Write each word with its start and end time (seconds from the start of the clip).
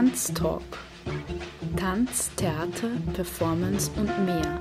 Tanztalk. 0.00 0.78
Tanz, 1.76 2.30
Theater, 2.34 2.88
Performance 3.12 3.90
und 3.96 4.08
mehr. 4.24 4.58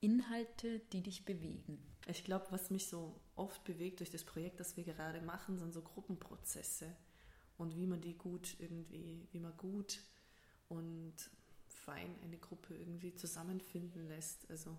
Inhalte, 0.00 0.80
die 0.92 1.02
dich 1.02 1.24
bewegen. 1.24 1.78
Ich 2.08 2.24
glaube, 2.24 2.46
was 2.50 2.70
mich 2.70 2.88
so 2.88 3.20
oft 3.36 3.62
bewegt 3.62 4.00
durch 4.00 4.10
das 4.10 4.24
Projekt, 4.24 4.58
das 4.58 4.76
wir 4.76 4.82
gerade 4.82 5.20
machen, 5.20 5.56
sind 5.56 5.72
so 5.72 5.82
Gruppenprozesse 5.82 6.96
und 7.58 7.76
wie 7.76 7.86
man 7.86 8.00
die 8.00 8.18
gut 8.18 8.56
irgendwie, 8.58 9.28
wie 9.30 9.38
man 9.38 9.56
gut 9.56 10.00
und 10.68 11.14
fein 11.68 12.12
eine 12.24 12.38
Gruppe 12.38 12.74
irgendwie 12.74 13.14
zusammenfinden 13.14 14.08
lässt. 14.08 14.50
Also 14.50 14.76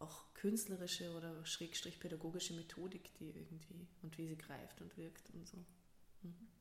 auch 0.00 0.34
künstlerische 0.34 1.16
oder 1.16 1.46
schrägstrich 1.46 1.98
pädagogische 1.98 2.52
Methodik, 2.52 3.14
die 3.14 3.30
irgendwie 3.30 3.88
und 4.02 4.18
wie 4.18 4.26
sie 4.26 4.36
greift 4.36 4.82
und 4.82 4.94
wirkt 4.98 5.30
und 5.30 5.48
so. 5.48 5.56
Mhm. 6.20 6.57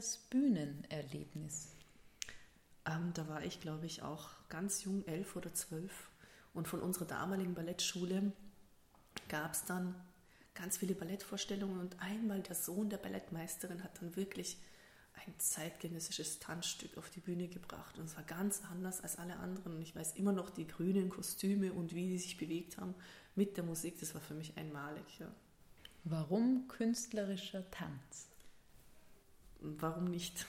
Besonderes 0.00 0.16
Bühnenerlebnis. 0.30 1.68
Ähm, 2.86 3.12
da 3.12 3.28
war 3.28 3.44
ich, 3.44 3.60
glaube 3.60 3.86
ich, 3.86 4.02
auch 4.02 4.30
ganz 4.48 4.84
jung, 4.84 5.06
elf 5.06 5.36
oder 5.36 5.52
zwölf. 5.52 6.10
Und 6.54 6.66
von 6.66 6.80
unserer 6.80 7.04
damaligen 7.04 7.54
Ballettschule 7.54 8.32
gab 9.28 9.52
es 9.52 9.64
dann 9.64 9.94
ganz 10.54 10.78
viele 10.78 10.94
Ballettvorstellungen. 10.94 11.78
Und 11.78 12.00
einmal 12.00 12.40
der 12.40 12.54
Sohn 12.54 12.88
der 12.88 12.96
Ballettmeisterin 12.96 13.84
hat 13.84 14.00
dann 14.00 14.16
wirklich 14.16 14.56
ein 15.26 15.34
zeitgenössisches 15.38 16.38
Tanzstück 16.38 16.96
auf 16.96 17.10
die 17.10 17.20
Bühne 17.20 17.48
gebracht. 17.48 17.98
Und 17.98 18.06
es 18.06 18.16
war 18.16 18.24
ganz 18.24 18.62
anders 18.70 19.02
als 19.02 19.18
alle 19.18 19.36
anderen. 19.36 19.74
Und 19.74 19.82
ich 19.82 19.94
weiß 19.94 20.14
immer 20.14 20.32
noch 20.32 20.48
die 20.48 20.66
grünen 20.66 21.10
Kostüme 21.10 21.74
und 21.74 21.94
wie 21.94 22.08
die 22.08 22.18
sich 22.18 22.38
bewegt 22.38 22.78
haben 22.78 22.94
mit 23.34 23.58
der 23.58 23.64
Musik. 23.64 24.00
Das 24.00 24.14
war 24.14 24.22
für 24.22 24.34
mich 24.34 24.56
einmalig. 24.56 25.18
Ja. 25.18 25.30
Warum 26.04 26.68
künstlerischer 26.68 27.70
Tanz? 27.70 28.29
Warum 29.62 30.04
nicht? 30.04 30.46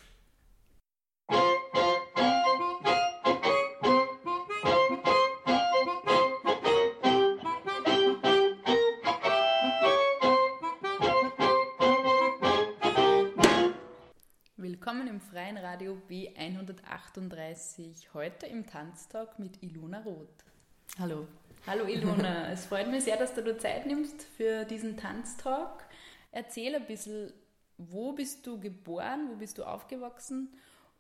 Willkommen 14.56 15.08
im 15.08 15.20
freien 15.20 15.58
Radio 15.58 15.98
B138. 16.10 18.14
Heute 18.14 18.46
im 18.46 18.66
Tanztalk 18.66 19.40
mit 19.40 19.62
Ilona 19.62 20.00
Roth. 20.04 20.30
Hallo. 20.98 21.28
Hallo 21.68 21.86
Ilona, 21.86 22.50
es 22.54 22.66
freut 22.66 22.90
mich 22.90 23.04
sehr, 23.04 23.18
dass 23.18 23.34
du 23.34 23.44
dir 23.44 23.58
Zeit 23.58 23.86
nimmst 23.86 24.24
für 24.24 24.64
diesen 24.64 24.96
Tanztalk. 24.96 25.86
Erzähl 26.32 26.76
ein 26.76 26.88
bisschen, 26.88 27.34
wo 27.78 28.14
bist 28.14 28.46
du 28.46 28.60
geboren, 28.60 29.30
wo 29.30 29.36
bist 29.36 29.58
du 29.58 29.64
aufgewachsen 29.64 30.50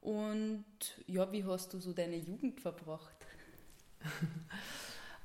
und 0.02 0.66
ja, 1.08 1.32
wie 1.32 1.46
hast 1.46 1.74
du 1.74 1.80
so 1.80 1.94
deine 1.94 2.18
Jugend 2.18 2.60
verbracht? 2.60 3.16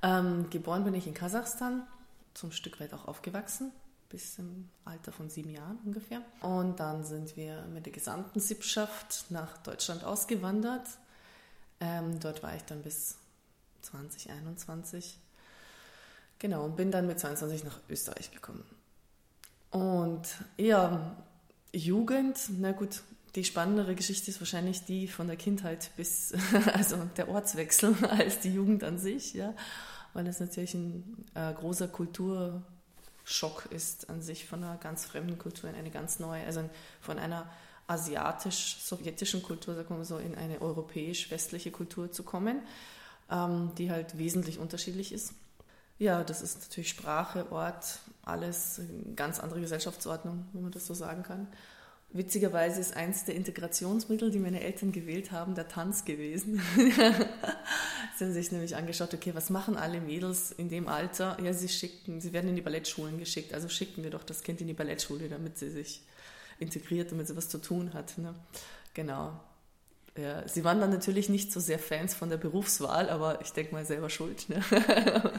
Ähm, 0.03 0.51
geboren 0.51 0.84
bin 0.84 0.95
ich 0.95 1.07
in 1.07 1.15
Kasachstan, 1.15 1.87
zum 2.34 2.53
Stück 2.53 2.81
weit 2.81 2.93
auch 2.93 3.09
aufgewachsen, 3.09 3.73
bis 4.09 4.39
im 4.39 4.69
Alter 4.84 5.11
von 5.11 5.31
sieben 5.31 5.51
Jahren 5.51 5.79
ungefähr. 5.84 6.23
Und 6.43 6.79
dann 6.81 7.03
sind 7.03 7.37
wir 7.37 7.63
mit 7.63 7.87
der 7.87 7.93
gesamten 7.93 8.39
Sippschaft 8.39 9.27
nach 9.31 9.59
Deutschland 9.59 10.05
ausgewandert. 10.05 10.87
Ähm, 11.81 12.21
dort 12.21 12.43
war 12.43 12.55
ich 12.55 12.63
dann 12.65 12.83
bis 12.83 13.17
2021. 13.83 15.19
Genau, 16.39 16.65
und 16.67 16.77
bin 16.77 16.91
dann 16.91 17.07
mit 17.07 17.19
22 17.19 17.65
nach 17.65 17.81
Österreich 17.89 18.31
gekommen. 18.31 18.65
Und 19.71 20.28
ja, 20.57 21.17
Jugend, 21.76 22.38
na 22.59 22.72
gut, 22.72 23.03
die 23.34 23.44
spannendere 23.44 23.94
Geschichte 23.94 24.31
ist 24.31 24.41
wahrscheinlich 24.41 24.84
die 24.84 25.09
von 25.09 25.26
der 25.26 25.37
Kindheit 25.37 25.91
bis, 25.97 26.32
also 26.72 26.97
der 27.16 27.28
Ortswechsel 27.28 27.94
als 28.09 28.41
die 28.41 28.53
Jugend 28.53 28.83
an 28.83 28.98
sich, 28.98 29.34
ja, 29.34 29.54
weil 30.15 30.24
das 30.24 30.41
natürlich 30.41 30.74
ein 30.74 31.27
äh, 31.34 31.53
großer 31.53 31.89
Kulturschock 31.89 33.68
ist 33.71 34.09
an 34.09 34.22
sich 34.22 34.47
von 34.47 34.65
einer 34.65 34.78
ganz 34.78 35.04
fremden 35.04 35.39
Kultur 35.39 35.68
in 35.68 35.77
eine 35.77 35.91
ganz 35.91 36.18
neue, 36.18 36.45
also 36.45 36.68
von 37.01 37.18
einer 37.18 37.47
asiatisch-sowjetischen 37.89 39.42
Kultur, 39.42 39.74
sagen 39.74 39.97
wir 39.97 40.04
so, 40.04 40.18
in 40.18 40.34
eine 40.34 40.60
europäisch-westliche 40.60 41.71
Kultur 41.71 42.10
zu 42.10 42.22
kommen, 42.22 42.62
ähm, 43.30 43.72
die 43.77 43.91
halt 43.91 44.18
wesentlich 44.18 44.59
unterschiedlich 44.59 45.12
ist. 45.12 45.34
Ja, 45.98 46.25
das 46.25 46.43
ist 46.43 46.60
natürlich 46.60 46.91
Sprache, 46.91 47.51
Ort, 47.51 48.01
alles, 48.22 48.81
eine 48.81 49.15
ganz 49.15 49.41
andere 49.41 49.60
Gesellschaftsordnung, 49.60 50.45
wenn 50.53 50.63
man 50.63 50.72
das 50.72 50.87
so 50.87 50.95
sagen 50.95 51.22
kann. 51.22 51.48
Witzigerweise 52.10 52.81
ist 52.81 52.97
eins 52.97 53.25
der 53.25 53.34
Integrationsmittel, 53.34 54.31
die 54.31 54.39
meine 54.39 54.60
Eltern 54.60 54.93
gewählt 54.93 55.33
haben, 55.33 55.54
der 55.54 55.69
Tanz 55.69 56.04
gewesen. 56.04 56.60
sie 58.16 58.25
haben 58.25 58.33
sich 58.33 58.53
nämlich 58.53 58.77
angeschaut, 58.77 59.13
okay, 59.13 59.34
was 59.34 59.51
machen 59.51 59.77
alle 59.77 60.01
Mädels 60.01 60.53
in 60.53 60.69
dem 60.69 60.89
Alter? 60.89 61.37
Ja, 61.43 61.53
sie 61.53 61.69
schicken, 61.69 62.21
sie 62.21 62.33
werden 62.33 62.49
in 62.49 62.57
die 62.57 62.63
Ballettschulen 62.63 63.19
geschickt, 63.19 63.53
also 63.53 63.69
schicken 63.69 64.03
wir 64.03 64.10
doch 64.10 64.22
das 64.22 64.42
Kind 64.42 64.60
in 64.60 64.66
die 64.66 64.75
Ballettschule, 64.75 65.28
damit 65.28 65.59
sie 65.59 65.71
sich 65.71 66.03
integriert, 66.59 67.10
damit 67.10 67.27
sie 67.27 67.37
was 67.37 67.49
zu 67.49 67.59
tun 67.59 67.92
hat. 67.92 68.16
Ne? 68.19 68.34
Genau. 68.95 69.39
Ja, 70.16 70.47
sie 70.49 70.65
waren 70.65 70.81
dann 70.81 70.91
natürlich 70.91 71.28
nicht 71.28 71.53
so 71.53 71.60
sehr 71.60 71.78
Fans 71.78 72.15
von 72.15 72.31
der 72.31 72.39
Berufswahl, 72.39 73.10
aber 73.10 73.41
ich 73.42 73.53
denke 73.53 73.75
mal 73.75 73.84
selber 73.84 74.09
schuld. 74.09 74.49
Ne? 74.49 74.63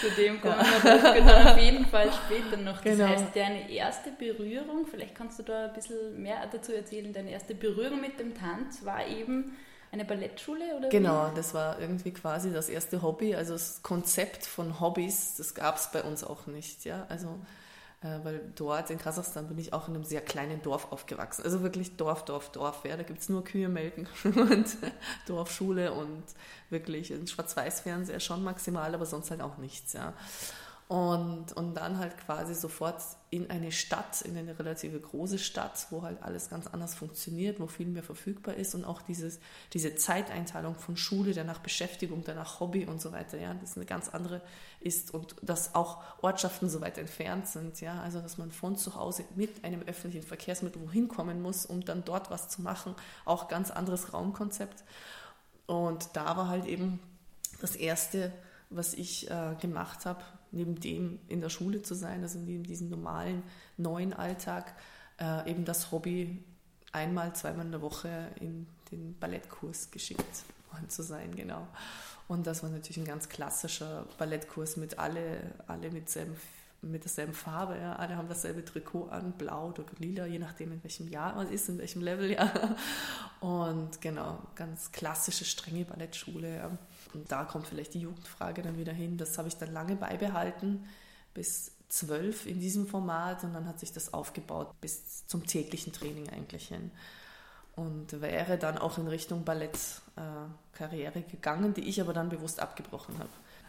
Zu 0.00 0.10
dem 0.10 0.40
kommen 0.40 0.56
wir 0.58 1.20
dann 1.22 1.46
auf 1.48 1.58
jeden 1.58 1.86
Fall 1.86 2.10
später 2.12 2.56
noch. 2.56 2.80
Das 2.82 2.96
Genau. 2.96 3.08
heißt, 3.08 3.24
deine 3.34 3.70
erste 3.70 4.10
Berührung, 4.12 4.86
vielleicht 4.90 5.14
kannst 5.14 5.38
du 5.38 5.42
da 5.42 5.66
ein 5.66 5.72
bisschen 5.72 6.22
mehr 6.22 6.46
dazu 6.50 6.72
erzählen, 6.72 7.12
deine 7.12 7.30
erste 7.30 7.54
Berührung 7.54 8.00
mit 8.00 8.18
dem 8.20 8.34
Tanz 8.34 8.84
war 8.84 9.06
eben 9.06 9.56
eine 9.92 10.04
Ballettschule 10.04 10.76
oder 10.76 10.88
Genau, 10.88 11.30
das 11.34 11.54
war 11.54 11.80
irgendwie 11.80 12.12
quasi 12.12 12.52
das 12.52 12.68
erste 12.68 13.00
Hobby. 13.02 13.34
Also 13.34 13.52
das 13.54 13.82
Konzept 13.82 14.44
von 14.44 14.80
Hobbys, 14.80 15.36
das 15.36 15.54
gab 15.54 15.76
es 15.76 15.90
bei 15.90 16.02
uns 16.02 16.24
auch 16.24 16.46
nicht. 16.46 16.84
Ja? 16.84 17.06
Also, 17.08 17.28
weil 18.02 18.52
dort 18.54 18.90
in 18.90 18.98
Kasachstan 18.98 19.48
bin 19.48 19.58
ich 19.58 19.72
auch 19.72 19.88
in 19.88 19.94
einem 19.94 20.04
sehr 20.04 20.20
kleinen 20.20 20.62
Dorf 20.62 20.92
aufgewachsen. 20.92 21.44
Also 21.44 21.62
wirklich 21.62 21.96
Dorf, 21.96 22.24
Dorf, 22.24 22.50
Dorf. 22.52 22.84
Ja? 22.84 22.96
Da 22.96 23.02
gibt 23.02 23.20
es 23.20 23.28
nur 23.28 23.42
Kühe 23.42 23.68
melken 23.68 24.06
und 24.24 24.66
Dorfschule 25.26 25.92
und 25.92 26.22
wirklich 26.68 27.12
ein 27.12 27.26
Schwarz-Weiß-Fernseher 27.26 28.20
schon 28.20 28.44
maximal, 28.44 28.94
aber 28.94 29.06
sonst 29.06 29.30
halt 29.30 29.40
auch 29.40 29.56
nichts. 29.56 29.94
Ja? 29.94 30.12
Und, 30.88 31.52
und 31.54 31.74
dann 31.74 31.98
halt 31.98 32.16
quasi 32.16 32.54
sofort 32.54 33.02
in 33.30 33.50
eine 33.50 33.72
Stadt, 33.72 34.22
in 34.22 34.36
eine 34.36 34.56
relative 34.56 35.00
große 35.00 35.38
Stadt, 35.38 35.88
wo 35.90 36.02
halt 36.02 36.22
alles 36.22 36.48
ganz 36.48 36.68
anders 36.68 36.94
funktioniert, 36.94 37.58
wo 37.58 37.66
viel 37.66 37.88
mehr 37.88 38.04
verfügbar 38.04 38.54
ist 38.54 38.72
und 38.76 38.84
auch 38.84 39.02
dieses, 39.02 39.40
diese 39.72 39.96
Zeiteinteilung 39.96 40.76
von 40.76 40.96
Schule, 40.96 41.34
danach 41.34 41.58
Beschäftigung, 41.58 42.22
danach 42.24 42.60
Hobby 42.60 42.84
und 42.86 43.02
so 43.02 43.10
weiter, 43.10 43.36
ja, 43.36 43.52
das 43.54 43.76
eine 43.76 43.84
ganz 43.84 44.10
andere 44.10 44.42
ist 44.86 45.12
und 45.12 45.36
dass 45.42 45.74
auch 45.74 46.02
Ortschaften 46.22 46.70
so 46.70 46.80
weit 46.80 46.96
entfernt 46.98 47.48
sind, 47.48 47.80
ja, 47.80 48.00
also 48.00 48.20
dass 48.20 48.38
man 48.38 48.50
von 48.50 48.76
zu 48.76 48.94
Hause 48.94 49.24
mit 49.34 49.64
einem 49.64 49.82
öffentlichen 49.82 50.26
Verkehrsmittel 50.26 50.80
wohin 50.82 51.08
kommen 51.08 51.42
muss, 51.42 51.66
um 51.66 51.84
dann 51.84 52.04
dort 52.04 52.30
was 52.30 52.48
zu 52.48 52.62
machen, 52.62 52.94
auch 53.24 53.48
ganz 53.48 53.70
anderes 53.70 54.12
Raumkonzept. 54.12 54.84
Und 55.66 56.10
da 56.14 56.36
war 56.36 56.48
halt 56.48 56.66
eben 56.66 57.00
das 57.60 57.74
erste, 57.74 58.32
was 58.70 58.94
ich 58.94 59.30
äh, 59.30 59.54
gemacht 59.60 60.06
habe, 60.06 60.22
neben 60.52 60.78
dem 60.80 61.18
in 61.28 61.40
der 61.40 61.50
Schule 61.50 61.82
zu 61.82 61.94
sein, 61.94 62.22
also 62.22 62.38
neben 62.38 62.64
diesem 62.64 62.88
normalen 62.88 63.42
neuen 63.76 64.12
Alltag, 64.12 64.74
äh, 65.18 65.50
eben 65.50 65.64
das 65.64 65.90
Hobby, 65.90 66.44
einmal, 66.92 67.34
zweimal 67.34 67.66
in 67.66 67.72
der 67.72 67.82
Woche 67.82 68.30
in 68.40 68.66
den 68.90 69.18
Ballettkurs 69.18 69.90
geschickt 69.90 70.44
worden 70.70 70.88
zu 70.88 71.02
sein, 71.02 71.34
genau. 71.34 71.66
Und 72.28 72.46
das 72.46 72.62
war 72.62 72.70
natürlich 72.70 72.98
ein 72.98 73.04
ganz 73.04 73.28
klassischer 73.28 74.06
Ballettkurs 74.18 74.76
mit 74.76 74.98
alle, 74.98 75.54
alle 75.66 75.90
mit, 75.90 76.10
selben, 76.10 76.36
mit 76.82 77.04
derselben 77.04 77.34
Farbe, 77.34 77.78
ja. 77.78 77.94
alle 77.96 78.16
haben 78.16 78.28
dasselbe 78.28 78.64
Trikot 78.64 79.08
an, 79.08 79.32
blau 79.32 79.68
oder 79.68 79.84
lila, 79.98 80.26
je 80.26 80.38
nachdem 80.38 80.72
in 80.72 80.82
welchem 80.82 81.08
Jahr 81.08 81.36
man 81.36 81.48
ist, 81.48 81.68
in 81.68 81.78
welchem 81.78 82.02
Level, 82.02 82.30
ja. 82.30 82.76
Und 83.40 84.00
genau, 84.00 84.38
ganz 84.56 84.90
klassische, 84.90 85.44
strenge 85.44 85.84
Ballettschule. 85.84 86.56
Ja. 86.56 86.78
Und 87.14 87.30
da 87.30 87.44
kommt 87.44 87.68
vielleicht 87.68 87.94
die 87.94 88.00
Jugendfrage 88.00 88.62
dann 88.62 88.76
wieder 88.76 88.92
hin. 88.92 89.18
Das 89.18 89.38
habe 89.38 89.48
ich 89.48 89.56
dann 89.56 89.72
lange 89.72 89.94
beibehalten, 89.94 90.84
bis 91.32 91.72
zwölf 91.88 92.46
in 92.46 92.60
diesem 92.60 92.86
Format 92.86 93.44
und 93.44 93.54
dann 93.54 93.66
hat 93.66 93.78
sich 93.78 93.92
das 93.92 94.12
aufgebaut 94.12 94.72
bis 94.80 95.26
zum 95.26 95.46
täglichen 95.46 95.92
Training 95.92 96.28
eigentlich 96.30 96.68
hin. 96.68 96.90
Und 97.76 98.20
wäre 98.22 98.56
dann 98.56 98.78
auch 98.78 98.96
in 98.98 99.06
Richtung 99.06 99.44
Ballettkarriere 99.44 101.18
äh, 101.18 101.30
gegangen, 101.30 101.74
die 101.74 101.88
ich 101.88 102.00
aber 102.00 102.14
dann 102.14 102.30
bewusst 102.30 102.58
abgebrochen 102.58 103.18
habe. 103.18 103.28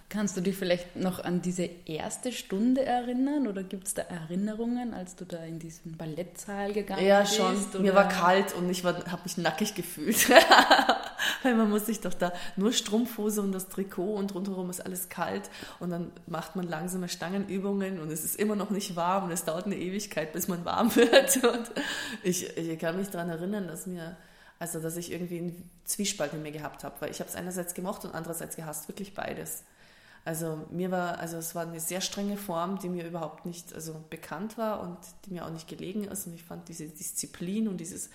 Kannst 0.10 0.38
du 0.38 0.42
dich 0.42 0.56
vielleicht 0.56 0.96
noch 0.96 1.22
an 1.22 1.42
diese 1.42 1.70
erste 1.86 2.32
Stunde 2.32 2.86
erinnern 2.86 3.46
oder 3.46 3.62
gibt 3.62 3.88
es 3.88 3.94
da 3.94 4.04
Erinnerungen, 4.04 4.94
als 4.94 5.18
du 5.18 5.26
da 5.26 5.44
in 5.44 5.60
diesen 5.60 5.98
Ballettsaal 5.98 6.72
gegangen 6.72 7.06
ja, 7.06 7.22
bist? 7.22 7.38
Ja, 7.38 7.54
schon. 7.74 7.82
Mir 7.82 7.94
war 7.94 8.08
kalt 8.08 8.54
und 8.54 8.70
ich 8.70 8.86
habe 8.86 9.22
mich 9.26 9.38
nackig 9.38 9.76
gefühlt. 9.76 10.30
Weil 11.44 11.56
man 11.56 11.70
muss 11.70 11.88
sich 11.88 12.00
doch 12.00 12.14
da 12.14 12.32
nur 12.56 12.72
Strumpfhose 12.72 13.42
und 13.42 13.52
das 13.52 13.68
Trikot 13.68 14.16
und 14.16 14.34
rundherum 14.34 14.70
ist 14.70 14.80
alles 14.80 15.10
kalt 15.10 15.50
und 15.82 15.90
dann 15.90 16.12
macht 16.26 16.56
man 16.56 16.66
langsame 16.66 17.10
Stangenübungen 17.10 18.00
und 18.00 18.10
es 18.10 18.24
ist 18.24 18.38
immer 18.38 18.56
noch 18.56 18.70
nicht 18.70 18.96
warm 18.96 19.26
und 19.26 19.32
es 19.32 19.44
dauert 19.44 19.66
eine 19.66 19.76
Ewigkeit, 19.76 20.32
bis 20.32 20.48
man 20.48 20.64
warm 20.64 20.96
wird. 20.96 21.44
Und 21.44 21.70
ich, 22.24 22.56
ich 22.56 22.80
kann 22.80 22.96
mich 22.96 23.10
daran 23.10 23.30
erinnern, 23.30 23.68
dass 23.68 23.88
mir 23.88 24.16
also 24.60 24.80
dass 24.80 24.98
ich 24.98 25.12
irgendwie 25.12 25.38
einen 25.38 25.70
Zwiespalt 25.86 26.34
in 26.34 26.42
mir 26.42 26.52
gehabt 26.52 26.84
habe, 26.84 26.96
weil 27.00 27.12
ich 27.12 27.20
habe 27.20 27.30
es 27.30 27.36
einerseits 27.36 27.74
gemocht 27.74 28.06
und 28.06 28.16
andererseits 28.16 28.56
gehasst, 28.56 28.88
wirklich 28.88 29.14
beides. 29.14 29.64
Also 30.28 30.68
mir 30.72 30.92
war, 30.92 31.20
also 31.20 31.38
es 31.38 31.56
war 31.56 31.66
eine 31.66 31.80
sehr 31.80 32.02
strenge 32.02 32.36
Form, 32.36 32.80
die 32.80 32.90
mir 32.90 33.08
überhaupt 33.08 33.46
nicht 33.46 33.74
also 33.74 33.96
bekannt 34.10 34.58
war 34.58 34.82
und 34.82 34.98
die 35.24 35.32
mir 35.32 35.46
auch 35.46 35.52
nicht 35.52 35.70
gelegen 35.70 36.04
ist. 36.04 36.28
Und 36.28 36.34
ich 36.34 36.44
fand 36.44 36.68
diese 36.68 36.86
Disziplin 36.86 37.70
und 37.70 37.78
dieses 37.78 38.10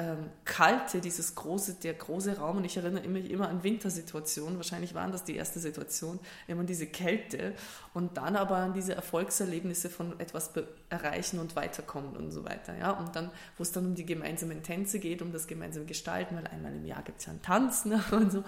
ähm, 0.00 0.30
kalte, 0.46 1.02
dieses 1.02 1.34
große, 1.34 1.74
der 1.74 1.92
große 1.92 2.38
Raum. 2.38 2.56
Und 2.56 2.64
ich 2.64 2.76
erinnere 2.76 3.06
mich 3.06 3.30
immer 3.30 3.50
an 3.50 3.62
Wintersituationen. 3.62 4.56
Wahrscheinlich 4.56 4.94
waren 4.94 5.12
das 5.12 5.24
die 5.24 5.36
erste 5.36 5.60
Situation, 5.60 6.18
immer 6.46 6.64
diese 6.64 6.86
Kälte 6.86 7.52
und 7.92 8.16
dann 8.16 8.34
aber 8.36 8.56
an 8.56 8.72
diese 8.72 8.94
Erfolgserlebnisse 8.94 9.90
von 9.90 10.18
etwas 10.18 10.52
erreichen 10.88 11.38
und 11.38 11.54
weiterkommen 11.54 12.16
und 12.16 12.30
so 12.30 12.44
weiter. 12.44 12.76
Ja, 12.78 12.92
und 12.92 13.14
dann, 13.14 13.30
wo 13.58 13.62
es 13.62 13.72
dann 13.72 13.84
um 13.84 13.94
die 13.94 14.06
gemeinsamen 14.06 14.62
Tänze 14.62 15.00
geht, 15.00 15.20
um 15.20 15.32
das 15.32 15.46
gemeinsame 15.46 15.84
Gestalten, 15.84 16.34
weil 16.34 16.46
einmal 16.46 16.74
im 16.74 16.86
Jahr 16.86 17.02
gibt 17.02 17.18
es 17.18 17.26
ja 17.26 17.32
einen 17.32 17.42
Tanz 17.42 17.84
ne, 17.84 18.02
und 18.12 18.32
so. 18.32 18.42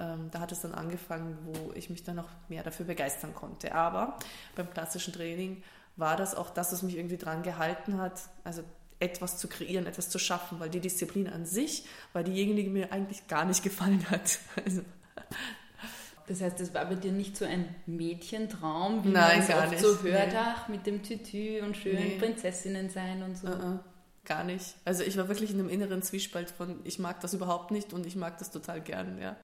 Ähm, 0.00 0.28
da 0.32 0.40
hat 0.40 0.50
es 0.50 0.62
dann 0.62 0.74
angefangen, 0.74 1.38
wo 1.44 1.72
ich 1.74 1.88
mich 1.88 2.02
dann 2.02 2.16
noch 2.16 2.28
mehr 2.48 2.64
dafür 2.64 2.86
begeistern 2.86 3.32
konnte. 3.32 3.76
Aber 3.76 4.18
beim 4.56 4.68
klassischen 4.70 5.12
Training 5.12 5.62
war 5.94 6.16
das 6.16 6.34
auch 6.34 6.50
das, 6.50 6.72
was 6.72 6.82
mich 6.82 6.96
irgendwie 6.96 7.16
dran 7.16 7.44
gehalten 7.44 7.98
hat. 7.98 8.22
Also 8.42 8.64
etwas 8.98 9.38
zu 9.38 9.48
kreieren, 9.48 9.86
etwas 9.86 10.08
zu 10.08 10.18
schaffen, 10.18 10.58
weil 10.60 10.70
die 10.70 10.80
Disziplin 10.80 11.28
an 11.28 11.44
sich 11.46 11.84
war 12.12 12.22
diejenige, 12.22 12.64
die 12.64 12.70
mir 12.70 12.92
eigentlich 12.92 13.26
gar 13.28 13.44
nicht 13.44 13.62
gefallen 13.62 14.04
hat. 14.10 14.38
Also, 14.64 14.82
das 16.28 16.40
heißt, 16.40 16.60
es 16.60 16.74
war 16.74 16.84
bei 16.86 16.96
dir 16.96 17.12
nicht 17.12 17.36
so 17.36 17.44
ein 17.44 17.72
Mädchentraum, 17.86 19.04
wie 19.04 19.08
Nein, 19.10 19.38
man 19.38 19.48
es 19.48 19.54
oft 19.54 19.70
nicht. 19.70 19.80
so 19.82 20.02
hört, 20.02 20.32
Nee. 20.32 20.38
ach, 20.38 20.68
mit 20.68 20.86
dem 20.86 21.02
Tütü 21.02 21.60
und 21.62 21.76
schön 21.76 21.94
Nee. 21.96 22.18
Prinzessinnen 22.18 22.90
sein 22.90 23.22
und 23.22 23.36
so. 23.38 23.46
uh-uh, 23.46 23.78
gar 24.24 24.42
nicht. 24.42 24.74
Also 24.84 25.04
ich 25.04 25.16
war 25.16 25.28
wirklich 25.28 25.50
in 25.52 25.60
einem 25.60 25.68
inneren 25.68 26.02
Zwiespalt 26.02 26.50
von, 26.50 26.80
ich 26.84 26.98
mag 26.98 27.20
das 27.20 27.32
überhaupt 27.34 27.70
nicht 27.70 27.92
und 27.92 28.06
ich 28.06 28.16
mag 28.16 28.38
das 28.38 28.50
total 28.50 28.80
gern, 28.80 29.20
ja. 29.20 29.36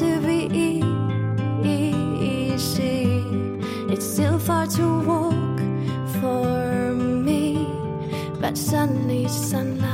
To 0.00 0.18
be 0.22 0.80
easy. 1.62 3.22
It's 3.92 4.06
still 4.06 4.38
far 4.38 4.66
to 4.66 5.00
walk 5.00 5.58
for 6.22 6.94
me, 6.94 7.68
but 8.40 8.56
suddenly 8.56 9.28
sunlight 9.28 9.89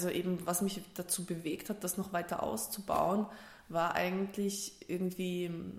Also 0.00 0.08
eben, 0.08 0.38
was 0.46 0.62
mich 0.62 0.80
dazu 0.94 1.26
bewegt 1.26 1.68
hat, 1.68 1.84
das 1.84 1.98
noch 1.98 2.14
weiter 2.14 2.42
auszubauen, 2.42 3.26
war 3.68 3.94
eigentlich 3.94 4.72
irgendwie 4.88 5.44
ähm, 5.44 5.78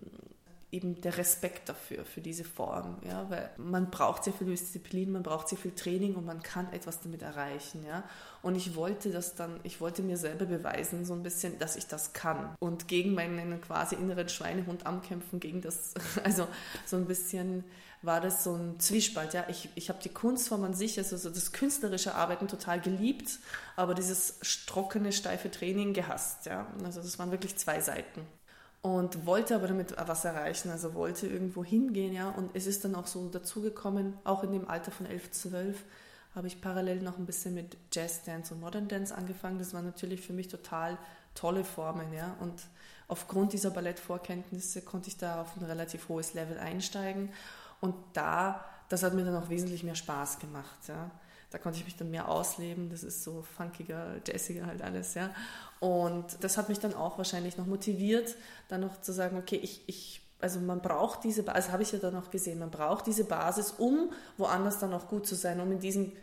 eben 0.72 1.02
der 1.02 1.18
Respekt 1.18 1.70
dafür, 1.70 2.06
für 2.06 2.22
diese 2.22 2.44
Form. 2.44 2.98
Ja? 3.04 3.28
Weil 3.32 3.50
man 3.58 3.90
braucht 3.90 4.24
sehr 4.24 4.34
viel 4.34 4.46
Disziplin, 4.46 5.12
man 5.12 5.24
braucht 5.24 5.50
sehr 5.50 5.58
viel 5.58 5.72
Training 5.72 6.14
und 6.14 6.28
man 6.28 6.44
kann 6.44 6.72
etwas 6.72 7.02
damit 7.02 7.24
erreichen. 7.24 7.84
Ja? 7.84 8.04
Und 8.44 8.56
ich 8.56 8.76
wollte 8.76 9.10
das 9.10 9.34
dann, 9.34 9.60
ich 9.64 9.82
wollte 9.82 10.04
mir 10.04 10.18
selber 10.18 10.46
beweisen, 10.46 11.04
so 11.04 11.16
ein 11.16 11.24
bisschen, 11.24 11.58
dass 11.58 11.76
ich 11.76 11.88
das 11.88 12.14
kann. 12.14 12.56
Und 12.60 12.88
gegen 12.88 13.16
meinen 13.16 13.60
quasi 13.60 13.96
inneren 13.96 14.30
Schweinehund 14.30 14.86
ankämpfen, 14.86 15.40
gegen 15.40 15.62
das, 15.62 15.96
also 16.24 16.48
so 16.86 16.96
ein 16.96 17.08
bisschen 17.08 17.64
war 18.02 18.20
das 18.20 18.44
so 18.44 18.56
ein 18.56 18.80
Zwiespalt. 18.80 19.34
Ja, 19.34 19.46
ich, 19.48 19.70
ich 19.76 19.90
habe 19.90 20.00
die 20.02 20.10
Kunstform 20.10 20.64
an 20.64 20.74
sich, 20.74 20.98
also 20.98 21.18
so 21.18 21.30
das 21.30 21.52
künstlerische 21.52 22.16
Arbeiten 22.16 22.48
total 22.48 22.82
geliebt, 22.82 23.40
aber 23.76 23.94
dieses 23.94 24.40
trockene, 24.66 25.12
steife 25.12 25.52
Training 25.52 25.94
gehasst. 25.94 26.46
Ja, 26.46 26.68
also 26.84 27.02
das 27.02 27.20
waren 27.20 27.32
wirklich 27.32 27.58
zwei 27.58 27.80
Seiten. 27.80 28.22
Und 28.82 29.28
wollte 29.28 29.56
aber 29.56 29.68
damit 29.68 29.96
was 29.96 30.26
erreichen, 30.26 30.72
also 30.72 30.96
wollte 30.96 31.28
irgendwo 31.28 31.64
hingehen, 31.64 32.14
ja. 32.14 32.30
Und 32.30 32.50
es 32.56 32.66
ist 32.66 32.84
dann 32.84 32.96
auch 32.96 33.06
so 33.06 33.30
dazugekommen, 33.30 34.18
auch 34.24 34.44
in 34.44 34.52
dem 34.52 34.68
Alter 34.68 34.92
von 34.92 35.06
11, 35.06 35.30
12, 35.30 35.84
habe 36.34 36.48
ich 36.48 36.62
parallel 36.62 37.04
noch 37.04 37.20
ein 37.20 37.28
bisschen 37.28 37.54
mit 37.54 37.78
Jazz 37.92 38.24
Dance 38.24 38.54
und 38.54 38.62
Modern 38.62 38.88
Dance 38.88 39.14
angefangen. 39.14 39.60
Das 39.60 39.74
waren 39.76 39.86
natürlich 39.86 40.22
für 40.22 40.34
mich 40.34 40.48
total 40.48 40.98
tolle 41.36 41.64
Formen, 41.64 42.12
ja. 42.14 42.36
Und 42.40 42.64
aufgrund 43.08 43.54
dieser 43.54 43.70
Ballettvorkenntnisse 43.70 44.82
konnte 44.82 45.10
ich 45.10 45.18
da 45.18 45.42
auf 45.42 45.56
ein 45.58 45.64
relativ 45.64 46.10
hohes 46.10 46.34
Level 46.34 46.58
einsteigen. 46.58 47.30
Und 47.82 47.96
da, 48.14 48.64
das 48.90 49.04
hat 49.04 49.14
mir 49.14 49.26
dann 49.26 49.36
auch 49.36 49.50
wesentlich 49.50 49.84
mehr 49.84 49.96
Spaß 49.96 50.40
gemacht, 50.40 50.88
ja. 50.88 51.12
Da 51.50 51.58
konnte 51.58 51.80
ich 51.80 51.84
mich 51.84 51.98
dann 51.98 52.10
mehr 52.10 52.30
ausleben. 52.30 52.90
Das 52.90 53.04
ist 53.04 53.24
so 53.24 53.42
funkiger, 53.42 54.22
jazziger 54.26 54.68
halt 54.68 54.82
alles, 54.82 55.16
ja. 55.16 55.32
Und 55.82 56.42
das 56.42 56.58
hat 56.58 56.70
mich 56.70 56.80
dann 56.80 56.94
auch 56.94 57.18
wahrscheinlich 57.18 57.58
noch 57.58 57.66
motiviert, 57.66 58.36
dann 58.70 58.80
noch 58.82 59.02
zu 59.02 59.12
sagen, 59.12 59.38
okay, 59.38 59.58
ich, 59.58 59.84
ich 59.88 60.22
also 60.40 60.60
man 60.60 60.82
braucht 60.82 61.24
diese 61.24 61.44
Basis, 61.44 61.64
also 61.64 61.74
habe 61.74 61.84
ich 61.84 61.92
ja 61.92 62.00
dann 62.00 62.14
noch 62.14 62.32
gesehen, 62.32 62.60
man 62.60 62.72
braucht 62.72 63.06
diese 63.06 63.26
Basis, 63.26 63.72
um 63.78 64.12
woanders 64.38 64.80
dann 64.80 64.94
auch 64.94 65.08
gut 65.08 65.28
zu 65.28 65.36
sein, 65.36 65.60
um 65.60 65.72
in 65.72 65.80
diesem 65.80 66.14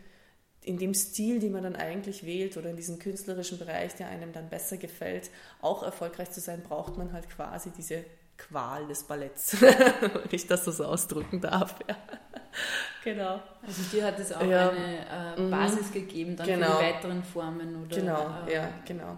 in 0.61 0.77
dem 0.77 0.93
Stil, 0.93 1.39
den 1.39 1.53
man 1.53 1.63
dann 1.63 1.75
eigentlich 1.77 2.25
wählt 2.25 2.57
oder 2.57 2.69
in 2.69 2.75
diesem 2.75 2.99
künstlerischen 2.99 3.57
Bereich, 3.57 3.95
der 3.95 4.07
einem 4.07 4.33
dann 4.33 4.49
besser 4.49 4.77
gefällt, 4.77 5.29
auch 5.61 5.83
erfolgreich 5.83 6.31
zu 6.31 6.41
sein, 6.41 6.61
braucht 6.61 6.97
man 6.97 7.13
halt 7.13 7.29
quasi 7.29 7.71
diese 7.71 8.03
Qual 8.47 8.87
des 8.87 9.03
Balletts, 9.03 9.61
wenn 9.61 10.21
ich 10.31 10.47
das 10.47 10.65
so 10.65 10.83
ausdrücken 10.85 11.41
darf. 11.41 11.75
Ja. 11.87 11.95
Genau. 13.03 13.39
Also 13.65 13.83
dir 13.91 14.05
hat 14.05 14.19
es 14.19 14.31
auch 14.33 14.41
Ja. 14.43 14.69
eine 14.69 15.35
äh, 15.37 15.41
Mhm. 15.41 15.51
Basis 15.51 15.91
gegeben 15.91 16.35
dann 16.35 16.47
Genau. 16.47 16.77
für 16.77 16.83
die 16.83 16.89
weiteren 16.93 17.23
Formen 17.23 17.83
oder 17.85 17.95
Genau, 17.95 18.29
äh, 18.47 18.53
ja, 18.55 18.69
genau. 18.85 19.17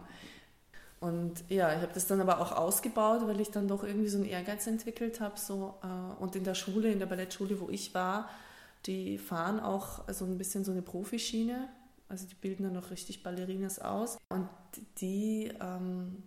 Und 1.00 1.44
ja, 1.50 1.70
ich 1.74 1.82
habe 1.82 1.92
das 1.94 2.06
dann 2.08 2.22
aber 2.22 2.40
auch 2.42 2.52
ausgebaut, 2.52 3.22
weil 3.26 3.40
ich 3.42 3.50
dann 3.50 3.68
doch 3.68 3.84
irgendwie 3.84 4.08
so 4.10 4.18
einen 4.18 4.28
Ehrgeiz 4.28 4.68
entwickelt 4.68 5.20
habe. 5.20 5.40
So, 5.40 5.76
äh, 5.84 6.22
und 6.22 6.36
in 6.36 6.44
der 6.44 6.54
Schule, 6.54 6.92
in 6.92 7.00
der 7.00 7.08
Ballettschule, 7.08 7.60
wo 7.60 7.70
ich 7.70 7.96
war, 7.96 8.30
die 8.86 9.18
fahren 9.18 9.60
auch 9.60 10.02
so 10.12 10.26
ein 10.26 10.38
bisschen 10.38 10.64
so 10.64 10.72
eine 10.72 10.82
Profischiene. 10.84 11.70
Also 12.08 12.28
die 12.28 12.36
bilden 12.36 12.64
dann 12.64 12.78
auch 12.84 12.92
richtig 12.92 13.24
Ballerinas 13.24 13.80
aus. 13.80 14.18
Und 14.30 14.48
die 15.00 15.52
ähm, 15.60 16.22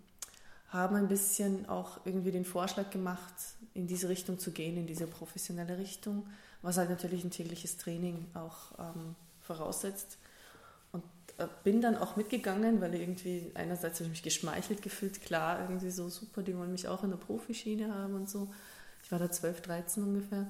haben 0.69 0.95
ein 0.95 1.07
bisschen 1.07 1.67
auch 1.69 1.99
irgendwie 2.05 2.31
den 2.31 2.45
Vorschlag 2.45 2.89
gemacht, 2.89 3.33
in 3.73 3.87
diese 3.87 4.09
Richtung 4.09 4.39
zu 4.39 4.51
gehen, 4.51 4.77
in 4.77 4.87
diese 4.87 5.07
professionelle 5.07 5.77
Richtung, 5.77 6.27
was 6.61 6.77
halt 6.77 6.89
natürlich 6.89 7.23
ein 7.23 7.31
tägliches 7.31 7.77
Training 7.77 8.25
auch 8.33 8.77
ähm, 8.79 9.15
voraussetzt. 9.41 10.17
Und 10.91 11.03
äh, 11.37 11.47
bin 11.63 11.81
dann 11.81 11.97
auch 11.97 12.15
mitgegangen, 12.15 12.81
weil 12.81 12.95
irgendwie 12.95 13.51
einerseits 13.53 13.99
habe 13.99 14.05
ich 14.05 14.11
mich 14.11 14.23
geschmeichelt 14.23 14.81
gefühlt, 14.81 15.21
klar, 15.21 15.61
irgendwie 15.61 15.91
so 15.91 16.09
super, 16.09 16.41
die 16.41 16.57
wollen 16.57 16.71
mich 16.71 16.87
auch 16.87 17.03
in 17.03 17.11
der 17.11 17.17
Profischiene 17.17 17.93
haben 17.93 18.15
und 18.15 18.29
so. 18.29 18.51
Ich 19.03 19.11
war 19.11 19.19
da 19.19 19.29
12, 19.29 19.61
13 19.61 20.03
ungefähr. 20.03 20.47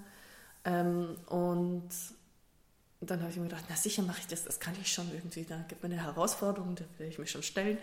Ähm, 0.63 1.17
und 1.27 1.89
dann 3.01 3.19
habe 3.19 3.29
ich 3.29 3.37
mir 3.37 3.43
gedacht, 3.43 3.65
na 3.69 3.75
sicher 3.75 4.01
mache 4.01 4.21
ich 4.21 4.27
das, 4.27 4.45
das 4.45 4.59
kann 4.59 4.73
ich 4.81 4.91
schon 4.91 5.11
irgendwie, 5.13 5.43
da 5.43 5.57
gibt 5.67 5.83
mir 5.83 5.89
eine 5.89 6.01
Herausforderung, 6.01 6.75
da 6.75 6.85
werde 6.97 7.11
ich 7.11 7.19
mich 7.19 7.31
schon 7.31 7.43
stellen. 7.43 7.77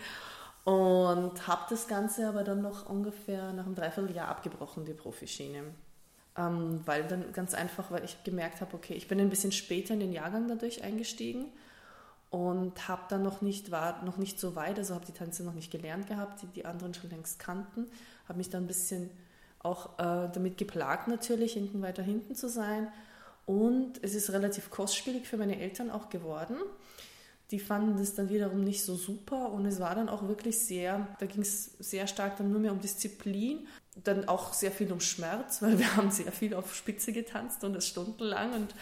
Und 0.64 1.46
habe 1.48 1.62
das 1.70 1.88
Ganze 1.88 2.28
aber 2.28 2.44
dann 2.44 2.62
noch 2.62 2.88
ungefähr 2.88 3.52
nach 3.52 3.66
einem 3.66 3.74
Dreivierteljahr 3.74 4.28
abgebrochen, 4.28 4.84
die 4.84 4.94
Profischiene. 4.94 5.64
Ähm, 6.36 6.80
weil 6.86 7.04
dann 7.04 7.32
ganz 7.32 7.52
einfach, 7.52 7.90
weil 7.90 8.04
ich 8.04 8.22
gemerkt 8.24 8.60
habe, 8.60 8.74
okay, 8.74 8.94
ich 8.94 9.08
bin 9.08 9.20
ein 9.20 9.28
bisschen 9.28 9.52
später 9.52 9.94
in 9.94 10.00
den 10.00 10.12
Jahrgang 10.12 10.48
dadurch 10.48 10.82
eingestiegen 10.82 11.46
und 12.30 12.88
habe 12.88 13.02
dann 13.10 13.22
noch 13.22 13.42
nicht, 13.42 13.70
war 13.70 14.02
noch 14.04 14.16
nicht 14.16 14.40
so 14.40 14.56
weit, 14.56 14.78
also 14.78 14.94
habe 14.94 15.04
die 15.04 15.12
Tänze 15.12 15.44
noch 15.44 15.52
nicht 15.52 15.70
gelernt 15.70 16.06
gehabt, 16.06 16.40
die 16.40 16.46
die 16.46 16.64
anderen 16.64 16.94
schon 16.94 17.10
längst 17.10 17.38
kannten, 17.38 17.86
habe 18.26 18.38
mich 18.38 18.48
dann 18.48 18.64
ein 18.64 18.68
bisschen 18.68 19.10
auch 19.58 19.98
äh, 19.98 20.30
damit 20.32 20.56
geplagt 20.56 21.08
natürlich, 21.08 21.52
hinten 21.52 21.82
weiter 21.82 22.02
hinten 22.02 22.34
zu 22.34 22.48
sein 22.48 22.88
und 23.44 24.02
es 24.02 24.14
ist 24.14 24.32
relativ 24.32 24.70
kostspielig 24.70 25.26
für 25.26 25.36
meine 25.36 25.60
Eltern 25.60 25.90
auch 25.90 26.08
geworden. 26.08 26.56
Die 27.52 27.60
fanden 27.60 27.98
das 27.98 28.14
dann 28.14 28.30
wiederum 28.30 28.64
nicht 28.64 28.82
so 28.82 28.96
super 28.96 29.52
und 29.52 29.66
es 29.66 29.78
war 29.78 29.94
dann 29.94 30.08
auch 30.08 30.26
wirklich 30.26 30.58
sehr, 30.58 31.06
da 31.20 31.26
ging 31.26 31.42
es 31.42 31.76
sehr 31.78 32.06
stark 32.06 32.38
dann 32.38 32.50
nur 32.50 32.60
mehr 32.60 32.72
um 32.72 32.80
Disziplin, 32.80 33.68
dann 34.02 34.26
auch 34.26 34.54
sehr 34.54 34.72
viel 34.72 34.90
um 34.90 35.00
Schmerz, 35.00 35.62
weil 35.62 35.78
wir 35.78 35.96
haben 35.96 36.10
sehr 36.10 36.32
viel 36.32 36.54
auf 36.54 36.74
Spitze 36.74 37.12
getanzt 37.12 37.62
und 37.62 37.74
das 37.74 37.86
stundenlang 37.86 38.54
und 38.54 38.74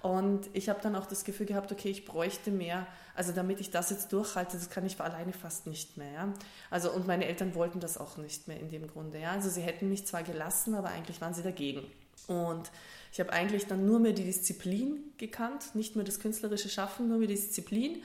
und 0.00 0.48
ich 0.52 0.68
habe 0.68 0.80
dann 0.80 0.94
auch 0.94 1.06
das 1.06 1.24
Gefühl 1.24 1.46
gehabt, 1.46 1.72
okay, 1.72 1.88
ich 1.88 2.04
bräuchte 2.04 2.52
mehr, 2.52 2.86
also 3.16 3.32
damit 3.32 3.60
ich 3.60 3.70
das 3.70 3.90
jetzt 3.90 4.12
durchhalte, 4.12 4.56
das 4.56 4.70
kann 4.70 4.86
ich 4.86 5.00
alleine 5.00 5.32
fast 5.32 5.66
nicht 5.66 5.96
mehr. 5.96 6.12
Ja? 6.12 6.34
Also 6.70 6.92
und 6.92 7.06
meine 7.06 7.26
Eltern 7.26 7.54
wollten 7.56 7.80
das 7.80 7.98
auch 7.98 8.16
nicht 8.16 8.46
mehr 8.46 8.60
in 8.60 8.68
dem 8.68 8.86
Grunde. 8.86 9.18
Ja? 9.18 9.32
Also 9.32 9.50
sie 9.50 9.60
hätten 9.60 9.88
mich 9.88 10.06
zwar 10.06 10.22
gelassen, 10.22 10.74
aber 10.74 10.90
eigentlich 10.90 11.20
waren 11.20 11.34
sie 11.34 11.42
dagegen. 11.42 11.82
Und 12.28 12.70
ich 13.10 13.18
habe 13.20 13.32
eigentlich 13.32 13.66
dann 13.66 13.86
nur 13.86 13.98
mehr 13.98 14.12
die 14.12 14.24
Disziplin 14.24 15.12
gekannt, 15.16 15.74
nicht 15.74 15.96
mehr 15.96 16.04
das 16.04 16.20
künstlerische 16.20 16.68
Schaffen, 16.68 17.08
nur 17.08 17.18
mehr 17.18 17.26
die 17.26 17.34
Disziplin, 17.34 18.02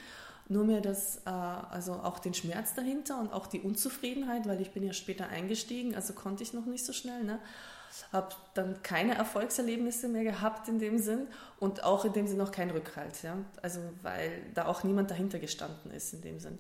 nur 0.50 0.64
mehr 0.64 0.82
das, 0.82 1.18
äh, 1.26 1.30
also 1.30 1.94
auch 1.94 2.20
den 2.20 2.34
Schmerz 2.34 2.74
dahinter 2.74 3.20
und 3.20 3.32
auch 3.32 3.48
die 3.48 3.60
Unzufriedenheit, 3.60 4.48
weil 4.48 4.62
ich 4.62 4.72
bin 4.72 4.84
ja 4.84 4.94
später 4.94 5.28
eingestiegen, 5.28 5.96
also 5.96 6.14
konnte 6.14 6.44
ich 6.44 6.54
noch 6.54 6.66
nicht 6.66 6.86
so 6.86 6.94
schnell. 6.94 7.24
Ne? 7.24 7.40
Habe 8.12 8.34
dann 8.54 8.82
keine 8.82 9.16
Erfolgserlebnisse 9.16 10.08
mehr 10.08 10.24
gehabt 10.24 10.68
in 10.68 10.80
dem 10.80 10.98
Sinn 10.98 11.28
und 11.60 11.84
auch 11.84 12.06
in 12.06 12.14
dem 12.14 12.28
Sinn 12.28 12.38
noch 12.38 12.52
kein 12.52 12.72
Rückhalt. 12.72 13.22
Ja? 13.24 13.38
Also 13.62 13.80
weil 14.02 14.42
da 14.54 14.66
auch 14.66 14.84
niemand 14.84 15.12
dahinter 15.12 15.40
gestanden 15.40 15.92
ist 15.92 16.14
in 16.14 16.22
dem 16.22 16.40
Sinn. 16.40 16.60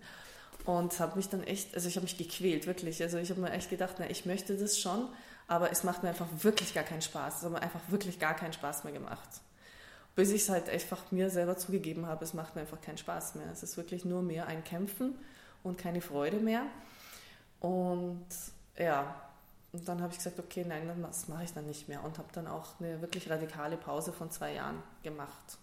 Und 0.65 0.97
habe 0.99 1.17
mich 1.17 1.27
dann 1.27 1.43
echt, 1.43 1.75
also 1.75 1.89
ich 1.89 1.95
habe 1.95 2.05
mich 2.05 2.17
gequält, 2.17 2.67
wirklich. 2.67 3.01
Also 3.01 3.17
ich 3.17 3.29
habe 3.29 3.41
mir 3.41 3.51
echt 3.51 3.69
gedacht, 3.69 3.95
na, 3.99 4.09
ich 4.09 4.25
möchte 4.25 4.55
das 4.55 4.79
schon, 4.79 5.09
aber 5.53 5.71
es 5.71 5.83
macht 5.83 6.01
mir 6.01 6.09
einfach 6.09 6.25
wirklich 6.39 6.73
gar 6.73 6.83
keinen 6.83 7.03
Spaß. 7.03 7.37
Es 7.37 7.43
hat 7.43 7.51
mir 7.51 7.61
einfach 7.61 7.79
wirklich 7.89 8.19
gar 8.19 8.33
keinen 8.33 8.53
Spaß 8.53 8.85
mehr 8.85 8.93
gemacht. 8.93 9.29
Bis 10.15 10.31
ich 10.31 10.41
es 10.41 10.49
halt 10.49 10.67
einfach 10.67 11.11
mir 11.11 11.29
selber 11.29 11.57
zugegeben 11.57 12.07
habe, 12.07 12.25
es 12.25 12.33
macht 12.33 12.55
mir 12.55 12.61
einfach 12.61 12.81
keinen 12.81 12.97
Spaß 12.97 13.35
mehr. 13.35 13.45
Es 13.51 13.61
ist 13.61 13.77
wirklich 13.77 14.03
nur 14.03 14.23
mehr 14.23 14.47
ein 14.47 14.63
Kämpfen 14.63 15.15
und 15.61 15.77
keine 15.77 16.01
Freude 16.01 16.37
mehr. 16.37 16.63
Und 17.59 18.25
ja, 18.77 19.15
und 19.71 19.87
dann 19.87 20.01
habe 20.01 20.11
ich 20.11 20.17
gesagt, 20.17 20.39
okay, 20.39 20.65
nein, 20.67 20.91
das 21.03 21.27
mache 21.27 21.43
ich 21.43 21.53
dann 21.53 21.67
nicht 21.67 21.87
mehr 21.87 22.03
und 22.03 22.17
habe 22.17 22.29
dann 22.33 22.47
auch 22.47 22.79
eine 22.79 22.99
wirklich 23.01 23.29
radikale 23.29 23.77
Pause 23.77 24.11
von 24.11 24.31
zwei 24.31 24.53
Jahren 24.53 24.81
gemacht. 25.03 25.59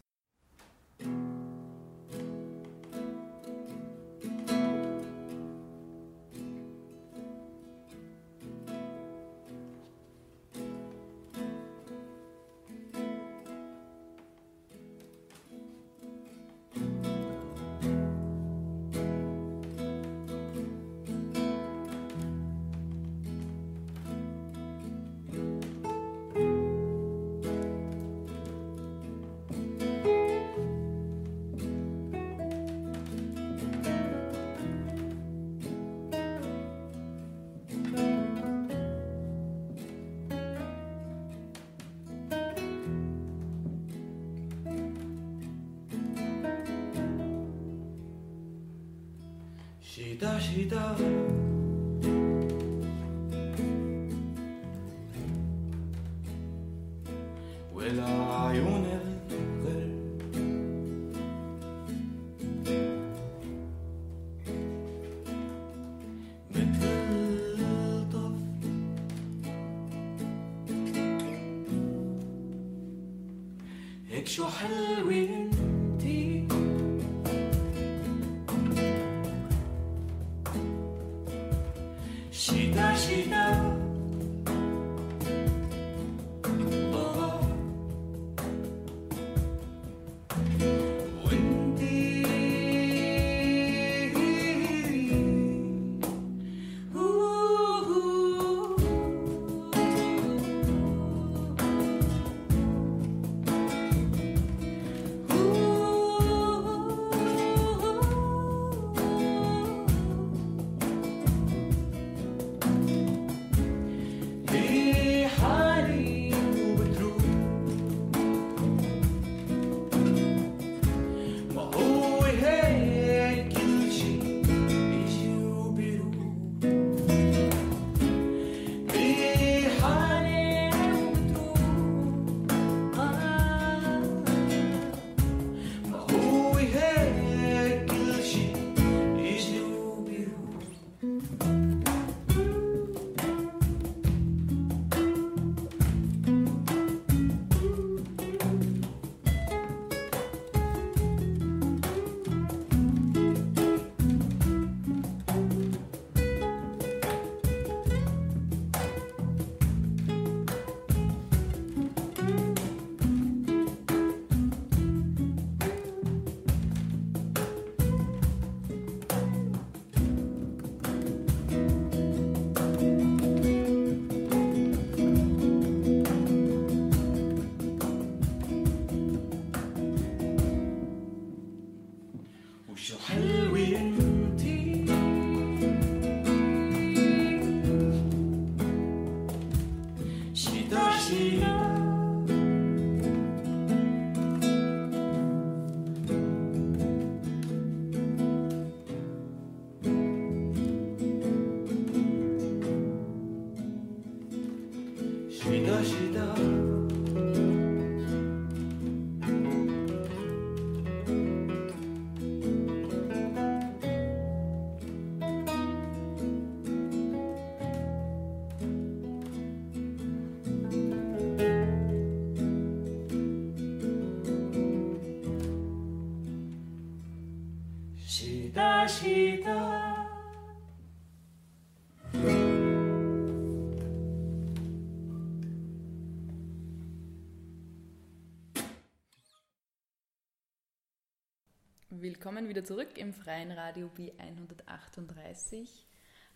Willkommen 242.00 242.48
wieder 242.48 242.64
zurück 242.64 242.96
im 242.96 243.12
freien 243.12 243.52
Radio 243.52 243.90
B138. 243.94 245.68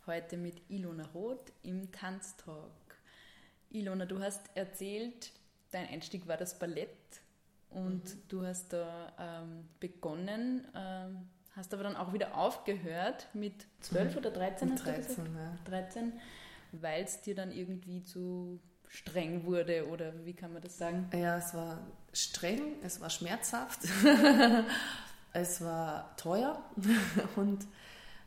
Heute 0.05 0.37
mit 0.37 0.61
Ilona 0.69 1.07
Roth 1.15 1.53
im 1.63 1.91
Tanztalk. 1.91 2.71
Ilona, 3.71 4.05
du 4.05 4.21
hast 4.21 4.43
erzählt, 4.55 5.33
dein 5.71 5.89
Einstieg 5.89 6.29
war 6.29 6.37
das 6.37 6.59
Ballett 6.59 6.91
und 7.71 8.03
du 8.29 8.45
hast 8.45 8.75
da 8.75 9.13
ähm, 9.19 9.67
begonnen, 9.81 10.67
ähm, 10.75 11.29
hast 11.57 11.73
aber 11.73 11.85
dann 11.85 11.97
auch 11.97 12.13
wieder 12.13 12.37
aufgehört 12.37 13.29
mit 13.33 13.67
12 13.81 14.17
oder 14.19 14.31
13, 14.33 14.69
Mit 14.69 14.79
hast 14.85 14.87
du 14.87 14.91
13, 14.93 15.25
gesagt? 15.25 15.31
ja. 15.35 15.71
13, 15.71 16.13
weil 16.73 17.05
es 17.05 17.23
dir 17.23 17.35
dann 17.35 17.51
irgendwie 17.53 18.03
zu 18.03 18.61
streng 18.89 19.45
wurde 19.47 19.89
oder 19.89 20.13
wie 20.27 20.35
kann 20.35 20.53
man 20.53 20.61
das 20.61 20.77
sagen? 20.77 21.09
Ja, 21.15 21.39
es 21.39 21.55
war 21.55 21.81
streng, 22.13 22.75
es 22.83 23.01
war 23.01 23.09
schmerzhaft, 23.09 23.81
es 25.35 25.61
war 25.61 26.17
teuer 26.17 26.63
und 27.37 27.67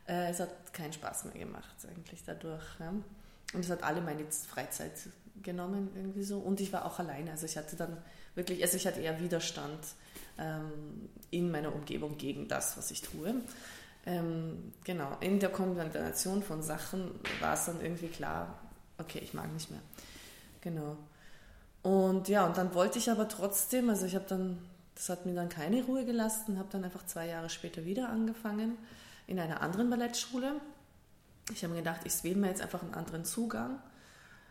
äh, 0.06 0.30
es 0.30 0.38
hat 0.38 0.72
keinen 0.72 0.92
Spaß 0.92 1.24
mehr 1.24 1.44
gemacht 1.44 1.74
eigentlich 1.90 2.22
dadurch. 2.24 2.64
Ja. 2.78 2.90
Und 2.90 3.64
es 3.64 3.70
hat 3.70 3.82
alle 3.82 4.00
meine 4.00 4.24
Freizeit 4.30 4.92
genommen 5.42 5.90
irgendwie 5.96 6.22
so. 6.22 6.38
Und 6.38 6.60
ich 6.60 6.72
war 6.72 6.84
auch 6.84 6.98
alleine, 6.98 7.32
also 7.32 7.46
ich 7.46 7.56
hatte 7.56 7.76
dann 7.76 7.96
wirklich, 8.34 8.62
also 8.62 8.76
ich 8.76 8.86
hatte 8.86 9.00
eher 9.00 9.18
Widerstand 9.20 9.80
ähm, 10.38 11.08
in 11.30 11.50
meiner 11.50 11.74
Umgebung 11.74 12.16
gegen 12.18 12.46
das, 12.46 12.76
was 12.76 12.90
ich 12.90 13.02
tue. 13.02 13.34
Ähm, 14.06 14.72
genau, 14.84 15.16
in 15.20 15.40
der 15.40 15.50
Kombination 15.50 16.42
von 16.42 16.62
Sachen 16.62 17.10
war 17.40 17.54
es 17.54 17.66
dann 17.66 17.80
irgendwie 17.80 18.08
klar, 18.08 18.58
okay, 18.98 19.20
ich 19.22 19.34
mag 19.34 19.52
nicht 19.52 19.70
mehr. 19.70 19.80
Genau. 20.60 20.96
Und 21.82 22.28
ja, 22.28 22.46
und 22.46 22.56
dann 22.56 22.74
wollte 22.74 22.98
ich 22.98 23.10
aber 23.10 23.28
trotzdem, 23.28 23.88
also 23.88 24.06
ich 24.06 24.14
habe 24.14 24.26
dann, 24.28 24.58
das 24.98 25.08
hat 25.10 25.26
mir 25.26 25.34
dann 25.34 25.48
keine 25.48 25.84
Ruhe 25.84 26.04
gelassen, 26.04 26.58
habe 26.58 26.68
dann 26.72 26.82
einfach 26.82 27.06
zwei 27.06 27.28
Jahre 27.28 27.48
später 27.48 27.84
wieder 27.84 28.08
angefangen 28.08 28.76
in 29.28 29.38
einer 29.38 29.60
anderen 29.60 29.90
Ballettschule. 29.90 30.60
Ich 31.52 31.62
habe 31.62 31.74
mir 31.74 31.80
gedacht, 31.80 32.00
ich 32.04 32.24
wähle 32.24 32.34
mir 32.34 32.48
jetzt 32.48 32.62
einfach 32.62 32.82
einen 32.82 32.94
anderen 32.94 33.24
Zugang. 33.24 33.78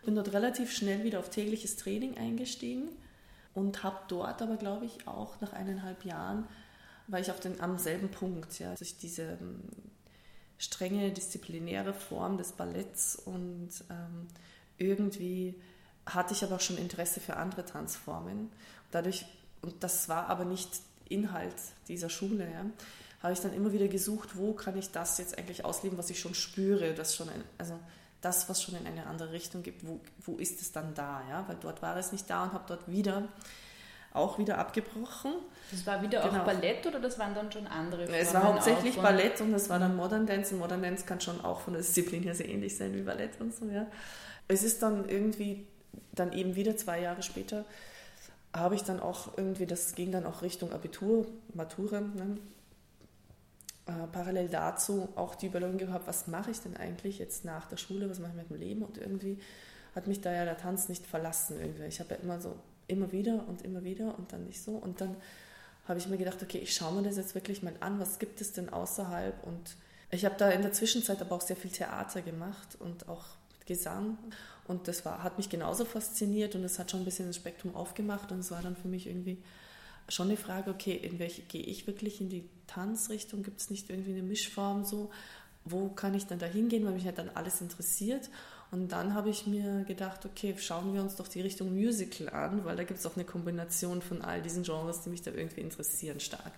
Bin 0.06 0.16
dort 0.16 0.32
relativ 0.32 0.72
schnell 0.72 1.04
wieder 1.04 1.20
auf 1.20 1.30
tägliches 1.30 1.76
Training 1.76 2.18
eingestiegen 2.18 2.88
und 3.56 3.84
habe 3.84 3.98
dort 4.08 4.42
aber, 4.42 4.56
glaube 4.56 4.86
ich, 4.86 5.06
auch 5.06 5.42
nach 5.42 5.52
eineinhalb 5.52 6.06
Jahren, 6.06 6.48
war 7.08 7.20
ich 7.20 7.30
auf 7.30 7.42
den, 7.42 7.60
am 7.60 7.78
selben 7.78 8.10
Punkt, 8.10 8.58
ja, 8.60 8.74
durch 8.76 8.98
diese 8.98 9.24
ähm, 9.42 9.64
strenge 10.58 11.12
disziplinäre 11.12 11.94
Form 11.94 12.38
des 12.38 12.54
Balletts 12.54 13.18
und 13.18 13.70
ähm, 13.90 14.28
irgendwie 14.78 15.56
hatte 16.06 16.34
ich 16.34 16.42
aber 16.46 16.56
auch 16.56 16.62
schon 16.62 16.78
Interesse 16.78 17.20
für 17.20 17.36
andere 17.36 17.66
Tanzformen. 17.66 18.50
Dadurch, 18.92 19.26
und 19.68 19.84
das 19.84 20.10
war 20.10 20.28
aber 20.28 20.46
nicht 20.46 20.70
Inhalt 21.10 21.56
dieser 21.88 22.10
Schule, 22.10 22.46
ja, 22.52 22.66
habe 23.22 23.34
ich 23.34 23.40
dann 23.40 23.54
immer 23.54 23.72
wieder 23.72 23.88
gesucht, 23.88 24.38
wo 24.38 24.54
kann 24.54 24.78
ich 24.78 24.92
das 24.92 25.18
jetzt 25.18 25.38
eigentlich 25.38 25.66
ausleben, 25.66 25.98
was 25.98 26.10
ich 26.10 26.20
schon 26.20 26.34
spüre, 26.34 26.94
das 26.94 27.16
schon 27.16 27.30
ein, 27.30 27.44
also 27.58 27.80
das, 28.22 28.50
was 28.50 28.62
schon 28.62 28.76
in 28.76 28.88
eine 28.88 29.06
andere 29.06 29.32
Richtung 29.32 29.64
gibt, 29.64 29.86
wo, 29.88 30.00
wo 30.26 30.36
ist 30.38 30.62
es 30.62 30.72
dann 30.72 30.94
da, 30.96 31.22
ja, 31.30 31.46
weil 31.48 31.58
dort 31.62 31.82
war 31.82 31.96
es 31.98 32.12
nicht 32.12 32.30
da 32.30 32.44
und 32.44 32.54
habe 32.54 32.66
dort 32.68 32.90
wieder 32.90 33.28
auch 34.14 34.40
wieder 34.40 34.58
abgebrochen. 34.58 35.34
Das 35.72 35.86
war 35.86 36.02
wieder 36.02 36.22
Genau. 36.22 36.42
auch 36.42 36.46
Ballett 36.46 36.86
oder 36.88 37.00
das 37.00 37.20
waren 37.20 37.36
dann 37.36 37.52
schon 37.52 37.68
andere 37.68 38.04
Es 38.04 38.32
Formen 38.32 38.34
war 38.34 38.54
hauptsächlich 38.54 38.96
Ballett 38.96 39.40
und 39.42 39.54
es 39.54 39.70
war 39.70 39.80
dann 39.80 39.96
Modern 39.96 40.26
Dance. 40.26 40.54
Und 40.54 40.60
Modern 40.60 40.82
Dance 40.82 41.06
kann 41.06 41.22
schon 41.22 41.40
auch 41.44 41.60
von 41.60 41.74
der 41.74 41.82
Disziplin 41.84 42.24
her 42.24 42.34
sehr 42.34 42.50
ähnlich 42.50 42.76
sein 42.76 42.96
wie 42.96 43.02
Ballett 43.02 43.40
und 43.40 43.54
so, 43.56 43.66
ja. 43.66 43.86
Es 44.48 44.64
ist 44.64 44.82
dann 44.82 45.08
irgendwie, 45.08 45.68
dann 46.14 46.32
eben 46.34 46.56
wieder 46.56 46.76
zwei 46.78 47.02
Jahre 47.02 47.22
später, 47.22 47.66
habe 48.60 48.76
ich 48.76 48.84
dann 48.84 49.00
auch 49.00 49.38
irgendwie, 49.38 49.66
das 49.66 49.96
ging 49.96 50.12
dann 50.12 50.26
auch 50.26 50.42
Richtung 50.42 50.72
Abitur, 50.72 51.26
Matura, 51.54 52.02
ne? 52.02 52.38
äh, 53.88 54.08
parallel 54.12 54.50
dazu 54.50 55.10
auch 55.16 55.36
die 55.36 55.48
Überlegung 55.48 55.78
gehabt, 55.78 56.08
was 56.08 56.28
mache 56.28 56.52
ich 56.52 56.60
denn 56.60 56.78
eigentlich 56.78 57.20
jetzt 57.20 57.46
nach 57.46 57.68
der 57.68 57.78
Schule, 57.78 58.10
was 58.10 58.20
mache 58.20 58.32
ich 58.32 58.38
mit 58.38 58.50
dem 58.50 58.58
Leben 58.58 58.82
und 58.84 58.98
irgendwie 58.98 59.40
hat 59.96 60.08
mich 60.08 60.22
da 60.22 60.32
ja 60.32 60.46
der 60.46 60.58
Tanz 60.58 60.90
nicht 60.90 61.08
verlassen 61.08 61.60
irgendwie. 61.60 61.86
Ich 61.86 62.00
habe 62.00 62.14
ja 62.14 62.22
immer 62.22 62.40
so, 62.40 62.56
immer 62.88 63.12
wieder 63.12 63.46
und 63.48 63.64
immer 63.64 63.84
wieder 63.84 64.18
und 64.18 64.32
dann 64.32 64.46
nicht 64.46 64.62
so 64.62 64.72
und 64.72 65.02
dann 65.02 65.16
habe 65.88 66.00
ich 66.00 66.08
mir 66.08 66.18
gedacht, 66.18 66.44
okay, 66.44 66.58
ich 66.58 66.76
schaue 66.76 66.94
mir 66.96 67.04
das 67.04 67.16
jetzt 67.18 67.34
wirklich 67.34 67.64
mal 67.64 67.74
an, 67.80 68.00
was 68.00 68.20
gibt 68.20 68.42
es 68.42 68.52
denn 68.52 68.70
außerhalb 68.70 69.42
und 69.46 69.78
ich 70.12 70.26
habe 70.26 70.36
da 70.38 70.50
in 70.50 70.62
der 70.62 70.74
Zwischenzeit 70.74 71.22
aber 71.22 71.36
auch 71.36 71.42
sehr 71.42 71.56
viel 71.56 71.72
Theater 71.72 72.22
gemacht 72.22 72.78
und 72.80 73.10
auch 73.10 73.26
Gesang 73.68 74.18
und 74.68 74.88
das 74.88 75.06
war, 75.06 75.24
hat 75.24 75.38
mich 75.38 75.50
genauso 75.50 75.86
fasziniert 75.86 76.56
und 76.56 76.64
es 76.64 76.80
hat 76.80 76.92
schon 76.92 77.02
ein 77.02 77.06
bisschen 77.06 77.28
das 77.28 77.36
Spektrum 77.36 77.76
aufgemacht 77.76 78.32
und 78.32 78.40
es 78.40 78.52
war 78.52 78.62
dann 78.62 78.76
für 78.76 78.88
mich 78.88 79.08
irgendwie 79.08 79.38
schon 80.10 80.30
die 80.30 80.38
Frage, 80.38 80.72
okay, 80.72 80.96
in 80.96 81.20
welche 81.20 81.42
gehe 81.44 81.64
ich 81.64 81.88
wirklich 81.88 82.22
in 82.22 82.30
die 82.30 82.50
Tanzrichtung? 82.68 83.44
Gibt 83.44 83.60
es 83.60 83.70
nicht 83.70 83.90
irgendwie 83.90 84.12
eine 84.12 84.24
Mischform 84.24 84.84
so? 84.84 85.12
Wo 85.66 85.90
kann 85.90 86.14
ich 86.14 86.26
dann 86.28 86.40
da 86.40 86.46
hingehen, 86.46 86.86
weil 86.86 86.94
mich 86.94 87.06
halt 87.06 87.18
dann 87.18 87.30
alles 87.34 87.62
interessiert? 87.62 88.30
Und 88.72 88.92
dann 88.92 89.14
habe 89.14 89.30
ich 89.30 89.48
mir 89.48 89.84
gedacht, 89.86 90.26
okay, 90.26 90.56
schauen 90.58 90.94
wir 90.94 91.02
uns 91.02 91.16
doch 91.16 91.28
die 91.28 91.42
Richtung 91.42 91.74
Musical 91.74 92.30
an, 92.30 92.66
weil 92.66 92.76
da 92.76 92.84
gibt 92.84 93.00
es 93.00 93.06
auch 93.06 93.16
eine 93.16 93.26
Kombination 93.26 94.02
von 94.02 94.22
all 94.22 94.42
diesen 94.42 94.64
Genres, 94.64 95.02
die 95.02 95.10
mich 95.10 95.22
da 95.22 95.32
irgendwie 95.32 95.62
interessieren 95.62 96.20
stark. 96.20 96.52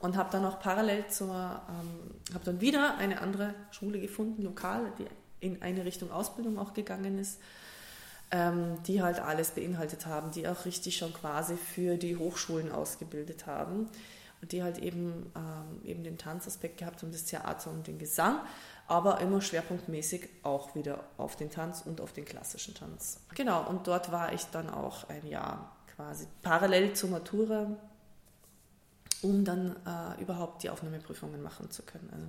Und 0.00 0.16
habe 0.16 0.30
dann 0.30 0.44
auch 0.44 0.60
parallel 0.60 1.06
zur, 1.08 1.28
ähm, 1.28 2.34
habe 2.34 2.44
dann 2.44 2.60
wieder 2.60 2.96
eine 2.96 3.20
andere 3.20 3.54
Schule 3.70 4.00
gefunden, 4.00 4.42
lokal, 4.42 4.92
die 4.98 5.06
in 5.40 5.62
eine 5.62 5.84
Richtung 5.84 6.10
Ausbildung 6.10 6.58
auch 6.58 6.74
gegangen 6.74 7.18
ist 7.18 7.38
ähm, 8.30 8.82
die 8.86 9.02
halt 9.02 9.20
alles 9.20 9.50
beinhaltet 9.50 10.06
haben, 10.06 10.30
die 10.30 10.46
auch 10.46 10.64
richtig 10.64 10.96
schon 10.96 11.12
quasi 11.12 11.56
für 11.56 11.96
die 11.96 12.16
Hochschulen 12.16 12.70
ausgebildet 12.70 13.46
haben 13.46 13.88
und 14.40 14.52
die 14.52 14.62
halt 14.62 14.78
eben, 14.78 15.32
ähm, 15.34 15.84
eben 15.84 16.04
den 16.04 16.16
Tanzaspekt 16.16 16.78
gehabt 16.78 17.02
haben, 17.02 17.12
das 17.12 17.24
Theater 17.24 17.70
und 17.70 17.86
den 17.86 17.98
Gesang, 17.98 18.40
aber 18.86 19.20
immer 19.20 19.40
schwerpunktmäßig 19.40 20.28
auch 20.42 20.74
wieder 20.74 21.04
auf 21.16 21.36
den 21.36 21.50
Tanz 21.50 21.82
und 21.84 22.00
auf 22.00 22.12
den 22.12 22.24
klassischen 22.24 22.74
Tanz. 22.74 23.20
Genau, 23.34 23.68
und 23.68 23.86
dort 23.86 24.12
war 24.12 24.32
ich 24.32 24.44
dann 24.46 24.70
auch 24.70 25.08
ein 25.08 25.26
Jahr 25.26 25.76
quasi 25.96 26.26
parallel 26.42 26.94
zur 26.94 27.10
Matura, 27.10 27.66
um 29.22 29.44
dann 29.44 29.76
äh, 29.86 30.20
überhaupt 30.22 30.62
die 30.62 30.70
Aufnahmeprüfungen 30.70 31.42
machen 31.42 31.70
zu 31.70 31.82
können. 31.82 32.08
Also, 32.12 32.26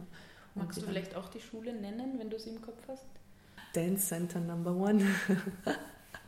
Magst 0.56 0.82
du 0.82 0.86
vielleicht 0.86 1.16
auch 1.16 1.30
die 1.30 1.40
Schule 1.40 1.74
nennen, 1.74 2.20
wenn 2.20 2.30
du 2.30 2.38
sie 2.40 2.50
im 2.50 2.62
Kopf 2.62 2.82
hast? 2.88 3.06
Dance 3.74 4.08
Center 4.08 4.40
Number 4.40 4.76
One. 4.76 5.06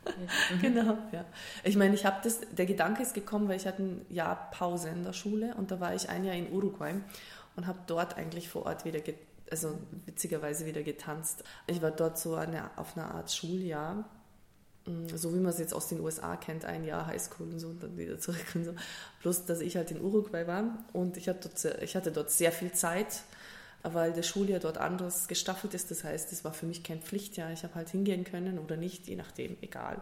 Mhm. 0.05 0.61
Genau, 0.61 0.97
ja. 1.11 1.25
Ich 1.63 1.75
meine, 1.75 1.95
ich 1.95 2.05
habe 2.05 2.17
das, 2.23 2.41
der 2.51 2.65
Gedanke 2.65 3.01
ist 3.01 3.13
gekommen, 3.13 3.47
weil 3.47 3.57
ich 3.57 3.65
hatte 3.65 3.83
ein 3.83 4.05
Jahr 4.09 4.49
Pause 4.51 4.89
in 4.89 5.03
der 5.03 5.13
Schule 5.13 5.55
und 5.55 5.71
da 5.71 5.79
war 5.79 5.95
ich 5.95 6.09
ein 6.09 6.25
Jahr 6.25 6.35
in 6.35 6.51
Uruguay 6.51 6.95
und 7.55 7.67
habe 7.67 7.79
dort 7.87 8.17
eigentlich 8.17 8.49
vor 8.49 8.65
Ort 8.65 8.85
wieder, 8.85 8.99
also 9.49 9.77
witzigerweise 10.05 10.65
wieder 10.65 10.83
getanzt. 10.83 11.43
Ich 11.67 11.81
war 11.81 11.91
dort 11.91 12.17
so 12.17 12.35
eine, 12.35 12.69
auf 12.77 12.97
einer 12.97 13.13
Art 13.13 13.31
Schuljahr, 13.31 14.05
mm, 14.85 15.07
so 15.15 15.33
wie 15.33 15.39
man 15.39 15.51
es 15.51 15.59
jetzt 15.59 15.73
aus 15.73 15.87
den 15.87 15.99
USA 16.01 16.35
kennt, 16.35 16.65
ein 16.65 16.83
Jahr 16.83 17.07
Highschool 17.07 17.47
und 17.47 17.59
so 17.59 17.67
und 17.69 17.81
dann 17.81 17.97
wieder 17.97 18.19
zurück 18.19 18.45
und 18.55 18.65
so. 18.65 18.73
Bloß, 19.21 19.45
dass 19.45 19.61
ich 19.61 19.77
halt 19.77 19.91
in 19.91 20.01
Uruguay 20.01 20.47
war 20.47 20.83
und 20.91 21.17
ich 21.17 21.29
hatte 21.29 21.49
dort, 21.49 21.81
ich 21.81 21.95
hatte 21.95 22.11
dort 22.11 22.31
sehr 22.31 22.51
viel 22.51 22.71
Zeit, 22.71 23.23
weil 23.83 24.13
das 24.13 24.25
Schuljahr 24.27 24.59
dort 24.59 24.77
anders 24.77 25.27
gestaffelt 25.27 25.73
ist. 25.73 25.91
Das 25.91 26.03
heißt, 26.03 26.31
es 26.31 26.43
war 26.43 26.53
für 26.53 26.65
mich 26.65 26.83
kein 26.83 27.01
Pflichtjahr. 27.01 27.51
Ich 27.51 27.63
habe 27.63 27.75
halt 27.75 27.89
hingehen 27.89 28.23
können 28.23 28.57
oder 28.57 28.77
nicht, 28.77 29.07
je 29.07 29.15
nachdem, 29.15 29.57
egal. 29.61 30.01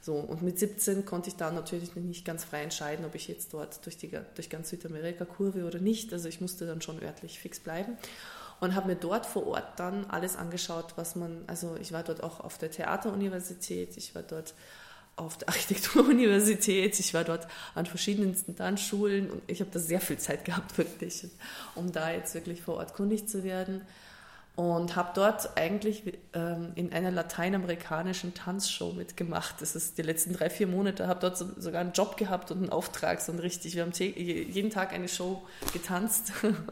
So, 0.00 0.16
und 0.16 0.42
mit 0.42 0.58
17 0.58 1.06
konnte 1.06 1.30
ich 1.30 1.36
dann 1.36 1.54
natürlich 1.54 1.96
nicht 1.96 2.26
ganz 2.26 2.44
frei 2.44 2.62
entscheiden, 2.62 3.06
ob 3.06 3.14
ich 3.14 3.26
jetzt 3.26 3.54
dort 3.54 3.84
durch, 3.86 3.96
die, 3.96 4.10
durch 4.34 4.50
ganz 4.50 4.68
Südamerika 4.68 5.24
kurve 5.24 5.64
oder 5.64 5.78
nicht. 5.78 6.12
Also 6.12 6.28
ich 6.28 6.42
musste 6.42 6.66
dann 6.66 6.82
schon 6.82 7.02
örtlich 7.02 7.38
fix 7.38 7.58
bleiben 7.58 7.96
und 8.60 8.74
habe 8.74 8.88
mir 8.88 8.96
dort 8.96 9.24
vor 9.24 9.46
Ort 9.46 9.78
dann 9.78 10.04
alles 10.06 10.36
angeschaut, 10.36 10.92
was 10.96 11.16
man, 11.16 11.44
also 11.46 11.76
ich 11.80 11.92
war 11.92 12.02
dort 12.02 12.22
auch 12.22 12.40
auf 12.40 12.58
der 12.58 12.70
Theateruniversität, 12.70 13.96
ich 13.96 14.14
war 14.14 14.22
dort 14.22 14.54
auf 15.16 15.38
der 15.38 15.48
Architekturuniversität, 15.50 16.98
ich 16.98 17.14
war 17.14 17.24
dort 17.24 17.46
an 17.74 17.86
verschiedensten 17.86 18.56
Tanzschulen 18.56 19.30
und 19.30 19.42
ich 19.46 19.60
habe 19.60 19.70
da 19.72 19.78
sehr 19.78 20.00
viel 20.00 20.18
Zeit 20.18 20.44
gehabt, 20.44 20.76
wirklich, 20.78 21.26
um 21.74 21.92
da 21.92 22.10
jetzt 22.10 22.34
wirklich 22.34 22.62
vor 22.62 22.76
Ort 22.76 22.94
kundig 22.94 23.28
zu 23.28 23.44
werden. 23.44 23.82
Und 24.56 24.94
habe 24.94 25.10
dort 25.16 25.56
eigentlich 25.56 26.04
ähm, 26.32 26.70
in 26.76 26.92
einer 26.92 27.10
lateinamerikanischen 27.10 28.34
Tanzshow 28.34 28.92
mitgemacht. 28.92 29.60
Das 29.60 29.74
ist 29.74 29.98
die 29.98 30.02
letzten 30.02 30.32
drei, 30.32 30.48
vier 30.48 30.68
Monate. 30.68 31.08
Habe 31.08 31.18
dort 31.18 31.36
so, 31.36 31.48
sogar 31.56 31.80
einen 31.80 31.90
Job 31.90 32.16
gehabt 32.16 32.52
und 32.52 32.58
einen 32.58 32.70
Auftrag, 32.70 33.20
so 33.20 33.32
richtig. 33.32 33.74
Wir 33.74 33.82
haben 33.82 33.90
jeden 33.92 34.70
Tag 34.70 34.92
eine 34.92 35.08
Show 35.08 35.42
getanzt 35.72 36.30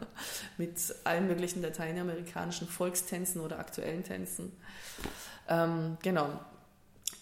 mit 0.57 0.77
allen 1.03 1.27
möglichen 1.27 1.61
lateinamerikanischen 1.61 2.69
Volkstänzen 2.69 3.41
oder 3.41 3.59
aktuellen 3.59 4.05
Tänzen. 4.05 4.53
Ähm, 5.49 5.97
genau. 6.01 6.39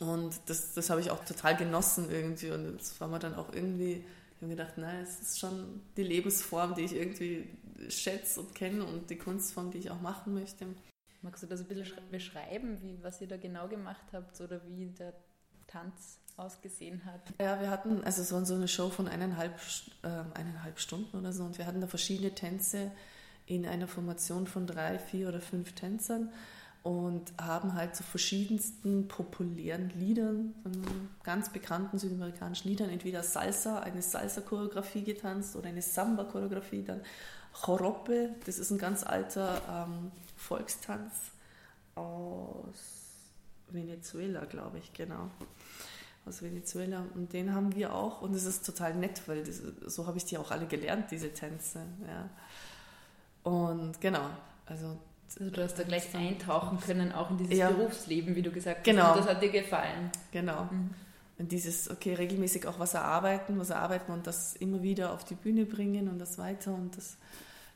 Und 0.01 0.33
das, 0.47 0.73
das 0.73 0.89
habe 0.89 0.99
ich 0.99 1.11
auch 1.11 1.23
total 1.23 1.55
genossen 1.55 2.09
irgendwie. 2.09 2.49
Und 2.49 2.77
das 2.77 2.99
war 2.99 3.07
mir 3.07 3.19
dann 3.19 3.35
auch 3.35 3.53
irgendwie, 3.53 4.03
ich 4.35 4.41
habe 4.41 4.49
gedacht, 4.49 4.77
nein, 4.77 5.03
es 5.03 5.19
ist 5.21 5.39
schon 5.39 5.81
die 5.95 6.03
Lebensform, 6.03 6.75
die 6.75 6.81
ich 6.81 6.95
irgendwie 6.95 7.47
schätze 7.87 8.41
und 8.41 8.55
kenne 8.55 8.83
und 8.83 9.09
die 9.09 9.17
Kunstform, 9.17 9.71
die 9.71 9.77
ich 9.77 9.91
auch 9.91 10.01
machen 10.01 10.33
möchte. 10.33 10.65
Magst 11.21 11.43
du 11.43 11.47
das 11.47 11.59
ein 11.59 11.67
bisschen 11.67 11.85
schrei- 11.85 12.01
beschreiben, 12.09 12.81
wie, 12.81 12.97
was 13.03 13.21
ihr 13.21 13.27
da 13.27 13.37
genau 13.37 13.67
gemacht 13.67 14.05
habt 14.11 14.41
oder 14.41 14.59
wie 14.65 14.87
der 14.87 15.13
Tanz 15.67 16.17
ausgesehen 16.35 17.05
hat? 17.05 17.21
Ja, 17.39 17.59
wir 17.61 17.69
hatten, 17.69 18.03
also 18.03 18.23
es 18.23 18.31
war 18.31 18.43
so 18.43 18.55
eine 18.55 18.67
Show 18.67 18.89
von 18.89 19.07
eineinhalb, 19.07 19.53
äh, 20.01 20.07
eineinhalb 20.33 20.79
Stunden 20.79 21.15
oder 21.15 21.31
so 21.31 21.43
und 21.43 21.59
wir 21.59 21.67
hatten 21.67 21.79
da 21.79 21.85
verschiedene 21.85 22.33
Tänze 22.33 22.91
in 23.45 23.67
einer 23.67 23.87
Formation 23.87 24.47
von 24.47 24.65
drei, 24.65 24.97
vier 24.97 25.27
oder 25.27 25.41
fünf 25.41 25.73
Tänzern 25.73 26.31
und 26.83 27.31
haben 27.39 27.75
halt 27.75 27.95
zu 27.95 28.03
verschiedensten 28.03 29.07
populären 29.07 29.89
Liedern, 29.91 30.55
ganz 31.23 31.49
bekannten 31.49 31.99
südamerikanischen 31.99 32.69
Liedern, 32.69 32.89
entweder 32.89 33.21
Salsa, 33.21 33.79
eine 33.79 34.01
Salsa-Choreografie 34.01 35.03
getanzt 35.03 35.55
oder 35.55 35.69
eine 35.69 35.81
Samba-Choreografie, 35.81 36.83
dann 36.83 37.01
Jorope, 37.65 38.35
das 38.45 38.57
ist 38.57 38.71
ein 38.71 38.77
ganz 38.77 39.03
alter 39.03 39.61
ähm, 39.69 40.11
Volkstanz 40.35 41.31
aus 41.95 43.01
Venezuela, 43.69 44.45
glaube 44.45 44.79
ich, 44.79 44.93
genau 44.93 45.29
aus 46.25 46.41
Venezuela. 46.41 47.05
Und 47.15 47.33
den 47.33 47.53
haben 47.53 47.75
wir 47.75 47.93
auch. 47.93 48.21
Und 48.21 48.33
es 48.33 48.45
ist 48.45 48.65
total 48.65 48.95
nett, 48.95 49.21
weil 49.27 49.43
das, 49.43 49.61
so 49.85 50.07
habe 50.07 50.17
ich 50.17 50.25
die 50.25 50.37
auch 50.37 50.51
alle 50.51 50.67
gelernt, 50.67 51.11
diese 51.11 51.33
Tänze. 51.33 51.81
Ja. 52.07 52.29
Und 53.43 53.99
genau, 54.01 54.29
also 54.65 54.97
Also 55.39 55.51
du 55.51 55.63
hast 55.63 55.79
da 55.79 55.83
gleich 55.83 56.13
eintauchen 56.13 56.79
können, 56.79 57.11
auch 57.11 57.31
in 57.31 57.37
dieses 57.37 57.57
Ja. 57.57 57.69
Berufsleben, 57.69 58.35
wie 58.35 58.41
du 58.41 58.51
gesagt 58.51 58.79
hast. 58.79 58.83
Genau. 58.85 59.11
Und 59.13 59.19
das 59.19 59.27
hat 59.27 59.41
dir 59.41 59.49
gefallen. 59.51 60.11
genau. 60.31 60.69
Und 61.37 61.51
dieses, 61.51 61.89
okay, 61.89 62.13
regelmäßig 62.13 62.67
auch 62.67 62.77
was 62.77 62.93
erarbeiten, 62.93 63.57
was 63.57 63.71
erarbeiten 63.71 64.11
und 64.11 64.27
das 64.27 64.55
immer 64.55 64.83
wieder 64.83 65.11
auf 65.11 65.23
die 65.23 65.33
Bühne 65.33 65.65
bringen 65.65 66.07
und 66.07 66.19
das 66.19 66.37
weiter 66.37 66.71
und 66.73 66.95
das, 66.95 67.17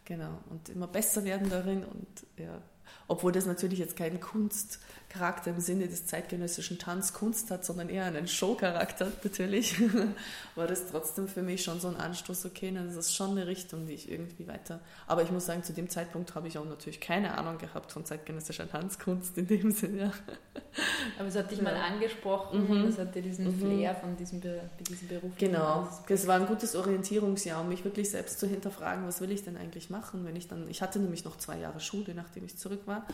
genau, 0.04 0.38
und 0.52 0.70
immer 0.70 0.86
besser 0.88 1.24
werden 1.24 1.50
darin 1.50 1.84
und 1.84 2.08
ja. 2.38 2.62
Obwohl 3.08 3.32
das 3.32 3.46
natürlich 3.46 3.80
jetzt 3.80 3.96
keinen 3.96 4.20
Kunstcharakter 4.20 5.52
im 5.52 5.60
Sinne 5.60 5.88
des 5.88 6.06
zeitgenössischen 6.08 6.80
Tanz 6.80 7.14
Kunst 7.14 7.52
hat, 7.52 7.64
sondern 7.66 7.90
eher 7.90 8.06
einen 8.06 8.28
Showcharakter 8.28 9.12
natürlich, 9.24 9.76
war 10.56 10.68
das 10.68 10.90
trotzdem 10.92 11.28
für 11.28 11.42
mich 11.42 11.64
schon 11.64 11.80
so 11.80 11.88
ein 11.88 11.96
Anstoß, 11.98 12.46
okay, 12.46 12.72
das 12.74 12.96
ist 12.96 13.16
schon 13.16 13.32
eine 13.32 13.48
Richtung, 13.48 13.86
die 13.88 13.94
ich 13.94 14.10
irgendwie 14.12 14.48
weiter. 14.48 14.80
Aber 15.08 15.22
ich 15.24 15.32
muss 15.32 15.46
sagen, 15.46 15.64
zu 15.64 15.74
dem 15.74 15.90
Zeitpunkt 15.90 16.36
habe 16.36 16.48
ich 16.48 16.58
auch 16.58 16.66
natürlich 16.66 17.00
keine 17.00 17.38
Ahnung 17.38 17.58
gehabt 17.58 17.92
von 17.92 18.06
zeitgenössischer 18.06 18.70
Tanzkunst 18.70 19.38
in 19.38 19.48
dem 19.48 19.72
Sinne. 19.72 20.12
Aber 21.20 21.28
es 21.28 21.36
hat 21.36 21.52
dich 21.52 21.60
Ja. 21.60 21.64
mal 21.66 21.76
angesprochen, 21.76 22.68
Mhm. 22.68 22.86
das 22.88 22.98
hat 22.98 23.16
dir 23.16 23.22
diesen 23.22 23.46
Mhm. 23.46 23.60
Flair 23.60 23.96
von 23.96 24.18
diesem, 24.18 24.42
Be 24.42 24.70
diesem 24.90 25.08
Beruf 25.08 25.32
Genau, 25.38 25.88
das 26.08 26.28
war 26.28 26.36
ein 26.36 26.48
gutes 26.48 26.76
Orientierungsjahr, 26.76 27.62
um 27.62 27.70
mich 27.70 27.84
wirklich 27.86 28.10
selbst 28.10 28.40
zu 28.40 28.48
hinterfragen, 28.48 29.06
was 29.08 29.22
will 29.22 29.32
ich 29.32 29.44
denn 29.44 29.56
eigentlich 29.58 29.90
machen, 29.90 30.26
wenn 30.26 30.36
ich 30.36 30.48
dann, 30.48 30.70
ich 30.70 30.82
hatte 30.82 31.00
nämlich 31.00 31.24
noch 31.24 31.38
zwei 31.38 31.58
Jahre 31.60 31.80
Schule, 31.80 32.14
nachdem 32.14 32.44
ich 32.46 32.58
zurück 32.58 32.75
war, 32.86 33.08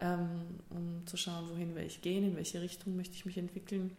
ähm, 0.00 0.60
um 0.70 1.06
zu 1.06 1.16
schauen, 1.16 1.48
wohin 1.50 1.74
will 1.74 1.84
ich 1.84 2.02
gehen, 2.02 2.24
in 2.24 2.36
welche 2.36 2.60
Richtung 2.60 2.96
möchte 2.96 3.14
ich 3.14 3.24
mich 3.24 3.38
entwickeln 3.38 3.96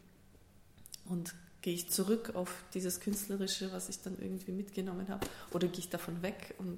und 1.05 1.33
gehe 1.61 1.73
ich 1.73 1.89
zurück 1.89 2.35
auf 2.35 2.63
dieses 2.73 2.99
Künstlerische, 2.99 3.71
was 3.71 3.89
ich 3.89 4.01
dann 4.01 4.17
irgendwie 4.19 4.51
mitgenommen 4.51 5.07
habe, 5.07 5.25
oder 5.51 5.67
gehe 5.67 5.79
ich 5.79 5.89
davon 5.89 6.21
weg 6.21 6.55
und 6.57 6.77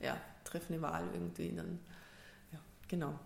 ja, 0.00 0.16
treffe 0.44 0.72
eine 0.72 0.82
Wahl 0.82 1.04
irgendwie 1.12 1.52
dann, 1.54 1.78
ja, 2.52 2.58
genau. 2.88 3.18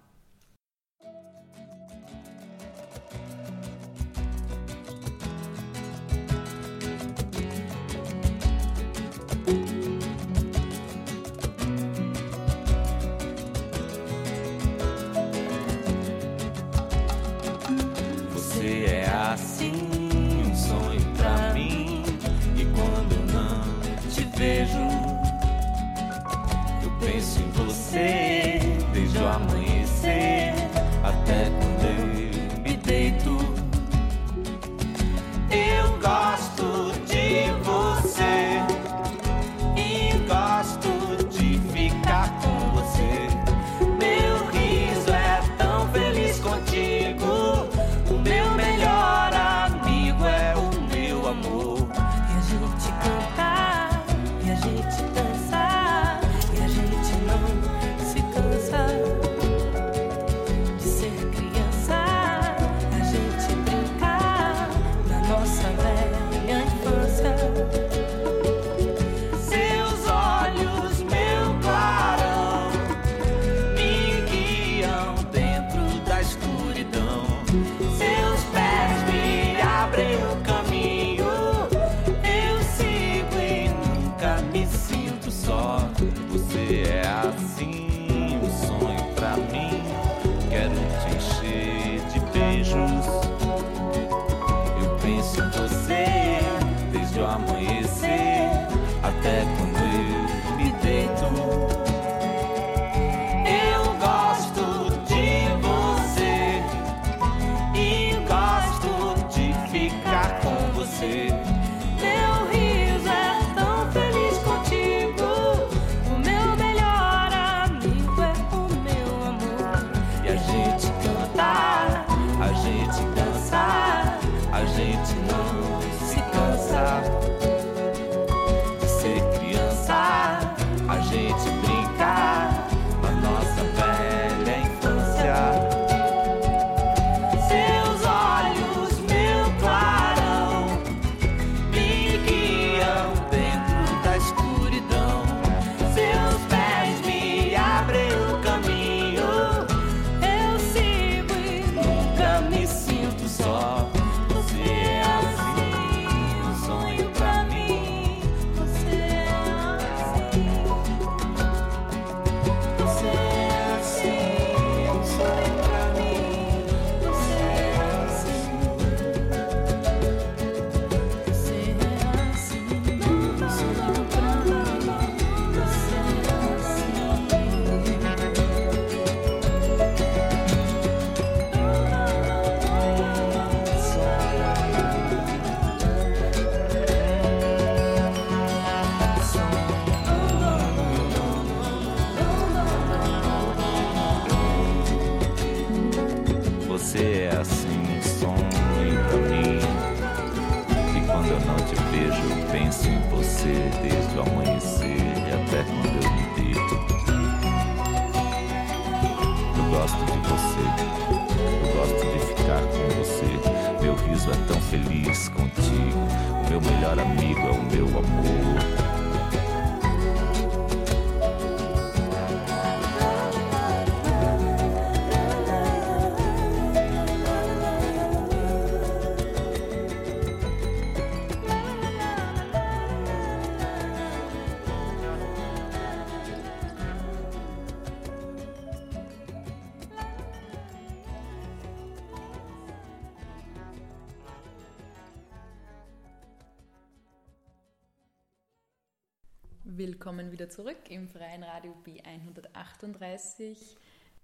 Willkommen 250.16 250.33
wieder 250.33 250.48
zurück 250.48 250.88
im 250.88 251.09
freien 251.09 251.42
Radio 251.42 251.76
B138. 251.85 253.55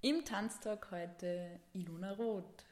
Im 0.01 0.25
Tanztalk 0.25 0.91
heute 0.91 1.61
Ilona 1.75 2.13
Roth. 2.13 2.65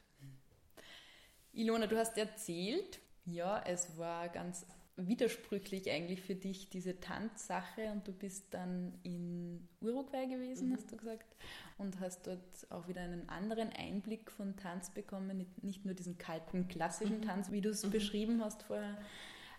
Ilona, 1.53 1.85
du 1.85 1.97
hast 1.99 2.17
erzählt, 2.17 2.99
ja, 3.25 3.61
es 3.67 3.95
war 3.99 4.27
ganz 4.29 4.65
widersprüchlich 4.95 5.91
eigentlich 5.91 6.19
für 6.23 6.33
dich 6.33 6.69
diese 6.71 6.99
Tanzsache 6.99 7.91
und 7.91 8.07
du 8.07 8.11
bist 8.11 8.51
dann 8.55 8.99
in 9.03 9.67
Uruguay 9.81 10.25
gewesen, 10.25 10.73
hast 10.75 10.91
du 10.91 10.97
gesagt, 10.97 11.35
und 11.77 11.99
hast 11.99 12.25
dort 12.25 12.39
auch 12.71 12.87
wieder 12.87 13.01
einen 13.01 13.29
anderen 13.29 13.69
Einblick 13.69 14.31
von 14.31 14.55
Tanz 14.57 14.89
bekommen, 14.89 15.37
nicht- 15.37 15.63
nicht 15.63 15.85
nur 15.85 15.93
diesen 15.93 16.17
kalten 16.17 16.67
klassischen 16.67 17.21
Tanz, 17.21 17.51
wie 17.51 17.61
du 17.61 17.69
es 17.69 17.87
beschrieben 17.87 18.43
hast 18.43 18.63
vorher, 18.63 18.97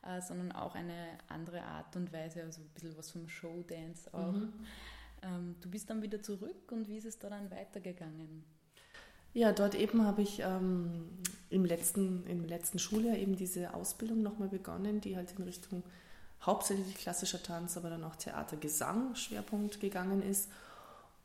äh, 0.06 0.20
sondern 0.20 0.52
auch 0.52 0.74
eine 0.74 1.18
andere 1.28 1.62
Art 1.62 1.94
und 1.96 2.12
Weise, 2.12 2.42
also 2.42 2.60
ein 2.60 2.68
bisschen 2.74 2.96
was 2.96 3.10
vom 3.10 3.28
Showdance 3.28 4.12
auch. 4.12 4.34
Ähm, 5.22 5.56
du 5.60 5.70
bist 5.70 5.88
dann 5.88 6.02
wieder 6.02 6.22
zurück 6.22 6.72
und 6.72 6.88
wie 6.88 6.96
ist 6.96 7.06
es 7.06 7.18
da 7.18 7.30
dann 7.30 7.50
weitergegangen? 7.50 8.44
Ja, 9.34 9.52
dort 9.52 9.74
eben 9.74 10.04
habe 10.04 10.22
ich 10.22 10.40
ähm, 10.40 11.08
im, 11.48 11.64
letzten, 11.64 12.26
im 12.26 12.44
letzten 12.44 12.78
Schuljahr 12.78 13.16
eben 13.16 13.36
diese 13.36 13.72
Ausbildung 13.72 14.22
nochmal 14.22 14.48
begonnen, 14.48 15.00
die 15.00 15.16
halt 15.16 15.32
in 15.38 15.44
Richtung 15.44 15.82
hauptsächlich 16.42 16.96
klassischer 16.96 17.42
Tanz, 17.42 17.76
aber 17.76 17.88
dann 17.88 18.04
auch 18.04 18.16
Theater, 18.16 18.56
Gesang 18.56 19.14
Schwerpunkt 19.14 19.80
gegangen 19.80 20.22
ist, 20.22 20.50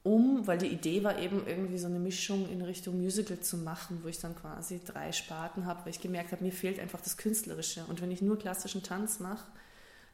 um, 0.07 0.47
weil 0.47 0.57
die 0.57 0.67
Idee 0.67 1.03
war 1.03 1.19
eben 1.19 1.45
irgendwie 1.45 1.77
so 1.77 1.87
eine 1.87 1.99
Mischung 1.99 2.49
in 2.49 2.61
Richtung 2.61 2.97
Musical 2.97 3.41
zu 3.41 3.57
machen, 3.57 3.99
wo 4.03 4.07
ich 4.07 4.19
dann 4.19 4.35
quasi 4.37 4.79
drei 4.85 5.11
Sparten 5.11 5.65
habe, 5.65 5.81
weil 5.83 5.89
ich 5.89 5.99
gemerkt 5.99 6.31
habe, 6.31 6.45
mir 6.45 6.53
fehlt 6.53 6.79
einfach 6.79 7.01
das 7.01 7.17
Künstlerische. 7.17 7.83
Und 7.89 8.01
wenn 8.01 8.09
ich 8.09 8.21
nur 8.21 8.39
klassischen 8.39 8.83
Tanz 8.83 9.19
mache, 9.19 9.45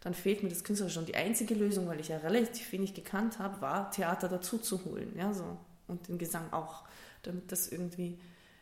dann 0.02 0.16
fehlt 0.16 0.42
mir 0.42 0.50
das 0.50 0.64
Künstlerische. 0.64 1.00
Und 1.00 1.10
die 1.10 1.16
einzige 1.16 1.54
Lösung, 1.54 1.88
weil 1.88 2.00
ich 2.00 2.08
ja 2.08 2.18
relativ 2.18 2.72
wenig 2.72 2.96
gekannt 2.96 3.38
habe, 3.38 3.62
war 3.62 3.92
Theater 3.92 4.28
dazu 4.30 4.58
zu 4.58 4.84
holen. 4.84 5.14
Ja, 5.16 5.32
so. 5.32 5.58
Und 5.88 6.08
den 6.08 6.18
Gesang 6.18 6.52
auch, 6.52 6.86
damit 7.22 7.52
das 7.52 7.68
irgendwie 7.68 8.18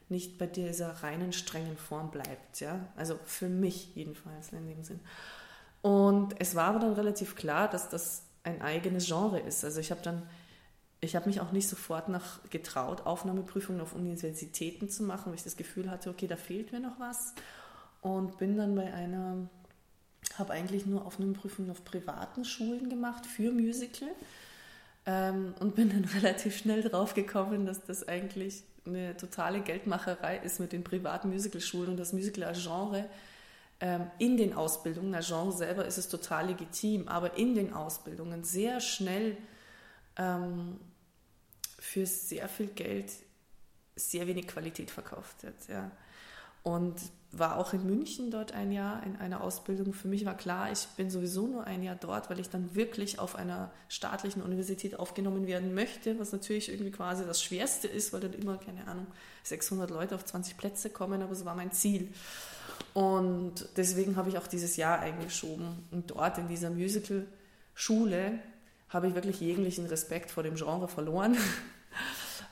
nicht 0.10 0.38
bei 0.38 0.48
dieser 0.48 0.90
reinen, 1.04 1.32
strengen 1.32 1.78
Form 1.78 2.12
bleibt. 2.12 2.60
Ja? 2.60 2.88
Also 2.98 3.18
für 3.26 3.48
mich 3.48 3.96
jedenfalls 3.96 4.52
in 4.52 4.68
dem 4.68 4.84
Sinn. 4.84 5.00
Und 5.82 6.36
es 6.40 6.56
war 6.56 6.66
aber 6.66 6.80
dann 6.80 6.94
relativ 6.94 7.36
klar, 7.38 7.70
dass 7.70 7.88
das 7.88 8.24
ein 8.44 8.62
eigenes 8.62 9.06
Genre 9.06 9.40
ist. 9.40 9.64
Also 9.64 9.80
ich 9.80 9.92
habe 9.92 10.02
dann, 10.02 10.24
ich 11.02 11.16
habe 11.16 11.28
mich 11.28 11.42
auch 11.42 11.52
nicht 11.52 11.68
sofort 11.68 12.10
nach 12.10 12.40
getraut, 12.52 13.08
Aufnahmeprüfungen 13.08 13.82
auf 13.82 13.96
Universitäten 13.96 14.88
zu 14.88 15.04
machen, 15.04 15.28
weil 15.28 15.36
ich 15.36 15.44
das 15.44 15.58
Gefühl 15.58 15.90
hatte, 15.90 16.12
okay, 16.12 16.28
da 16.28 16.36
fehlt 16.36 16.72
mir 16.72 16.80
noch 16.80 17.00
was. 17.00 17.34
Und 18.02 18.38
bin 18.38 18.56
dann 18.56 18.76
bei 18.76 18.94
einer, 18.94 19.50
habe 20.38 20.54
eigentlich 20.54 20.86
nur 20.86 21.06
Aufnahmeprüfungen 21.06 21.72
auf 21.72 21.84
privaten 21.84 22.46
Schulen 22.46 22.90
gemacht 22.90 23.26
für 23.26 23.52
Musical. 23.52 24.10
Ähm, 25.08 25.56
und 25.60 25.76
bin 25.76 25.90
dann 25.90 26.06
relativ 26.22 26.56
schnell 26.56 26.84
drauf 26.84 27.16
gekommen, 27.16 27.66
dass 27.66 27.84
das 27.84 28.08
eigentlich 28.08 28.64
eine 28.86 29.18
totale 29.18 29.62
Geldmacherei 29.62 30.38
ist 30.38 30.60
mit 30.60 30.72
den 30.72 30.84
privaten 30.84 31.30
Musicalschulen 31.30 31.90
und 31.90 31.98
das 31.98 32.14
Musical 32.14 32.44
als 32.44 32.62
Genre 32.64 33.06
ähm, 33.80 34.12
in 34.20 34.38
den 34.38 34.54
Ausbildungen, 34.54 35.14
als 35.16 35.28
Genre 35.28 35.52
selber 35.52 35.86
ist 35.86 35.98
es 35.98 36.10
total 36.10 36.48
legitim, 36.48 37.08
aber 37.08 37.38
in 37.38 37.56
den 37.56 37.74
Ausbildungen 37.74 38.44
sehr 38.44 38.80
schnell 38.80 39.38
ähm, 40.18 40.80
für 41.82 42.06
sehr 42.06 42.48
viel 42.48 42.68
Geld 42.68 43.12
sehr 43.96 44.28
wenig 44.28 44.48
Qualität 44.48 44.92
verkauft 44.92 45.44
wird. 45.44 45.68
Ja. 45.68 45.92
Und 46.64 46.96
war 47.32 47.58
auch 47.58 47.74
in 47.74 47.86
München 47.86 48.30
dort 48.30 48.52
ein 48.52 48.72
Jahr 48.72 49.04
in 49.04 49.16
einer 49.16 49.42
Ausbildung. 49.42 49.94
Für 49.94 50.08
mich 50.08 50.26
war 50.26 50.38
klar, 50.38 50.72
ich 50.72 50.86
bin 50.96 51.10
sowieso 51.10 51.48
nur 51.48 51.66
ein 51.66 51.82
Jahr 51.82 51.96
dort, 51.96 52.30
weil 52.30 52.40
ich 52.40 52.50
dann 52.50 52.76
wirklich 52.76 53.18
auf 53.18 53.36
einer 53.36 53.72
staatlichen 53.90 54.44
Universität 54.44 55.00
aufgenommen 55.00 55.48
werden 55.48 55.74
möchte, 55.74 56.20
was 56.20 56.32
natürlich 56.32 56.70
irgendwie 56.70 56.92
quasi 56.92 57.26
das 57.26 57.42
Schwerste 57.42 57.88
ist, 57.88 58.14
weil 58.14 58.20
dann 58.20 58.34
immer, 58.34 58.58
keine 58.58 58.86
Ahnung, 58.88 59.08
600 59.44 59.90
Leute 59.90 60.14
auf 60.14 60.24
20 60.24 60.58
Plätze 60.58 60.92
kommen, 60.92 61.22
aber 61.24 61.32
es 61.32 61.46
war 61.46 61.56
mein 61.56 61.72
Ziel. 61.72 62.14
Und 62.94 63.70
deswegen 63.76 64.18
habe 64.18 64.30
ich 64.30 64.38
auch 64.38 64.48
dieses 64.48 64.76
Jahr 64.76 65.00
eingeschoben. 65.00 65.88
Und 65.90 66.12
dort 66.12 66.38
in 66.38 66.48
dieser 66.48 66.70
Musical-Schule 66.70 68.40
habe 68.92 69.08
ich 69.08 69.16
wirklich 69.16 69.40
jeglichen 69.40 69.88
Respekt 69.88 70.32
vor 70.32 70.44
dem 70.44 70.56
Genre 70.56 70.88
verloren. 70.88 71.38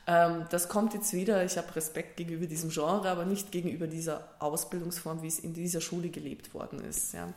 Ähm, 0.07 0.45
das 0.49 0.69
kommt 0.69 0.95
jetzt 0.95 1.13
wieder. 1.13 1.45
Ich 1.45 1.55
habe 1.55 1.75
Respekt 1.75 2.17
gegenüber 2.17 2.47
diesem 2.47 2.71
Genre, 2.71 3.07
aber 3.07 3.25
nicht 3.25 3.51
gegenüber 3.51 3.85
dieser 3.85 4.27
Ausbildungsform, 4.39 5.21
wie 5.21 5.27
es 5.27 5.37
in 5.37 5.53
dieser 5.53 5.81
Schule 5.81 6.09
gelebt 6.09 6.55
worden 6.55 6.79
ist. 6.79 7.13
Ja. 7.13 7.31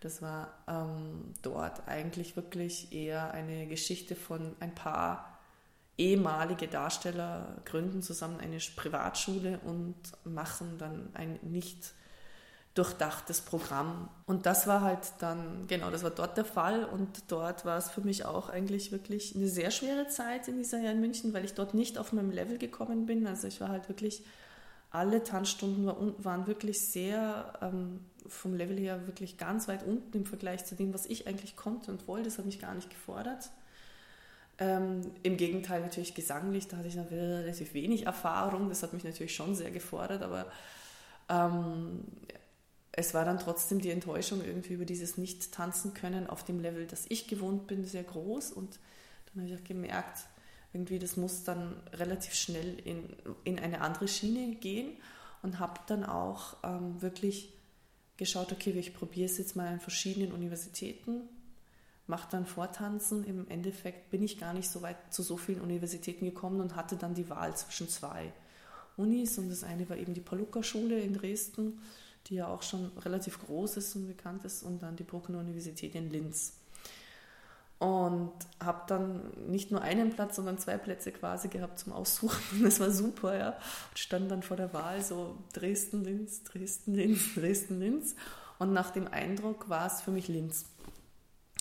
Das 0.00 0.22
war 0.22 0.48
ähm, 0.66 1.34
dort 1.42 1.86
eigentlich 1.86 2.34
wirklich 2.34 2.90
eher 2.90 3.32
eine 3.32 3.66
Geschichte 3.66 4.16
von 4.16 4.56
ein 4.60 4.74
paar 4.74 5.38
ehemalige 5.98 6.68
Darsteller 6.68 7.56
gründen 7.66 8.02
zusammen 8.02 8.40
eine 8.40 8.58
Privatschule 8.76 9.60
und 9.64 9.96
machen 10.24 10.78
dann 10.78 11.10
ein 11.12 11.38
nicht 11.42 11.92
durchdachtes 12.76 13.40
Programm. 13.40 14.08
Und 14.26 14.44
das 14.44 14.66
war 14.66 14.82
halt 14.82 15.00
dann, 15.20 15.66
genau, 15.66 15.90
das 15.90 16.02
war 16.02 16.10
dort 16.10 16.36
der 16.36 16.44
Fall. 16.44 16.84
Und 16.84 17.24
dort 17.28 17.64
war 17.64 17.78
es 17.78 17.90
für 17.90 18.02
mich 18.02 18.24
auch 18.24 18.50
eigentlich 18.50 18.92
wirklich 18.92 19.34
eine 19.34 19.48
sehr 19.48 19.70
schwere 19.70 20.08
Zeit 20.08 20.46
in 20.46 20.58
dieser 20.58 20.78
Jahr 20.80 20.92
in 20.92 21.00
München, 21.00 21.32
weil 21.32 21.44
ich 21.44 21.54
dort 21.54 21.74
nicht 21.74 21.96
auf 21.96 22.12
meinem 22.12 22.30
Level 22.30 22.58
gekommen 22.58 23.06
bin. 23.06 23.26
Also 23.26 23.48
ich 23.48 23.60
war 23.62 23.70
halt 23.70 23.88
wirklich, 23.88 24.24
alle 24.90 25.24
Tanzstunden 25.24 25.86
waren 26.18 26.46
wirklich 26.46 26.90
sehr 26.90 27.52
ähm, 27.62 28.00
vom 28.26 28.54
Level 28.54 28.76
her 28.78 29.06
wirklich 29.06 29.38
ganz 29.38 29.68
weit 29.68 29.84
unten 29.86 30.14
im 30.14 30.26
Vergleich 30.26 30.66
zu 30.66 30.74
dem, 30.74 30.92
was 30.92 31.06
ich 31.06 31.26
eigentlich 31.26 31.56
konnte 31.56 31.90
und 31.90 32.06
wollte. 32.06 32.24
Das 32.24 32.36
hat 32.36 32.44
mich 32.44 32.60
gar 32.60 32.74
nicht 32.74 32.90
gefordert. 32.90 33.50
Ähm, 34.58 35.12
Im 35.22 35.38
Gegenteil 35.38 35.80
natürlich 35.80 36.14
gesanglich, 36.14 36.68
da 36.68 36.76
hatte 36.76 36.88
ich 36.88 36.98
relativ 36.98 37.72
wenig 37.72 38.04
Erfahrung. 38.04 38.68
Das 38.68 38.82
hat 38.82 38.92
mich 38.92 39.04
natürlich 39.04 39.34
schon 39.34 39.54
sehr 39.54 39.70
gefordert, 39.70 40.22
aber 40.22 40.46
ähm, 41.28 42.04
es 42.96 43.12
war 43.12 43.26
dann 43.26 43.38
trotzdem 43.38 43.80
die 43.80 43.90
Enttäuschung 43.90 44.42
irgendwie 44.42 44.72
über 44.72 44.86
dieses 44.86 45.18
Nicht-Tanzen 45.18 45.92
können 45.92 46.26
auf 46.28 46.44
dem 46.44 46.60
Level, 46.60 46.86
das 46.86 47.04
ich 47.10 47.28
gewohnt 47.28 47.66
bin, 47.66 47.84
sehr 47.84 48.02
groß. 48.02 48.52
Und 48.52 48.78
dann 49.26 49.44
habe 49.44 49.52
ich 49.52 49.60
auch 49.60 49.64
gemerkt, 49.64 50.26
irgendwie, 50.72 50.98
das 50.98 51.18
muss 51.18 51.44
dann 51.44 51.76
relativ 51.92 52.34
schnell 52.34 52.78
in, 52.80 53.04
in 53.44 53.58
eine 53.58 53.82
andere 53.82 54.08
Schiene 54.08 54.56
gehen 54.56 54.96
und 55.42 55.58
habe 55.58 55.78
dann 55.86 56.04
auch 56.04 56.56
ähm, 56.64 57.00
wirklich 57.02 57.52
geschaut, 58.16 58.50
okay, 58.50 58.70
ich 58.70 58.94
probiere 58.94 59.26
es 59.26 59.36
jetzt 59.36 59.56
mal 59.56 59.68
an 59.68 59.80
verschiedenen 59.80 60.32
Universitäten, 60.32 61.20
mache 62.06 62.28
dann 62.30 62.46
Vortanzen. 62.46 63.24
Im 63.24 63.46
Endeffekt 63.48 64.10
bin 64.10 64.22
ich 64.22 64.38
gar 64.38 64.54
nicht 64.54 64.70
so 64.70 64.80
weit 64.80 64.96
zu 65.12 65.22
so 65.22 65.36
vielen 65.36 65.60
Universitäten 65.60 66.24
gekommen 66.24 66.62
und 66.62 66.76
hatte 66.76 66.96
dann 66.96 67.12
die 67.12 67.28
Wahl 67.28 67.54
zwischen 67.56 67.90
zwei 67.90 68.32
Unis 68.96 69.36
und 69.36 69.50
das 69.50 69.64
eine 69.64 69.86
war 69.90 69.98
eben 69.98 70.14
die 70.14 70.22
Paluca-Schule 70.22 70.98
in 70.98 71.12
Dresden 71.12 71.78
die 72.26 72.36
ja 72.36 72.48
auch 72.48 72.62
schon 72.62 72.90
relativ 72.98 73.40
groß 73.44 73.76
ist 73.78 73.94
und 73.96 74.06
bekannt 74.06 74.44
ist, 74.44 74.62
und 74.62 74.82
dann 74.82 74.96
die 74.96 75.04
Bruckner 75.04 75.38
Universität 75.38 75.94
in 75.94 76.10
Linz. 76.10 76.54
Und 77.78 78.32
habe 78.58 78.82
dann 78.86 79.50
nicht 79.50 79.70
nur 79.70 79.82
einen 79.82 80.10
Platz, 80.10 80.36
sondern 80.36 80.56
zwei 80.56 80.78
Plätze 80.78 81.12
quasi 81.12 81.48
gehabt 81.48 81.78
zum 81.78 81.92
Aussuchen. 81.92 82.40
Das 82.62 82.80
war 82.80 82.90
super, 82.90 83.36
ja. 83.36 83.48
Und 83.50 83.98
stand 83.98 84.30
dann 84.30 84.42
vor 84.42 84.56
der 84.56 84.72
Wahl 84.72 85.02
so 85.02 85.36
Dresden, 85.52 86.02
Linz, 86.02 86.42
Dresden, 86.42 86.94
Linz, 86.94 87.34
Dresden, 87.34 87.78
Linz. 87.78 88.14
Und 88.58 88.72
nach 88.72 88.90
dem 88.90 89.06
Eindruck 89.08 89.68
war 89.68 89.86
es 89.86 90.00
für 90.00 90.10
mich 90.10 90.28
Linz. 90.28 90.64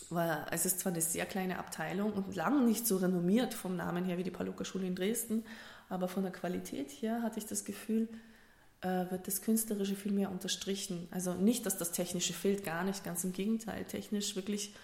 Weil 0.09 0.45
es 0.51 0.65
ist 0.65 0.79
zwar 0.79 0.93
eine 0.93 1.01
sehr 1.01 1.25
kleine 1.25 1.59
Abteilung 1.59 2.13
und 2.13 2.35
lang 2.35 2.65
nicht 2.65 2.87
so 2.87 2.97
renommiert 2.97 3.53
vom 3.53 3.75
Namen 3.75 4.05
her 4.05 4.17
wie 4.17 4.23
die 4.23 4.31
Paluca-Schule 4.31 4.87
in 4.87 4.95
Dresden, 4.95 5.43
aber 5.89 6.07
von 6.07 6.23
der 6.23 6.31
Qualität 6.31 6.91
her 6.91 7.21
hatte 7.23 7.39
ich 7.39 7.45
das 7.45 7.65
Gefühl, 7.65 8.07
wird 8.81 9.27
das 9.27 9.41
Künstlerische 9.41 9.95
viel 9.95 10.11
mehr 10.11 10.31
unterstrichen. 10.31 11.07
Also 11.11 11.33
nicht, 11.33 11.65
dass 11.65 11.77
das 11.77 11.91
Technische 11.91 12.33
fehlt, 12.33 12.63
gar 12.63 12.83
nicht, 12.83 13.03
ganz 13.03 13.23
im 13.23 13.33
Gegenteil. 13.33 13.85
Technisch 13.85 14.35
wirklich 14.35 14.75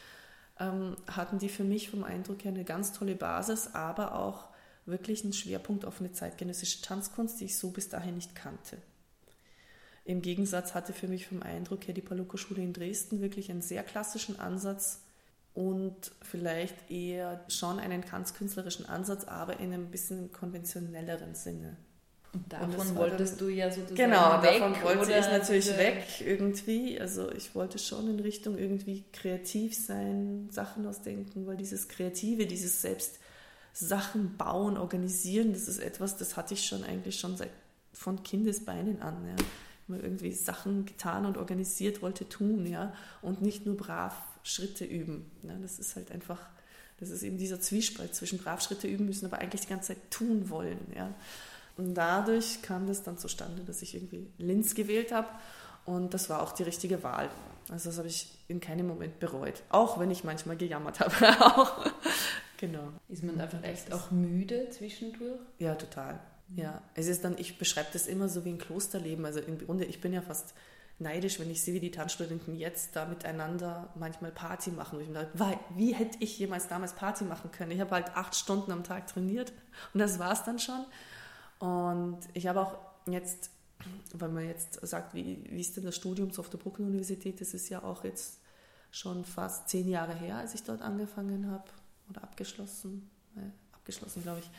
ähm, 0.59 0.95
hatten 1.07 1.39
die 1.39 1.49
für 1.49 1.63
mich 1.63 1.89
vom 1.89 2.03
Eindruck 2.03 2.43
her 2.43 2.51
eine 2.51 2.63
ganz 2.63 2.93
tolle 2.93 3.15
Basis, 3.15 3.73
aber 3.73 4.15
auch 4.15 4.47
wirklich 4.85 5.23
einen 5.23 5.33
Schwerpunkt 5.33 5.85
auf 5.85 5.99
eine 5.99 6.11
zeitgenössische 6.11 6.81
Tanzkunst, 6.81 7.39
die 7.39 7.45
ich 7.45 7.57
so 7.57 7.71
bis 7.71 7.89
dahin 7.89 8.15
nicht 8.15 8.35
kannte. 8.35 8.77
Im 10.03 10.21
Gegensatz 10.21 10.73
hatte 10.73 10.93
für 10.93 11.07
mich 11.07 11.27
vom 11.27 11.43
Eindruck 11.43 11.87
her 11.87 11.93
die 11.93 12.01
Paluco-Schule 12.01 12.61
in 12.61 12.73
Dresden 12.73 13.21
wirklich 13.21 13.51
einen 13.51 13.61
sehr 13.61 13.83
klassischen 13.83 14.39
Ansatz 14.39 15.03
und 15.53 16.11
vielleicht 16.21 16.89
eher 16.89 17.43
schon 17.49 17.79
einen 17.79 18.01
ganz 18.01 18.33
künstlerischen 18.33 18.85
Ansatz, 18.85 19.25
aber 19.25 19.59
in 19.59 19.73
einem 19.73 19.91
bisschen 19.91 20.31
konventionelleren 20.31 21.35
Sinne. 21.35 21.77
Und 22.33 22.53
davon 22.53 22.95
wolltest 22.95 23.33
dann, 23.33 23.47
du 23.47 23.53
ja 23.53 23.69
sozusagen 23.69 23.95
genau, 23.95 24.41
weg. 24.41 24.53
Genau, 24.53 24.69
davon 24.69 24.83
wollte 24.83 25.11
ich 25.11 25.25
natürlich 25.27 25.65
diese... 25.65 25.77
weg 25.77 26.05
irgendwie. 26.25 26.99
Also 26.99 27.29
ich 27.31 27.53
wollte 27.55 27.77
schon 27.77 28.09
in 28.09 28.19
Richtung 28.21 28.57
irgendwie 28.57 29.03
kreativ 29.11 29.77
sein, 29.77 30.47
Sachen 30.49 30.85
ausdenken, 30.85 31.45
weil 31.45 31.57
dieses 31.57 31.89
Kreative, 31.89 32.45
dieses 32.45 32.81
selbst 32.81 33.19
Sachen 33.73 34.37
bauen, 34.37 34.77
organisieren, 34.77 35.51
das 35.53 35.67
ist 35.67 35.79
etwas, 35.79 36.17
das 36.17 36.37
hatte 36.37 36.53
ich 36.53 36.65
schon 36.65 36.83
eigentlich 36.83 37.19
schon 37.19 37.35
seit 37.35 37.51
von 37.93 38.23
Kindesbeinen 38.23 39.01
an. 39.01 39.15
Ja. 39.27 39.35
Immer 39.87 40.03
irgendwie 40.03 40.31
Sachen 40.31 40.85
getan 40.85 41.25
und 41.25 41.37
organisiert 41.37 42.01
wollte 42.01 42.29
tun, 42.29 42.65
ja, 42.65 42.93
und 43.21 43.41
nicht 43.41 43.65
nur 43.65 43.75
brav 43.75 44.15
Schritte 44.43 44.85
üben. 44.85 45.29
Ja. 45.43 45.53
Das 45.61 45.79
ist 45.79 45.97
halt 45.97 46.11
einfach, 46.11 46.39
das 46.99 47.09
ist 47.09 47.23
eben 47.23 47.37
dieser 47.37 47.59
Zwiespalt 47.59 48.15
zwischen 48.15 48.39
brav 48.39 48.61
Schritte 48.61 48.87
üben 48.87 49.05
müssen, 49.05 49.25
aber 49.25 49.39
eigentlich 49.39 49.61
die 49.61 49.67
ganze 49.67 49.89
Zeit 49.89 50.11
tun 50.11 50.49
wollen, 50.49 50.79
ja. 50.95 51.13
Und 51.77 51.93
dadurch 51.95 52.61
kam 52.61 52.87
das 52.87 53.03
dann 53.03 53.17
zustande, 53.17 53.63
dass 53.63 53.81
ich 53.81 53.95
irgendwie 53.95 54.27
Linz 54.37 54.75
gewählt 54.75 55.11
habe. 55.11 55.27
Und 55.85 56.13
das 56.13 56.29
war 56.29 56.41
auch 56.41 56.51
die 56.51 56.63
richtige 56.63 57.03
Wahl. 57.03 57.29
Also 57.69 57.89
das 57.89 57.97
habe 57.97 58.07
ich 58.07 58.27
in 58.47 58.59
keinem 58.59 58.87
Moment 58.87 59.19
bereut. 59.19 59.63
Auch 59.69 59.99
wenn 59.99 60.11
ich 60.11 60.23
manchmal 60.23 60.57
gejammert 60.57 60.99
habe. 60.99 61.13
genau. 62.57 62.89
Ist 63.09 63.23
man 63.23 63.37
da 63.37 63.47
vielleicht 63.47 63.91
auch 63.93 64.11
müde 64.11 64.69
zwischendurch? 64.69 65.39
Ja, 65.59 65.75
total. 65.75 66.19
Ja, 66.55 66.81
es 66.95 67.07
ist 67.07 67.23
dann, 67.23 67.37
ich 67.37 67.57
beschreibe 67.57 67.89
das 67.93 68.07
immer 68.07 68.27
so 68.27 68.43
wie 68.45 68.49
ein 68.49 68.57
Klosterleben. 68.57 69.25
Also 69.25 69.39
im 69.39 69.57
Grunde, 69.57 69.85
ich 69.85 70.01
bin 70.01 70.13
ja 70.13 70.21
fast 70.21 70.53
neidisch, 70.99 71.39
wenn 71.39 71.49
ich 71.49 71.61
sehe, 71.61 71.73
wie 71.73 71.79
die 71.79 71.91
Tanzstudenten 71.91 72.55
jetzt 72.55 72.95
da 72.95 73.05
miteinander 73.05 73.89
manchmal 73.95 74.31
Party 74.31 74.71
machen. 74.71 74.97
Und 74.97 75.03
ich 75.03 75.09
mir 75.09 75.25
dachte, 75.25 75.59
wie 75.75 75.93
hätte 75.93 76.17
ich 76.19 76.37
jemals 76.37 76.67
damals 76.67 76.93
Party 76.93 77.23
machen 77.23 77.51
können? 77.51 77.71
Ich 77.71 77.79
habe 77.79 77.91
halt 77.91 78.15
acht 78.15 78.35
Stunden 78.35 78.71
am 78.71 78.83
Tag 78.83 79.07
trainiert 79.07 79.51
und 79.93 79.99
das 79.99 80.19
war 80.19 80.31
es 80.31 80.43
dann 80.43 80.59
schon. 80.59 80.85
Und 81.61 82.17
ich 82.33 82.47
habe 82.47 82.59
auch 82.59 82.77
jetzt, 83.05 83.51
weil 84.13 84.29
man 84.29 84.45
jetzt 84.47 84.85
sagt, 84.85 85.13
wie, 85.13 85.43
wie 85.49 85.61
ist 85.61 85.77
denn 85.77 85.85
das 85.85 85.95
Studium 85.95 86.31
auf 86.37 86.49
der 86.49 86.57
Bruckner 86.57 86.87
Universität, 86.87 87.39
das 87.39 87.53
ist 87.53 87.69
ja 87.69 87.83
auch 87.83 88.03
jetzt 88.03 88.39
schon 88.89 89.23
fast 89.23 89.69
zehn 89.69 89.87
Jahre 89.87 90.15
her, 90.15 90.37
als 90.37 90.55
ich 90.55 90.63
dort 90.63 90.81
angefangen 90.81 91.49
habe 91.51 91.63
oder 92.09 92.23
abgeschlossen, 92.23 93.09
äh, 93.35 93.75
abgeschlossen 93.75 94.23
glaube 94.23 94.39
ich. 94.39 94.49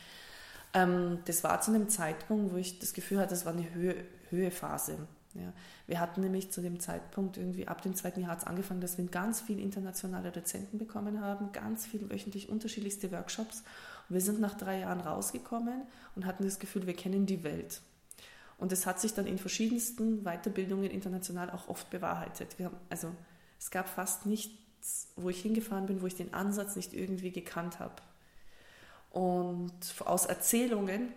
Ähm, 0.74 1.18
das 1.24 1.42
war 1.42 1.60
zu 1.60 1.72
einem 1.72 1.88
Zeitpunkt, 1.88 2.52
wo 2.52 2.56
ich 2.56 2.78
das 2.78 2.92
Gefühl 2.94 3.18
hatte, 3.18 3.30
das 3.30 3.44
war 3.44 3.52
eine 3.52 3.74
Höhe, 3.74 3.96
Höhephase. 4.30 4.96
Ja. 5.34 5.52
Wir 5.88 5.98
hatten 5.98 6.20
nämlich 6.20 6.52
zu 6.52 6.60
dem 6.60 6.78
Zeitpunkt 6.78 7.36
irgendwie 7.36 7.66
ab 7.66 7.82
dem 7.82 7.96
zweiten 7.96 8.20
Jahr 8.20 8.46
angefangen, 8.46 8.80
dass 8.80 8.96
wir 8.96 9.04
ganz 9.06 9.40
viele 9.40 9.60
internationale 9.60 10.30
Dozenten 10.30 10.78
bekommen 10.78 11.20
haben, 11.20 11.50
ganz 11.52 11.84
viele 11.84 12.08
wöchentlich 12.10 12.48
unterschiedlichste 12.48 13.10
Workshops 13.10 13.64
wir 14.12 14.20
sind 14.20 14.40
nach 14.40 14.56
drei 14.56 14.80
Jahren 14.80 15.00
rausgekommen 15.00 15.82
und 16.14 16.26
hatten 16.26 16.44
das 16.44 16.58
Gefühl, 16.58 16.86
wir 16.86 16.94
kennen 16.94 17.26
die 17.26 17.42
Welt. 17.42 17.82
Und 18.58 18.72
es 18.72 18.86
hat 18.86 19.00
sich 19.00 19.14
dann 19.14 19.26
in 19.26 19.38
verschiedensten 19.38 20.22
Weiterbildungen 20.22 20.90
international 20.90 21.50
auch 21.50 21.68
oft 21.68 21.90
bewahrheitet. 21.90 22.56
Haben, 22.60 22.76
also 22.90 23.12
es 23.58 23.70
gab 23.70 23.88
fast 23.88 24.26
nichts, 24.26 25.08
wo 25.16 25.30
ich 25.30 25.42
hingefahren 25.42 25.86
bin, 25.86 26.00
wo 26.00 26.06
ich 26.06 26.14
den 26.14 26.32
Ansatz 26.32 26.76
nicht 26.76 26.92
irgendwie 26.92 27.32
gekannt 27.32 27.80
habe. 27.80 27.96
Und 29.10 29.72
aus 30.04 30.26
Erzählungen 30.26 31.12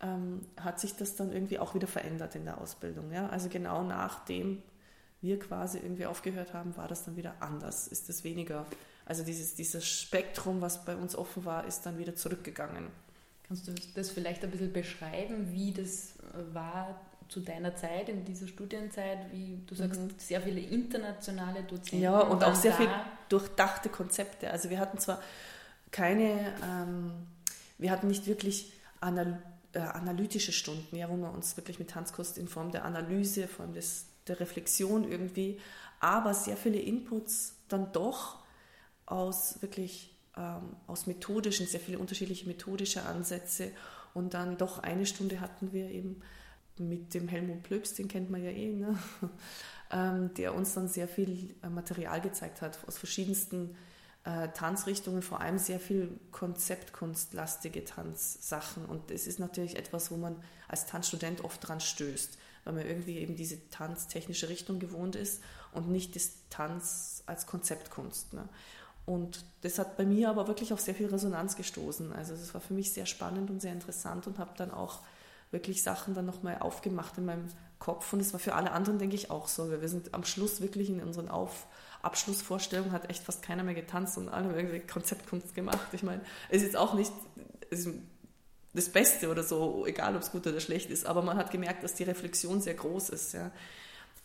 ähm, 0.00 0.40
hat 0.60 0.80
sich 0.80 0.96
das 0.96 1.16
dann 1.16 1.32
irgendwie 1.32 1.58
auch 1.58 1.74
wieder 1.74 1.86
verändert 1.86 2.34
in 2.34 2.44
der 2.44 2.60
Ausbildung. 2.60 3.12
Ja? 3.12 3.28
Also 3.28 3.48
genau 3.48 3.82
nachdem 3.84 4.62
wir 5.20 5.38
quasi 5.38 5.78
irgendwie 5.78 6.06
aufgehört 6.06 6.54
haben, 6.54 6.76
war 6.76 6.88
das 6.88 7.04
dann 7.04 7.16
wieder 7.16 7.34
anders, 7.40 7.86
ist 7.88 8.08
es 8.08 8.24
weniger. 8.24 8.66
Also 9.10 9.24
dieses, 9.24 9.56
dieses 9.56 9.84
Spektrum, 9.88 10.60
was 10.60 10.84
bei 10.84 10.94
uns 10.94 11.16
offen 11.16 11.44
war, 11.44 11.66
ist 11.66 11.82
dann 11.84 11.98
wieder 11.98 12.14
zurückgegangen. 12.14 12.86
Kannst 13.48 13.66
du 13.66 13.72
das 13.96 14.08
vielleicht 14.08 14.44
ein 14.44 14.52
bisschen 14.52 14.72
beschreiben, 14.72 15.50
wie 15.50 15.72
das 15.72 16.12
war 16.52 17.00
zu 17.28 17.40
deiner 17.40 17.74
Zeit, 17.74 18.08
in 18.08 18.24
dieser 18.24 18.46
Studienzeit, 18.46 19.18
wie 19.32 19.58
du 19.66 19.74
sagst, 19.74 20.00
Mhm. 20.00 20.10
sehr 20.16 20.40
viele 20.40 20.60
internationale 20.60 21.64
Dozenten. 21.64 22.02
Ja, 22.04 22.20
und 22.20 22.44
auch 22.44 22.54
sehr 22.54 22.70
da. 22.70 22.76
viel 22.76 22.88
durchdachte 23.28 23.88
Konzepte. 23.88 24.48
Also 24.48 24.70
wir 24.70 24.78
hatten 24.78 24.98
zwar 24.98 25.20
keine, 25.90 26.54
ähm, 26.64 27.12
wir 27.78 27.90
hatten 27.90 28.06
nicht 28.06 28.28
wirklich 28.28 28.72
anal 29.00 29.42
äh, 29.72 29.80
analytische 29.80 30.52
Stunden, 30.52 30.94
ja, 30.96 31.08
wo 31.08 31.16
wir 31.16 31.32
uns 31.32 31.56
wirklich 31.56 31.80
mit 31.80 31.90
Tanzkunst 31.90 32.38
in 32.38 32.46
Form 32.46 32.70
der 32.70 32.84
Analyse, 32.84 33.48
Form 33.48 33.72
des, 33.72 34.06
der 34.28 34.38
Reflexion 34.38 35.10
irgendwie, 35.10 35.58
aber 35.98 36.32
sehr 36.34 36.56
viele 36.56 36.78
Inputs 36.78 37.54
dann 37.68 37.90
doch 37.92 38.39
aus 39.10 39.60
wirklich 39.62 40.14
ähm, 40.36 40.76
aus 40.86 41.06
methodischen, 41.06 41.66
sehr 41.66 41.80
viele 41.80 41.98
unterschiedliche 41.98 42.46
methodische 42.46 43.02
Ansätze 43.02 43.72
und 44.14 44.34
dann 44.34 44.56
doch 44.56 44.78
eine 44.78 45.06
Stunde 45.06 45.40
hatten 45.40 45.72
wir 45.72 45.90
eben 45.90 46.22
mit 46.78 47.14
dem 47.14 47.28
Helmut 47.28 47.62
Plöbs, 47.62 47.94
den 47.94 48.08
kennt 48.08 48.30
man 48.30 48.42
ja 48.42 48.50
eh, 48.50 48.72
ne? 48.72 48.98
ähm, 49.92 50.32
der 50.34 50.54
uns 50.54 50.74
dann 50.74 50.88
sehr 50.88 51.08
viel 51.08 51.54
äh, 51.62 51.68
Material 51.68 52.20
gezeigt 52.20 52.62
hat 52.62 52.78
aus 52.86 52.96
verschiedensten 52.96 53.76
äh, 54.24 54.48
Tanzrichtungen, 54.48 55.22
vor 55.22 55.40
allem 55.40 55.58
sehr 55.58 55.80
viel 55.80 56.18
konzeptkunstlastige 56.30 57.84
Tanzsachen. 57.84 58.86
Und 58.86 59.10
es 59.10 59.26
ist 59.26 59.38
natürlich 59.38 59.76
etwas, 59.76 60.10
wo 60.10 60.16
man 60.16 60.36
als 60.68 60.86
Tanzstudent 60.86 61.42
oft 61.44 61.66
dran 61.66 61.80
stößt, 61.80 62.38
weil 62.64 62.74
man 62.74 62.86
irgendwie 62.86 63.18
eben 63.18 63.36
diese 63.36 63.68
tanztechnische 63.70 64.48
Richtung 64.48 64.78
gewohnt 64.78 65.16
ist 65.16 65.42
und 65.72 65.88
nicht 65.88 66.16
das 66.16 66.32
Tanz 66.50 67.22
als 67.26 67.46
Konzeptkunst. 67.46 68.32
Ne? 68.32 68.48
Und 69.06 69.44
das 69.62 69.78
hat 69.78 69.96
bei 69.96 70.04
mir 70.04 70.30
aber 70.30 70.46
wirklich 70.46 70.72
auf 70.72 70.80
sehr 70.80 70.94
viel 70.94 71.08
Resonanz 71.08 71.56
gestoßen. 71.56 72.12
Also 72.12 72.34
es 72.34 72.54
war 72.54 72.60
für 72.60 72.74
mich 72.74 72.92
sehr 72.92 73.06
spannend 73.06 73.50
und 73.50 73.60
sehr 73.60 73.72
interessant 73.72 74.26
und 74.26 74.38
habe 74.38 74.52
dann 74.56 74.70
auch 74.70 75.00
wirklich 75.50 75.82
Sachen 75.82 76.14
dann 76.14 76.26
nochmal 76.26 76.58
aufgemacht 76.60 77.18
in 77.18 77.24
meinem 77.24 77.46
Kopf. 77.78 78.12
Und 78.12 78.20
es 78.20 78.32
war 78.32 78.40
für 78.40 78.54
alle 78.54 78.70
anderen, 78.70 78.98
denke 78.98 79.16
ich, 79.16 79.30
auch 79.30 79.48
so. 79.48 79.70
Wir 79.70 79.88
sind 79.88 80.14
am 80.14 80.24
Schluss 80.24 80.60
wirklich 80.60 80.90
in 80.90 81.02
unseren 81.02 81.28
Auf 81.28 81.66
Abschlussvorstellungen 82.02 82.92
hat 82.92 83.10
echt 83.10 83.24
fast 83.24 83.42
keiner 83.42 83.62
mehr 83.62 83.74
getanzt 83.74 84.16
und 84.16 84.28
alle 84.28 84.48
haben 84.48 84.54
irgendwie 84.56 84.80
Konzeptkunst 84.80 85.54
gemacht. 85.54 85.88
Ich 85.92 86.02
meine, 86.02 86.22
es 86.48 86.58
ist 86.58 86.62
jetzt 86.62 86.76
auch 86.76 86.94
nicht 86.94 87.12
das 88.72 88.88
Beste 88.88 89.28
oder 89.28 89.42
so, 89.42 89.84
egal 89.86 90.16
ob 90.16 90.22
es 90.22 90.30
gut 90.30 90.46
oder 90.46 90.60
schlecht 90.60 90.90
ist, 90.90 91.04
aber 91.04 91.22
man 91.22 91.36
hat 91.36 91.50
gemerkt, 91.50 91.84
dass 91.84 91.94
die 91.94 92.04
Reflexion 92.04 92.60
sehr 92.60 92.74
groß 92.74 93.10
ist. 93.10 93.34
Ja. 93.34 93.50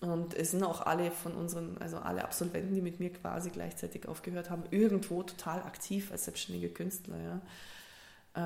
Und 0.01 0.33
es 0.33 0.51
sind 0.51 0.63
auch 0.63 0.81
alle 0.81 1.09
von 1.09 1.33
unseren, 1.33 1.77
also 1.77 1.97
alle 1.97 2.23
Absolventen, 2.23 2.75
die 2.75 2.81
mit 2.81 2.99
mir 2.99 3.11
quasi 3.11 3.49
gleichzeitig 3.49 4.07
aufgehört 4.07 4.49
haben, 4.49 4.63
irgendwo 4.71 5.23
total 5.23 5.61
aktiv 5.63 6.11
als 6.11 6.25
selbstständige 6.25 6.69
Künstler. 6.69 7.17
Ja. 7.17 7.41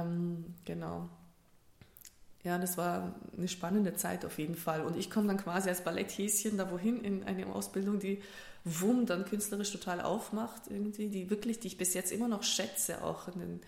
Ähm, 0.02 0.54
genau. 0.66 1.10
Ja, 2.43 2.58
das 2.58 2.78
war 2.78 3.16
eine 3.36 3.47
spannende 3.50 3.95
Zeit 3.95 4.24
auf 4.24 4.38
jeden 4.38 4.56
Fall. 4.56 4.82
Und 4.86 4.95
ich 4.95 5.10
komme 5.10 5.28
dann 5.28 5.38
quasi 5.38 5.70
als 5.70 5.84
Balletthäschen 5.84 6.58
da 6.58 6.72
wohin 6.72 7.04
in 7.04 7.24
eine 7.26 7.47
Ausbildung, 7.47 8.00
die 8.00 8.22
Wumm 8.64 9.06
dann 9.06 9.26
künstlerisch 9.26 9.72
total 9.72 10.02
aufmacht, 10.02 10.64
irgendwie, 10.70 11.10
die 11.10 11.30
wirklich, 11.30 11.60
die 11.60 11.68
ich 11.68 11.78
bis 11.78 11.93
jetzt 11.93 12.12
immer 12.12 12.28
noch 12.28 12.43
schätze, 12.43 13.04
auch 13.04 13.28
in 13.30 13.39
den, 13.39 13.62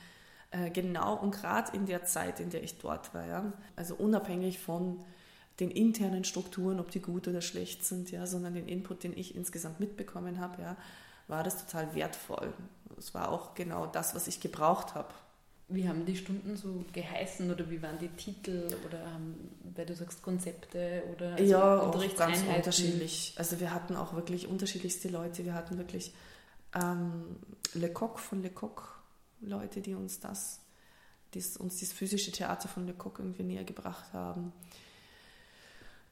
äh, 0.52 0.70
genau 0.70 1.16
und 1.16 1.32
gerade 1.32 1.76
in 1.76 1.86
der 1.86 2.06
Zeit, 2.06 2.40
in 2.40 2.50
der 2.50 2.64
ich 2.64 2.78
dort 2.78 3.14
war. 3.14 3.26
Ja. 3.26 3.54
Also 3.76 3.96
unabhängig 3.96 4.60
von 4.60 5.04
den 5.62 5.72
internen 5.72 6.26
Strukturen, 6.26 6.80
ob 6.80 6.92
die 6.92 7.00
gut 7.00 7.28
oder 7.28 7.42
schlecht 7.42 7.86
sind, 7.86 8.12
ja, 8.12 8.28
sondern 8.28 8.56
den 8.56 8.68
Input, 8.68 9.04
den 9.04 9.18
ich 9.18 9.36
insgesamt 9.36 9.80
mitbekommen 9.80 10.40
habe, 10.40 10.62
ja, 10.62 10.76
war 11.28 11.44
das 11.44 11.66
total 11.66 11.96
wertvoll. 11.96 12.54
Es 12.98 13.14
war 13.14 13.30
auch 13.32 13.56
genau 13.56 13.86
das, 13.86 14.14
was 14.16 14.28
ich 14.28 14.42
gebraucht 14.42 14.96
habe. 14.96 15.14
Wie 15.70 15.88
haben 15.88 16.06
die 16.06 16.18
Stunden 16.18 16.58
so 16.58 16.84
geheißen 16.92 17.50
oder 17.50 17.70
wie 17.70 17.82
waren 17.82 17.98
die 17.98 18.10
Titel 18.10 18.68
oder 18.86 19.00
weil 19.74 19.86
du 19.86 19.96
sagst 19.96 20.22
Konzepte 20.22 21.02
oder 21.16 21.36
also 21.36 21.44
ja, 21.44 21.80
auch 21.80 22.16
ganz 22.18 22.44
unterschiedlich. 22.44 23.34
Also 23.38 23.62
wir 23.62 23.74
hatten 23.74 23.96
auch 23.96 24.14
wirklich 24.14 24.48
unterschiedlichste 24.48 25.08
Leute. 25.08 25.46
Wir 25.46 25.54
hatten 25.54 25.78
wirklich 25.78 26.14
ähm, 26.76 27.38
Lecoq 27.74 28.20
von 28.20 28.42
Lecoq 28.42 29.02
Leute, 29.40 29.80
die 29.80 29.96
uns 29.96 30.20
das, 30.20 30.60
dies, 31.34 31.56
uns 31.56 31.80
das 31.80 31.94
physische 31.94 32.32
Theater 32.32 32.68
von 32.68 32.86
Lecoq 32.86 33.20
irgendwie 33.20 33.44
näher 33.44 33.64
gebracht 33.64 34.12
haben. 34.12 34.52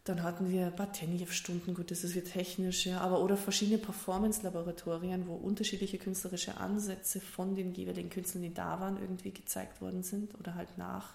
Dann 0.09 0.23
hatten 0.23 0.49
wir 0.49 0.71
Bartenjew-Stunden, 0.71 1.75
gut, 1.75 1.91
das 1.91 2.03
ist 2.03 2.15
wieder 2.15 2.25
technisch, 2.25 2.87
ja, 2.87 2.99
aber 2.99 3.21
oder 3.21 3.37
verschiedene 3.37 3.77
Performance-Laboratorien, 3.77 5.27
wo 5.27 5.35
unterschiedliche 5.35 5.99
künstlerische 5.99 6.57
Ansätze 6.57 7.21
von 7.21 7.53
den 7.53 7.75
jeweiligen 7.75 8.09
Künstlern, 8.09 8.41
die 8.41 8.51
da 8.51 8.79
waren, 8.79 8.99
irgendwie 8.99 9.29
gezeigt 9.29 9.81
worden 9.81 10.01
sind 10.01 10.33
oder 10.39 10.55
halt 10.55 10.79
nach, 10.79 11.13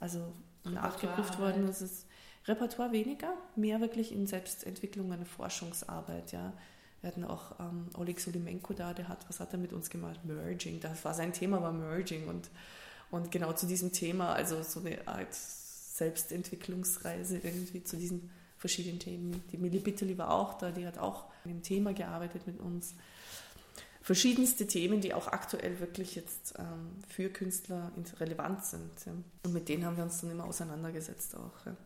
also 0.00 0.32
nachgeprüft 0.64 1.38
worden. 1.38 1.68
Das 1.68 1.80
ist 1.80 2.06
Repertoire 2.46 2.90
weniger, 2.90 3.32
mehr 3.54 3.80
wirklich 3.80 4.10
in 4.10 4.26
Selbstentwicklung, 4.26 5.12
eine 5.12 5.24
Forschungsarbeit, 5.24 6.32
ja. 6.32 6.54
Wir 7.02 7.08
hatten 7.10 7.22
auch 7.22 7.60
ähm, 7.60 7.86
Oleg 7.96 8.18
Solimenko 8.18 8.74
da, 8.74 8.94
der 8.94 9.06
hat, 9.06 9.28
was 9.28 9.38
hat 9.38 9.52
er 9.52 9.60
mit 9.60 9.72
uns 9.72 9.90
gemalt? 9.90 10.24
Merging, 10.24 10.80
das 10.80 11.04
war 11.04 11.14
sein 11.14 11.32
Thema, 11.32 11.62
war 11.62 11.72
Merging 11.72 12.26
und, 12.26 12.50
und 13.12 13.30
genau 13.30 13.52
zu 13.52 13.64
diesem 13.64 13.92
Thema, 13.92 14.32
also 14.32 14.60
so 14.64 14.80
eine 14.80 15.06
Art 15.06 15.36
Selbstentwicklungsreise 15.96 17.38
irgendwie 17.38 17.82
zu 17.82 17.96
diesen 17.96 18.30
verschiedenen 18.58 18.98
Themen. 18.98 19.42
Die 19.52 19.58
Millie 19.58 19.80
Bitterli 19.80 20.16
war 20.18 20.30
auch 20.30 20.58
da, 20.58 20.70
die 20.70 20.86
hat 20.86 20.98
auch 20.98 21.24
an 21.44 21.50
dem 21.50 21.62
Thema 21.62 21.92
gearbeitet 21.94 22.46
mit 22.46 22.60
uns. 22.60 22.94
Verschiedenste 24.02 24.66
Themen, 24.66 25.00
die 25.00 25.14
auch 25.14 25.26
aktuell 25.26 25.80
wirklich 25.80 26.14
jetzt 26.14 26.54
ähm, 26.58 27.02
für 27.08 27.28
Künstler 27.28 27.90
relevant 28.20 28.64
sind. 28.64 28.90
Ja. 29.04 29.12
Und 29.44 29.52
mit 29.52 29.68
denen 29.68 29.84
haben 29.84 29.96
wir 29.96 30.04
uns 30.04 30.20
dann 30.20 30.30
immer 30.30 30.44
auseinandergesetzt 30.44 31.34
auch. 31.34 31.66
Ja. 31.66 31.76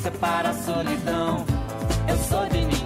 Audiência 0.00 0.10
para 0.12 0.50
a 0.50 0.54
solidão. 0.54 1.44
Eu 2.08 2.16
sou 2.16 2.46
de 2.48 2.58
ninguém, 2.58 2.79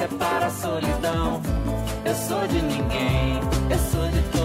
audiência 0.00 0.08
para 0.18 0.46
a 0.46 0.50
solidão. 0.50 1.40
Eu 2.04 2.14
sou 2.14 2.46
de 2.48 2.62
ninguém, 2.62 3.40
eu 3.70 3.78
sou 3.78 4.08
de 4.08 4.22
todo 4.30 4.39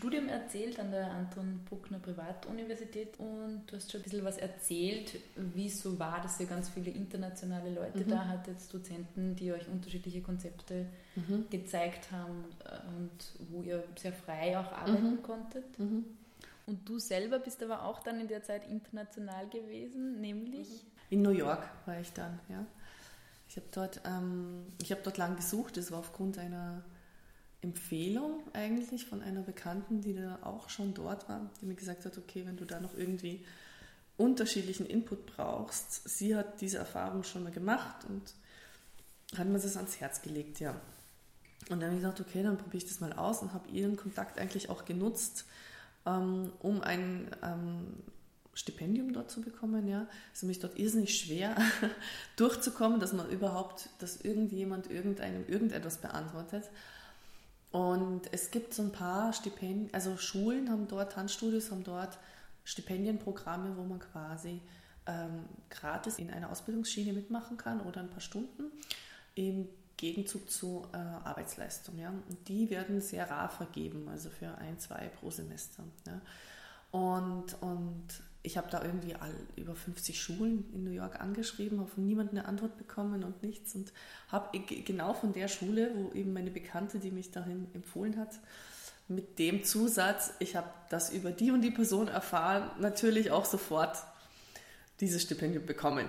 Studium 0.00 0.28
erzählt 0.30 0.80
an 0.80 0.90
der 0.90 1.10
Anton 1.10 1.60
Bruckner 1.68 1.98
Privatuniversität 1.98 3.18
und 3.18 3.64
du 3.66 3.76
hast 3.76 3.92
schon 3.92 4.00
ein 4.00 4.04
bisschen 4.04 4.24
was 4.24 4.38
erzählt, 4.38 5.16
wie 5.36 5.66
es 5.66 5.82
so 5.82 5.98
war, 5.98 6.22
dass 6.22 6.40
ihr 6.40 6.46
ganz 6.46 6.70
viele 6.70 6.90
internationale 6.90 7.68
Leute 7.68 8.04
da 8.06 8.24
hattet, 8.26 8.56
Dozenten, 8.72 9.36
die 9.36 9.52
euch 9.52 9.68
unterschiedliche 9.68 10.22
Konzepte 10.22 10.86
gezeigt 11.50 12.10
haben 12.10 12.46
äh, 12.64 12.78
und 12.96 13.50
wo 13.50 13.62
ihr 13.62 13.84
sehr 13.94 14.14
frei 14.14 14.58
auch 14.58 14.72
arbeiten 14.72 15.22
konntet. 15.22 15.64
Und 15.78 16.88
du 16.88 16.98
selber 16.98 17.38
bist 17.38 17.62
aber 17.62 17.84
auch 17.84 18.02
dann 18.02 18.20
in 18.20 18.28
der 18.28 18.42
Zeit 18.42 18.66
international 18.70 19.48
gewesen, 19.50 20.18
nämlich 20.22 20.86
In 21.10 21.20
New 21.20 21.30
York 21.30 21.68
war 21.84 22.00
ich 22.00 22.10
dann, 22.14 22.40
ja. 22.48 22.64
Ich 23.50 23.56
habe 23.56 23.66
dort, 23.72 24.00
ähm, 24.06 24.64
ich 24.80 24.92
habe 24.92 25.02
dort 25.04 25.18
lang 25.18 25.36
gesucht. 25.36 25.76
Das 25.76 25.90
war 25.90 25.98
aufgrund 25.98 26.38
einer 26.38 26.84
Empfehlung 27.62 28.42
eigentlich 28.52 29.06
von 29.06 29.22
einer 29.22 29.42
Bekannten, 29.42 30.00
die 30.00 30.14
da 30.14 30.38
auch 30.42 30.70
schon 30.70 30.94
dort 30.94 31.28
war, 31.28 31.50
die 31.60 31.66
mir 31.66 31.74
gesagt 31.74 32.04
hat, 32.04 32.16
okay, 32.16 32.44
wenn 32.46 32.56
du 32.56 32.64
da 32.64 32.80
noch 32.80 32.96
irgendwie 32.96 33.44
unterschiedlichen 34.16 34.86
Input 34.86 35.26
brauchst, 35.26 36.08
sie 36.08 36.36
hat 36.36 36.60
diese 36.60 36.78
Erfahrung 36.78 37.22
schon 37.22 37.42
mal 37.42 37.52
gemacht 37.52 38.04
und 38.08 38.34
hat 39.38 39.46
mir 39.46 39.58
das 39.58 39.76
ans 39.76 40.00
Herz 40.00 40.22
gelegt, 40.22 40.60
ja. 40.60 40.80
Und 41.68 41.80
dann 41.80 41.90
habe 41.90 41.94
ich 41.94 42.02
gesagt, 42.02 42.20
okay, 42.20 42.42
dann 42.42 42.56
probiere 42.56 42.78
ich 42.78 42.88
das 42.88 43.00
mal 43.00 43.12
aus 43.12 43.42
und 43.42 43.52
habe 43.52 43.68
ihren 43.68 43.96
Kontakt 43.96 44.38
eigentlich 44.38 44.70
auch 44.70 44.84
genutzt, 44.84 45.44
ähm, 46.06 46.52
um 46.60 46.80
ein 46.80 47.30
ähm, 47.42 47.86
Stipendium 48.54 49.12
dort 49.12 49.30
zu 49.30 49.40
bekommen. 49.40 49.86
Ja, 49.86 50.06
es 50.32 50.38
ist 50.38 50.42
nämlich 50.42 50.58
dort 50.58 50.78
irrsinnig 50.78 51.18
schwer 51.18 51.56
durchzukommen, 52.36 53.00
dass 53.00 53.12
man 53.12 53.28
überhaupt, 53.30 53.90
dass 53.98 54.20
irgendjemand 54.20 54.90
irgendeinem 54.90 55.46
irgendetwas 55.48 55.98
beantwortet. 55.98 56.64
Und 57.72 58.22
es 58.32 58.50
gibt 58.50 58.74
so 58.74 58.82
ein 58.82 58.92
paar 58.92 59.32
Stipendien, 59.32 59.92
also 59.92 60.16
Schulen 60.16 60.70
haben 60.70 60.88
dort, 60.88 61.12
Tanzstudios 61.12 61.70
haben 61.70 61.84
dort 61.84 62.18
Stipendienprogramme, 62.64 63.76
wo 63.76 63.84
man 63.84 64.00
quasi 64.00 64.60
ähm, 65.06 65.44
gratis 65.68 66.18
in 66.18 66.30
einer 66.30 66.50
Ausbildungsschiene 66.50 67.12
mitmachen 67.12 67.56
kann 67.56 67.80
oder 67.80 68.00
ein 68.00 68.10
paar 68.10 68.20
Stunden 68.20 68.64
im 69.34 69.68
Gegenzug 69.96 70.50
zu 70.50 70.86
äh, 70.92 70.96
Arbeitsleistung. 70.96 71.98
Ja? 71.98 72.08
Und 72.08 72.48
die 72.48 72.70
werden 72.70 73.00
sehr 73.00 73.30
rar 73.30 73.48
vergeben, 73.48 74.08
also 74.08 74.30
für 74.30 74.56
ein, 74.58 74.78
zwei 74.78 75.08
pro 75.08 75.30
Semester. 75.30 75.84
Ja? 76.06 76.20
Und, 76.90 77.60
und 77.60 78.06
ich 78.42 78.56
habe 78.56 78.70
da 78.70 78.82
irgendwie 78.82 79.14
all, 79.14 79.34
über 79.56 79.74
50 79.74 80.20
Schulen 80.20 80.64
in 80.72 80.84
New 80.84 80.90
York 80.90 81.20
angeschrieben, 81.20 81.78
habe 81.80 81.90
von 81.90 82.06
niemandem 82.06 82.38
eine 82.38 82.48
Antwort 82.48 82.78
bekommen 82.78 83.22
und 83.22 83.42
nichts. 83.42 83.74
Und 83.74 83.92
habe 84.28 84.58
genau 84.58 85.12
von 85.12 85.32
der 85.32 85.48
Schule, 85.48 85.90
wo 85.94 86.12
eben 86.14 86.32
meine 86.32 86.50
Bekannte, 86.50 86.98
die 86.98 87.10
mich 87.10 87.30
dahin 87.30 87.68
empfohlen 87.74 88.16
hat, 88.16 88.38
mit 89.08 89.38
dem 89.38 89.64
Zusatz, 89.64 90.34
ich 90.38 90.56
habe 90.56 90.70
das 90.88 91.10
über 91.10 91.32
die 91.32 91.50
und 91.50 91.62
die 91.62 91.72
Person 91.72 92.08
erfahren, 92.08 92.70
natürlich 92.80 93.30
auch 93.30 93.44
sofort 93.44 93.98
dieses 95.00 95.22
Stipendium 95.22 95.66
bekommen. 95.66 96.08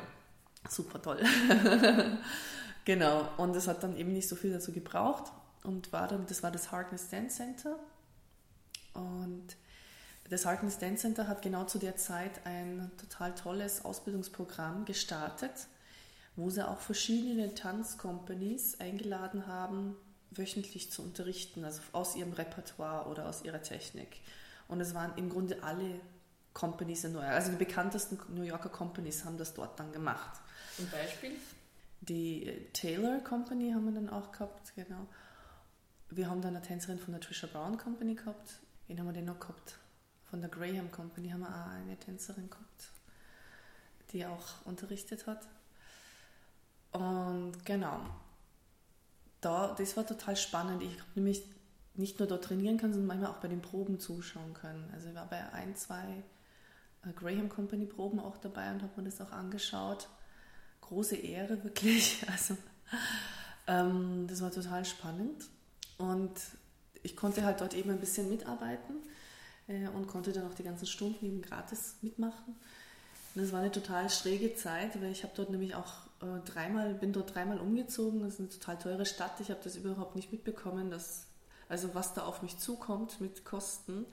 Super 0.69 1.01
toll. 1.01 1.19
genau. 2.85 3.27
Und 3.37 3.55
es 3.55 3.67
hat 3.67 3.83
dann 3.83 3.97
eben 3.97 4.13
nicht 4.13 4.29
so 4.29 4.35
viel 4.35 4.51
dazu 4.51 4.71
gebraucht. 4.71 5.31
Und 5.63 5.91
war 5.91 6.07
dann, 6.07 6.25
das 6.27 6.43
war 6.43 6.51
das 6.51 6.71
Harkness 6.71 7.09
Dance 7.09 7.37
Center. 7.37 7.77
Und 8.93 9.55
das 10.31 10.45
Harkness 10.45 10.77
Dance 10.77 11.01
Center 11.01 11.27
hat 11.27 11.41
genau 11.41 11.65
zu 11.65 11.77
der 11.77 11.97
Zeit 11.97 12.45
ein 12.45 12.89
total 12.97 13.35
tolles 13.35 13.83
Ausbildungsprogramm 13.83 14.85
gestartet, 14.85 15.51
wo 16.37 16.49
sie 16.49 16.65
auch 16.65 16.79
verschiedene 16.79 17.53
Tanzcompanies 17.53 18.79
eingeladen 18.79 19.47
haben, 19.47 19.97
wöchentlich 20.29 20.89
zu 20.89 21.01
unterrichten, 21.01 21.65
also 21.65 21.81
aus 21.91 22.15
ihrem 22.15 22.31
Repertoire 22.31 23.09
oder 23.09 23.27
aus 23.27 23.43
ihrer 23.43 23.61
Technik. 23.61 24.21
Und 24.69 24.79
es 24.79 24.95
waren 24.95 25.11
im 25.17 25.29
Grunde 25.29 25.61
alle 25.63 25.99
Companies 26.53 27.03
in 27.03 27.11
New 27.11 27.19
York, 27.19 27.33
also 27.33 27.51
die 27.51 27.57
bekanntesten 27.57 28.17
New 28.33 28.43
Yorker 28.43 28.69
Companies 28.69 29.25
haben 29.25 29.37
das 29.37 29.53
dort 29.53 29.77
dann 29.81 29.91
gemacht. 29.91 30.39
zum 30.77 30.89
Beispiel 30.89 31.31
Die 31.99 32.47
äh, 32.47 32.69
Taylor 32.71 33.19
Company 33.19 33.71
haben 33.71 33.83
wir 33.83 33.91
dann 33.91 34.09
auch 34.09 34.31
gehabt, 34.31 34.73
genau. 34.75 35.07
Wir 36.09 36.29
haben 36.29 36.41
dann 36.41 36.55
eine 36.55 36.65
Tänzerin 36.65 36.99
von 36.99 37.11
der 37.11 37.19
Trisha 37.19 37.47
Brown 37.47 37.77
Company 37.77 38.15
gehabt. 38.15 38.59
Wen 38.87 38.97
haben 38.97 39.07
wir 39.07 39.13
denn 39.13 39.25
noch 39.25 39.39
gehabt? 39.41 39.80
Von 40.31 40.39
der 40.39 40.49
Graham 40.49 40.89
Company 40.91 41.29
haben 41.29 41.41
wir 41.41 41.49
auch 41.49 41.71
eine 41.71 41.97
Tänzerin 41.97 42.49
gehabt, 42.49 42.89
die 44.13 44.25
auch 44.25 44.65
unterrichtet 44.65 45.27
hat. 45.27 45.45
Und 46.93 47.65
genau, 47.65 47.99
da, 49.41 49.75
das 49.77 49.97
war 49.97 50.07
total 50.07 50.37
spannend. 50.37 50.83
Ich 50.83 50.93
habe 50.93 51.09
nämlich 51.15 51.43
nicht 51.95 52.19
nur 52.19 52.29
dort 52.29 52.45
trainieren 52.45 52.77
können, 52.77 52.93
sondern 52.93 53.07
manchmal 53.07 53.31
auch 53.31 53.41
bei 53.41 53.49
den 53.49 53.61
Proben 53.61 53.99
zuschauen 53.99 54.53
können. 54.53 54.89
Also 54.93 55.09
ich 55.09 55.15
war 55.15 55.27
bei 55.27 55.51
ein, 55.51 55.75
zwei 55.75 56.23
äh, 57.03 57.11
Graham 57.13 57.49
Company 57.49 57.85
Proben 57.85 58.21
auch 58.21 58.37
dabei 58.37 58.71
und 58.71 58.81
habe 58.83 59.01
mir 59.01 59.09
das 59.09 59.19
auch 59.19 59.33
angeschaut. 59.33 60.07
Große 60.79 61.17
Ehre 61.17 61.61
wirklich. 61.63 62.25
Also 62.31 62.55
ähm, 63.67 64.27
das 64.27 64.41
war 64.41 64.51
total 64.51 64.85
spannend 64.85 65.43
und 65.97 66.31
ich 67.03 67.15
konnte 67.15 67.43
halt 67.43 67.61
dort 67.61 67.73
eben 67.73 67.91
ein 67.91 67.99
bisschen 67.99 68.29
mitarbeiten 68.29 68.95
äh, 69.71 69.87
und 69.89 70.07
konnte 70.07 70.33
dann 70.33 70.47
auch 70.47 70.53
die 70.53 70.63
ganzen 70.63 70.85
Stunden 70.85 71.25
eben 71.25 71.41
gratis 71.41 71.95
mitmachen. 72.01 72.55
Und 73.33 73.41
das 73.41 73.51
war 73.51 73.61
eine 73.61 73.71
total 73.71 74.09
schräge 74.09 74.55
Zeit, 74.55 75.01
weil 75.01 75.11
ich 75.11 75.23
habe 75.23 75.33
dort 75.35 75.49
nämlich 75.49 75.75
auch 75.75 75.93
äh, 76.21 76.39
dreimal, 76.45 76.93
bin 76.93 77.13
dort 77.13 77.33
dreimal 77.33 77.59
umgezogen. 77.59 78.21
Das 78.21 78.33
ist 78.33 78.39
eine 78.39 78.49
total 78.49 78.77
teure 78.77 79.05
Stadt. 79.05 79.39
Ich 79.39 79.49
habe 79.49 79.61
das 79.63 79.75
überhaupt 79.75 80.15
nicht 80.15 80.31
mitbekommen, 80.31 80.91
dass, 80.91 81.27
also 81.69 81.95
was 81.95 82.13
da 82.13 82.23
auf 82.23 82.41
mich 82.41 82.57
zukommt 82.57 83.21
mit 83.21 83.45
Kosten. 83.45 84.05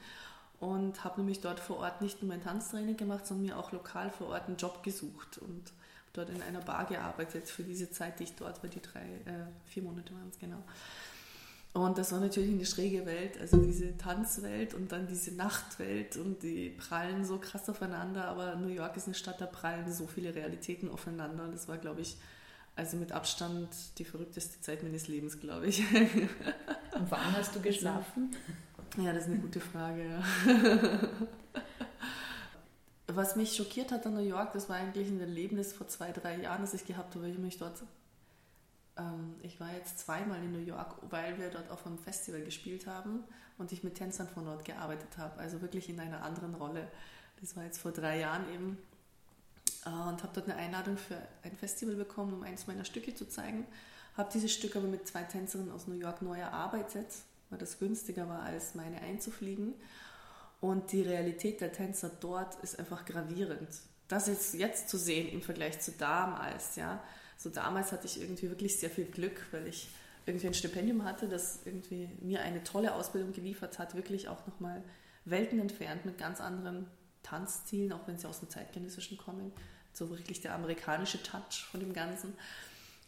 Und 0.60 1.04
habe 1.04 1.20
nämlich 1.20 1.40
dort 1.40 1.60
vor 1.60 1.78
Ort 1.78 2.00
nicht 2.00 2.20
nur 2.20 2.28
mein 2.30 2.42
Tanztraining 2.42 2.96
gemacht, 2.96 3.26
sondern 3.26 3.46
mir 3.46 3.58
auch 3.58 3.70
lokal 3.70 4.10
vor 4.10 4.28
Ort 4.28 4.48
einen 4.48 4.56
Job 4.56 4.82
gesucht 4.82 5.38
und 5.38 5.72
dort 6.14 6.30
in 6.30 6.42
einer 6.42 6.60
Bar 6.60 6.86
gearbeitet 6.86 7.48
für 7.48 7.62
diese 7.62 7.92
Zeit, 7.92 8.18
die 8.18 8.24
ich 8.24 8.34
dort 8.34 8.60
war, 8.62 8.68
die 8.68 8.82
drei, 8.82 9.02
äh, 9.02 9.46
vier 9.66 9.84
Monate 9.84 10.12
waren 10.14 10.28
es 10.28 10.38
genau. 10.38 10.62
Und 11.74 11.98
das 11.98 12.12
war 12.12 12.20
natürlich 12.20 12.50
eine 12.50 12.66
schräge 12.66 13.06
Welt, 13.06 13.38
also 13.38 13.58
diese 13.58 13.96
Tanzwelt 13.96 14.74
und 14.74 14.90
dann 14.90 15.06
diese 15.06 15.34
Nachtwelt 15.34 16.16
und 16.16 16.42
die 16.42 16.70
prallen 16.70 17.24
so 17.24 17.38
krass 17.38 17.68
aufeinander, 17.68 18.24
aber 18.24 18.56
New 18.56 18.68
York 18.68 18.96
ist 18.96 19.06
eine 19.06 19.14
Stadt, 19.14 19.40
da 19.40 19.46
prallen 19.46 19.92
so 19.92 20.06
viele 20.06 20.34
Realitäten 20.34 20.90
aufeinander 20.90 21.44
und 21.44 21.52
das 21.52 21.68
war, 21.68 21.78
glaube 21.78 22.00
ich, 22.00 22.16
also 22.74 22.96
mit 22.96 23.12
Abstand 23.12 23.68
die 23.98 24.04
verrückteste 24.04 24.60
Zeit 24.60 24.82
meines 24.82 25.08
Lebens, 25.08 25.40
glaube 25.40 25.66
ich. 25.66 25.80
Und 26.94 27.10
wann 27.10 27.32
hast 27.36 27.54
du 27.54 27.60
geschlafen? 27.60 28.30
Ja, 28.96 29.12
das 29.12 29.24
ist 29.24 29.30
eine 29.30 29.40
gute 29.40 29.60
Frage. 29.60 30.04
Ja. 30.04 30.22
Was 33.08 33.36
mich 33.36 33.56
schockiert 33.56 33.90
hat 33.90 34.06
an 34.06 34.14
New 34.14 34.20
York, 34.20 34.52
das 34.52 34.68
war 34.68 34.76
eigentlich 34.76 35.08
ein 35.08 35.20
Erlebnis 35.20 35.72
vor 35.72 35.88
zwei, 35.88 36.12
drei 36.12 36.40
Jahren, 36.40 36.60
das 36.60 36.74
ich 36.74 36.84
gehabt 36.84 37.14
habe, 37.14 37.24
weil 37.24 37.32
ich 37.32 37.38
mich 37.38 37.58
dort. 37.58 37.82
Ähm, 38.98 39.36
ich 39.42 39.58
war 39.60 39.72
jetzt 39.72 40.00
zweimal 40.00 40.42
in 40.42 40.52
New 40.52 40.64
York, 40.64 40.96
weil 41.10 41.38
wir 41.38 41.50
dort 41.50 41.70
auf 41.70 41.86
einem 41.86 41.98
Festival 41.98 42.42
gespielt 42.42 42.86
haben 42.86 43.24
und 43.56 43.72
ich 43.72 43.82
mit 43.82 43.94
Tänzern 43.94 44.28
von 44.28 44.44
dort 44.44 44.64
gearbeitet 44.64 45.16
habe, 45.16 45.38
also 45.38 45.62
wirklich 45.62 45.88
in 45.88 46.00
einer 46.00 46.22
anderen 46.22 46.54
Rolle. 46.54 46.88
Das 47.40 47.56
war 47.56 47.64
jetzt 47.64 47.78
vor 47.78 47.92
drei 47.92 48.20
Jahren 48.20 48.52
eben 48.52 48.78
äh, 49.86 49.90
und 49.90 50.22
habe 50.22 50.30
dort 50.34 50.48
eine 50.48 50.56
Einladung 50.56 50.96
für 50.96 51.16
ein 51.42 51.56
Festival 51.56 51.94
bekommen, 51.94 52.34
um 52.34 52.42
eins 52.42 52.66
meiner 52.66 52.84
Stücke 52.84 53.14
zu 53.14 53.28
zeigen. 53.28 53.66
Habe 54.16 54.30
dieses 54.32 54.52
Stück 54.52 54.74
aber 54.76 54.88
mit 54.88 55.06
zwei 55.06 55.22
Tänzerinnen 55.22 55.72
aus 55.72 55.86
New 55.86 55.94
York 55.94 56.22
neu 56.22 56.38
erarbeitet, 56.38 57.06
weil 57.50 57.58
das 57.58 57.78
günstiger 57.78 58.28
war, 58.28 58.42
als 58.42 58.74
meine 58.74 59.00
einzufliegen. 59.00 59.74
Und 60.60 60.90
die 60.90 61.02
Realität 61.02 61.60
der 61.60 61.72
Tänzer 61.72 62.10
dort 62.20 62.56
ist 62.64 62.78
einfach 62.80 63.04
gravierend. 63.04 63.68
Das 64.08 64.26
jetzt, 64.26 64.54
jetzt 64.54 64.88
zu 64.88 64.98
sehen 64.98 65.28
im 65.28 65.40
Vergleich 65.40 65.80
zu 65.80 65.92
damals, 65.92 66.74
ja. 66.76 67.00
So 67.38 67.48
damals 67.48 67.92
hatte 67.92 68.06
ich 68.06 68.20
irgendwie 68.20 68.50
wirklich 68.50 68.78
sehr 68.78 68.90
viel 68.90 69.06
Glück, 69.06 69.46
weil 69.52 69.66
ich 69.66 69.88
irgendwie 70.26 70.48
ein 70.48 70.54
Stipendium 70.54 71.04
hatte, 71.04 71.26
das 71.26 71.60
irgendwie 71.64 72.10
mir 72.20 72.42
eine 72.42 72.62
tolle 72.62 72.94
Ausbildung 72.94 73.32
geliefert 73.32 73.78
hat, 73.78 73.94
wirklich 73.94 74.28
auch 74.28 74.46
nochmal 74.46 74.82
Welten 75.24 75.58
entfernt 75.58 76.04
mit 76.04 76.18
ganz 76.18 76.40
anderen 76.40 76.86
Tanzstilen, 77.22 77.92
auch 77.92 78.06
wenn 78.06 78.18
sie 78.18 78.28
aus 78.28 78.40
dem 78.40 78.50
Zeitgenössischen 78.50 79.16
kommen. 79.16 79.52
So 79.94 80.10
wirklich 80.10 80.40
der 80.40 80.54
amerikanische 80.54 81.22
Touch 81.22 81.66
von 81.70 81.80
dem 81.80 81.94
Ganzen. 81.94 82.34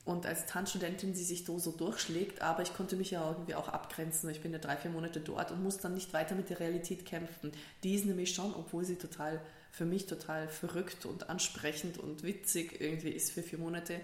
Und 0.04 0.24
als 0.26 0.46
Tanzstudentin, 0.46 1.12
die 1.12 1.22
sich 1.22 1.44
so, 1.44 1.58
so 1.58 1.72
durchschlägt, 1.72 2.40
aber 2.40 2.62
ich 2.62 2.72
konnte 2.74 2.96
mich 2.96 3.10
ja 3.10 3.28
irgendwie 3.28 3.54
auch 3.54 3.68
abgrenzen. 3.68 4.30
Ich 4.30 4.40
bin 4.40 4.52
ja 4.52 4.58
drei, 4.58 4.76
vier 4.76 4.90
Monate 4.90 5.20
dort 5.20 5.50
und 5.50 5.62
muss 5.62 5.78
dann 5.78 5.94
nicht 5.94 6.12
weiter 6.14 6.34
mit 6.34 6.48
der 6.48 6.58
Realität 6.58 7.04
kämpfen. 7.04 7.52
Die 7.84 7.94
ist 7.94 8.06
nämlich 8.06 8.34
schon, 8.34 8.54
obwohl 8.54 8.84
sie 8.84 8.96
total, 8.96 9.40
für 9.70 9.84
mich 9.84 10.06
total 10.06 10.48
verrückt 10.48 11.06
und 11.06 11.30
ansprechend 11.30 11.98
und 11.98 12.22
witzig 12.22 12.80
irgendwie 12.80 13.10
ist 13.10 13.32
für 13.32 13.42
vier 13.42 13.58
Monate, 13.58 14.00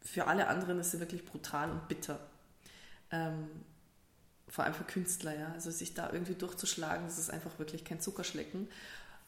für 0.00 0.26
alle 0.26 0.48
anderen 0.48 0.78
ist 0.78 0.92
sie 0.92 1.00
wirklich 1.00 1.24
brutal 1.24 1.70
und 1.70 1.88
bitter. 1.88 2.18
Ähm, 3.10 3.48
vor 4.48 4.64
allem 4.64 4.74
für 4.74 4.84
Künstler, 4.84 5.38
ja. 5.38 5.52
Also 5.52 5.70
sich 5.70 5.92
da 5.92 6.10
irgendwie 6.12 6.34
durchzuschlagen, 6.34 7.04
das 7.06 7.18
ist 7.18 7.30
einfach 7.30 7.58
wirklich 7.58 7.84
kein 7.84 8.00
Zuckerschlecken. 8.00 8.68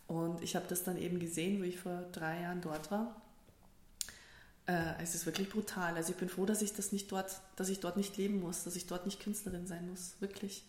Und 0.07 0.43
ich 0.43 0.57
habe 0.57 0.67
das 0.69 0.85
dann 0.85 0.97
eben 0.97 1.19
gesehen, 1.19 1.61
wo 1.61 1.65
ich 1.65 1.79
vor 1.79 2.07
drei 2.13 2.41
Jahren 2.41 2.63
dort 2.63 2.91
war 2.91 3.21
äh, 4.71 5.03
es 5.03 5.15
ist 5.15 5.27
wirklich 5.27 5.51
brutal. 5.51 5.97
Also 5.97 6.13
ich 6.13 6.19
bin 6.19 6.29
froh, 6.29 6.47
dass 6.47 6.63
ich 6.63 6.73
das 6.73 6.93
nicht 6.93 7.11
dort, 7.11 7.41
dass 7.57 7.69
ich 7.69 7.81
dort 7.81 7.97
nicht 7.97 8.17
leben 8.17 8.41
muss, 8.41 8.63
dass 8.63 8.77
ich 8.77 8.87
dort 8.87 9.05
nicht 9.05 9.21
Künstlerin 9.21 9.67
sein 9.67 9.89
muss. 9.89 10.15
Wirklich. 10.21 10.65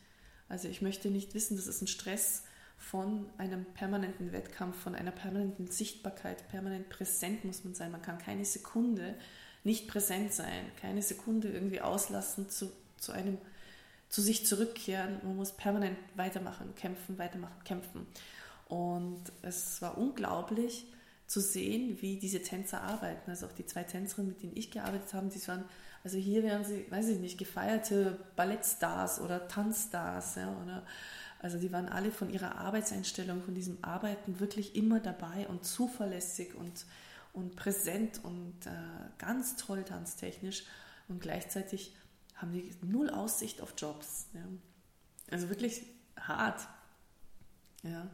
Also 0.50 0.68
ich 0.68 0.82
möchte 0.82 1.10
nicht 1.10 1.34
wissen, 1.34 1.56
das 1.56 1.68
ist 1.68 1.82
ein 1.82 1.88
Stress 1.88 2.44
von 2.82 3.30
einem 3.38 3.64
permanenten 3.64 4.34
Wettkampf, 4.34 4.76
von 4.76 4.96
einer 4.96 5.12
permanenten 5.12 5.68
Sichtbarkeit, 5.68 6.48
permanent 6.50 6.90
präsent 6.90 7.46
muss 7.46 7.64
man 7.64 7.76
sein. 7.76 7.92
Man 7.92 8.02
kann 8.02 8.18
keine 8.18 8.44
Sekunde 8.44 9.16
nicht 9.64 9.88
präsent 9.88 10.34
sein, 10.34 10.66
keine 10.82 11.04
Sekunde 11.04 11.50
irgendwie 11.50 11.80
auslassen, 11.80 12.50
zu, 12.50 12.72
zu 12.98 13.12
einem, 13.12 13.38
zu 14.10 14.22
sich 14.22 14.48
zurückkehren. 14.48 15.20
Man 15.24 15.36
muss 15.36 15.52
permanent 15.52 15.98
weitermachen, 16.16 16.74
kämpfen, 16.76 17.20
weitermachen, 17.20 17.64
kämpfen. 17.64 18.08
Und 18.68 19.22
es 19.44 19.82
war 19.82 19.98
unglaublich, 19.98 20.88
zu 21.32 21.40
sehen, 21.40 21.98
wie 22.02 22.18
diese 22.18 22.42
Tänzer 22.42 22.82
arbeiten. 22.82 23.32
Also 23.32 23.46
auch 23.46 23.54
die 23.54 23.66
zwei 23.66 23.84
Tänzerinnen, 23.84 24.32
mit 24.32 24.44
denen 24.44 24.58
ich 24.58 24.70
gearbeitet 24.70 25.14
habe, 25.14 25.30
die 25.30 25.48
waren, 25.48 25.64
also 26.04 26.18
hier 26.18 26.44
wären 26.44 26.66
sie, 26.66 26.86
weiß 26.90 27.08
ich 27.08 27.20
nicht, 27.20 27.38
gefeierte 27.38 28.20
Ballettstars 28.36 29.22
oder 29.22 29.48
Tanzstars, 29.48 30.36
ja, 30.36 30.54
oder 30.62 30.84
also 31.42 31.58
die 31.58 31.72
waren 31.72 31.90
alle 31.90 32.12
von 32.12 32.30
ihrer 32.30 32.56
Arbeitseinstellung, 32.56 33.42
von 33.44 33.56
diesem 33.56 33.84
Arbeiten 33.84 34.40
wirklich 34.40 34.76
immer 34.76 35.00
dabei 35.00 35.48
und 35.48 35.66
zuverlässig 35.66 36.54
und, 36.56 36.86
und 37.34 37.56
präsent 37.56 38.22
und 38.24 38.56
äh, 38.66 38.70
ganz 39.18 39.56
toll 39.56 39.84
tanztechnisch 39.84 40.64
und 41.08 41.20
gleichzeitig 41.20 41.96
haben 42.36 42.54
die 42.54 42.72
null 42.82 43.10
Aussicht 43.10 43.62
auf 43.62 43.74
Jobs. 43.78 44.28
Ja. 44.34 44.42
Also 45.32 45.50
wirklich 45.50 45.84
hart. 46.20 46.62
Ja. 47.84 48.08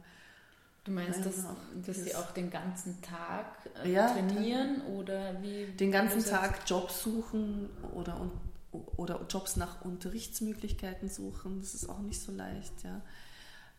Du 0.84 0.92
meinst, 0.92 1.24
dass, 1.26 1.44
auch 1.44 1.56
dass 1.86 1.96
sie 1.96 2.14
auch 2.14 2.30
den 2.30 2.48
ganzen 2.50 3.02
Tag 3.02 3.46
äh, 3.84 3.92
Ja, 3.92 4.08
trainieren 4.10 4.80
oder 4.86 5.42
wie? 5.42 5.66
den 5.66 5.92
ganzen? 5.92 6.24
Tag 6.24 6.60
Jobs 6.66 7.02
suchen 7.02 7.68
oder, 7.94 8.18
un- 8.18 8.30
oder 8.72 9.24
Jobs 9.28 9.56
nach 9.56 9.82
Unterrichtsmöglichkeiten 9.82 11.08
suchen, 11.08 11.60
das 11.60 11.74
ist 11.74 11.88
auch 11.88 12.00
nicht 12.00 12.20
so 12.20 12.32
leicht, 12.32 12.72
ja. 12.84 13.02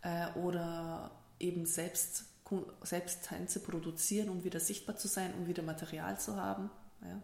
Äh, 0.01 0.31
Oder 0.39 1.11
eben 1.39 1.65
selbst, 1.65 2.25
selbst 2.81 3.23
Tänze 3.27 3.59
produzieren, 3.59 4.29
um 4.29 4.43
wieder 4.43 4.59
sichtbar 4.59 4.95
zu 4.95 5.07
sein, 5.07 5.33
um 5.35 5.47
wieder 5.47 5.63
Material 5.63 6.19
zu 6.19 6.35
haben. 6.35 6.69
Ja. 7.01 7.21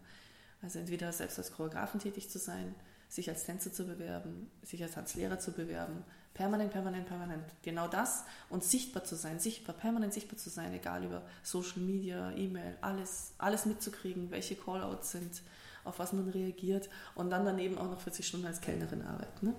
Also 0.61 0.79
entweder 0.79 1.11
selbst 1.11 1.37
als 1.37 1.51
Choreografen 1.51 1.99
tätig 1.99 2.29
zu 2.29 2.39
sein, 2.39 2.75
sich 3.09 3.29
als 3.29 3.45
Tänzer 3.45 3.71
zu 3.71 3.85
bewerben, 3.85 4.49
sich 4.63 4.81
als 4.83 4.93
Tanzlehrer 4.93 5.39
zu 5.39 5.51
bewerben, 5.51 6.03
permanent, 6.33 6.71
permanent, 6.71 7.07
permanent. 7.07 7.43
Genau 7.61 7.87
das 7.87 8.23
und 8.49 8.63
sichtbar 8.63 9.03
zu 9.03 9.15
sein, 9.15 9.39
sichtbar, 9.39 9.75
permanent 9.75 10.13
sichtbar 10.13 10.37
zu 10.37 10.49
sein, 10.49 10.73
egal 10.73 11.03
über 11.03 11.21
Social 11.43 11.81
Media, 11.81 12.31
E-Mail, 12.31 12.77
alles, 12.81 13.33
alles 13.37 13.65
mitzukriegen, 13.65 14.31
welche 14.31 14.55
Callouts 14.55 15.11
sind, 15.11 15.41
auf 15.85 15.99
was 15.99 16.13
man 16.13 16.29
reagiert 16.29 16.89
und 17.15 17.29
dann 17.29 17.45
daneben 17.45 17.77
auch 17.77 17.89
noch 17.89 17.99
40 18.01 18.27
Stunden 18.27 18.47
als 18.47 18.61
Kellnerin 18.61 19.03
arbeiten. 19.03 19.47
Ne? 19.47 19.55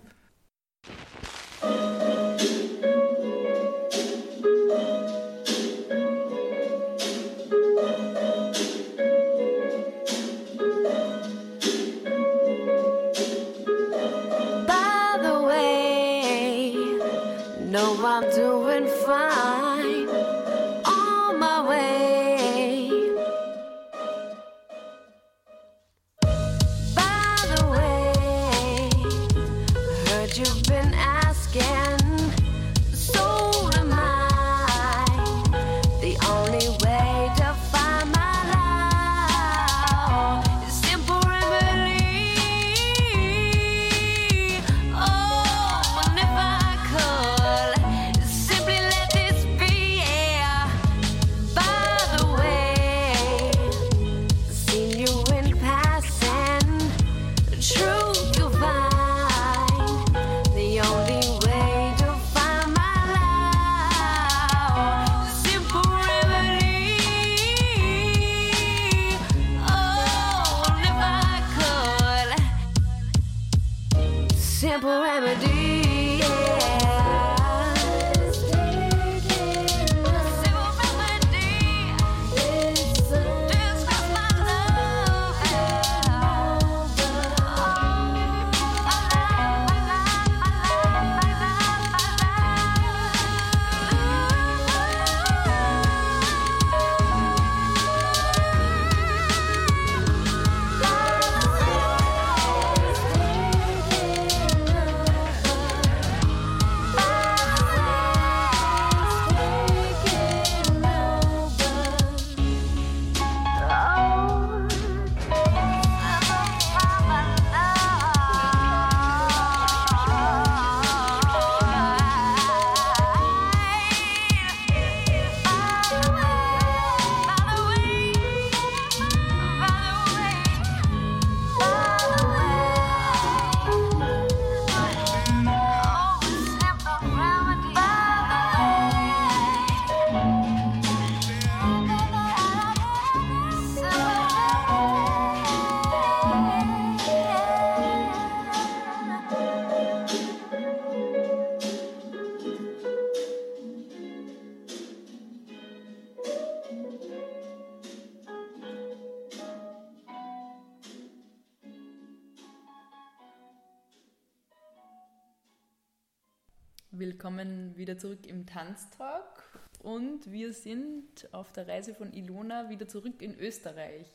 Wieder 167.96 167.98
zurück 167.98 168.26
im 168.26 168.44
Tanztalk 168.46 169.42
und 169.82 170.30
wir 170.30 170.52
sind 170.52 171.28
auf 171.32 171.50
der 171.52 171.66
Reise 171.66 171.94
von 171.94 172.12
Ilona 172.12 172.68
wieder 172.68 172.86
zurück 172.86 173.22
in 173.22 173.38
Österreich. 173.38 174.06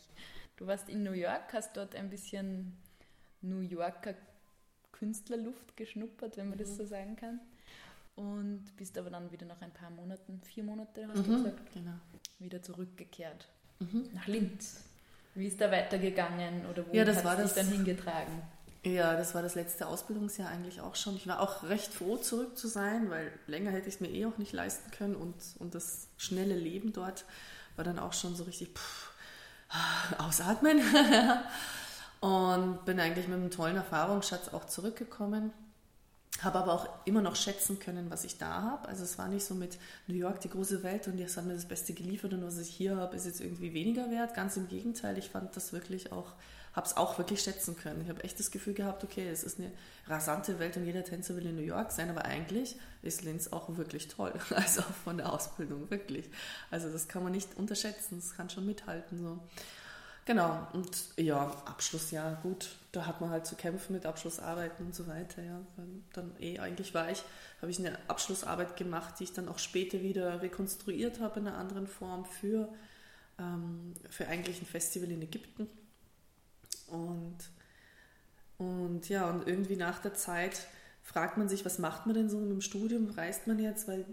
Du 0.58 0.68
warst 0.68 0.88
in 0.90 1.02
New 1.04 1.14
York, 1.14 1.52
hast 1.54 1.76
dort 1.76 1.96
ein 1.96 2.10
bisschen 2.10 2.78
New 3.42 3.62
Yorker 3.62 4.14
Künstlerluft 4.92 5.76
geschnuppert, 5.76 6.38
wenn 6.38 6.50
man 6.50 6.60
das 6.60 6.78
so 6.78 6.86
sagen 6.86 7.16
kann. 7.16 7.40
Und 8.16 8.64
bist 8.78 8.98
aber 9.00 9.10
dann 9.10 9.32
wieder 9.32 9.48
nach 9.48 9.62
ein 9.62 9.72
paar 9.72 9.90
Monaten, 9.90 10.40
vier 10.44 10.64
Monate 10.64 11.08
hast 11.08 11.26
du 11.26 11.38
gesagt, 11.38 11.74
Genau. 11.74 11.94
wieder 12.38 12.62
zurückgekehrt 12.62 13.48
nach 14.14 14.28
Linz. 14.28 14.84
Wie 15.34 15.48
ist 15.48 15.60
da 15.60 15.72
weitergegangen 15.72 16.68
oder 16.68 16.86
wo 16.88 16.94
Ja, 16.94 17.04
das 17.04 17.18
hat 17.18 17.26
war 17.26 17.36
dich 17.38 17.52
dann 17.54 17.68
hingetragen? 17.68 18.44
Ja, 18.84 19.16
das 19.16 19.36
war 19.36 19.44
das 19.44 19.54
letzte 19.54 19.88
Ausbildungsjahr 19.88 20.50
eigentlich 20.50 20.82
auch 20.82 20.96
schon. 20.96 21.16
Ich 21.16 21.28
war 21.28 21.40
auch 21.40 21.64
recht 21.64 21.94
froh, 21.94 22.18
zurück 22.18 22.58
zu 22.58 22.68
sein, 22.68 23.12
weil 23.12 23.32
länger 23.46 23.70
hätte 23.70 23.88
ich 23.88 23.96
es 23.96 24.02
mir 24.02 24.10
eh 24.10 24.26
auch 24.26 24.40
nicht 24.40 24.54
leisten 24.54 24.90
können 24.92 25.16
und, 25.16 25.36
und 25.60 25.76
das 25.76 26.08
schnelle 26.18 26.56
Leben 26.56 26.92
dort 26.92 27.26
war 27.76 27.86
dann 27.86 28.00
auch 28.00 28.14
schon 28.14 28.36
so 28.36 28.44
richtig 28.44 28.76
pff, 28.76 29.12
ausatmen. 30.18 30.82
und 32.22 32.86
bin 32.86 33.00
eigentlich 33.00 33.28
mit 33.28 33.38
einem 33.38 33.52
tollen 33.52 33.76
Erfahrungsschatz 33.76 34.50
auch 34.50 34.66
zurückgekommen. 34.66 35.52
Habe 36.42 36.60
aber 36.60 36.74
auch 36.74 36.88
immer 37.06 37.22
noch 37.22 37.36
schätzen 37.36 37.78
können, 37.80 38.10
was 38.10 38.24
ich 38.24 38.38
da 38.38 38.62
habe. 38.64 38.88
Also 38.88 39.04
es 39.04 39.18
war 39.18 39.28
nicht 39.28 39.46
so 39.46 39.54
mit 39.54 39.78
New 40.08 40.16
York 40.16 40.40
die 40.42 40.50
große 40.50 40.82
Welt 40.82 41.08
und 41.08 41.18
jetzt 41.18 41.38
hat 41.38 41.46
mir 41.46 41.54
das 41.54 41.68
Beste 41.68 41.94
geliefert 41.94 42.34
und 42.34 42.44
was 42.44 42.58
ich 42.58 42.70
hier 42.70 42.96
habe, 42.96 43.16
ist 43.16 43.26
jetzt 43.26 43.42
irgendwie 43.42 43.74
weniger 43.74 44.10
wert. 44.10 44.34
Ganz 44.34 44.58
im 44.58 44.68
Gegenteil, 44.68 45.18
ich 45.18 45.30
fand 45.30 45.56
das 45.56 45.74
wirklich 45.74 46.12
auch, 46.12 46.34
habe 46.74 46.88
es 46.88 46.96
auch 46.96 47.18
wirklich 47.18 47.42
schätzen 47.42 47.76
können. 47.76 48.02
Ich 48.02 48.10
habe 48.10 48.24
echt 48.24 48.40
das 48.40 48.52
Gefühl 48.52 48.74
gehabt, 48.74 49.04
okay, 49.04 49.28
es 49.28 49.44
ist 49.44 49.60
eine 49.60 49.72
rasante 50.08 50.60
Welt 50.60 50.78
und 50.78 50.86
jeder 50.86 51.04
Tänzer 51.04 51.36
will 51.36 51.46
in 51.46 51.56
New 51.56 51.62
York 51.62 51.92
sein, 51.92 52.10
aber 52.10 52.26
eigentlich 52.26 52.78
ist 53.02 53.24
Linz 53.24 53.50
auch 53.52 53.76
wirklich 53.78 54.08
toll. 54.08 54.34
Also 54.56 54.82
auch 54.82 54.94
von 55.04 55.18
der 55.18 55.34
Ausbildung, 55.34 55.90
wirklich. 55.90 56.30
Also 56.70 56.90
das 56.90 57.08
kann 57.08 57.24
man 57.24 57.32
nicht 57.32 57.58
unterschätzen, 57.58 58.22
das 58.22 58.36
kann 58.36 58.50
schon 58.50 58.66
mithalten. 58.66 59.20
So. 59.20 59.40
Genau, 60.26 60.68
und 60.74 60.90
ja, 61.18 61.52
Abschlussjahr, 61.66 62.40
gut, 62.44 62.76
da 62.92 63.08
hat 63.08 63.22
man 63.22 63.32
halt 63.32 63.48
zu 63.48 63.56
kämpfen 63.56 63.94
mit 63.94 64.06
Abschlussarbeiten 64.06 64.86
und 64.86 64.96
so 64.96 65.08
weiter, 65.08 65.42
ja. 65.42 65.60
Dann, 66.14 66.32
eh, 66.40 66.60
eigentlich 66.60 66.94
war 66.94 67.10
ich, 67.10 67.24
habe 67.60 67.72
ich 67.72 67.80
eine 67.80 67.98
Abschlussarbeit 68.08 68.78
gemacht, 68.78 69.16
die 69.20 69.24
ich 69.24 69.34
dann 69.34 69.50
auch 69.50 69.58
später 69.58 70.02
wieder 70.02 70.42
rekonstruiert 70.42 71.20
habe 71.20 71.40
in 71.40 71.48
einer 71.48 71.58
anderen 71.58 71.88
Form 71.88 72.26
für, 72.26 72.70
ähm, 73.40 73.96
für 74.10 74.28
eigentlich 74.28 74.62
ein 74.62 74.68
Festival 74.68 75.10
in 75.10 75.24
Ägypten. 75.24 75.68
Und, 76.92 77.38
und 78.58 79.10
ja, 79.10 79.30
und 79.30 79.48
irgendwie 79.48 79.76
nach 79.76 80.00
der 80.00 80.14
Zeit 80.14 80.68
fragt 81.04 81.38
man 81.38 81.50
sich, 81.50 81.66
was 81.66 81.80
macht 81.80 82.06
man 82.06 82.16
denn 82.16 82.30
so 82.30 82.38
im 82.40 82.62
Studium? 82.62 83.10
Reist 83.10 83.48
man 83.48 83.60
jetzt? 83.60 83.88
Weil 83.88 84.06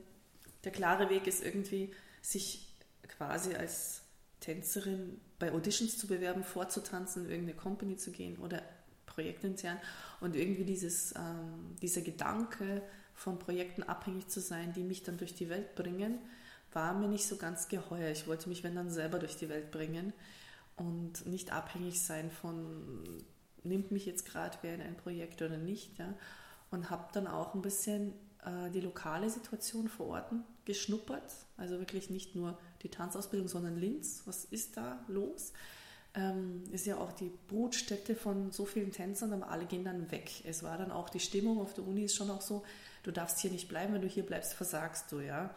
der 0.64 0.72
klare 0.72 1.11
Weg 1.11 1.26
ist 1.26 1.45
irgendwie, 1.45 1.93
sich 2.22 2.66
quasi 3.09 3.55
als 3.55 4.03
Tänzerin 4.41 5.20
bei 5.39 5.53
Auditions 5.53 5.99
zu 5.99 6.07
bewerben, 6.07 6.45
vorzutanzen, 6.45 7.24
in 7.24 7.31
irgendeine 7.31 7.59
Company 7.59 7.97
zu 7.97 8.11
gehen 8.11 8.39
oder 8.39 8.62
projektintern 9.07 9.79
und 10.20 10.37
irgendwie 10.37 10.64
dieses, 10.64 11.14
ähm, 11.16 11.76
dieser 11.83 12.03
Gedanke 12.03 12.83
von 13.14 13.39
Projekten 13.39 13.83
abhängig 13.83 14.29
zu 14.29 14.41
sein, 14.41 14.72
die 14.72 14.83
mich 14.83 15.03
dann 15.03 15.18
durch 15.18 15.35
die 15.35 15.49
Welt 15.49 15.74
bringen, 15.74 16.18
war 16.72 16.95
mir 16.95 17.09
nicht 17.09 17.26
so 17.26 17.37
ganz 17.37 17.68
geheuer. 17.68 18.11
Ich 18.11 18.26
wollte 18.26 18.49
mich, 18.49 18.62
wenn 18.62 18.76
dann, 18.76 18.91
selber 18.91 19.18
durch 19.18 19.37
die 19.37 19.49
Welt 19.49 19.70
bringen 19.70 20.12
und 20.79 21.26
nicht 21.26 21.53
abhängig 21.53 22.03
sein 22.03 22.31
von, 22.31 23.22
nimmt 23.64 23.91
mich 23.91 24.07
jetzt 24.07 24.24
gerade 24.24 24.57
wer 24.62 24.74
in 24.74 24.81
ein 24.81 24.97
Projekt 24.97 25.43
oder 25.43 25.59
nicht. 25.59 25.99
Ja? 25.99 26.14
Und 26.70 26.91
habe 26.91 27.09
dann 27.12 27.26
auch 27.26 27.55
ein 27.55 27.62
bisschen 27.62 28.12
äh, 28.45 28.70
die 28.70 28.81
lokale 28.81 29.31
Situation 29.31 29.89
vor 29.89 30.07
Ort 30.09 30.33
geschnuppert. 30.64 31.33
Also 31.57 31.79
wirklich 31.79 32.11
nicht 32.11 32.35
nur 32.35 32.59
die 32.83 32.89
Tanzausbildung, 32.89 33.49
sondern 33.49 33.76
Linz. 33.76 34.22
Was 34.26 34.45
ist 34.45 34.76
da 34.76 35.05
los? 35.09 35.53
Ähm, 36.14 36.64
ist 36.72 36.87
ja 36.87 36.97
auch 36.99 37.12
die 37.12 37.33
Brutstätte 37.49 38.14
von 38.14 38.51
so 38.51 38.64
vielen 38.64 38.93
Tänzern, 38.93 39.33
aber 39.33 39.51
alle 39.51 39.66
gehen 39.66 39.85
dann 39.85 40.11
weg. 40.11 40.31
Es 40.45 40.62
war 40.62 40.79
dann 40.79 40.91
auch 40.91 41.11
die 41.11 41.20
Stimmung 41.20 41.61
auf 41.61 41.74
der 41.74 41.87
Uni 41.87 42.05
ist 42.05 42.14
schon 42.14 42.31
auch 42.31 42.41
so, 42.41 42.62
du 43.09 43.12
darfst 43.12 43.38
hier 43.40 43.50
nicht 43.50 43.68
bleiben, 43.68 43.94
wenn 43.94 44.02
du 44.02 44.06
hier 44.06 44.24
bleibst, 44.24 44.52
versagst 44.52 45.11
du, 45.11 45.20
ja. 45.20 45.50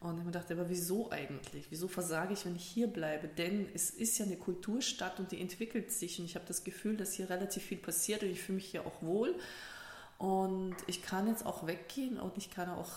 Und 0.00 0.18
ich 0.18 0.24
gedacht, 0.26 0.50
aber 0.52 0.68
wieso 0.68 1.10
eigentlich? 1.10 1.66
Wieso 1.70 1.88
versage 1.88 2.34
ich, 2.34 2.44
wenn 2.44 2.54
ich 2.54 2.64
hier 2.64 2.86
bleibe? 2.86 3.28
Denn 3.28 3.66
es 3.74 3.88
ist 3.88 4.18
ja 4.18 4.26
eine 4.26 4.36
Kulturstadt 4.36 5.18
und 5.18 5.32
die 5.32 5.40
entwickelt 5.40 5.90
sich 5.90 6.18
und 6.18 6.26
ich 6.26 6.34
habe 6.34 6.44
das 6.46 6.64
Gefühl, 6.64 6.98
dass 6.98 7.14
hier 7.14 7.30
relativ 7.30 7.62
viel 7.62 7.78
passiert 7.78 8.22
und 8.22 8.28
ich 8.28 8.42
fühle 8.42 8.56
mich 8.56 8.66
hier 8.66 8.86
auch 8.86 9.02
wohl. 9.02 9.34
Und 10.18 10.76
ich 10.86 11.00
kann 11.00 11.28
jetzt 11.28 11.46
auch 11.46 11.66
weggehen 11.66 12.20
und 12.20 12.36
ich 12.36 12.50
kann 12.50 12.68
auch 12.68 12.90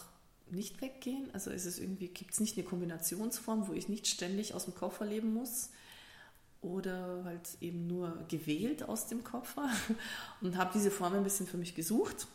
nicht 0.50 0.82
weggehen. 0.82 1.30
Also 1.32 1.50
ist 1.50 1.66
es 1.66 1.80
irgendwie, 1.80 2.10
gibt 2.10 2.34
es 2.34 2.42
nicht 2.42 2.58
eine 2.58 2.68
Kombinationsform, 2.68 3.70
wo 3.70 3.74
ich 3.74 3.88
nicht 3.88 4.08
ständig 4.08 4.54
aus 4.54 4.66
dem 4.66 4.76
Koffer 4.76 5.06
leben 5.06 5.34
muss 5.34 5.70
oder 6.62 7.24
halt 7.24 7.48
eben 7.62 7.88
nur 7.88 8.26
gewählt 8.28 8.84
aus 8.84 9.08
dem 9.08 9.24
Koffer 9.24 9.70
und 10.42 10.58
habe 10.58 10.72
diese 10.74 10.92
Form 10.92 11.14
ein 11.14 11.24
bisschen 11.24 11.48
für 11.48 11.58
mich 11.58 11.76
gesucht 11.76 12.28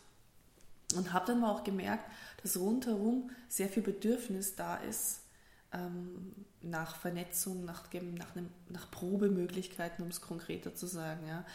und 0.95 1.13
habe 1.13 1.27
dann 1.27 1.43
auch 1.43 1.63
gemerkt, 1.63 2.09
dass 2.41 2.57
rundherum 2.57 3.29
sehr 3.49 3.69
viel 3.69 3.83
Bedürfnis 3.83 4.55
da 4.55 4.77
ist 4.77 5.21
ähm, 5.73 6.33
nach 6.61 6.95
Vernetzung, 6.95 7.65
nach, 7.65 7.91
nach, 7.91 8.35
einem, 8.35 8.49
nach 8.69 8.89
Probemöglichkeiten, 8.89 10.03
um 10.03 10.09
es 10.09 10.21
konkreter 10.21 10.73
zu 10.75 10.87
sagen, 10.87 11.27
ja, 11.27 11.45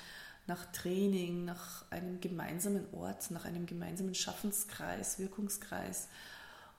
nach 0.46 0.70
Training, 0.72 1.44
nach 1.44 1.90
einem 1.90 2.20
gemeinsamen 2.20 2.86
Ort, 2.92 3.30
nach 3.30 3.44
einem 3.44 3.66
gemeinsamen 3.66 4.14
Schaffenskreis, 4.14 5.18
Wirkungskreis. 5.18 6.08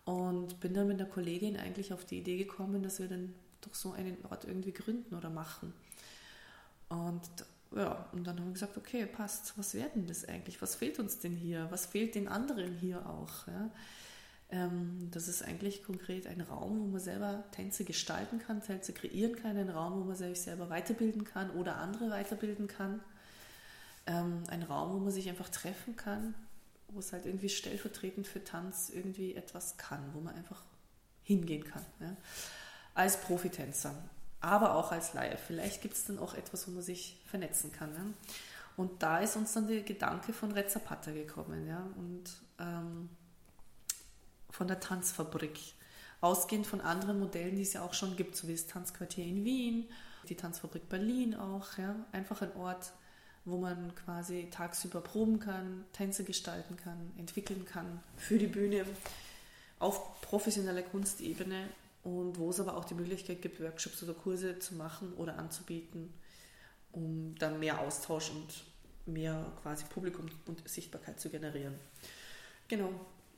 Und 0.06 0.60
bin 0.60 0.74
dann 0.74 0.88
mit 0.88 0.99
einer 0.99 1.10
Kollegin 1.10 1.56
eigentlich 1.58 1.93
auf 1.93 2.04
die 2.06 2.20
Idee 2.20 2.38
gekommen, 2.38 2.84
dass 2.84 2.99
wir 2.99 3.08
dann 3.08 3.34
doch 3.62 3.74
so 3.74 3.93
einen 3.93 4.18
Ort 4.30 4.43
irgendwie 4.43 4.74
gründen 4.74 5.16
oder 5.16 5.30
machen. 5.30 5.74
Und 6.89 7.22
ja, 7.76 8.07
und 8.11 8.26
dann 8.26 8.38
haben 8.38 8.47
wir 8.47 8.53
gesagt, 8.53 8.78
okay, 8.78 9.05
passt, 9.05 9.57
was 9.57 9.74
wäre 9.74 9.89
denn 9.89 10.07
das 10.07 10.26
eigentlich? 10.26 10.61
Was 10.61 10.76
fehlt 10.76 10.99
uns 10.99 11.19
denn 11.19 11.36
hier? 11.36 11.67
Was 11.69 11.88
fehlt 11.88 12.15
den 12.15 12.28
anderen 12.28 12.76
hier 12.76 13.05
auch? 13.07 13.47
Ja? 13.47 13.71
Ähm, 14.49 15.09
das 15.11 15.28
ist 15.28 15.43
eigentlich 15.43 15.84
konkret 15.84 16.28
ein 16.28 16.41
Raum, 16.41 16.80
wo 16.80 16.86
man 16.86 16.99
selber 16.99 17.43
Tänze 17.51 17.86
gestalten 17.86 18.39
kann, 18.39 18.61
Tänze 18.61 18.93
kreieren 18.93 19.36
kann, 19.36 19.57
ein 19.57 19.69
Raum, 19.69 20.01
wo 20.01 20.03
man 20.05 20.15
sich 20.15 20.41
selber 20.41 20.69
weiterbilden 20.69 21.24
kann 21.24 21.49
oder 21.51 21.78
andere 21.78 22.11
weiterbilden 22.11 22.67
kann. 22.67 23.01
Ähm, 24.05 24.43
ein 24.47 24.63
Raum, 24.63 24.93
wo 24.93 24.99
man 24.99 25.11
sich 25.11 25.28
einfach 25.30 25.49
treffen 25.49 25.95
kann, 25.95 26.36
wo 26.89 26.99
es 26.99 27.11
halt 27.13 27.26
irgendwie 27.26 27.49
stellvertretend 27.49 28.28
für 28.28 28.43
Tanz 28.43 28.91
irgendwie 28.93 29.34
etwas 29.34 29.78
kann, 29.78 30.13
wo 30.13 30.19
man 30.19 30.36
einfach 30.36 30.61
hingehen 31.24 31.63
kann. 31.63 31.86
Ja? 31.99 32.15
Als 32.93 33.19
Profitänzer, 33.21 33.95
aber 34.43 34.75
auch 34.75 34.91
als 34.91 35.13
Laie. 35.13 35.37
Vielleicht 35.37 35.81
gibt 35.81 35.93
es 35.95 36.03
dann 36.03 36.19
auch 36.19 36.33
etwas, 36.33 36.67
wo 36.67 36.71
man 36.71 36.83
sich 36.83 37.17
vernetzen 37.25 37.71
kann. 37.71 37.93
Ja? 37.95 38.05
Und 38.75 39.01
da 39.01 39.19
ist 39.19 39.37
uns 39.37 39.53
dann 39.53 39.67
der 39.67 39.81
Gedanke 39.81 40.33
von 40.33 40.51
Reza 40.51 40.79
Patta 40.79 41.11
gekommen 41.11 41.65
ja? 41.65 41.87
und 41.95 42.23
ähm, 42.59 43.09
von 44.49 44.67
der 44.67 44.79
Tanzfabrik. 44.79 45.57
Ausgehend 46.19 46.67
von 46.67 46.81
anderen 46.81 47.19
Modellen, 47.19 47.55
die 47.55 47.63
es 47.63 47.73
ja 47.73 47.83
auch 47.83 47.93
schon 47.93 48.15
gibt, 48.17 48.35
so 48.35 48.47
wie 48.47 48.53
das 48.53 48.67
Tanzquartier 48.67 49.25
in 49.25 49.43
Wien, 49.45 49.89
die 50.27 50.35
Tanzfabrik 50.35 50.89
Berlin 50.89 51.35
auch. 51.35 51.77
Ja? 51.77 51.95
Einfach 52.11 52.41
ein 52.41 52.53
Ort, 52.57 52.91
wo 53.45 53.57
man 53.57 53.95
quasi 53.95 54.49
tagsüber 54.51 54.99
proben 54.99 55.39
kann, 55.39 55.85
Tänze 55.93 56.25
gestalten 56.25 56.75
kann, 56.75 57.13
entwickeln 57.17 57.63
kann 57.63 58.01
für 58.17 58.37
die 58.37 58.47
Bühne 58.47 58.85
auf 59.79 60.21
professioneller 60.21 60.81
Kunstebene 60.81 61.69
und 62.04 62.38
wo 62.38 62.49
es 62.49 62.60
aber 62.60 62.78
auch 62.78 62.86
die 62.86 62.93
Möglichkeit 62.93 63.41
gibt, 63.41 63.62
Workshops 63.62 64.04
oder 64.04 64.14
Kurse 64.14 64.60
zu 64.60 64.76
machen 64.76 65.14
oder 65.14 65.38
anzubieten, 65.38 66.14
um 66.91 67.36
dann 67.39 67.60
mehr 67.60 67.80
Austausch 67.80 68.32
und 68.32 68.66
mehr 69.06 69.51
quasi 69.62 69.86
Publikum 69.86 70.28
und 70.45 70.68
Sichtbarkeit 70.68 71.20
zu 71.20 71.30
generieren. 71.30 71.76
Genau. 72.68 72.89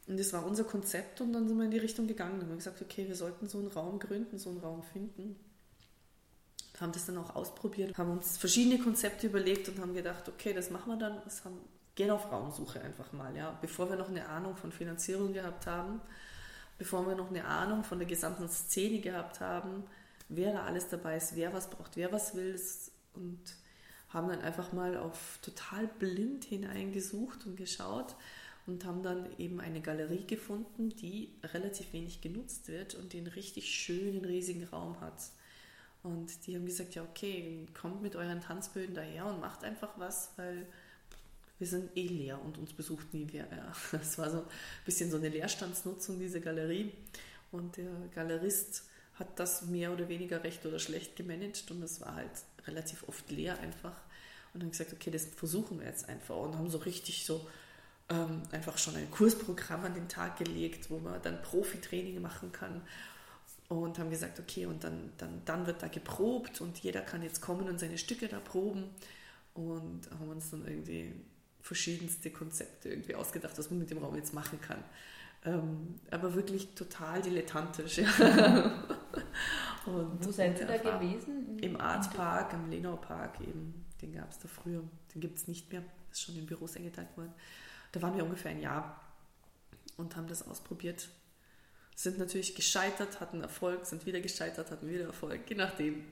Und 0.07 0.19
das 0.19 0.33
war 0.33 0.45
unser 0.45 0.65
Konzept 0.65 1.21
und 1.21 1.33
dann 1.33 1.47
sind 1.47 1.57
wir 1.57 1.65
in 1.65 1.71
die 1.71 1.79
Richtung 1.79 2.05
gegangen. 2.05 2.33
Dann 2.33 2.41
haben 2.43 2.49
wir 2.49 2.57
gesagt, 2.57 2.81
okay, 2.81 3.07
wir 3.07 3.15
sollten 3.15 3.47
so 3.47 3.57
einen 3.57 3.69
Raum 3.69 3.97
gründen, 3.97 4.37
so 4.37 4.51
einen 4.51 4.59
Raum 4.59 4.83
finden 4.83 5.35
haben 6.81 6.91
das 6.91 7.05
dann 7.05 7.17
auch 7.17 7.35
ausprobiert, 7.35 7.97
haben 7.97 8.11
uns 8.11 8.37
verschiedene 8.37 8.81
Konzepte 8.81 9.27
überlegt 9.27 9.69
und 9.69 9.79
haben 9.79 9.93
gedacht, 9.93 10.27
okay, 10.27 10.53
das 10.53 10.69
machen 10.69 10.91
wir 10.91 10.97
dann, 10.97 11.21
das 11.23 11.45
haben, 11.45 11.57
gehen 11.95 12.11
auf 12.11 12.31
Raumsuche 12.31 12.81
einfach 12.81 13.11
mal, 13.13 13.35
ja, 13.35 13.57
bevor 13.61 13.89
wir 13.89 13.95
noch 13.95 14.09
eine 14.09 14.27
Ahnung 14.27 14.55
von 14.55 14.71
Finanzierung 14.71 15.33
gehabt 15.33 15.67
haben, 15.67 16.01
bevor 16.77 17.07
wir 17.07 17.15
noch 17.15 17.29
eine 17.29 17.45
Ahnung 17.45 17.83
von 17.83 17.99
der 17.99 18.07
gesamten 18.07 18.49
Szene 18.49 18.99
gehabt 18.99 19.39
haben, 19.39 19.83
wer 20.29 20.53
da 20.53 20.63
alles 20.63 20.89
dabei 20.89 21.17
ist, 21.17 21.35
wer 21.35 21.53
was 21.53 21.69
braucht, 21.69 21.95
wer 21.95 22.11
was 22.11 22.35
will 22.35 22.59
und 23.13 23.39
haben 24.09 24.29
dann 24.29 24.41
einfach 24.41 24.71
mal 24.73 24.97
auf 24.97 25.39
total 25.41 25.87
blind 25.87 26.45
hineingesucht 26.45 27.45
und 27.45 27.57
geschaut 27.57 28.15
und 28.65 28.85
haben 28.85 29.03
dann 29.03 29.27
eben 29.37 29.59
eine 29.59 29.81
Galerie 29.81 30.25
gefunden, 30.25 30.89
die 30.89 31.33
relativ 31.43 31.93
wenig 31.93 32.21
genutzt 32.21 32.67
wird 32.67 32.95
und 32.95 33.13
einen 33.13 33.27
richtig 33.27 33.69
schönen, 33.69 34.25
riesigen 34.25 34.63
Raum 34.65 34.99
hat. 35.01 35.21
Und 36.01 36.45
die 36.45 36.55
haben 36.55 36.65
gesagt, 36.65 36.95
ja 36.95 37.03
okay, 37.03 37.67
kommt 37.79 38.01
mit 38.01 38.15
euren 38.15 38.41
Tanzböden 38.41 38.95
daher 38.95 39.25
und 39.25 39.39
macht 39.39 39.63
einfach 39.63 39.97
was, 39.97 40.31
weil 40.37 40.67
wir 41.57 41.67
sind 41.67 41.95
eh 41.95 42.07
leer 42.07 42.41
und 42.43 42.57
uns 42.57 42.73
besucht 42.73 43.13
nie 43.13 43.27
wer. 43.31 43.47
Ja. 43.51 43.71
Das 43.91 44.17
war 44.17 44.29
so 44.29 44.39
ein 44.39 44.47
bisschen 44.85 45.09
so 45.09 45.17
eine 45.17 45.29
Leerstandsnutzung, 45.29 46.19
diese 46.19 46.41
Galerie. 46.41 46.91
Und 47.51 47.77
der 47.77 47.91
Galerist 48.13 48.83
hat 49.15 49.39
das 49.39 49.63
mehr 49.63 49.93
oder 49.93 50.09
weniger 50.09 50.43
recht 50.43 50.65
oder 50.65 50.79
schlecht 50.79 51.15
gemanagt 51.15 51.71
und 51.71 51.81
es 51.83 52.01
war 52.01 52.15
halt 52.15 52.31
relativ 52.67 53.07
oft 53.07 53.29
leer 53.31 53.57
einfach. 53.59 53.95
Und 54.53 54.63
dann 54.63 54.71
gesagt, 54.71 54.93
okay, 54.93 55.11
das 55.11 55.25
versuchen 55.25 55.79
wir 55.79 55.87
jetzt 55.87 56.09
einfach 56.09 56.35
und 56.37 56.57
haben 56.57 56.69
so 56.69 56.79
richtig 56.79 57.25
so 57.25 57.47
ähm, 58.09 58.43
einfach 58.51 58.77
schon 58.77 58.95
ein 58.95 59.09
Kursprogramm 59.11 59.85
an 59.85 59.93
den 59.93 60.07
Tag 60.07 60.37
gelegt, 60.37 60.89
wo 60.89 60.99
man 60.99 61.21
dann 61.21 61.41
Profitraining 61.41 62.21
machen 62.21 62.51
kann 62.51 62.81
und 63.67 63.97
haben 63.97 64.09
gesagt, 64.09 64.39
okay, 64.39 64.65
und 64.65 64.83
dann, 64.83 65.11
dann, 65.17 65.41
dann 65.45 65.65
wird 65.65 65.81
da 65.81 65.87
geprobt 65.87 66.61
und 66.61 66.77
jeder 66.79 67.01
kann 67.01 67.23
jetzt 67.23 67.41
kommen 67.41 67.67
und 67.67 67.79
seine 67.79 67.97
Stücke 67.97 68.27
da 68.27 68.39
proben 68.39 68.89
und 69.53 70.01
haben 70.11 70.29
uns 70.29 70.51
dann 70.51 70.67
irgendwie 70.67 71.13
verschiedenste 71.65 72.29
Konzepte 72.29 72.89
irgendwie 72.89 73.15
ausgedacht, 73.15 73.57
was 73.57 73.71
man 73.71 73.79
mit 73.79 73.89
dem 73.89 73.97
Raum 73.97 74.15
jetzt 74.15 74.35
machen 74.35 74.61
kann. 74.61 74.83
Ähm, 75.43 75.99
aber 76.11 76.35
wirklich 76.35 76.75
total 76.75 77.21
dilettantisch. 77.21 78.01
Ja. 79.85 79.91
Und 79.91 80.25
Wo 80.25 80.31
seid 80.31 80.59
ihr 80.59 80.65
da 80.65 80.77
gewesen? 80.77 81.59
Im 81.59 81.79
Art 81.79 82.11
Park, 82.15 82.55
am 82.55 82.71
Lenau 82.71 82.95
Park 82.95 83.39
eben. 83.41 83.85
Den 84.01 84.13
gab 84.13 84.31
es 84.31 84.39
da 84.39 84.47
früher. 84.47 84.83
Den 85.13 85.21
gibt 85.21 85.37
es 85.37 85.47
nicht 85.47 85.71
mehr. 85.71 85.83
Ist 86.11 86.23
schon 86.23 86.35
in 86.35 86.47
Büros 86.47 86.75
eingeteilt 86.75 87.15
worden. 87.15 87.31
Da 87.91 88.01
waren 88.01 88.15
wir 88.15 88.23
ungefähr 88.23 88.49
ein 88.49 88.61
Jahr 88.61 88.99
und 89.97 90.15
haben 90.15 90.27
das 90.27 90.47
ausprobiert. 90.47 91.07
Sind 91.95 92.17
natürlich 92.17 92.55
gescheitert, 92.55 93.19
hatten 93.19 93.41
Erfolg, 93.41 93.85
sind 93.85 94.07
wieder 94.07 94.21
gescheitert, 94.21 94.71
hatten 94.71 94.89
wieder 94.89 95.05
Erfolg. 95.05 95.47
Je 95.47 95.55
nachdem. 95.55 96.03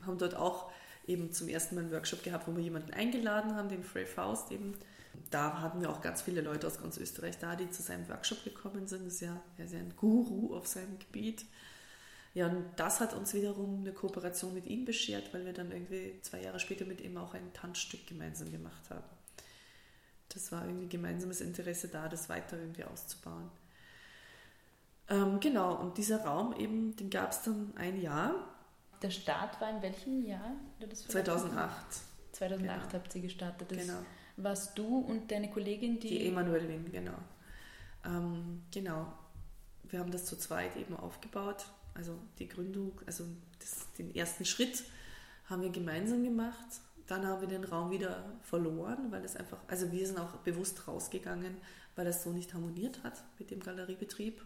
Haben 0.00 0.16
dort 0.16 0.34
auch 0.34 0.72
eben 1.06 1.32
zum 1.32 1.48
ersten 1.48 1.74
Mal 1.74 1.82
einen 1.82 1.92
Workshop 1.92 2.22
gehabt, 2.22 2.46
wo 2.46 2.56
wir 2.56 2.62
jemanden 2.62 2.92
eingeladen 2.92 3.54
haben, 3.54 3.68
den 3.68 3.84
Frey 3.84 4.06
Faust 4.06 4.52
eben. 4.52 4.74
Da 5.30 5.60
hatten 5.60 5.80
wir 5.80 5.90
auch 5.90 6.00
ganz 6.00 6.22
viele 6.22 6.40
Leute 6.40 6.66
aus 6.66 6.80
ganz 6.80 6.96
Österreich 6.96 7.38
da, 7.38 7.56
die 7.56 7.70
zu 7.70 7.82
seinem 7.82 8.08
Workshop 8.08 8.44
gekommen 8.44 8.86
sind. 8.86 9.06
Das 9.06 9.14
ist 9.14 9.20
ja, 9.20 9.40
er 9.58 9.64
ist 9.64 9.72
ja 9.72 9.78
ein 9.78 9.94
Guru 9.96 10.56
auf 10.56 10.66
seinem 10.66 10.98
Gebiet. 10.98 11.44
Ja, 12.32 12.46
und 12.46 12.64
das 12.76 13.00
hat 13.00 13.12
uns 13.12 13.34
wiederum 13.34 13.80
eine 13.80 13.92
Kooperation 13.92 14.54
mit 14.54 14.66
ihm 14.66 14.84
beschert, 14.84 15.34
weil 15.34 15.44
wir 15.44 15.52
dann 15.52 15.72
irgendwie 15.72 16.20
zwei 16.22 16.40
Jahre 16.40 16.60
später 16.60 16.84
mit 16.84 17.00
ihm 17.00 17.16
auch 17.16 17.34
ein 17.34 17.52
Tanzstück 17.52 18.06
gemeinsam 18.06 18.52
gemacht 18.52 18.88
haben. 18.88 19.04
Das 20.28 20.52
war 20.52 20.64
irgendwie 20.64 20.88
gemeinsames 20.88 21.40
Interesse 21.40 21.88
da, 21.88 22.08
das 22.08 22.28
weiter 22.28 22.56
irgendwie 22.56 22.84
auszubauen. 22.84 23.50
Ähm, 25.08 25.40
genau, 25.40 25.74
und 25.74 25.98
dieser 25.98 26.24
Raum 26.24 26.54
eben, 26.56 26.94
den 26.96 27.10
gab 27.10 27.32
es 27.32 27.42
dann 27.42 27.72
ein 27.76 28.00
Jahr, 28.00 28.34
Der 29.02 29.10
Start 29.10 29.60
war 29.60 29.70
in 29.70 29.82
welchem 29.82 30.24
Jahr? 30.24 30.52
Du 30.78 30.86
das 30.86 31.02
verraten? 31.02 31.24
2008. 31.26 31.86
2008 32.32 32.80
Genau. 32.82 32.92
habt 32.92 33.14
ihr 33.14 33.22
gestartet. 33.22 33.70
Das 33.70 33.78
Genau. 33.78 33.98
warst 34.36 34.78
du 34.78 34.98
und 34.98 35.30
deine 35.30 35.50
Kollegin, 35.50 35.98
die, 35.98 36.08
Die 36.08 36.26
Emanuel 36.28 36.68
Win, 36.68 36.90
genau. 36.92 37.14
Ähm, 38.04 38.62
genau. 38.70 39.12
Wir 39.84 39.98
haben 40.00 40.10
das 40.10 40.26
zu 40.26 40.36
zweit 40.36 40.76
eben 40.76 40.96
aufgebaut. 40.96 41.66
Also 41.94 42.16
die 42.38 42.48
Gründung, 42.48 42.92
also 43.06 43.24
das, 43.58 43.92
den 43.98 44.14
ersten 44.14 44.44
Schritt 44.44 44.84
haben 45.46 45.62
wir 45.62 45.70
gemeinsam 45.70 46.22
gemacht. 46.22 46.66
Dann 47.06 47.26
haben 47.26 47.40
wir 47.40 47.48
den 47.48 47.64
Raum 47.64 47.90
wieder 47.90 48.24
verloren, 48.42 49.10
weil 49.10 49.24
es 49.24 49.34
einfach, 49.34 49.58
also 49.66 49.90
wir 49.90 50.06
sind 50.06 50.18
auch 50.20 50.34
bewusst 50.36 50.86
rausgegangen, 50.86 51.56
weil 51.96 52.06
es 52.06 52.22
so 52.22 52.30
nicht 52.30 52.54
harmoniert 52.54 53.02
hat 53.02 53.20
mit 53.38 53.50
dem 53.50 53.58
Galeriebetrieb. 53.60 54.40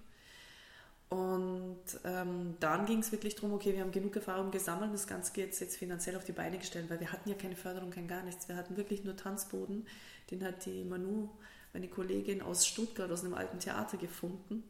Und 1.08 1.78
ähm, 2.04 2.56
dann 2.60 2.86
ging 2.86 2.98
es 2.98 3.12
wirklich 3.12 3.34
darum, 3.34 3.52
okay, 3.52 3.72
wir 3.74 3.82
haben 3.82 3.92
genug 3.92 4.16
Erfahrung 4.16 4.50
gesammelt, 4.50 4.92
das 4.92 5.06
Ganze 5.06 5.38
jetzt, 5.40 5.60
jetzt 5.60 5.76
finanziell 5.76 6.16
auf 6.16 6.24
die 6.24 6.32
Beine 6.32 6.58
gestellt, 6.58 6.86
weil 6.88 6.98
wir 6.98 7.12
hatten 7.12 7.28
ja 7.28 7.36
keine 7.36 7.56
Förderung, 7.56 7.90
kein 7.90 8.08
gar 8.08 8.22
nichts. 8.22 8.48
Wir 8.48 8.56
hatten 8.56 8.76
wirklich 8.76 9.04
nur 9.04 9.16
Tanzboden. 9.16 9.86
Den 10.30 10.42
hat 10.42 10.66
die 10.66 10.82
Manu, 10.84 11.28
meine 11.72 11.88
Kollegin 11.88 12.42
aus 12.42 12.66
Stuttgart, 12.66 13.10
aus 13.10 13.22
einem 13.22 13.34
alten 13.34 13.58
Theater 13.60 13.96
gefunden. 13.96 14.64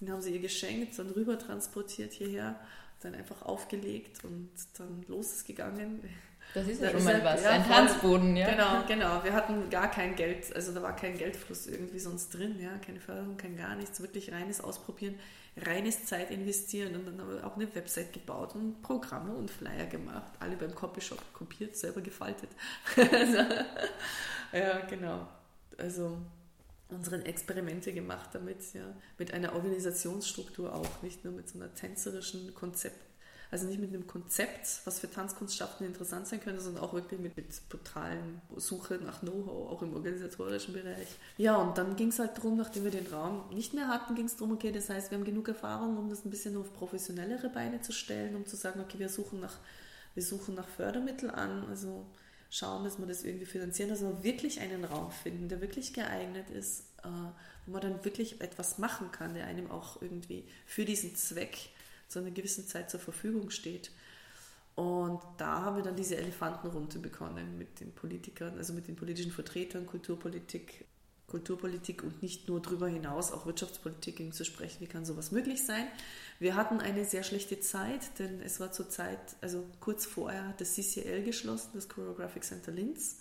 Den 0.00 0.10
haben 0.12 0.20
sie 0.20 0.32
ihr 0.32 0.40
geschenkt, 0.40 0.98
dann 0.98 1.10
rüber 1.10 1.38
transportiert 1.38 2.12
hierher, 2.12 2.58
dann 3.00 3.14
einfach 3.14 3.42
aufgelegt 3.42 4.24
und 4.24 4.50
dann 4.78 5.04
los 5.08 5.32
ist 5.32 5.46
gegangen. 5.46 6.02
das 6.54 6.66
ist 6.66 6.82
ja 6.82 6.90
schon 6.90 7.04
mal 7.04 7.22
was, 7.24 7.42
ja, 7.42 7.50
ein. 7.50 7.64
Tanzboden, 7.64 8.36
ja. 8.36 8.50
Genau, 8.50 8.84
genau. 8.86 9.24
Wir 9.24 9.32
hatten 9.32 9.70
gar 9.70 9.90
kein 9.90 10.16
Geld, 10.16 10.54
also 10.54 10.72
da 10.72 10.82
war 10.82 10.96
kein 10.96 11.16
Geldfluss 11.16 11.66
irgendwie 11.66 11.98
sonst 11.98 12.34
drin, 12.34 12.58
ja, 12.60 12.76
keine 12.84 13.00
Förderung, 13.00 13.36
kein 13.36 13.56
gar 13.56 13.76
nichts, 13.76 14.00
wirklich 14.00 14.32
reines 14.32 14.60
Ausprobieren, 14.60 15.14
reines 15.56 16.06
Zeit 16.06 16.30
investieren 16.30 16.96
und 16.96 17.06
dann 17.06 17.20
haben 17.20 17.34
wir 17.34 17.46
auch 17.46 17.56
eine 17.56 17.72
Website 17.74 18.12
gebaut 18.12 18.54
und 18.54 18.82
Programme 18.82 19.34
und 19.34 19.50
Flyer 19.50 19.86
gemacht, 19.86 20.32
alle 20.40 20.56
beim 20.56 20.74
Copyshop 20.74 21.32
kopiert, 21.32 21.76
selber 21.76 22.00
gefaltet. 22.00 22.50
ja, 24.52 24.80
genau. 24.86 25.28
Also 25.78 26.18
unsere 26.88 27.24
Experimente 27.24 27.92
gemacht 27.92 28.30
damit, 28.32 28.74
ja, 28.74 28.84
mit 29.18 29.32
einer 29.32 29.54
Organisationsstruktur 29.54 30.74
auch, 30.74 31.02
nicht 31.02 31.24
nur 31.24 31.32
mit 31.32 31.48
so 31.48 31.58
einer 31.58 31.72
tänzerischen 31.74 32.54
Konzept, 32.54 32.98
also 33.54 33.68
nicht 33.68 33.80
mit 33.80 33.94
einem 33.94 34.08
Konzept, 34.08 34.80
was 34.84 34.98
für 34.98 35.08
Tanzkunstschaffende 35.08 35.86
interessant 35.86 36.26
sein 36.26 36.40
könnte, 36.40 36.60
sondern 36.60 36.82
auch 36.82 36.92
wirklich 36.92 37.20
mit, 37.20 37.36
mit 37.36 37.46
brutalen 37.68 38.42
Suche 38.56 38.96
nach 38.96 39.20
Know-how, 39.20 39.70
auch 39.70 39.80
im 39.82 39.94
organisatorischen 39.94 40.74
Bereich. 40.74 41.06
Ja, 41.36 41.56
und 41.58 41.78
dann 41.78 41.94
ging 41.94 42.08
es 42.08 42.18
halt 42.18 42.36
darum, 42.36 42.56
nachdem 42.56 42.82
wir 42.82 42.90
den 42.90 43.06
Raum 43.06 43.44
nicht 43.54 43.72
mehr 43.72 43.86
hatten, 43.86 44.16
ging 44.16 44.26
es 44.26 44.34
darum, 44.34 44.54
okay, 44.54 44.72
das 44.72 44.90
heißt, 44.90 45.12
wir 45.12 45.18
haben 45.18 45.24
genug 45.24 45.46
Erfahrung, 45.46 45.96
um 45.96 46.10
das 46.10 46.24
ein 46.24 46.30
bisschen 46.30 46.56
auf 46.56 46.72
professionellere 46.74 47.48
Beine 47.48 47.80
zu 47.80 47.92
stellen, 47.92 48.34
um 48.34 48.44
zu 48.44 48.56
sagen, 48.56 48.80
okay, 48.80 48.98
wir 48.98 49.08
suchen 49.08 49.38
nach, 49.38 49.56
wir 50.14 50.24
suchen 50.24 50.56
nach 50.56 50.66
Fördermitteln 50.66 51.30
an, 51.30 51.64
also 51.68 52.04
schauen, 52.50 52.82
dass 52.82 52.98
wir 52.98 53.06
das 53.06 53.22
irgendwie 53.22 53.46
finanzieren, 53.46 53.88
dass 53.88 54.00
wir 54.00 54.24
wirklich 54.24 54.58
einen 54.58 54.84
Raum 54.84 55.12
finden, 55.12 55.48
der 55.48 55.60
wirklich 55.60 55.92
geeignet 55.92 56.50
ist, 56.50 56.80
äh, 57.04 57.08
wo 57.66 57.72
man 57.72 57.82
dann 57.82 58.04
wirklich 58.04 58.40
etwas 58.40 58.78
machen 58.78 59.12
kann, 59.12 59.34
der 59.34 59.46
einem 59.46 59.70
auch 59.70 60.02
irgendwie 60.02 60.44
für 60.66 60.84
diesen 60.84 61.14
Zweck 61.14 61.70
zu 62.14 62.20
einer 62.20 62.30
gewissen 62.30 62.66
Zeit 62.66 62.90
zur 62.90 63.00
Verfügung 63.00 63.50
steht. 63.50 63.90
Und 64.76 65.20
da 65.36 65.62
haben 65.62 65.76
wir 65.76 65.82
dann 65.82 65.96
diese 65.96 66.16
Elefantenrunde 66.16 66.98
begonnen 66.98 67.58
mit 67.58 67.80
den 67.80 67.92
Politikern, 67.92 68.56
also 68.56 68.72
mit 68.72 68.88
den 68.88 68.96
politischen 68.96 69.30
Vertretern, 69.30 69.86
Kulturpolitik, 69.86 70.84
Kulturpolitik 71.26 72.02
und 72.02 72.22
nicht 72.22 72.48
nur 72.48 72.60
darüber 72.60 72.88
hinaus 72.88 73.32
auch 73.32 73.46
Wirtschaftspolitik 73.46 74.20
eben 74.20 74.32
zu 74.32 74.44
sprechen, 74.44 74.80
wie 74.80 74.86
kann 74.86 75.04
sowas 75.04 75.32
möglich 75.32 75.64
sein. 75.64 75.86
Wir 76.38 76.54
hatten 76.54 76.80
eine 76.80 77.04
sehr 77.04 77.24
schlechte 77.24 77.60
Zeit, 77.60 78.18
denn 78.18 78.40
es 78.40 78.60
war 78.60 78.70
zur 78.72 78.88
Zeit, 78.88 79.36
also 79.40 79.64
kurz 79.80 80.06
vorher 80.06 80.48
hat 80.48 80.60
das 80.60 80.74
CCL 80.74 81.24
geschlossen, 81.24 81.70
das 81.74 81.88
Choreographic 81.88 82.44
Center 82.44 82.72
Linz, 82.72 83.18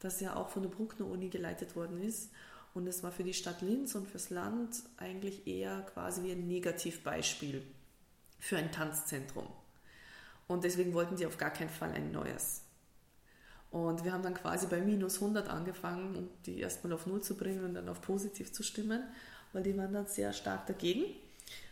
das 0.00 0.20
ja 0.20 0.36
auch 0.36 0.50
von 0.50 0.62
der 0.62 0.70
Bruckner 0.70 1.06
Uni 1.06 1.28
geleitet 1.28 1.76
worden 1.76 2.02
ist. 2.02 2.30
Und 2.74 2.86
es 2.86 3.02
war 3.02 3.10
für 3.10 3.24
die 3.24 3.34
Stadt 3.34 3.62
Linz 3.62 3.94
und 3.94 4.08
fürs 4.08 4.30
Land 4.30 4.82
eigentlich 4.98 5.46
eher 5.46 5.80
quasi 5.94 6.22
wie 6.22 6.32
ein 6.32 6.46
Negativbeispiel 6.46 7.62
für 8.38 8.56
ein 8.56 8.72
Tanzzentrum. 8.72 9.48
Und 10.46 10.64
deswegen 10.64 10.94
wollten 10.94 11.16
die 11.16 11.26
auf 11.26 11.36
gar 11.36 11.50
keinen 11.50 11.70
Fall 11.70 11.92
ein 11.92 12.10
neues. 12.10 12.62
Und 13.70 14.04
wir 14.04 14.12
haben 14.12 14.22
dann 14.22 14.34
quasi 14.34 14.66
bei 14.66 14.80
minus 14.80 15.16
100 15.16 15.48
angefangen, 15.48 16.16
um 16.16 16.28
die 16.46 16.60
erstmal 16.60 16.94
auf 16.94 17.06
Null 17.06 17.22
zu 17.22 17.36
bringen 17.36 17.64
und 17.64 17.74
dann 17.74 17.88
auf 17.88 18.00
positiv 18.00 18.52
zu 18.52 18.62
stimmen, 18.62 19.02
weil 19.52 19.62
die 19.62 19.76
waren 19.76 19.92
dann 19.92 20.06
sehr 20.06 20.32
stark 20.32 20.66
dagegen, 20.66 21.04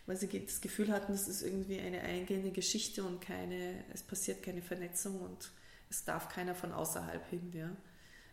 weil 0.04 0.16
sie 0.16 0.28
das 0.44 0.60
Gefühl 0.60 0.92
hatten, 0.92 1.12
das 1.12 1.26
ist 1.26 1.42
irgendwie 1.42 1.80
eine 1.80 2.00
eingehende 2.00 2.50
Geschichte 2.50 3.02
und 3.02 3.22
keine, 3.22 3.82
es 3.94 4.02
passiert 4.02 4.42
keine 4.42 4.60
Vernetzung 4.60 5.20
und 5.20 5.50
es 5.88 6.04
darf 6.04 6.28
keiner 6.28 6.54
von 6.54 6.72
außerhalb 6.72 7.26
hin. 7.30 7.50
Ja. 7.54 7.70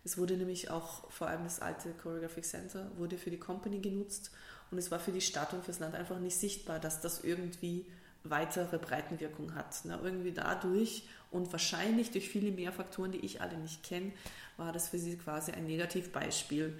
Es 0.03 0.17
wurde 0.17 0.35
nämlich 0.35 0.69
auch, 0.69 1.09
vor 1.09 1.27
allem 1.27 1.45
das 1.45 1.61
alte 1.61 1.93
Choreographic 1.93 2.43
Center, 2.43 2.91
wurde 2.97 3.17
für 3.17 3.31
die 3.31 3.39
Company 3.39 3.79
genutzt 3.79 4.31
und 4.71 4.77
es 4.77 4.91
war 4.91 4.99
für 4.99 5.13
die 5.13 5.21
Stadt 5.21 5.53
und 5.53 5.63
fürs 5.63 5.79
Land 5.79 5.95
einfach 5.95 6.19
nicht 6.19 6.35
sichtbar, 6.35 6.79
dass 6.79 6.99
das 6.99 7.23
irgendwie 7.23 7.85
weitere 8.23 8.77
Breitenwirkung 8.77 9.55
hat. 9.55 9.85
Ne? 9.85 9.99
Irgendwie 10.03 10.31
dadurch 10.31 11.03
und 11.31 11.51
wahrscheinlich 11.51 12.11
durch 12.11 12.29
viele 12.29 12.51
mehr 12.51 12.71
Faktoren, 12.71 13.11
die 13.11 13.25
ich 13.25 13.41
alle 13.41 13.57
nicht 13.57 13.83
kenne, 13.83 14.11
war 14.57 14.71
das 14.71 14.89
für 14.89 14.99
sie 14.99 15.17
quasi 15.17 15.51
ein 15.51 15.65
Negativbeispiel. 15.65 16.79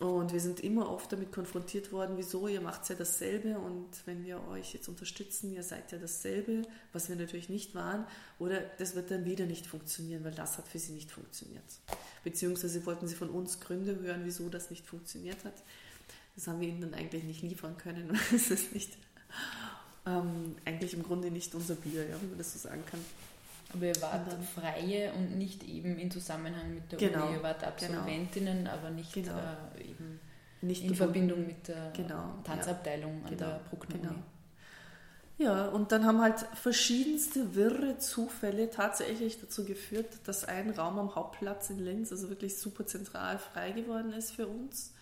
Und 0.00 0.32
wir 0.32 0.40
sind 0.40 0.60
immer 0.60 0.90
oft 0.90 1.12
damit 1.12 1.30
konfrontiert 1.30 1.92
worden, 1.92 2.16
wieso, 2.16 2.48
ihr 2.48 2.60
macht 2.60 2.88
ja 2.88 2.94
dasselbe 2.94 3.58
und 3.58 3.88
wenn 4.06 4.24
wir 4.24 4.42
euch 4.48 4.72
jetzt 4.72 4.88
unterstützen, 4.88 5.52
ihr 5.52 5.62
seid 5.62 5.92
ja 5.92 5.98
dasselbe, 5.98 6.62
was 6.92 7.08
wir 7.08 7.14
natürlich 7.14 7.48
nicht 7.48 7.74
waren, 7.74 8.06
oder 8.38 8.60
das 8.78 8.96
wird 8.96 9.10
dann 9.10 9.24
wieder 9.24 9.46
nicht 9.46 9.66
funktionieren, 9.66 10.24
weil 10.24 10.32
das 10.32 10.58
hat 10.58 10.66
für 10.66 10.78
sie 10.78 10.92
nicht 10.92 11.10
funktioniert. 11.10 11.62
Beziehungsweise 12.24 12.84
wollten 12.86 13.06
sie 13.06 13.14
von 13.14 13.30
uns 13.30 13.60
Gründe 13.60 14.00
hören, 14.00 14.22
wieso 14.24 14.48
das 14.48 14.70
nicht 14.70 14.86
funktioniert 14.86 15.44
hat. 15.44 15.62
Das 16.34 16.48
haben 16.48 16.60
wir 16.60 16.68
ihnen 16.68 16.80
dann 16.80 16.94
eigentlich 16.94 17.24
nicht 17.24 17.42
liefern 17.42 17.76
können, 17.76 18.08
weil 18.30 18.38
es 18.38 18.72
nicht, 18.72 18.96
ähm, 20.06 20.56
eigentlich 20.64 20.94
im 20.94 21.02
Grunde 21.02 21.30
nicht 21.30 21.54
unser 21.54 21.74
Bier, 21.74 22.06
ja, 22.08 22.16
wenn 22.20 22.30
man 22.30 22.38
das 22.38 22.52
so 22.52 22.58
sagen 22.58 22.82
kann. 22.90 23.00
Aber 23.74 23.86
ihr 23.86 23.96
wart 24.02 24.26
Und 24.26 24.32
dann- 24.32 24.42
Freie 24.42 25.12
und 25.14 25.38
nicht 25.38 25.62
eben 25.64 25.98
in 25.98 26.10
Zusammenhang 26.10 26.74
mit 26.74 26.92
der 26.92 26.98
Genau, 26.98 27.26
Uni. 27.26 27.36
Ihr 27.36 27.42
wart 27.42 27.64
Absolventinnen, 27.64 28.66
aber 28.66 28.90
nicht 28.90 29.12
Genau. 29.14 29.32
äh, 29.76 29.80
eben 29.82 30.20
Nicht 30.60 30.84
in. 30.84 30.94
Verbindung 30.94 31.46
mit 31.46 31.68
der 31.68 31.90
Genau, 31.96 32.34
Tanzabteilung 32.44 33.24
an 33.24 33.30
Genau, 33.30 33.46
der 33.46 33.60
Bruckner 33.70 33.96
genau. 33.98 34.14
Ja, 35.38 35.68
und 35.68 35.90
dann 35.90 36.04
haben 36.06 36.20
halt 36.20 36.38
verschiedenste 36.54 37.54
wirre 37.56 37.98
Zufälle 37.98 38.70
tatsächlich 38.70 39.40
dazu 39.40 39.64
geführt, 39.64 40.06
dass 40.24 40.44
ein 40.44 40.70
Raum 40.70 40.98
am 40.98 41.14
Hauptplatz 41.14 41.70
in 41.70 41.78
Linz, 41.78 42.12
also 42.12 42.28
wirklich 42.28 42.58
super 42.58 42.86
zentral, 42.86 43.38
frei 43.38 43.72
geworden 43.72 44.12
ist 44.12 44.32
für 44.32 44.46
uns. 44.46 44.92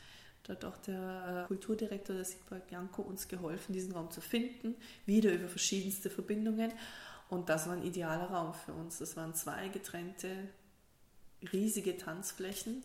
Da 0.45 0.55
hat 0.55 0.64
auch 0.64 0.76
der 0.78 1.45
äh, 1.45 1.47
Kulturdirektor, 1.47 2.16
der 2.16 2.24
Sigmar 2.24 2.61
Bianco, 2.61 3.03
uns 3.03 3.28
geholfen, 3.28 3.72
diesen 3.72 3.93
Raum 3.93 4.11
zu 4.11 4.20
finden, 4.20 4.74
wieder 5.07 5.32
über 5.32 5.49
verschiedenste 5.49 6.11
Verbindungen. 6.11 6.72
Und 7.28 7.49
das 7.49 7.66
war 7.66 7.74
ein 7.74 7.84
idealer 7.84 8.30
Raum 8.30 8.55
für 8.55 8.72
uns. 8.72 8.99
Das 8.99 9.16
waren 9.16 9.34
zwei 9.34 9.68
getrennte, 9.68 10.49
riesige 11.53 11.97
Tanzflächen. 11.97 12.82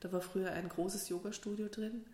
Da 0.00 0.12
war 0.12 0.20
früher 0.20 0.52
ein 0.52 0.68
großes 0.68 1.08
Yoga-Studio 1.08 1.68
drin. 1.68 2.04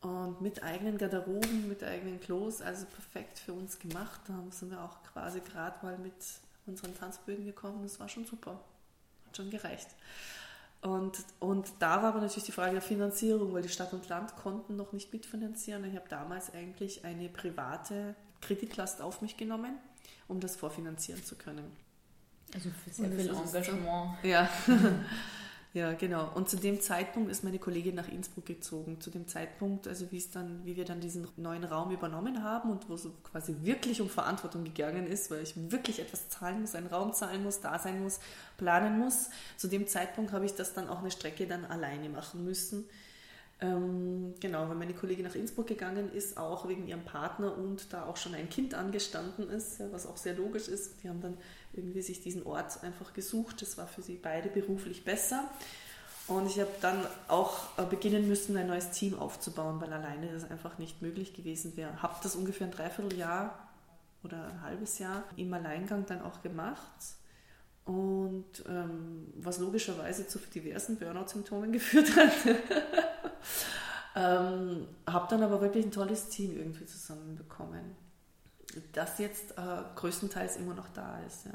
Und 0.00 0.40
mit 0.40 0.62
eigenen 0.62 0.96
Garderoben, 0.96 1.68
mit 1.68 1.84
eigenen 1.84 2.20
Klos, 2.20 2.62
also 2.62 2.86
perfekt 2.86 3.38
für 3.38 3.52
uns 3.52 3.78
gemacht. 3.78 4.20
Da 4.26 4.42
sind 4.50 4.70
wir 4.70 4.82
auch 4.82 5.02
quasi 5.12 5.40
gerade 5.40 5.84
mal 5.84 5.98
mit 5.98 6.14
unseren 6.66 6.96
Tanzbögen 6.96 7.44
gekommen. 7.44 7.82
Das 7.82 8.00
war 8.00 8.08
schon 8.08 8.24
super. 8.24 8.60
Hat 9.26 9.36
schon 9.36 9.50
gereicht. 9.50 9.88
Und, 10.82 11.18
und 11.40 11.68
da 11.78 12.02
war 12.02 12.10
aber 12.10 12.20
natürlich 12.20 12.44
die 12.44 12.52
Frage 12.52 12.72
der 12.72 12.82
Finanzierung, 12.82 13.52
weil 13.52 13.62
die 13.62 13.68
Stadt 13.68 13.92
und 13.92 14.08
Land 14.08 14.36
konnten 14.36 14.76
noch 14.76 14.92
nicht 14.92 15.12
mitfinanzieren. 15.12 15.84
Ich 15.84 15.94
habe 15.94 16.08
damals 16.08 16.52
eigentlich 16.54 17.04
eine 17.04 17.28
private 17.28 18.14
Kreditlast 18.40 19.02
auf 19.02 19.20
mich 19.20 19.36
genommen, 19.36 19.78
um 20.26 20.40
das 20.40 20.56
vorfinanzieren 20.56 21.22
zu 21.22 21.36
können. 21.36 21.70
Also 22.54 22.70
für 22.70 22.90
sehr 22.90 23.06
Und 23.06 23.14
viel 23.16 23.28
Engagement. 23.28 24.24
Ja. 24.24 24.48
ja, 25.72 25.92
genau. 25.92 26.28
Und 26.34 26.48
zu 26.48 26.56
dem 26.56 26.80
Zeitpunkt 26.80 27.30
ist 27.30 27.44
meine 27.44 27.60
Kollegin 27.60 27.94
nach 27.94 28.08
Innsbruck 28.08 28.44
gezogen. 28.46 29.00
Zu 29.00 29.10
dem 29.10 29.28
Zeitpunkt, 29.28 29.86
also 29.86 30.10
wie 30.10 30.16
es 30.16 30.30
dann, 30.30 30.64
wie 30.64 30.74
wir 30.74 30.84
dann 30.84 31.00
diesen 31.00 31.28
neuen 31.36 31.62
Raum 31.62 31.92
übernommen 31.92 32.42
haben 32.42 32.70
und 32.70 32.88
wo 32.88 32.94
es 32.94 33.06
quasi 33.22 33.54
wirklich 33.62 34.00
um 34.00 34.08
Verantwortung 34.08 34.64
gegangen 34.64 35.06
ist, 35.06 35.30
weil 35.30 35.42
ich 35.42 35.54
wirklich 35.70 36.00
etwas 36.00 36.28
zahlen 36.28 36.60
muss, 36.60 36.74
einen 36.74 36.88
Raum 36.88 37.12
zahlen 37.12 37.44
muss, 37.44 37.60
da 37.60 37.78
sein 37.78 38.02
muss, 38.02 38.18
planen 38.56 38.98
muss. 38.98 39.30
Zu 39.56 39.68
dem 39.68 39.86
Zeitpunkt 39.86 40.32
habe 40.32 40.44
ich 40.44 40.54
das 40.54 40.74
dann 40.74 40.88
auch 40.88 40.98
eine 41.00 41.12
Strecke 41.12 41.46
dann 41.46 41.64
alleine 41.64 42.08
machen 42.08 42.44
müssen. 42.44 42.86
Ähm, 43.60 44.34
genau, 44.40 44.68
weil 44.68 44.76
meine 44.76 44.94
Kollegin 44.94 45.24
nach 45.24 45.34
Innsbruck 45.34 45.66
gegangen 45.66 46.10
ist, 46.12 46.38
auch 46.38 46.66
wegen 46.66 46.88
ihrem 46.88 47.04
Partner 47.04 47.56
und 47.56 47.92
da 47.92 48.06
auch 48.06 48.16
schon 48.16 48.34
ein 48.34 48.48
Kind 48.48 48.74
angestanden 48.74 49.50
ist, 49.50 49.80
was 49.92 50.06
auch 50.06 50.16
sehr 50.16 50.34
logisch 50.34 50.66
ist. 50.66 51.02
Die 51.02 51.08
haben 51.08 51.20
dann 51.20 51.36
irgendwie 51.72 52.02
sich 52.02 52.20
diesen 52.20 52.44
Ort 52.46 52.82
einfach 52.82 53.12
gesucht. 53.12 53.62
Das 53.62 53.78
war 53.78 53.86
für 53.86 54.02
sie 54.02 54.16
beide 54.16 54.48
beruflich 54.48 55.04
besser. 55.04 55.48
Und 56.26 56.46
ich 56.46 56.60
habe 56.60 56.70
dann 56.80 57.04
auch 57.26 57.76
äh, 57.76 57.84
beginnen 57.84 58.28
müssen, 58.28 58.56
ein 58.56 58.68
neues 58.68 58.90
Team 58.92 59.18
aufzubauen, 59.18 59.80
weil 59.80 59.92
alleine 59.92 60.32
das 60.32 60.48
einfach 60.48 60.78
nicht 60.78 61.02
möglich 61.02 61.34
gewesen 61.34 61.76
wäre. 61.76 62.02
Habe 62.02 62.14
das 62.22 62.36
ungefähr 62.36 62.68
ein 62.68 62.72
Dreivierteljahr 62.72 63.68
oder 64.22 64.46
ein 64.46 64.62
halbes 64.62 64.98
Jahr 65.00 65.24
im 65.36 65.52
Alleingang 65.52 66.06
dann 66.06 66.22
auch 66.22 66.40
gemacht. 66.42 66.78
Und 67.84 68.64
ähm, 68.68 69.32
was 69.36 69.58
logischerweise 69.58 70.28
zu 70.28 70.38
diversen 70.38 70.98
Burnout-Symptomen 70.98 71.72
geführt 71.72 72.14
hat. 72.14 72.32
ähm, 74.14 74.86
habe 75.06 75.26
dann 75.30 75.42
aber 75.42 75.60
wirklich 75.60 75.84
ein 75.84 75.90
tolles 75.90 76.28
Team 76.28 76.56
irgendwie 76.56 76.86
zusammenbekommen, 76.86 77.96
das 78.92 79.18
jetzt 79.18 79.52
äh, 79.52 79.82
größtenteils 79.96 80.56
immer 80.56 80.74
noch 80.74 80.88
da 80.94 81.18
ist. 81.26 81.46
Ja. 81.46 81.52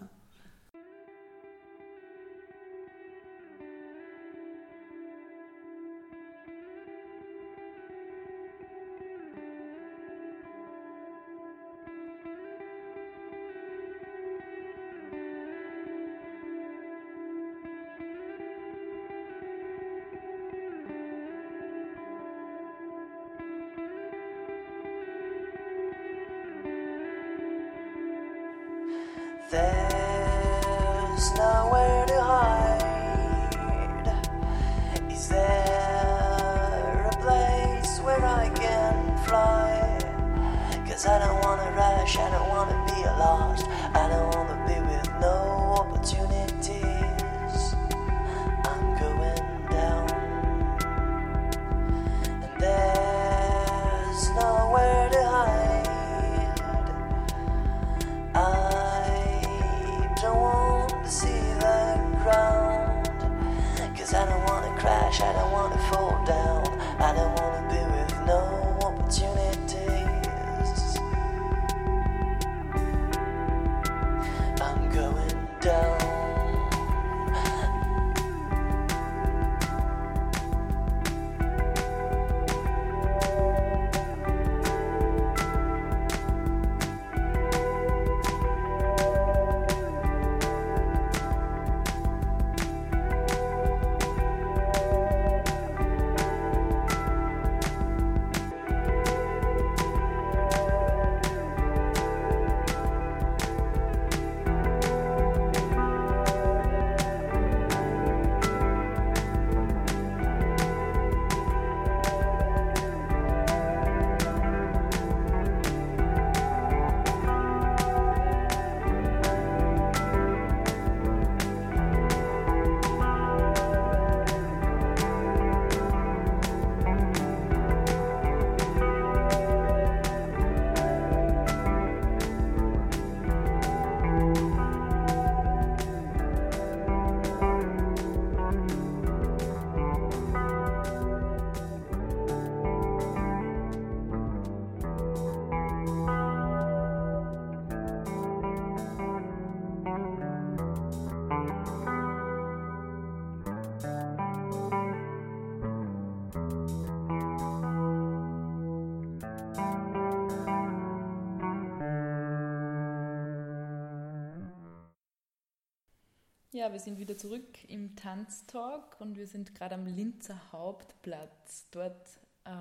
Tanztalk 168.06 168.98
und 169.00 169.18
wir 169.18 169.26
sind 169.26 169.56
gerade 169.56 169.74
am 169.74 169.88
Linzer 169.88 170.40
Hauptplatz. 170.52 171.68
Dort 171.72 172.08
äh, 172.44 172.52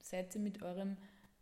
seid 0.00 0.32
ihr 0.36 0.40
mit 0.40 0.62
eurem, 0.62 0.96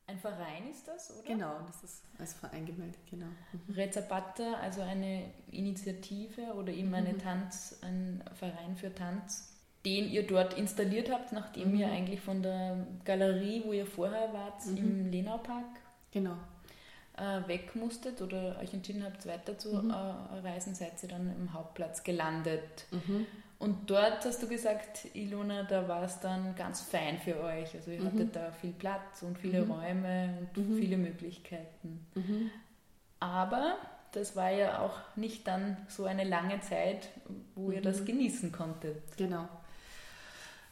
ein 0.07 0.19
Verein 0.19 0.71
ist 0.71 0.89
das, 0.89 1.11
oder? 1.11 1.29
Genau, 1.29 1.61
das 1.67 1.83
ist 1.83 2.05
als 2.19 2.33
Verein 2.33 2.65
gemeldet, 2.65 3.01
genau. 3.11 3.27
Mhm. 3.27 3.75
Rezapata, 3.75 4.55
also 4.63 4.81
eine 4.81 5.31
Initiative 5.51 6.55
oder 6.55 6.73
eben 6.73 6.95
eine 6.95 7.19
Tanz, 7.19 7.79
ein 7.83 8.25
Verein 8.33 8.77
für 8.77 8.95
Tanz, 8.95 9.55
den 9.85 10.11
ihr 10.11 10.27
dort 10.27 10.55
installiert 10.55 11.11
habt, 11.11 11.33
nachdem 11.33 11.75
ihr 11.75 11.91
eigentlich 11.91 12.21
von 12.21 12.43
der 12.43 12.87
Galerie, 13.05 13.63
wo 13.67 13.73
ihr 13.73 13.87
vorher 13.87 14.33
wart, 14.33 14.65
im 14.67 15.11
Lenaupark, 15.11 15.85
Genau. 16.15 16.37
Äh, 17.17 17.47
weg 17.49 17.75
musstet 17.77 18.21
oder 18.23 18.59
euch 18.61 18.73
entschieden 18.75 19.05
habt, 19.05 19.27
weiter 19.27 19.57
zu 19.59 19.69
Mhm. 19.75 19.91
äh, 19.91 19.95
reisen, 20.49 20.75
seid 20.75 21.03
ihr 21.03 21.09
dann 21.09 21.35
im 21.37 21.53
Hauptplatz 21.53 22.03
gelandet. 22.03 22.87
Mhm. 22.91 23.27
Und 23.59 23.89
dort 23.89 24.25
hast 24.25 24.43
du 24.43 24.49
gesagt, 24.49 25.07
Ilona, 25.15 25.63
da 25.63 25.89
war 25.89 26.03
es 26.03 26.21
dann 26.21 26.55
ganz 26.57 26.81
fein 26.83 27.19
für 27.19 27.41
euch. 27.41 27.75
Also 27.75 27.93
ihr 27.93 28.01
Mhm. 28.01 28.07
hattet 28.07 28.37
da 28.37 28.51
viel 28.53 28.73
Platz 28.73 29.23
und 29.23 29.39
viele 29.39 29.65
Mhm. 29.65 29.71
Räume 29.71 30.39
und 30.55 30.57
Mhm. 30.71 30.77
viele 30.77 30.97
Möglichkeiten. 30.97 32.07
Mhm. 32.15 32.51
Aber 33.21 33.77
das 34.13 34.37
war 34.37 34.51
ja 34.51 34.81
auch 34.81 34.99
nicht 35.17 35.47
dann 35.47 35.77
so 35.89 36.05
eine 36.05 36.25
lange 36.25 36.61
Zeit, 36.61 37.09
wo 37.55 37.71
ihr 37.71 37.81
das 37.81 38.05
genießen 38.05 38.53
konntet. 38.53 39.17
Genau. 39.17 39.49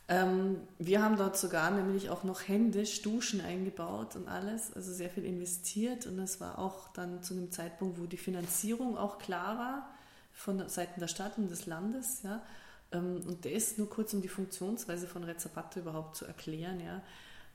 Ähm, 0.08 0.56
wir 0.78 1.02
haben 1.02 1.16
dort 1.16 1.36
sogar 1.36 1.70
nämlich 1.70 2.10
auch 2.10 2.24
noch 2.24 2.46
händisch 2.48 3.02
Duschen 3.02 3.40
eingebaut 3.40 4.16
und 4.16 4.28
alles, 4.28 4.72
also 4.72 4.92
sehr 4.92 5.10
viel 5.10 5.24
investiert 5.24 6.06
und 6.06 6.16
das 6.16 6.40
war 6.40 6.58
auch 6.58 6.88
dann 6.92 7.22
zu 7.22 7.34
einem 7.34 7.50
Zeitpunkt, 7.50 8.00
wo 8.00 8.06
die 8.06 8.16
Finanzierung 8.16 8.98
auch 8.98 9.18
klar 9.18 9.58
war 9.58 9.90
von 10.32 10.68
Seiten 10.68 10.98
der 10.98 11.08
Stadt 11.08 11.38
und 11.38 11.50
des 11.50 11.66
Landes, 11.66 12.22
ja. 12.22 12.42
Ähm, 12.90 13.22
und 13.26 13.44
das 13.44 13.78
nur 13.78 13.88
kurz, 13.88 14.12
um 14.12 14.22
die 14.22 14.28
Funktionsweise 14.28 15.06
von 15.06 15.24
Rezzapato 15.24 15.80
überhaupt 15.80 16.16
zu 16.16 16.24
erklären, 16.24 16.80
ja. 16.80 17.02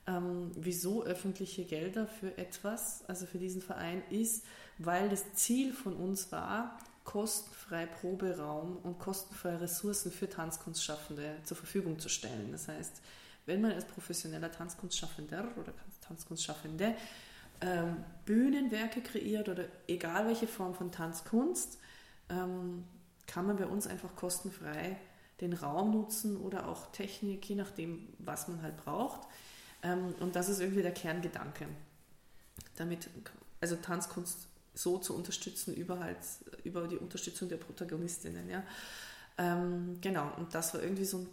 Ähm, 0.07 0.51
wieso 0.55 1.03
öffentliche 1.03 1.65
Gelder 1.65 2.07
für 2.07 2.37
etwas, 2.37 3.03
also 3.09 3.25
für 3.25 3.39
diesen 3.39 3.61
Verein 3.61 4.01
ist, 4.09 4.45
weil 4.77 5.09
das 5.09 5.33
Ziel 5.33 5.73
von 5.73 5.97
uns 5.97 6.31
war, 6.31 6.79
kostenfrei 7.07 7.85
Proberaum 7.85 8.77
und 8.83 8.99
kostenfreie 8.99 9.61
Ressourcen 9.61 10.11
für 10.11 10.29
Tanzkunstschaffende 10.29 11.37
zur 11.45 11.55
Verfügung 11.55 11.97
zu 11.99 12.09
stellen. 12.09 12.51
Das 12.51 12.67
heißt, 12.67 13.01
wenn 13.45 13.61
man 13.61 13.71
als 13.71 13.85
professioneller 13.85 14.51
Tanzkunstschaffender 14.51 15.47
oder 15.55 15.71
Tanzkunstschaffende 16.01 16.95
ähm, 17.61 18.03
Bühnenwerke 18.25 19.01
kreiert 19.01 19.47
oder 19.47 19.63
egal 19.87 20.27
welche 20.27 20.47
Form 20.47 20.75
von 20.75 20.91
Tanzkunst, 20.91 21.79
ähm, 22.27 22.83
kann 23.25 23.47
man 23.47 23.55
bei 23.55 23.67
uns 23.67 23.87
einfach 23.87 24.13
kostenfrei 24.17 24.97
den 25.39 25.53
Raum 25.53 25.91
nutzen 25.91 26.35
oder 26.35 26.67
auch 26.67 26.91
Technik, 26.91 27.47
je 27.47 27.55
nachdem, 27.55 28.09
was 28.19 28.49
man 28.49 28.61
halt 28.61 28.75
braucht. 28.83 29.29
Ähm, 29.81 30.13
und 30.19 30.35
das 30.35 30.49
ist 30.49 30.59
irgendwie 30.59 30.81
der 30.81 30.93
Kerngedanke. 30.93 31.67
Damit, 32.75 33.09
also 33.61 33.77
Tanzkunst 33.77 34.49
so 34.77 34.97
zu 34.97 35.15
unterstützen 35.15 35.73
über, 35.73 35.99
halt, 35.99 36.17
über 36.63 36.87
die 36.87 36.97
Unterstützung 36.97 37.49
der 37.49 37.57
Protagonistinnen. 37.57 38.49
Ja. 38.49 38.63
Ähm, 39.37 39.97
genau, 40.01 40.31
und 40.37 40.53
das 40.53 40.73
war 40.73 40.81
irgendwie 40.81 41.05
so 41.05 41.19
ein 41.19 41.29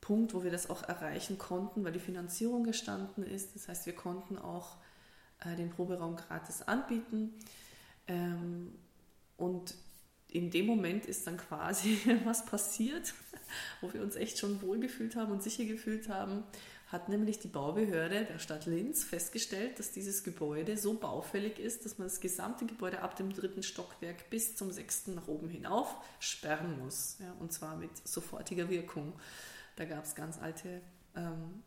Punkt, 0.00 0.34
wo 0.34 0.42
wir 0.42 0.50
das 0.50 0.70
auch 0.70 0.82
erreichen 0.84 1.38
konnten, 1.38 1.84
weil 1.84 1.92
die 1.92 2.00
Finanzierung 2.00 2.64
gestanden 2.64 3.24
ist. 3.24 3.54
Das 3.54 3.68
heißt, 3.68 3.86
wir 3.86 3.94
konnten 3.94 4.38
auch 4.38 4.76
äh, 5.40 5.56
den 5.56 5.70
Proberaum 5.70 6.16
gratis 6.16 6.62
anbieten. 6.62 7.34
Ähm, 8.06 8.72
und 9.36 9.74
in 10.28 10.50
dem 10.50 10.66
Moment 10.66 11.06
ist 11.06 11.26
dann 11.26 11.36
quasi 11.36 11.98
was 12.24 12.46
passiert, 12.46 13.14
wo 13.80 13.92
wir 13.92 14.02
uns 14.02 14.16
echt 14.16 14.38
schon 14.38 14.62
wohlgefühlt 14.62 15.16
haben 15.16 15.32
und 15.32 15.42
sicher 15.42 15.64
gefühlt 15.64 16.08
haben, 16.08 16.44
hat 16.90 17.08
nämlich 17.08 17.38
die 17.38 17.48
Baubehörde 17.48 18.24
der 18.24 18.40
Stadt 18.40 18.66
Linz 18.66 19.04
festgestellt, 19.04 19.78
dass 19.78 19.92
dieses 19.92 20.24
Gebäude 20.24 20.76
so 20.76 20.94
baufällig 20.94 21.60
ist, 21.60 21.84
dass 21.84 21.98
man 21.98 22.08
das 22.08 22.20
gesamte 22.20 22.66
Gebäude 22.66 23.02
ab 23.02 23.14
dem 23.14 23.32
dritten 23.32 23.62
Stockwerk 23.62 24.28
bis 24.28 24.56
zum 24.56 24.72
sechsten 24.72 25.14
nach 25.14 25.28
oben 25.28 25.48
hinauf 25.48 25.94
sperren 26.18 26.80
muss. 26.80 27.16
Ja, 27.20 27.32
und 27.38 27.52
zwar 27.52 27.76
mit 27.76 27.90
sofortiger 28.06 28.68
Wirkung. 28.68 29.12
Da 29.76 29.84
gab 29.84 30.04
es 30.04 30.16
ganz 30.16 30.40
alte 30.40 30.80
ähm, 31.14 31.62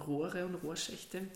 Rohre 0.00 0.46
und 0.46 0.54
Rohrschächte, 0.54 1.26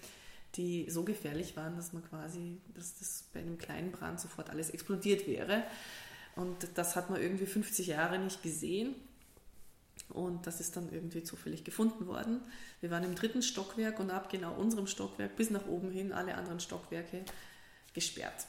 die 0.54 0.88
so 0.88 1.02
gefährlich 1.02 1.56
waren, 1.56 1.74
dass 1.74 1.92
man 1.92 2.04
quasi, 2.04 2.60
dass 2.72 2.98
das 3.00 3.24
bei 3.32 3.40
einem 3.40 3.58
kleinen 3.58 3.90
Brand 3.90 4.20
sofort 4.20 4.48
alles 4.48 4.70
explodiert 4.70 5.26
wäre. 5.26 5.64
Und 6.36 6.68
das 6.74 6.94
hat 6.94 7.10
man 7.10 7.20
irgendwie 7.20 7.46
50 7.46 7.88
Jahre 7.88 8.20
nicht 8.20 8.44
gesehen. 8.44 8.94
Und 10.08 10.46
das 10.46 10.60
ist 10.60 10.76
dann 10.76 10.92
irgendwie 10.92 11.24
zufällig 11.24 11.64
gefunden 11.64 12.06
worden. 12.06 12.40
Wir 12.80 12.90
waren 12.90 13.04
im 13.04 13.14
dritten 13.14 13.42
Stockwerk 13.42 13.98
und 13.98 14.10
ab 14.10 14.30
genau 14.30 14.54
unserem 14.54 14.86
Stockwerk 14.86 15.36
bis 15.36 15.50
nach 15.50 15.66
oben 15.66 15.90
hin 15.90 16.12
alle 16.12 16.34
anderen 16.36 16.60
Stockwerke 16.60 17.24
gesperrt. 17.92 18.46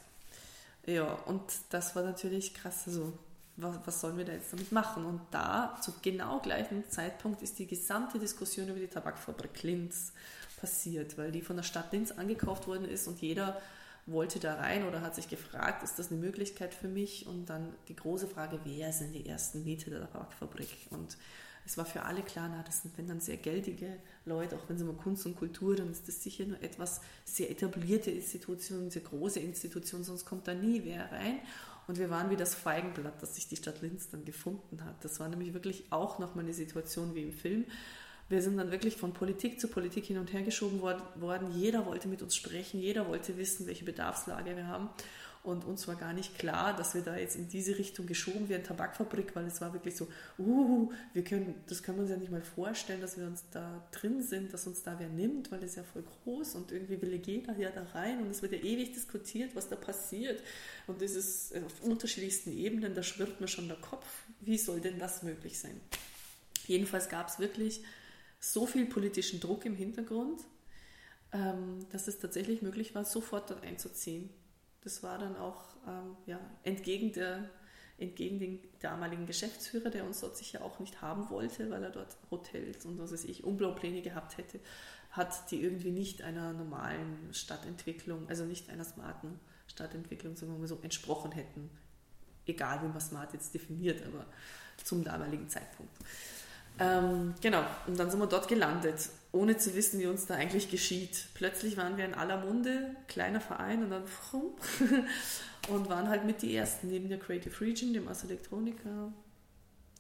Ja, 0.86 1.14
und 1.26 1.42
das 1.70 1.96
war 1.96 2.04
natürlich 2.04 2.54
krass. 2.54 2.84
Also, 2.86 3.14
was, 3.58 3.76
was 3.86 4.02
sollen 4.02 4.18
wir 4.18 4.26
da 4.26 4.34
jetzt 4.34 4.54
damit 4.54 4.72
machen? 4.72 5.06
Und 5.06 5.22
da, 5.32 5.78
zu 5.82 5.94
genau 6.02 6.40
gleichen 6.40 6.88
Zeitpunkt, 6.90 7.42
ist 7.42 7.58
die 7.60 7.68
gesamte 7.68 8.20
Diskussion 8.20 8.70
über 8.70 8.80
die 8.80 8.88
Tabakfabrik 8.88 9.64
Linz 9.64 10.14
passiert, 10.62 11.18
weil 11.18 11.32
die 11.32 11.42
von 11.42 11.56
der 11.56 11.64
Stadt 11.64 11.92
Linz 11.92 12.12
angekauft 12.12 12.68
worden 12.68 12.86
ist 12.86 13.08
und 13.08 13.22
jeder 13.22 13.62
wollte 14.08 14.40
da 14.40 14.56
rein 14.56 14.88
oder 14.88 15.02
hat 15.02 15.16
sich 15.16 15.28
gefragt, 15.28 15.84
ist 15.84 16.00
das 16.00 16.12
eine 16.12 16.20
Möglichkeit 16.20 16.74
für 16.74 16.88
mich? 16.88 17.28
Und 17.28 17.48
dann 17.48 17.74
die 17.90 17.96
große 17.96 18.28
Frage, 18.28 18.60
wer 18.64 18.94
sind 18.94 19.14
die 19.14 19.28
ersten 19.28 19.64
Mieter 19.66 19.92
der 19.92 20.10
Tabakfabrik? 20.10 20.70
Und 20.90 21.18
es 21.68 21.78
war 21.78 21.86
für 21.86 22.04
alle 22.04 22.22
klar, 22.22 22.50
na, 22.50 22.64
das 22.64 22.82
sind 22.82 22.98
wenn 22.98 23.08
dann 23.08 23.20
sehr 23.20 23.36
geldige 23.36 23.98
Leute, 24.26 24.56
auch 24.56 24.70
wenn 24.70 24.78
sie 24.78 24.86
mal 24.86 24.96
Kunst 24.96 25.26
und 25.26 25.36
Kultur, 25.36 25.76
dann 25.76 25.92
ist 25.92 26.08
das 26.08 26.24
sicher 26.24 26.46
nur 26.46 26.64
etwas 26.64 27.02
sehr 27.26 27.52
etablierte 27.52 28.10
Institutionen, 28.10 28.90
sehr 28.90 29.02
große 29.02 29.42
Institutionen, 29.42 30.06
sonst 30.06 30.24
kommt 30.24 30.48
da 30.48 30.54
nie 30.54 30.82
wer 30.86 31.12
rein. 31.12 31.40
Und 31.88 32.00
wir 32.00 32.10
waren 32.10 32.30
wie 32.30 32.38
das 32.38 32.56
Feigenblatt, 32.56 33.22
das 33.22 33.36
sich 33.36 33.50
die 33.50 33.58
Stadt 33.58 33.82
Linz 33.82 34.10
dann 34.10 34.24
gefunden 34.24 34.84
hat. 34.86 35.04
Das 35.04 35.20
war 35.20 35.28
nämlich 35.28 35.54
wirklich 35.54 35.86
auch 35.90 36.20
nochmal 36.20 36.46
eine 36.46 36.54
Situation 36.54 37.16
wie 37.16 37.24
im 37.24 37.34
Film. 37.34 37.66
Wir 38.30 38.42
sind 38.42 38.58
dann 38.58 38.72
wirklich 38.72 38.96
von 38.96 39.14
Politik 39.14 39.60
zu 39.60 39.68
Politik 39.68 40.06
hin 40.06 40.18
und 40.18 40.32
her 40.32 40.44
geschoben 40.44 40.82
worden. 40.82 41.52
Jeder 41.54 41.86
wollte 41.86 42.08
mit 42.08 42.22
uns 42.22 42.36
sprechen, 42.36 42.80
jeder 42.80 43.08
wollte 43.08 43.38
wissen, 43.38 43.68
welche 43.68 43.84
Bedarfslage 43.84 44.56
wir 44.56 44.68
haben. 44.68 44.90
Und 45.48 45.64
uns 45.64 45.88
war 45.88 45.96
gar 45.96 46.12
nicht 46.12 46.38
klar, 46.38 46.76
dass 46.76 46.94
wir 46.94 47.04
da 47.04 47.16
jetzt 47.16 47.38
in 47.38 47.48
diese 47.48 47.78
Richtung 47.78 48.06
geschoben 48.06 48.50
werden, 48.50 48.66
Tabakfabrik, 48.66 49.34
weil 49.34 49.46
es 49.46 49.62
war 49.62 49.72
wirklich 49.72 49.96
so, 49.96 50.10
uh, 50.38 50.92
wir 51.14 51.24
können, 51.24 51.56
das 51.68 51.82
können 51.82 52.00
wir 52.00 52.02
uns 52.02 52.12
ja 52.12 52.18
nicht 52.18 52.34
mal 52.34 52.42
vorstellen, 52.42 53.00
dass 53.00 53.18
wir 53.18 53.26
uns 53.26 53.46
da 53.52 53.82
drin 53.92 54.22
sind, 54.22 54.52
dass 54.52 54.68
uns 54.68 54.84
da 54.84 55.00
wer 55.00 55.08
nimmt, 55.08 55.50
weil 55.50 55.64
ist 55.64 55.78
ja 55.78 55.84
voll 55.84 56.04
groß 56.04 56.56
und 56.56 56.74
irgendwie 56.74 57.02
will 57.02 57.14
jeder 57.26 57.58
ja 57.58 57.70
da 57.70 57.84
rein 57.94 58.20
und 58.20 58.30
es 58.30 58.42
wird 58.42 58.52
ja 58.52 58.60
ewig 58.60 58.92
diskutiert, 58.92 59.56
was 59.56 59.70
da 59.70 59.78
passiert. 59.78 60.44
Und 60.86 61.02
das 61.02 61.12
ist 61.12 61.56
auf 61.56 61.82
unterschiedlichsten 61.82 62.52
Ebenen, 62.52 62.94
da 62.94 63.02
schwirrt 63.02 63.40
mir 63.40 63.48
schon 63.48 63.70
der 63.70 63.78
Kopf, 63.78 64.06
wie 64.42 64.58
soll 64.58 64.82
denn 64.82 65.00
das 65.00 65.24
möglich 65.24 65.60
sein? 65.60 65.80
Jedenfalls 66.66 67.08
gab 67.08 67.30
es 67.30 67.40
wirklich 67.40 67.84
so 68.42 68.66
viel 68.66 68.86
politischen 68.86 69.40
Druck 69.40 69.64
im 69.64 69.78
Hintergrund, 69.78 70.42
ähm, 71.32 71.88
dass 71.94 72.10
es 72.10 72.20
tatsächlich 72.20 72.62
möglich 72.62 72.96
war, 72.96 73.06
sofort 73.06 73.50
dort 73.50 73.64
einzuziehen. 73.64 74.30
Das 74.88 75.04
war 75.04 75.18
dann 75.18 75.36
auch 75.36 75.76
ähm, 75.86 76.16
ja, 76.28 76.40
entgegen, 76.64 77.12
der, 77.12 77.50
entgegen 77.98 78.40
den 78.40 78.60
damaligen 78.80 79.26
Geschäftsführer, 79.26 79.90
der 79.90 80.06
uns 80.06 80.22
dort 80.22 80.38
sicher 80.38 80.64
auch 80.64 80.80
nicht 80.80 81.02
haben 81.02 81.30
wollte, 81.30 81.70
weil 81.70 81.84
er 81.84 81.90
dort 81.90 82.16
Hotels 82.32 82.86
und 82.86 82.98
was 82.98 83.12
weiß 83.12 83.26
ich, 83.26 83.44
Umbaupläne 83.44 84.02
gehabt 84.02 84.38
hätte, 84.38 84.62
hat 85.12 85.52
die 85.52 85.62
irgendwie 85.62 85.92
nicht 85.92 86.22
einer 86.22 86.54
normalen 86.54 87.34
Stadtentwicklung, 87.34 88.30
also 88.30 88.46
nicht 88.46 88.70
einer 88.70 88.86
smarten 88.86 89.42
Stadtentwicklung, 89.68 90.38
sagen 90.38 90.66
so, 90.66 90.80
entsprochen 90.82 91.34
hätten. 91.34 91.70
Egal, 92.46 92.82
wie 92.82 92.88
man 92.88 93.02
smart 93.02 93.34
jetzt 93.34 93.54
definiert, 93.54 94.02
aber 94.06 94.26
zum 94.82 95.04
damaligen 95.04 95.50
Zeitpunkt. 95.50 95.92
Ähm, 96.80 97.34
genau, 97.42 97.64
und 97.88 97.98
dann 98.00 98.12
sind 98.12 98.20
wir 98.20 98.28
dort 98.28 98.48
gelandet, 98.48 99.10
ohne 99.32 99.58
zu 99.58 99.74
wissen, 99.76 100.00
wie 100.00 100.08
uns 100.08 100.26
da 100.26 100.36
eigentlich 100.36 100.70
geschieht. 100.70 101.28
Plötzlich 101.34 101.78
waren 101.78 101.98
wir 101.98 102.06
in 102.06 102.14
aller 102.14 102.38
Munde, 102.38 102.96
kleiner 103.08 103.42
Verein 103.42 103.84
und 103.84 103.90
dann 103.90 104.04
und 105.70 105.90
waren 105.90 106.08
halt 106.08 106.26
mit 106.26 106.42
die 106.42 106.56
Ersten. 106.56 106.88
Neben 106.88 107.10
der 107.10 107.20
Creative 107.20 107.60
Region, 107.62 107.94
dem 107.94 108.08
Ars 108.08 108.24
Electronica, 108.24 109.12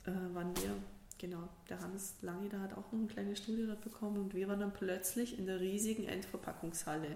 äh, 0.05 0.35
waren 0.35 0.55
wir, 0.57 0.71
genau, 1.17 1.49
der 1.67 1.79
Hannes 1.79 2.15
Lange, 2.21 2.49
der 2.49 2.61
hat 2.61 2.73
auch 2.73 2.91
noch 2.91 2.99
ein 2.99 3.07
kleines 3.07 3.39
Studio 3.39 3.65
dort 3.65 3.81
bekommen 3.81 4.17
und 4.17 4.35
wir 4.35 4.47
waren 4.47 4.59
dann 4.59 4.73
plötzlich 4.73 5.37
in 5.37 5.47
der 5.47 5.59
riesigen 5.59 6.07
Endverpackungshalle. 6.07 7.15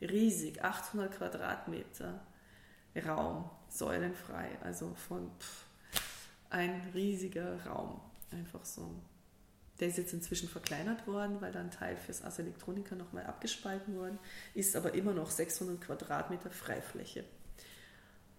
Riesig, 0.00 0.62
800 0.62 1.16
Quadratmeter 1.16 2.20
Raum, 3.06 3.48
säulenfrei, 3.68 4.58
also 4.62 4.94
von 5.08 5.30
pff, 5.38 5.66
ein 6.50 6.82
riesiger 6.94 7.64
Raum 7.64 8.00
einfach 8.36 8.64
so. 8.64 8.94
Der 9.80 9.88
ist 9.88 9.98
jetzt 9.98 10.12
inzwischen 10.14 10.48
verkleinert 10.48 11.06
worden, 11.06 11.40
weil 11.40 11.52
da 11.52 11.60
ein 11.60 11.70
Teil 11.70 11.96
fürs 11.96 12.22
Ars 12.22 12.38
Electronica 12.38 12.94
nochmal 12.94 13.26
abgespalten 13.26 13.96
worden 13.96 14.18
ist, 14.54 14.74
aber 14.76 14.94
immer 14.94 15.12
noch 15.12 15.30
600 15.30 15.80
Quadratmeter 15.80 16.50
Freifläche. 16.50 17.24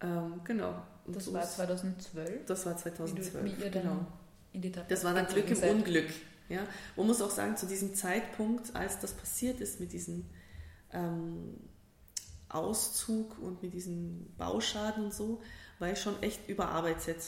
Ähm, 0.00 0.40
genau. 0.44 0.82
Und 1.04 1.14
Das 1.16 1.26
so 1.26 1.32
war 1.32 1.42
ist- 1.44 1.54
2012. 1.56 2.46
das 2.46 2.66
war 2.66 2.74
wie, 2.74 2.80
2012. 2.82 3.32
du, 3.32 3.44
wie 3.60 3.64
ihr 3.64 3.70
dann 3.70 4.06
genau. 4.52 4.82
Das 4.88 5.04
war 5.04 5.14
dann 5.14 5.26
Glück 5.26 5.48
im. 5.50 5.62
Unglück. 5.76 6.08
Ja? 6.48 6.62
Man 6.96 7.06
muss 7.06 7.20
auch 7.22 7.30
sagen, 7.30 7.56
zu 7.56 7.66
diesem 7.66 7.94
Zeitpunkt, 7.94 8.74
als 8.74 8.98
das 8.98 9.12
passiert 9.12 9.60
ist 9.60 9.78
mit 9.80 9.92
diesem 9.92 10.24
ähm, 10.92 11.58
Auszug 12.48 13.38
und 13.38 13.62
mit 13.62 13.74
diesen 13.74 14.34
Bauschaden 14.36 15.04
und 15.06 15.14
so, 15.14 15.42
war 15.78 15.90
ich 15.92 16.00
schon 16.00 16.20
echt 16.22 16.48
überarbeitet. 16.48 17.18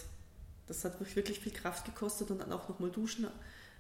Das 0.71 0.85
hat 0.85 1.01
mich 1.01 1.17
wirklich 1.17 1.41
viel 1.41 1.53
Kraft 1.53 1.85
gekostet 1.85 2.31
und 2.31 2.41
dann 2.41 2.53
auch 2.53 2.69
nochmal 2.69 2.91
duschen. 2.91 3.27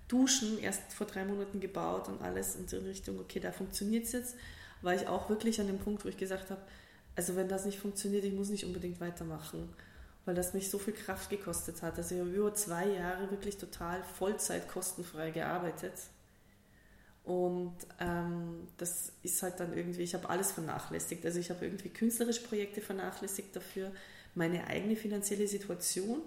Duschen, 0.08 0.58
erst 0.58 0.92
vor 0.92 1.06
drei 1.06 1.24
Monaten 1.24 1.60
gebaut 1.60 2.08
und 2.08 2.20
alles 2.20 2.56
in 2.56 2.66
die 2.66 2.76
Richtung, 2.76 3.20
okay, 3.20 3.38
da 3.38 3.52
funktioniert 3.52 4.06
es 4.06 4.12
jetzt, 4.12 4.34
war 4.82 4.92
ich 4.92 5.06
auch 5.06 5.28
wirklich 5.30 5.60
an 5.60 5.68
dem 5.68 5.78
Punkt, 5.78 6.04
wo 6.04 6.08
ich 6.08 6.16
gesagt 6.16 6.50
habe, 6.50 6.60
also 7.14 7.36
wenn 7.36 7.48
das 7.48 7.64
nicht 7.64 7.78
funktioniert, 7.78 8.24
ich 8.24 8.32
muss 8.32 8.48
nicht 8.48 8.64
unbedingt 8.64 9.00
weitermachen, 9.00 9.68
weil 10.24 10.34
das 10.34 10.52
mich 10.52 10.68
so 10.68 10.78
viel 10.78 10.94
Kraft 10.94 11.30
gekostet 11.30 11.82
hat. 11.82 11.96
Also 11.96 12.16
ich 12.16 12.20
habe 12.20 12.30
über 12.30 12.52
zwei 12.54 12.88
Jahre 12.88 13.30
wirklich 13.30 13.56
total 13.56 14.02
Vollzeit 14.02 14.68
kostenfrei 14.68 15.30
gearbeitet. 15.30 15.94
Und 17.24 17.76
ähm, 18.00 18.66
das 18.78 19.12
ist 19.22 19.42
halt 19.42 19.60
dann 19.60 19.76
irgendwie, 19.76 20.02
ich 20.02 20.14
habe 20.14 20.28
alles 20.28 20.52
vernachlässigt. 20.52 21.24
Also 21.24 21.38
ich 21.38 21.50
habe 21.50 21.64
irgendwie 21.64 21.90
künstlerische 21.90 22.42
Projekte 22.42 22.80
vernachlässigt 22.80 23.54
dafür, 23.54 23.92
meine 24.34 24.66
eigene 24.66 24.96
finanzielle 24.96 25.46
Situation, 25.46 26.22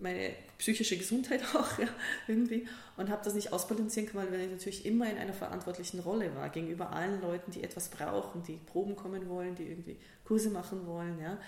meine 0.00 0.32
psychische 0.58 0.96
Gesundheit 0.96 1.42
auch 1.54 1.78
ja, 1.78 1.88
irgendwie 2.26 2.66
und 2.96 3.10
habe 3.10 3.22
das 3.24 3.34
nicht 3.34 3.52
ausbalancieren 3.52 4.08
können, 4.08 4.32
weil 4.32 4.40
ich 4.40 4.50
natürlich 4.50 4.86
immer 4.86 5.10
in 5.10 5.16
einer 5.16 5.32
verantwortlichen 5.32 6.00
Rolle 6.00 6.34
war 6.34 6.48
gegenüber 6.50 6.92
allen 6.92 7.20
Leuten, 7.20 7.50
die 7.50 7.62
etwas 7.62 7.88
brauchen, 7.88 8.42
die 8.42 8.56
Proben 8.56 8.96
kommen 8.96 9.28
wollen, 9.28 9.54
die 9.54 9.64
irgendwie 9.64 9.96
Kurse 10.24 10.50
machen 10.50 10.86
wollen, 10.86 11.18
ja. 11.20 11.38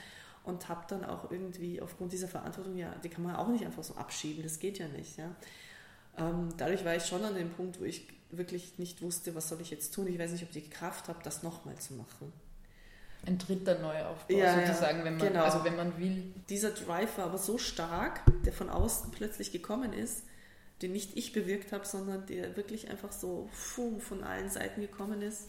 Und 0.43 0.69
habe 0.69 0.87
dann 0.89 1.05
auch 1.05 1.31
irgendwie 1.31 1.83
aufgrund 1.83 2.13
dieser 2.13 2.29
Verantwortung, 2.29 2.77
ja, 2.77 2.95
die 3.05 3.11
kann 3.11 3.23
man 3.23 3.37
auch 3.37 3.49
nicht 3.49 3.65
einfach 3.65 3.85
so 3.85 3.95
abschieben, 3.95 4.43
das 4.43 4.59
geht 4.59 4.79
ja 4.79 4.89
nicht, 4.89 5.19
ja. 5.19 5.35
Ähm, 6.17 6.49
dadurch 6.57 6.85
war 6.85 6.97
ich 6.97 7.05
schon 7.05 7.25
an 7.25 7.35
dem 7.35 7.51
Punkt, 7.51 7.81
wo 7.81 7.85
ich 7.85 8.07
wirklich 8.31 8.79
nicht 8.79 9.03
wusste, 9.03 9.35
was 9.35 9.49
soll 9.49 9.61
ich 9.61 9.71
jetzt 9.71 9.93
tun. 9.95 10.07
Ich 10.07 10.19
weiß 10.19 10.33
nicht, 10.33 10.43
ob 10.43 10.55
ich 10.55 10.65
die 10.65 10.71
Kraft 10.71 11.09
habe, 11.09 11.21
das 11.23 11.43
nochmal 11.43 11.77
zu 11.77 11.95
machen. 11.95 12.33
Ein 13.27 13.39
dritter 13.39 13.79
Neuaufbau 13.79 14.35
Ja, 14.35 14.59
ja, 14.59 14.67
sozusagen, 14.67 15.05
wenn 15.05 15.19
man, 15.19 15.29
genau. 15.29 15.45
also 15.45 15.63
wenn 15.65 15.77
man 15.77 15.99
will. 15.99 16.33
Dieser 16.49 16.71
Drive 16.71 17.19
war 17.19 17.27
aber 17.27 17.39
so 17.39 17.59
stark, 17.59 18.23
der 18.45 18.53
von 18.53 18.71
außen 18.71 19.11
plötzlich 19.11 19.53
gekommen 19.53 19.93
ist, 19.93 20.23
den 20.81 20.93
nicht 20.93 21.17
ich 21.17 21.33
bewirkt 21.33 21.73
habe, 21.73 21.87
sondern 21.87 22.27
der 22.27 22.57
wirklich 22.57 22.89
einfach 22.89 23.13
so 23.13 23.49
von 23.53 24.25
allen 24.25 24.49
Seiten 24.49 24.81
gekommen 24.81 25.21
ist. 25.21 25.49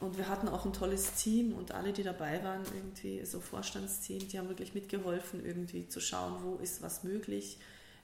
Und 0.00 0.16
wir 0.16 0.28
hatten 0.28 0.48
auch 0.48 0.64
ein 0.64 0.72
tolles 0.72 1.14
Team 1.14 1.52
und 1.52 1.72
alle, 1.72 1.92
die 1.92 2.04
dabei 2.04 2.42
waren, 2.44 2.62
irgendwie 2.74 3.24
so 3.26 3.40
Vorstandsteam, 3.40 4.28
die 4.28 4.38
haben 4.38 4.48
wirklich 4.48 4.72
mitgeholfen, 4.72 5.44
irgendwie 5.44 5.88
zu 5.88 6.00
schauen, 6.00 6.36
wo 6.42 6.56
ist 6.62 6.82
was 6.82 7.02
möglich 7.02 7.58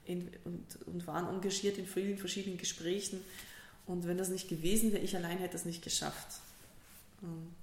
in, 0.04 0.28
und, 0.44 0.66
und 0.86 1.06
waren 1.06 1.32
engagiert 1.32 1.78
in 1.78 1.86
vielen 1.86 2.18
verschiedenen 2.18 2.58
Gesprächen. 2.58 3.22
Und 3.86 4.06
wenn 4.06 4.18
das 4.18 4.28
nicht 4.28 4.48
gewesen 4.48 4.92
wäre, 4.92 5.02
ich 5.02 5.16
allein 5.16 5.38
hätte 5.38 5.52
das 5.52 5.64
nicht 5.64 5.82
geschafft. 5.82 6.40
Und, 7.22 7.54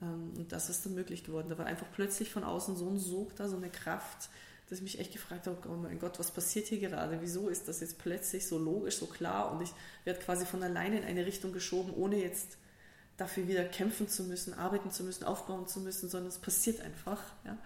und 0.00 0.46
das 0.50 0.70
ist 0.70 0.86
dann 0.86 0.94
möglich 0.94 1.24
geworden. 1.24 1.48
Da 1.50 1.58
war 1.58 1.66
einfach 1.66 1.86
plötzlich 1.92 2.30
von 2.30 2.44
außen 2.44 2.76
so 2.76 2.88
ein 2.88 2.98
Sog 2.98 3.36
da, 3.36 3.48
so 3.48 3.56
eine 3.56 3.70
Kraft, 3.70 4.30
dass 4.68 4.78
ich 4.78 4.82
mich 4.82 4.98
echt 4.98 5.12
gefragt 5.12 5.46
habe, 5.46 5.58
oh 5.68 5.76
mein 5.76 5.98
Gott, 5.98 6.18
was 6.18 6.30
passiert 6.30 6.68
hier 6.68 6.78
gerade? 6.78 7.20
Wieso 7.20 7.48
ist 7.48 7.68
das 7.68 7.80
jetzt 7.80 7.98
plötzlich 7.98 8.46
so 8.46 8.58
logisch, 8.58 8.96
so 8.96 9.06
klar? 9.06 9.52
Und 9.52 9.62
ich 9.62 9.72
werde 10.04 10.20
quasi 10.20 10.46
von 10.46 10.62
alleine 10.62 10.98
in 10.98 11.04
eine 11.04 11.26
Richtung 11.26 11.52
geschoben, 11.52 11.92
ohne 11.92 12.16
jetzt 12.16 12.56
dafür 13.16 13.46
wieder 13.48 13.64
kämpfen 13.64 14.08
zu 14.08 14.24
müssen, 14.24 14.54
arbeiten 14.54 14.90
zu 14.90 15.02
müssen, 15.04 15.24
aufbauen 15.24 15.66
zu 15.66 15.80
müssen, 15.80 16.08
sondern 16.08 16.28
es 16.28 16.38
passiert 16.38 16.80
einfach. 16.80 17.22
Ja? 17.44 17.58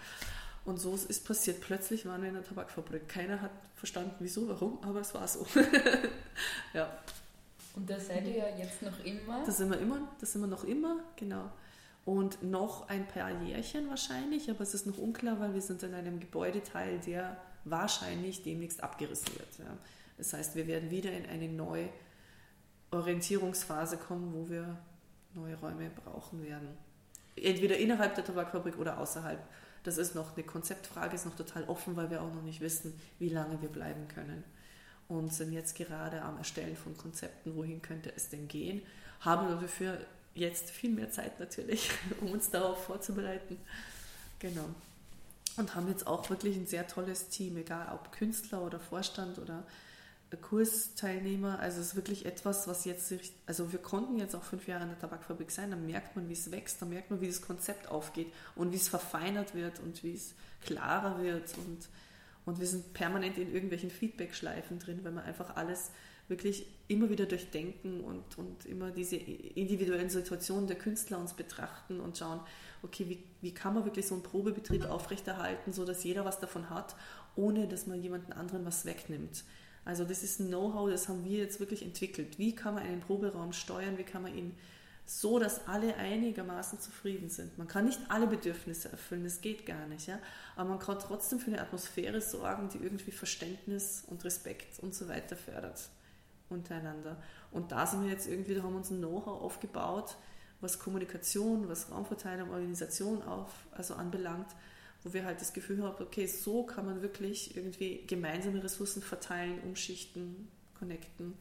Und 0.65 0.78
so 0.78 0.94
ist 0.94 1.24
passiert. 1.27 1.61
Plötzlich 1.61 2.06
waren 2.06 2.23
wir 2.23 2.28
in 2.28 2.35
der 2.35 2.44
Tabakfabrik. 2.44 3.09
Keiner 3.09 3.40
hat 3.40 3.52
verstanden, 3.77 4.16
wieso, 4.19 4.48
warum, 4.48 4.82
aber 4.82 5.01
es 5.01 5.15
war 5.15 5.28
so. 5.28 5.47
ja, 6.73 6.90
Und 7.77 7.89
da 7.89 8.01
seid 8.01 8.27
ihr 8.27 8.39
ja 8.39 8.56
jetzt 8.56 8.82
noch 8.82 9.05
immer. 9.05 9.44
das 9.44 9.59
sind 9.59 9.70
wir 9.70 9.78
immer, 9.78 10.09
das 10.20 10.32
sind 10.32 10.40
wir 10.40 10.48
noch 10.48 10.65
immer, 10.65 11.01
genau. 11.16 11.52
Und 12.05 12.43
noch 12.43 12.89
ein 12.89 13.09
paar 13.09 13.43
Jährchen 13.43 13.89
wahrscheinlich, 13.89 14.51
aber 14.51 14.60
es 14.60 14.74
ist 14.74 14.86
noch 14.86 14.98
unklar, 14.98 15.40
weil 15.40 15.55
wir 15.55 15.62
sind 15.62 15.82
in 15.82 15.94
einem 15.94 16.20
Gebäudeteil, 16.20 17.01
der 17.01 17.36
wahrscheinlich 17.64 18.43
demnächst 18.43 18.82
abgerissen 18.82 19.32
wird. 19.39 19.59
Ja. 19.59 19.76
Das 20.18 20.32
heißt, 20.32 20.55
wir 20.55 20.66
werden 20.66 20.90
wieder 20.90 21.12
in 21.12 21.26
eine 21.26 21.48
neue 21.48 21.89
Orientierungsphase 22.90 23.97
kommen, 23.97 24.35
wo 24.35 24.48
wir 24.51 24.78
neue 25.35 25.56
Räume 25.56 25.90
brauchen 25.90 26.43
werden. 26.44 26.68
Entweder 27.36 27.76
innerhalb 27.78 28.14
der 28.14 28.24
Tabakfabrik 28.24 28.78
oder 28.78 28.98
außerhalb. 28.98 29.43
Das 29.82 29.98
ist 29.98 30.14
noch 30.14 30.36
eine 30.36 30.44
Konzeptfrage, 30.44 31.14
ist 31.14 31.26
noch 31.26 31.36
total 31.36 31.64
offen, 31.64 31.97
weil 31.97 32.10
wir 32.10 32.22
auch 32.22 32.32
noch 32.32 32.43
nicht 32.43 32.60
wissen, 32.60 32.98
wie 33.18 33.28
lange 33.28 33.60
wir 33.60 33.68
bleiben 33.68 34.09
können. 34.09 34.44
Und 35.09 35.32
sind 35.32 35.52
jetzt 35.52 35.76
gerade 35.76 36.22
am 36.22 36.39
Erstellen 36.39 36.76
von 36.76 36.97
Konzepten, 36.97 37.56
wohin 37.56 37.82
könnte 37.82 38.12
es 38.14 38.31
denn 38.31 38.48
gehen. 38.48 38.82
Haben 39.20 39.48
dafür 39.60 39.98
jetzt 40.35 40.70
viel 40.70 40.90
mehr 40.90 41.11
Zeit 41.11 41.39
natürlich, 41.40 41.90
um 42.20 42.31
uns 42.31 42.51
darauf 42.51 42.85
vorzubereiten. 42.85 43.59
Genau. 44.39 44.69
Und 45.56 45.74
haben 45.74 45.89
jetzt 45.89 46.06
auch 46.06 46.28
wirklich 46.31 46.56
ein 46.56 46.66
sehr 46.66 46.86
tolles 46.89 47.28
Team, 47.28 47.56
egal 47.56 47.93
ob 47.94 48.11
Künstler 48.12 48.62
oder 48.62 48.81
Vorstand 48.81 49.39
oder 49.39 49.65
Kursteilnehmer. 50.36 51.59
Also 51.61 51.81
es 51.81 51.89
ist 51.89 51.97
wirklich 51.97 52.27
etwas, 52.27 52.66
was 52.66 52.85
jetzt, 52.85 53.15
also 53.47 53.73
wir 53.73 53.78
konnten 53.78 54.19
jetzt 54.19 54.35
auch 54.35 54.43
fünf 54.43 54.66
Jahre 54.66 54.85
in 54.85 54.90
der 54.90 54.98
Tabakfabrik 54.98 55.51
sein, 55.51 55.70
da 55.70 55.77
merkt 55.77 56.16
man, 56.16 56.28
wie 56.28 56.32
es 56.32 56.51
wächst, 56.51 56.81
da 56.82 56.86
merkt 56.86 57.11
man, 57.11 57.20
wie 57.20 57.27
das 57.27 57.43
Konzept 57.43 57.89
aufgeht 57.89 58.32
und 58.55 58.73
wie 58.73 58.77
es 58.77 58.89
verfeinert 58.89 59.55
wird 59.55 59.81
und 59.81 60.02
wie 60.02 60.15
es 60.15 60.35
klarer 60.65 61.23
wird 61.23 61.56
und, 61.59 61.89
und 62.47 62.61
wir 62.61 62.66
sind 62.66 62.93
permanent 62.94 63.39
in 63.39 63.52
irgendwelchen 63.52 63.90
Feedback-Schleifen 63.90 64.78
drin, 64.78 65.01
weil 65.05 65.12
man 65.12 65.24
einfach 65.24 65.56
alles 65.56 65.90
wirklich 66.28 66.66
immer 66.88 67.10
wieder 67.10 67.26
durchdenken 67.26 68.01
und, 68.01 68.38
und 68.38 68.64
immer 68.66 68.90
diese 68.90 69.16
individuellen 69.16 70.10
Situationen 70.10 70.66
der 70.66 70.76
Künstler 70.76 71.18
uns 71.18 71.34
betrachten 71.34 72.01
und 72.01 72.16
schauen, 72.16 72.40
okay, 72.82 73.06
wie, 73.09 73.22
wie 73.40 73.52
kann 73.52 73.74
man 73.74 73.84
wirklich 73.84 74.06
so 74.06 74.14
einen 74.14 74.22
Probebetrieb 74.22 74.84
aufrechterhalten, 74.86 75.72
so 75.72 75.84
dass 75.84 76.05
jeder 76.05 76.24
was 76.24 76.40
davon 76.40 76.70
hat, 76.70 76.94
ohne 77.36 77.68
dass 77.68 77.86
man 77.86 78.02
jemanden 78.02 78.32
anderen 78.32 78.64
was 78.64 78.84
wegnimmt. 78.84 79.44
Also 79.84 80.05
das 80.05 80.22
ist 80.22 80.40
ein 80.40 80.48
Know-how, 80.48 80.90
das 80.90 81.09
haben 81.09 81.24
wir 81.24 81.38
jetzt 81.38 81.60
wirklich 81.60 81.82
entwickelt. 81.82 82.38
Wie 82.38 82.55
kann 82.55 82.74
man 82.74 82.84
einen 82.84 83.01
Proberaum 83.01 83.52
steuern, 83.52 83.98
wie 83.98 84.05
kann 84.05 84.22
man 84.22 84.36
ihn 84.36 84.55
so, 85.06 85.38
dass 85.38 85.68
alle 85.68 85.96
einigermaßen 85.96 86.80
zufrieden 86.80 87.28
sind. 87.28 87.59
Man 87.59 87.68
kann 87.68 87.84
nicht 87.84 88.01
alle 88.09 88.26
Bedürfnisse 88.26 88.90
erfüllen, 88.90 89.24
das 89.24 89.42
geht 89.42 89.66
gar 89.66 89.86
nicht, 89.86 90.06
ja. 90.06 90.18
Aber 90.56 90.70
man 90.70 90.78
kann 90.78 90.98
trotzdem 90.98 91.38
für 91.38 91.51
eine 91.51 91.60
Atmosphäre 91.60 92.22
sorgen, 92.22 92.70
die 92.70 92.78
irgendwie 92.78 93.10
Verständnis 93.10 94.05
und 94.06 94.24
Respekt 94.24 94.78
und 94.80 94.94
so 94.94 95.06
weiter 95.06 95.36
fördert 95.36 95.90
untereinander. 96.55 97.20
Und 97.51 97.72
da 97.72 97.86
sind 97.86 98.02
wir 98.02 98.10
jetzt 98.10 98.26
irgendwie, 98.26 98.55
da 98.55 98.62
haben 98.62 98.72
wir 98.72 98.78
uns 98.78 98.90
ein 98.90 98.98
Know-how 98.98 99.43
aufgebaut, 99.43 100.16
was 100.60 100.78
Kommunikation, 100.78 101.68
was 101.68 101.90
Raumverteilung, 101.90 102.51
Organisation 102.51 103.22
auf, 103.22 103.51
also 103.72 103.94
anbelangt, 103.94 104.48
wo 105.02 105.12
wir 105.12 105.24
halt 105.24 105.40
das 105.40 105.52
Gefühl 105.52 105.82
haben, 105.82 106.02
okay, 106.02 106.26
so 106.26 106.64
kann 106.64 106.86
man 106.86 107.02
wirklich 107.02 107.56
irgendwie 107.56 108.06
gemeinsame 108.06 108.62
Ressourcen 108.64 109.02
verteilen, 109.02 109.60
umschichten, 109.60 110.48
connecten. 110.78 111.35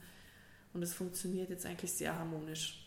Und 0.73 0.83
es 0.83 0.93
funktioniert 0.93 1.49
jetzt 1.49 1.65
eigentlich 1.65 1.93
sehr 1.93 2.17
harmonisch. 2.17 2.83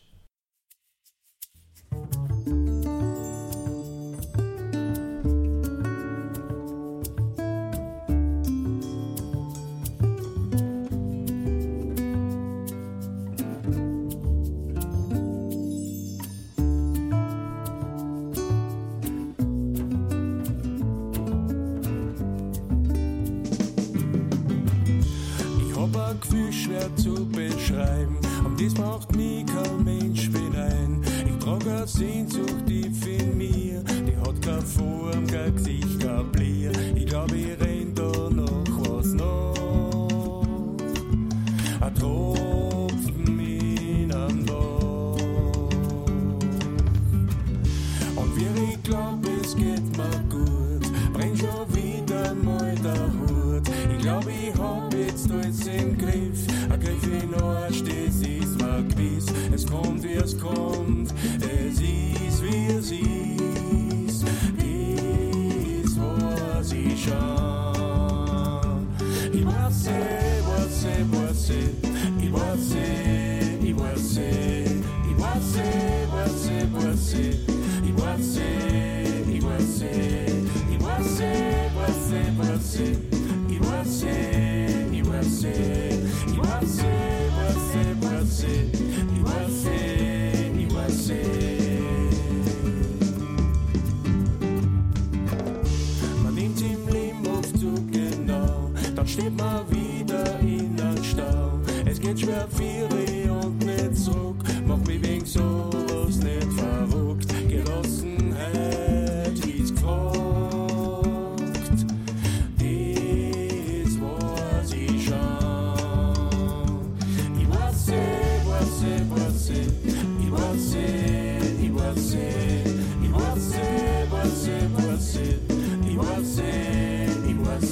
Macht 28.96 29.14
mich 29.14 29.44
kein 29.44 29.84
Mensch 29.84 30.30
beneiden. 30.30 31.04
Ich 31.26 31.44
trage 31.44 31.70
eine 31.70 31.86
Sehnsucht 31.86 32.45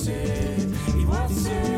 eh, 0.09 0.57
ich 0.99 1.09
weiß 1.09 1.74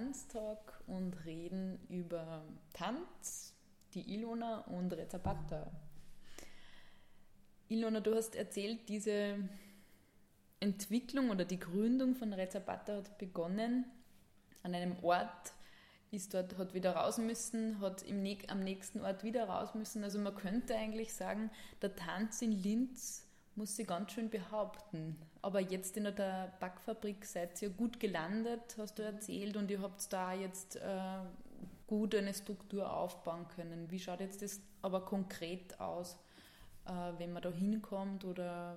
Tanztalk 0.00 0.80
und 0.86 1.26
reden 1.26 1.78
über 1.90 2.42
Tanz, 2.72 3.54
die 3.92 4.14
Ilona 4.14 4.60
und 4.60 4.90
Rezapata. 4.94 5.70
Ilona, 7.68 8.00
du 8.00 8.14
hast 8.14 8.34
erzählt, 8.34 8.88
diese 8.88 9.36
Entwicklung 10.58 11.28
oder 11.28 11.44
die 11.44 11.60
Gründung 11.60 12.14
von 12.14 12.32
Rezapata 12.32 12.96
hat 12.96 13.18
begonnen 13.18 13.84
an 14.62 14.74
einem 14.74 14.96
Ort, 15.04 15.52
ist 16.10 16.32
dort, 16.32 16.56
hat 16.56 16.72
wieder 16.72 16.92
raus 16.92 17.18
müssen, 17.18 17.78
hat 17.82 18.02
im, 18.02 18.24
am 18.48 18.60
nächsten 18.60 19.02
Ort 19.02 19.22
wieder 19.22 19.50
raus 19.50 19.74
müssen. 19.74 20.02
Also 20.02 20.18
man 20.18 20.34
könnte 20.34 20.76
eigentlich 20.76 21.12
sagen, 21.12 21.50
der 21.82 21.94
Tanz 21.94 22.40
in 22.40 22.52
Linz 22.52 23.28
muss 23.54 23.76
sich 23.76 23.86
ganz 23.86 24.12
schön 24.12 24.30
behaupten. 24.30 25.20
Aber 25.42 25.60
jetzt 25.60 25.96
in 25.96 26.04
der 26.04 26.52
Backfabrik 26.60 27.24
seid 27.24 27.60
ihr 27.62 27.70
gut 27.70 27.98
gelandet, 27.98 28.76
hast 28.76 28.98
du 28.98 29.02
erzählt, 29.02 29.56
und 29.56 29.70
ihr 29.70 29.80
habt 29.80 30.12
da 30.12 30.34
jetzt 30.34 30.76
äh, 30.76 30.80
gut 31.86 32.14
eine 32.14 32.34
Struktur 32.34 32.92
aufbauen 32.92 33.46
können. 33.56 33.90
Wie 33.90 33.98
schaut 33.98 34.20
jetzt 34.20 34.42
das 34.42 34.60
aber 34.82 35.04
konkret 35.04 35.80
aus, 35.80 36.18
äh, 36.86 36.90
wenn 37.18 37.32
man 37.32 37.42
da 37.42 37.50
hinkommt 37.50 38.24
oder 38.24 38.76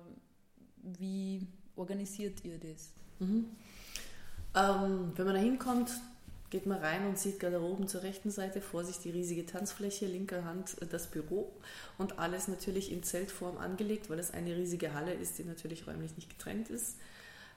wie 0.82 1.46
organisiert 1.76 2.44
ihr 2.44 2.58
das? 2.58 2.92
Mhm. 3.18 3.50
Ähm, 4.56 5.12
wenn 5.14 5.26
man 5.26 5.34
da 5.34 5.40
hinkommt, 5.40 5.90
geht 6.50 6.66
man 6.66 6.78
rein 6.78 7.06
und 7.06 7.18
sieht 7.18 7.40
gerade 7.40 7.60
oben 7.60 7.88
zur 7.88 8.02
rechten 8.02 8.30
Seite 8.30 8.60
vor 8.60 8.84
sich 8.84 8.98
die 8.98 9.10
riesige 9.10 9.46
Tanzfläche, 9.46 10.06
linker 10.06 10.44
Hand 10.44 10.80
äh, 10.80 10.86
das 10.86 11.08
Büro 11.08 11.52
und 11.98 12.18
alles 12.18 12.48
natürlich 12.48 12.92
in 12.92 13.02
Zeltform 13.02 13.58
angelegt, 13.58 14.10
weil 14.10 14.18
es 14.18 14.32
eine 14.32 14.56
riesige 14.56 14.94
Halle 14.94 15.14
ist, 15.14 15.38
die 15.38 15.44
natürlich 15.44 15.86
räumlich 15.86 16.16
nicht 16.16 16.30
getrennt 16.30 16.70
ist. 16.70 16.96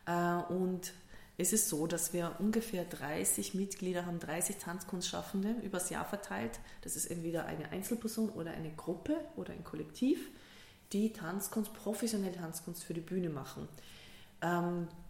Äh, 0.06 0.12
und 0.52 0.94
es 1.38 1.54
ist 1.54 1.70
so, 1.70 1.86
dass 1.86 2.14
wir 2.14 2.36
ungefähr 2.40 2.84
30 2.84 3.54
Mitglieder 3.54 4.08
haben, 4.08 4.20
30 4.20 4.58
Tanzkunstschaffende 4.58 5.56
übers 5.62 5.92
Jahr 5.92 6.06
verteilt. 6.06 6.60
Das 6.82 6.96
ist 6.96 7.06
entweder 7.06 7.46
eine 7.46 7.70
Einzelperson 7.72 8.30
oder 8.30 8.52
eine 8.52 8.72
Gruppe 8.72 9.16
oder 9.36 9.54
ein 9.54 9.64
Kollektiv, 9.64 10.32
die 10.94 11.14
Tanzkunst, 11.14 11.74
professionelle 11.76 12.36
Tanzkunst 12.36 12.84
für 12.84 12.96
die 12.96 13.02
Bühne 13.02 13.30
machen. 13.30 13.68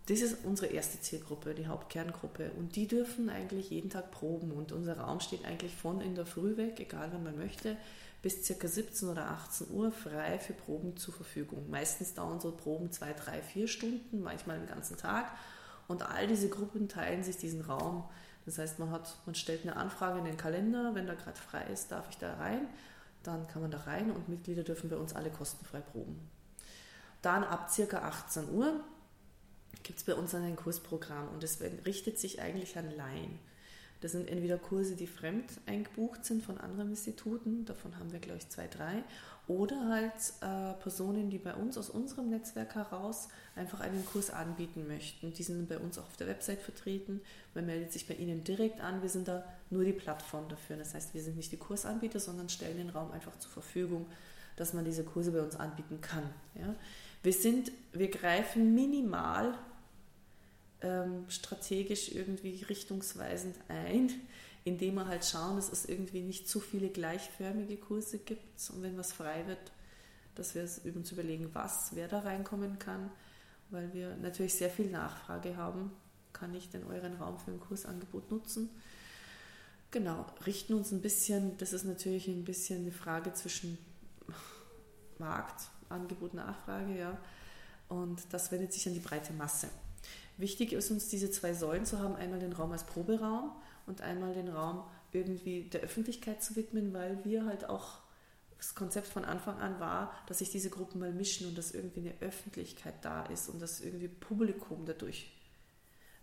Das 0.08 0.22
ist 0.22 0.46
unsere 0.46 0.72
erste 0.72 1.02
Zielgruppe, 1.02 1.54
die 1.54 1.68
Hauptkerngruppe. 1.68 2.52
Und 2.58 2.78
die 2.78 2.88
dürfen 2.88 3.30
eigentlich 3.30 3.70
jeden 3.70 3.90
Tag 3.90 4.10
proben. 4.12 4.52
Und 4.52 4.72
unser 4.72 4.98
Raum 4.98 5.20
steht 5.20 5.46
eigentlich 5.46 5.76
von 5.76 6.00
in 6.00 6.16
der 6.16 6.26
Früh 6.26 6.56
weg, 6.56 6.80
egal 6.80 7.10
wann 7.12 7.24
man 7.24 7.38
möchte, 7.38 7.76
bis 8.22 8.48
ca. 8.48 8.68
17 8.68 9.10
oder 9.10 9.30
18 9.32 9.70
Uhr 9.70 9.92
frei 9.92 10.40
für 10.40 10.54
Proben 10.54 10.96
zur 10.96 11.14
Verfügung. 11.14 11.70
Meistens 11.70 12.14
dauern 12.14 12.40
so 12.40 12.52
Proben 12.52 12.92
zwei, 12.92 13.12
drei, 13.12 13.42
vier 13.42 13.68
Stunden, 13.68 14.22
manchmal 14.22 14.60
den 14.60 14.68
ganzen 14.68 14.96
Tag. 14.96 15.30
Und 15.90 16.04
all 16.04 16.26
diese 16.26 16.48
Gruppen 16.48 16.88
teilen 16.88 17.24
sich 17.24 17.38
diesen 17.38 17.62
Raum. 17.62 18.06
Das 18.46 18.58
heißt, 18.60 18.80
man, 18.80 18.92
hat, 18.92 19.18
man 19.26 19.36
stellt 19.36 19.64
eine 19.64 19.76
Anfrage 19.76 20.20
in 20.20 20.26
den 20.26 20.38
Kalender, 20.38 20.96
wenn 20.96 21.06
da 21.06 21.16
gerade 21.16 21.38
frei 21.38 21.64
ist, 21.66 21.92
darf 21.92 22.08
ich 22.10 22.18
da 22.18 22.34
rein. 22.36 22.68
Dann 23.24 23.46
kann 23.48 23.62
man 23.62 23.72
da 23.72 23.80
rein 23.80 24.10
und 24.10 24.30
Mitglieder 24.30 24.64
dürfen 24.64 24.90
bei 24.90 24.96
uns 24.96 25.14
alle 25.14 25.30
kostenfrei 25.30 25.82
proben. 25.82 26.18
Dann 27.22 27.44
ab 27.44 27.70
ca. 27.76 27.98
18 27.98 28.50
Uhr 28.54 28.80
gibt 29.84 30.00
es 30.00 30.06
bei 30.06 30.16
uns 30.16 30.34
ein 30.36 30.56
Kursprogramm 30.56 31.30
und 31.30 31.44
es 31.44 31.60
richtet 31.86 32.20
sich 32.20 32.42
eigentlich 32.42 32.78
an 32.78 32.90
Laien. 32.96 33.40
Das 34.02 34.12
sind 34.12 34.30
entweder 34.30 34.58
Kurse, 34.58 34.96
die 34.96 35.08
fremd 35.08 35.50
eingebucht 35.66 36.24
sind 36.24 36.44
von 36.44 36.60
anderen 36.60 36.92
Instituten, 36.92 37.66
davon 37.66 37.98
haben 37.98 38.12
wir, 38.12 38.20
glaube 38.20 38.38
ich, 38.38 38.48
zwei, 38.50 38.68
drei, 38.68 39.04
oder 39.48 39.88
halt 39.88 40.12
äh, 40.42 40.74
Personen, 40.82 41.30
die 41.30 41.38
bei 41.38 41.54
uns 41.54 41.78
aus 41.78 41.90
unserem 41.90 42.30
Netzwerk 42.30 42.76
heraus 42.76 43.30
einfach 43.56 43.80
einen 43.80 44.06
Kurs 44.06 44.30
anbieten 44.30 44.88
möchten. 44.88 45.34
Die 45.34 45.44
sind 45.44 45.70
bei 45.70 45.80
uns 45.80 45.98
auch 45.98 46.04
auf 46.04 46.18
der 46.18 46.28
Website 46.28 46.62
vertreten. 46.62 47.22
Man 47.56 47.66
meldet 47.66 47.94
sich 47.94 48.08
bei 48.08 48.14
ihnen 48.16 48.44
direkt 48.44 48.82
an. 48.82 49.02
Wir 49.02 49.10
sind 49.10 49.30
da 49.30 49.46
nur 49.70 49.86
die 49.86 49.94
Plattform 49.94 50.50
dafür. 50.50 50.76
Das 50.76 50.94
heißt, 50.94 51.14
wir 51.14 51.24
sind 51.24 51.38
nicht 51.38 51.52
die 51.54 51.58
Kursanbieter, 51.58 52.20
sondern 52.20 52.50
stellen 52.50 52.78
den 52.78 52.90
Raum 52.90 53.12
einfach 53.12 53.40
zur 53.40 53.50
Verfügung, 53.50 54.06
dass 54.58 54.74
man 54.74 54.84
diese 54.84 55.06
Kurse 55.06 55.32
bei 55.32 55.42
uns 55.42 55.56
anbieten 55.56 56.02
kann. 56.02 56.24
Ja? 56.56 56.76
Wir, 57.24 57.34
sind, 57.34 57.72
wir 57.94 58.10
greifen 58.10 58.74
minimal 58.74 59.58
ähm, 60.82 61.26
strategisch 61.30 62.12
irgendwie 62.12 62.64
richtungsweisend 62.64 63.56
ein, 63.68 64.12
indem 64.64 64.96
wir 64.96 65.08
halt 65.08 65.26
schauen, 65.26 65.56
dass 65.56 65.72
es 65.72 65.86
irgendwie 65.86 66.22
nicht 66.22 66.48
zu 66.48 66.60
viele 66.60 66.90
gleichförmige 66.90 67.78
Kurse 67.78 68.20
gibt 68.20 68.70
und 68.70 68.84
wenn 68.84 68.98
was 68.98 69.14
frei 69.14 69.48
wird, 69.48 69.72
dass 70.36 70.56
wir 70.56 70.64
uns 70.96 71.12
überlegen, 71.12 71.50
was, 71.54 71.96
wer 71.96 72.08
da 72.08 72.20
reinkommen 72.20 72.78
kann, 72.78 73.10
weil 73.70 73.94
wir 73.94 74.16
natürlich 74.18 74.54
sehr 74.54 74.70
viel 74.70 74.90
Nachfrage 74.90 75.58
haben. 75.58 75.92
Kann 76.32 76.54
ich 76.54 76.70
denn 76.70 76.84
euren 76.86 77.16
Raum 77.16 77.40
für 77.40 77.52
ein 77.52 77.60
Kursangebot 77.60 78.30
nutzen? 78.30 78.70
Genau, 79.90 80.26
richten 80.46 80.74
uns 80.74 80.92
ein 80.92 81.02
bisschen, 81.02 81.58
das 81.58 81.74
ist 81.74 81.86
natürlich 81.86 82.28
ein 82.28 82.44
bisschen 82.44 82.82
eine 82.82 82.92
Frage 82.92 83.34
zwischen 83.34 83.78
Markt, 85.18 85.70
Angebot, 85.90 86.34
Nachfrage, 86.34 86.98
ja. 86.98 87.18
Und 87.90 88.22
das 88.32 88.52
wendet 88.52 88.74
sich 88.74 88.88
an 88.88 88.94
die 88.94 89.00
breite 89.00 89.34
Masse. 89.34 89.70
Wichtig 90.38 90.74
ist 90.74 90.92
uns, 90.92 91.08
diese 91.08 91.32
zwei 91.32 91.54
Säulen 91.54 91.86
zu 91.86 92.00
haben. 92.00 92.16
Einmal 92.16 92.40
den 92.40 92.54
Raum 92.54 92.72
als 92.72 92.84
Proberaum 92.84 93.52
und 93.86 94.02
einmal 94.02 94.34
den 94.34 94.50
Raum 94.50 94.84
irgendwie 95.12 95.64
der 95.64 95.82
Öffentlichkeit 95.82 96.44
zu 96.44 96.56
widmen, 96.56 96.94
weil 96.94 97.24
wir 97.24 97.46
halt 97.46 97.70
auch 97.70 98.00
das 98.58 98.76
Konzept 98.76 99.08
von 99.08 99.24
Anfang 99.24 99.60
an 99.60 99.80
war, 99.80 100.14
dass 100.28 100.40
sich 100.40 100.50
diese 100.50 100.70
Gruppen 100.70 101.00
mal 101.00 101.12
mischen 101.12 101.48
und 101.48 101.58
dass 101.58 101.72
irgendwie 101.72 102.02
eine 102.02 102.14
Öffentlichkeit 102.22 102.96
da 103.02 103.24
ist 103.28 103.50
und 103.50 103.62
dass 103.62 103.82
irgendwie 103.82 104.08
Publikum 104.08 104.86
dadurch 104.86 105.32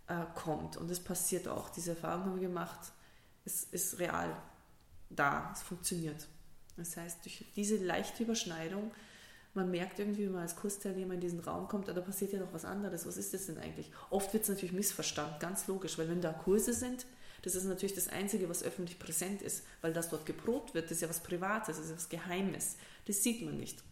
äh, 0.08 0.24
kommt. 0.34 0.76
Und 0.76 0.90
es 0.90 1.00
passiert 1.00 1.48
auch. 1.48 1.70
Diese 1.70 1.90
Erfahrung 1.90 2.24
haben 2.24 2.40
wir 2.40 2.48
gemacht. 2.48 2.92
Es 3.44 3.64
ist 3.64 3.98
real 3.98 4.36
da. 5.10 5.50
Es 5.54 5.62
funktioniert. 5.62 6.26
Das 6.76 6.96
heißt, 6.96 7.24
durch 7.24 7.44
diese 7.54 7.76
leichte 7.76 8.24
Überschneidung, 8.24 8.90
man 9.54 9.70
merkt 9.70 9.98
irgendwie, 9.98 10.26
wenn 10.26 10.32
man 10.32 10.42
als 10.42 10.56
Kursteilnehmer 10.56 11.14
in 11.14 11.20
diesen 11.20 11.40
Raum 11.40 11.68
kommt, 11.68 11.88
da 11.88 11.92
passiert 12.00 12.32
ja 12.32 12.40
noch 12.40 12.52
was 12.52 12.64
anderes. 12.64 13.06
Was 13.06 13.16
ist 13.16 13.32
das 13.32 13.46
denn 13.46 13.58
eigentlich? 13.58 13.90
Oft 14.10 14.32
wird 14.32 14.42
es 14.42 14.48
natürlich 14.48 14.72
missverstanden, 14.72 15.38
ganz 15.38 15.68
logisch, 15.68 15.96
weil 15.96 16.08
wenn 16.08 16.20
da 16.20 16.32
Kurse 16.32 16.72
sind, 16.72 17.06
das 17.42 17.54
ist 17.54 17.64
natürlich 17.64 17.94
das 17.94 18.08
Einzige, 18.08 18.48
was 18.48 18.62
öffentlich 18.62 18.98
präsent 18.98 19.42
ist, 19.42 19.64
weil 19.82 19.92
das 19.92 20.08
dort 20.08 20.26
geprobt 20.26 20.74
wird, 20.74 20.86
das 20.86 20.92
ist 20.92 21.02
ja 21.02 21.10
was 21.10 21.20
Privates, 21.20 21.68
das 21.68 21.78
ist 21.78 21.90
ja 21.90 21.96
was 21.96 22.08
Geheimes. 22.08 22.76
Das 23.06 23.22
sieht 23.22 23.44
man 23.44 23.56
nicht. 23.58 23.82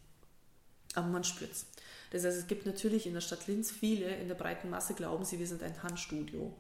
Aber 0.95 1.07
man 1.07 1.23
spürt 1.23 1.53
es. 1.53 1.67
Das 2.11 2.25
heißt, 2.25 2.39
es 2.39 2.47
gibt 2.47 2.67
natürlich 2.67 3.07
in 3.07 3.15
der 3.15 3.21
Stadt 3.21 3.47
Linz 3.47 3.71
viele, 3.71 4.17
in 4.17 4.29
der 4.29 4.35
breiten 4.35 4.69
Masse 4.69 4.95
glauben 4.95 5.25
sie, 5.25 5.39
wir 5.39 5.47
sind 5.47 5.63
ein 5.63 5.77
Tanzstudio. 5.77 6.55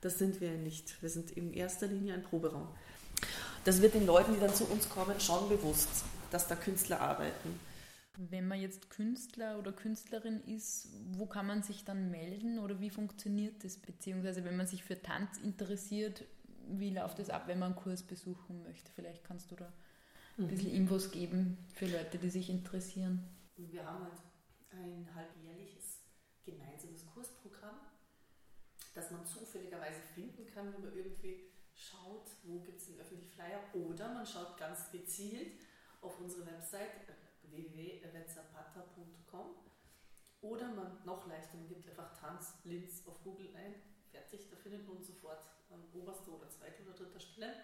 Das 0.00 0.18
sind 0.18 0.40
wir 0.40 0.50
nicht. 0.50 1.00
Wir 1.02 1.08
sind 1.08 1.30
in 1.32 1.52
erster 1.52 1.86
Linie 1.86 2.14
ein 2.14 2.22
Proberaum. 2.22 2.68
Das 3.64 3.82
wird 3.82 3.94
den 3.94 4.06
Leuten, 4.06 4.34
die 4.34 4.40
dann 4.40 4.54
zu 4.54 4.64
uns 4.64 4.88
kommen, 4.88 5.18
schon 5.20 5.48
bewusst, 5.48 5.88
dass 6.30 6.46
da 6.46 6.54
Künstler 6.54 7.00
arbeiten. 7.00 7.58
Wenn 8.20 8.48
man 8.48 8.60
jetzt 8.60 8.90
Künstler 8.90 9.60
oder 9.60 9.70
Künstlerin 9.70 10.42
ist, 10.42 10.88
wo 11.12 11.26
kann 11.26 11.46
man 11.46 11.62
sich 11.62 11.84
dann 11.84 12.10
melden 12.10 12.58
oder 12.58 12.80
wie 12.80 12.90
funktioniert 12.90 13.62
das? 13.62 13.76
Beziehungsweise 13.76 14.44
wenn 14.44 14.56
man 14.56 14.66
sich 14.66 14.82
für 14.82 15.00
Tanz 15.00 15.38
interessiert, 15.38 16.24
wie 16.66 16.90
läuft 16.90 17.20
es 17.20 17.30
ab, 17.30 17.44
wenn 17.46 17.60
man 17.60 17.74
einen 17.74 17.80
Kurs 17.80 18.02
besuchen 18.02 18.64
möchte? 18.64 18.90
Vielleicht 18.90 19.22
kannst 19.22 19.52
du 19.52 19.54
da 19.54 19.72
ein 20.36 20.48
bisschen 20.48 20.72
Infos 20.72 21.12
geben 21.12 21.58
für 21.74 21.86
Leute, 21.86 22.18
die 22.18 22.28
sich 22.28 22.50
interessieren. 22.50 23.24
Wir 23.56 23.86
haben 23.86 24.02
halt 24.02 24.20
ein 24.70 25.08
halbjährliches 25.14 26.00
gemeinsames 26.44 27.06
Kursprogramm, 27.06 27.76
das 28.96 29.12
man 29.12 29.24
zufälligerweise 29.24 30.00
finden 30.14 30.44
kann, 30.52 30.72
wenn 30.72 30.82
man 30.82 30.96
irgendwie 30.96 31.52
schaut, 31.72 32.30
wo 32.42 32.58
gibt 32.60 32.80
es 32.80 32.88
einen 32.88 32.98
öffentlichen 32.98 33.30
Flyer 33.30 33.60
oder 33.74 34.12
man 34.12 34.26
schaut 34.26 34.58
ganz 34.58 34.90
gezielt 34.90 35.52
auf 36.00 36.20
unsere 36.20 36.46
Website 36.46 37.06
www.evenzapata.com 37.50 39.56
oder 40.40 40.68
man 40.68 41.04
noch 41.04 41.26
leichter, 41.26 41.56
man 41.56 41.68
gibt 41.68 41.88
einfach 41.88 42.16
Tanz 42.18 42.54
Linz 42.64 43.06
auf 43.06 43.22
Google 43.22 43.54
ein, 43.56 43.74
fertig, 44.10 44.48
da 44.50 44.56
findet 44.56 44.86
man 44.86 45.02
sofort 45.02 45.40
an 45.70 45.82
oberster 45.92 46.32
oder 46.32 46.48
zweiter 46.48 46.82
oder 46.84 46.94
dritter 46.94 47.20
Stelle. 47.20 47.54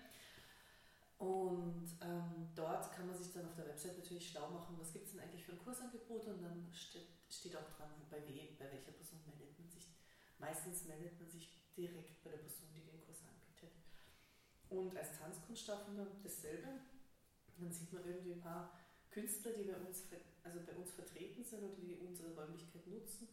Und 1.19 1.86
ähm, 2.02 2.51
dort 2.55 2.93
kann 2.93 3.06
man 3.06 3.16
sich 3.16 3.32
dann 3.32 3.47
auf 3.47 3.55
der 3.55 3.69
Website 3.69 3.98
natürlich 3.98 4.31
schlau 4.31 4.51
machen, 4.51 4.77
was 4.78 4.93
gibt 4.93 5.06
es 5.06 5.12
denn 5.12 5.20
eigentlich 5.20 5.44
für 5.44 5.52
ein 5.52 5.59
Kursangebot 5.59 6.27
und 6.27 6.43
dann 6.43 6.69
steht, 6.73 7.06
steht 7.31 7.56
auch 7.56 7.69
dran, 7.77 7.90
bei 8.11 8.27
wem, 8.27 8.56
bei 8.59 8.70
welcher 8.73 8.93
Person 8.93 9.20
meldet 9.24 9.59
man 9.59 9.70
sich. 9.70 9.89
Meistens 10.39 10.85
meldet 10.85 11.19
man 11.19 11.31
sich 11.31 11.48
direkt 11.77 12.23
bei 12.24 12.31
der 12.31 12.39
Person, 12.39 12.69
die 12.74 12.82
den 12.82 13.01
Kurs 13.01 13.23
anbietet. 13.23 13.73
Und 14.69 14.97
als 14.97 15.19
Tanzkunstschaffender 15.19 16.06
dasselbe. 16.23 16.81
Dann 17.56 17.70
sieht 17.70 17.93
man 17.93 18.05
irgendwie 18.05 18.32
ein 18.32 18.40
paar 18.40 18.73
Künstler, 19.15 19.53
die 19.53 19.70
bei 19.70 19.77
uns, 19.77 20.03
also 20.43 20.59
bei 20.66 20.74
uns 20.74 20.91
vertreten 20.91 21.45
sind 21.45 21.62
oder 21.62 21.77
die 21.77 21.95
unsere 21.95 22.35
Räumlichkeit 22.35 22.85
nutzen 22.89 23.28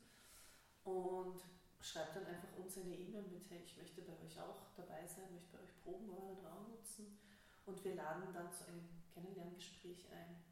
und 0.83 1.41
schreibt 1.81 2.15
dann 2.15 2.27
einfach 2.27 2.55
uns 2.55 2.77
eine 2.77 2.95
E-Mail 2.95 3.23
mit, 3.23 3.49
hey, 3.49 3.63
ich 3.65 3.75
möchte 3.77 4.03
bei 4.03 4.13
euch 4.23 4.39
auch 4.39 4.69
dabei 4.77 5.07
sein, 5.07 5.33
möchte 5.33 5.57
bei 5.57 5.63
euch 5.63 5.81
proben, 5.81 6.11
euren 6.11 6.45
Raum 6.45 6.69
nutzen 6.69 7.17
und 7.65 7.83
wir 7.83 7.95
laden 7.95 8.31
dann 8.31 8.53
zu 8.53 8.67
einem 8.67 8.87
Kennenlerngespräch 9.11 10.05
ein 10.11 10.43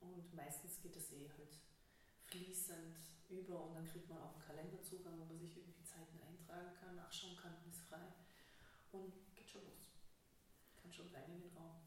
und 0.00 0.34
meistens 0.34 0.78
geht 0.82 0.94
es 0.94 1.10
eh 1.12 1.30
halt 1.38 1.56
fließend 2.26 2.98
über 3.30 3.64
und 3.64 3.74
dann 3.76 3.88
kriegt 3.88 4.10
man 4.10 4.18
auch 4.18 4.34
einen 4.34 4.44
Kalenderzugang, 4.44 5.18
wo 5.18 5.24
man 5.24 5.40
sich 5.40 5.56
irgendwie 5.56 5.84
Zeiten 5.84 6.20
eintragen 6.20 6.74
kann, 6.78 6.96
nachschauen 6.96 7.36
kann, 7.36 7.56
ist 7.66 7.80
frei 7.88 8.12
und 8.92 9.14
geht 9.34 9.48
schon 9.48 9.64
los. 9.64 9.88
Kann 10.82 10.92
schon 10.92 11.08
rein 11.08 11.32
in 11.32 11.40
den 11.40 11.56
Raum. 11.56 11.79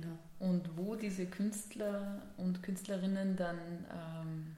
Genau. 0.00 0.18
Und 0.38 0.76
wo 0.76 0.94
diese 0.94 1.24
Künstler 1.26 2.20
und 2.36 2.62
Künstlerinnen 2.62 3.36
dann 3.36 3.58
ähm, 3.90 4.56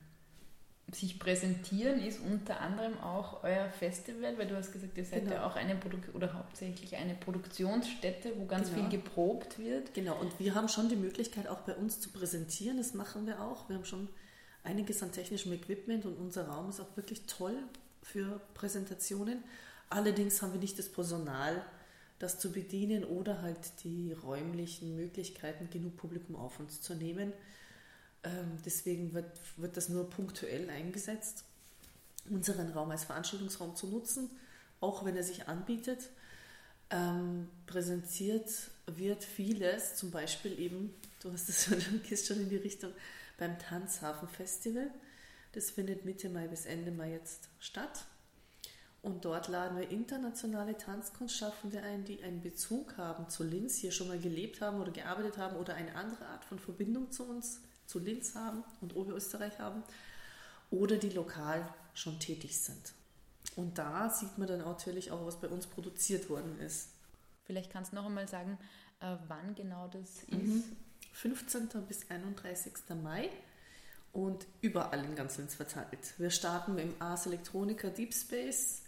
sich 0.92 1.18
präsentieren, 1.20 2.00
ist 2.00 2.18
unter 2.20 2.60
anderem 2.60 2.98
auch 2.98 3.44
euer 3.44 3.68
Festival, 3.70 4.36
weil 4.38 4.48
du 4.48 4.56
hast 4.56 4.72
gesagt, 4.72 4.96
ihr 4.98 5.04
seid 5.04 5.24
Genau. 5.24 5.34
ja 5.36 5.46
auch 5.46 5.54
eine 5.54 5.76
Produ 5.76 5.98
oder 6.14 6.32
hauptsächlich 6.34 6.96
eine 6.96 7.14
Produktionsstätte, 7.14 8.32
wo 8.36 8.46
ganz 8.46 8.70
Genau. 8.70 8.88
viel 8.88 8.98
geprobt 8.98 9.58
wird. 9.58 9.94
Genau, 9.94 10.18
und 10.18 10.38
wir 10.40 10.54
haben 10.54 10.68
schon 10.68 10.88
die 10.88 10.96
Möglichkeit, 10.96 11.46
auch 11.46 11.60
bei 11.60 11.74
uns 11.74 12.00
zu 12.00 12.10
präsentieren. 12.10 12.78
Das 12.78 12.94
machen 12.94 13.26
wir 13.26 13.40
auch. 13.42 13.68
Wir 13.68 13.76
haben 13.76 13.84
schon 13.84 14.08
einiges 14.64 15.02
an 15.02 15.12
technischem 15.12 15.52
Equipment 15.52 16.04
und 16.04 16.16
unser 16.16 16.48
Raum 16.48 16.70
ist 16.70 16.80
auch 16.80 16.96
wirklich 16.96 17.26
toll 17.26 17.54
für 18.02 18.40
Präsentationen. 18.54 19.44
Allerdings 19.90 20.42
haben 20.42 20.52
wir 20.52 20.60
nicht 20.60 20.78
das 20.78 20.88
Personal, 20.90 21.62
das 22.18 22.38
zu 22.38 22.52
bedienen 22.52 23.04
oder 23.04 23.42
halt 23.42 23.84
die 23.84 24.12
räumlichen 24.12 24.96
Möglichkeiten, 24.96 25.70
genug 25.70 25.96
Publikum 25.96 26.36
auf 26.36 26.58
uns 26.58 26.80
zu 26.80 26.94
nehmen. 26.94 27.32
Ähm, 28.24 28.58
deswegen 28.64 29.14
wird, 29.14 29.40
wird 29.56 29.76
das 29.76 29.88
nur 29.88 30.10
punktuell 30.10 30.68
eingesetzt, 30.70 31.44
unseren 32.28 32.70
Raum 32.70 32.90
als 32.90 33.04
Veranstaltungsraum 33.04 33.76
zu 33.76 33.86
nutzen, 33.86 34.30
auch 34.80 35.04
wenn 35.04 35.16
er 35.16 35.22
sich 35.22 35.48
anbietet. 35.48 36.10
Ähm, 36.90 37.48
präsentiert 37.66 38.50
wird 38.86 39.22
vieles, 39.22 39.96
zum 39.96 40.10
Beispiel 40.10 40.58
eben, 40.58 40.94
du 41.20 41.32
hast 41.32 41.48
es 41.48 41.64
schon, 41.82 42.02
gehst 42.02 42.26
schon 42.26 42.40
in 42.40 42.48
die 42.48 42.56
Richtung, 42.56 42.92
beim 43.36 43.58
Tanzhafen 43.58 44.28
Festival. 44.28 44.90
Das 45.52 45.70
findet 45.70 46.04
Mitte 46.04 46.28
Mai 46.28 46.48
bis 46.48 46.66
Ende 46.66 46.90
Mai 46.90 47.12
jetzt 47.12 47.48
statt. 47.60 48.04
Und 49.00 49.24
dort 49.24 49.48
laden 49.48 49.78
wir 49.78 49.90
internationale 49.90 50.76
Tanzkunstschaffende 50.76 51.80
ein, 51.82 52.04
die 52.04 52.22
einen 52.22 52.40
Bezug 52.40 52.96
haben 52.96 53.28
zu 53.28 53.44
Linz, 53.44 53.76
hier 53.76 53.92
schon 53.92 54.08
mal 54.08 54.18
gelebt 54.18 54.60
haben 54.60 54.80
oder 54.80 54.90
gearbeitet 54.90 55.38
haben 55.38 55.56
oder 55.56 55.74
eine 55.74 55.94
andere 55.94 56.26
Art 56.26 56.44
von 56.44 56.58
Verbindung 56.58 57.10
zu 57.12 57.24
uns, 57.24 57.60
zu 57.86 58.00
Linz 58.00 58.34
haben 58.34 58.64
und 58.80 58.96
Oberösterreich 58.96 59.58
haben 59.60 59.82
oder 60.70 60.96
die 60.96 61.10
lokal 61.10 61.66
schon 61.94 62.18
tätig 62.18 62.60
sind. 62.60 62.92
Und 63.56 63.78
da 63.78 64.10
sieht 64.10 64.36
man 64.36 64.48
dann 64.48 64.58
natürlich 64.60 65.10
auch, 65.10 65.24
was 65.24 65.40
bei 65.40 65.48
uns 65.48 65.66
produziert 65.66 66.28
worden 66.28 66.58
ist. 66.60 66.88
Vielleicht 67.44 67.72
kannst 67.72 67.92
du 67.92 67.96
noch 67.96 68.06
einmal 68.06 68.28
sagen, 68.28 68.58
äh, 69.00 69.16
wann 69.28 69.54
genau 69.54 69.88
das 69.88 70.26
Mhm. 70.30 70.58
ist. 70.58 70.64
15. 71.12 71.68
bis 71.88 72.10
31. 72.10 72.94
Mai 73.02 73.30
und 74.12 74.46
überall 74.60 75.04
in 75.04 75.14
ganz 75.16 75.38
Linz 75.38 75.54
verteilt. 75.54 76.14
Wir 76.18 76.30
starten 76.30 76.78
im 76.78 76.94
Ars 77.00 77.26
Electronica 77.26 77.88
Deep 77.88 78.12
Space, 78.14 78.82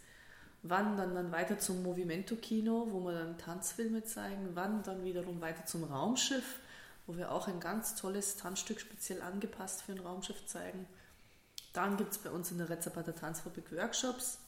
wandern 0.63 1.15
dann 1.15 1.33
weiter 1.33 1.59
zum 1.59 1.83
Movimento 1.83 2.37
Kino, 2.37 2.89
wo 2.91 3.01
wir 3.01 3.13
dann 3.13 3.39
Tanzfilme 3.39 4.05
zeigen, 4.05 4.55
wandern 4.55 5.05
wiederum 5.05 5.41
weiter 5.41 5.65
zum 5.65 5.85
Raumschiff, 5.85 6.61
wo 7.07 7.17
wir 7.17 7.33
auch 7.33 7.49
ein 7.49 7.61
ganz 7.61 7.97
tolles 7.97 8.37
Tanzstück 8.37 8.81
speziell 8.81 9.23
angepasst 9.23 9.83
für 9.83 9.93
ein 9.93 10.01
Raumschiff 10.01 10.47
zeigen. 10.47 10.87
Dann 11.73 11.97
gibt 11.97 12.13
es 12.13 12.19
bei 12.19 12.31
uns 12.31 12.51
in 12.51 12.59
der 12.59 12.69
Rezapata 12.69 13.13
Tanzfabrik 13.13 13.73
Workshops. 13.73 14.39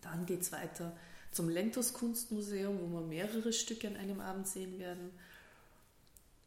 Dann 0.00 0.26
geht 0.26 0.42
es 0.42 0.52
weiter 0.52 0.92
zum 1.30 1.48
Lentus 1.48 1.92
Kunstmuseum, 1.92 2.78
wo 2.80 3.00
wir 3.00 3.06
mehrere 3.06 3.52
Stücke 3.52 3.88
an 3.88 3.96
einem 3.96 4.20
Abend 4.20 4.46
sehen 4.48 4.78
werden 4.78 5.10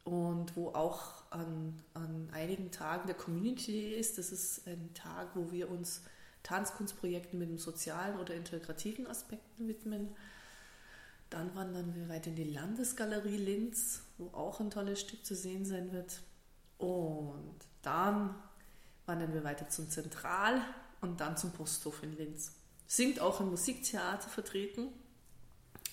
und 0.04 0.56
wo 0.56 0.68
auch 0.70 1.22
an, 1.30 1.80
an 1.94 2.28
einigen 2.32 2.72
Tagen 2.72 3.06
der 3.06 3.16
Community 3.16 3.94
ist. 3.94 4.18
Das 4.18 4.32
ist 4.32 4.66
ein 4.66 4.92
Tag, 4.94 5.28
wo 5.34 5.52
wir 5.52 5.70
uns 5.70 6.02
Tanzkunstprojekten 6.42 7.38
mit 7.38 7.48
dem 7.48 7.58
sozialen 7.58 8.18
oder 8.18 8.34
integrativen 8.34 9.06
Aspekten 9.06 9.68
widmen. 9.68 10.14
Dann 11.30 11.54
wandern 11.54 11.94
wir 11.94 12.08
weiter 12.08 12.28
in 12.28 12.36
die 12.36 12.44
Landesgalerie 12.44 13.38
Linz, 13.38 14.02
wo 14.18 14.28
auch 14.36 14.60
ein 14.60 14.70
tolles 14.70 15.00
Stück 15.00 15.24
zu 15.24 15.34
sehen 15.34 15.64
sein 15.64 15.92
wird. 15.92 16.20
Und 16.78 17.56
dann 17.82 18.34
wandern 19.06 19.32
wir 19.32 19.44
weiter 19.44 19.68
zum 19.68 19.88
Zentral 19.88 20.60
und 21.00 21.20
dann 21.20 21.36
zum 21.36 21.52
Posthof 21.52 22.02
in 22.02 22.16
Linz. 22.16 22.52
Sind 22.86 23.20
auch 23.20 23.40
im 23.40 23.50
Musiktheater 23.50 24.28
vertreten, 24.28 24.88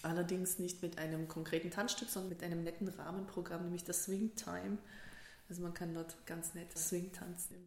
allerdings 0.01 0.59
nicht 0.59 0.81
mit 0.81 0.97
einem 0.97 1.27
konkreten 1.27 1.71
Tanzstück, 1.71 2.09
sondern 2.09 2.30
mit 2.30 2.43
einem 2.43 2.63
netten 2.63 2.89
Rahmenprogramm, 2.89 3.63
nämlich 3.63 3.85
das 3.85 4.05
Swing 4.05 4.35
Time. 4.35 4.77
Also 5.47 5.61
man 5.61 5.73
kann 5.73 5.93
dort 5.93 6.15
ganz 6.26 6.53
nett 6.53 6.77
Swing 6.77 7.11
tanzen. 7.11 7.65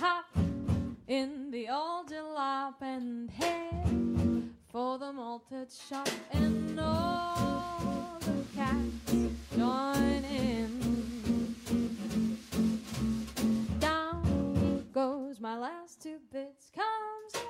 hop 0.00 0.79
in 1.10 1.50
the 1.50 1.68
old 1.68 2.08
jalop 2.08 2.80
and 2.82 3.28
head 3.32 4.48
for 4.68 4.96
the 4.96 5.12
malted 5.12 5.68
shop 5.72 6.08
and 6.32 6.78
all 6.78 8.16
the 8.20 8.44
cats 8.54 9.12
join 9.56 10.24
in. 10.24 11.56
Down 13.80 14.84
goes 14.92 15.40
my 15.40 15.58
last 15.58 16.00
two 16.00 16.18
bits, 16.32 16.70
comes 16.72 17.44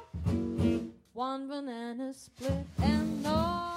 one 1.12 1.46
banana 1.46 2.14
split 2.14 2.64
and 2.78 3.26
all 3.26 3.70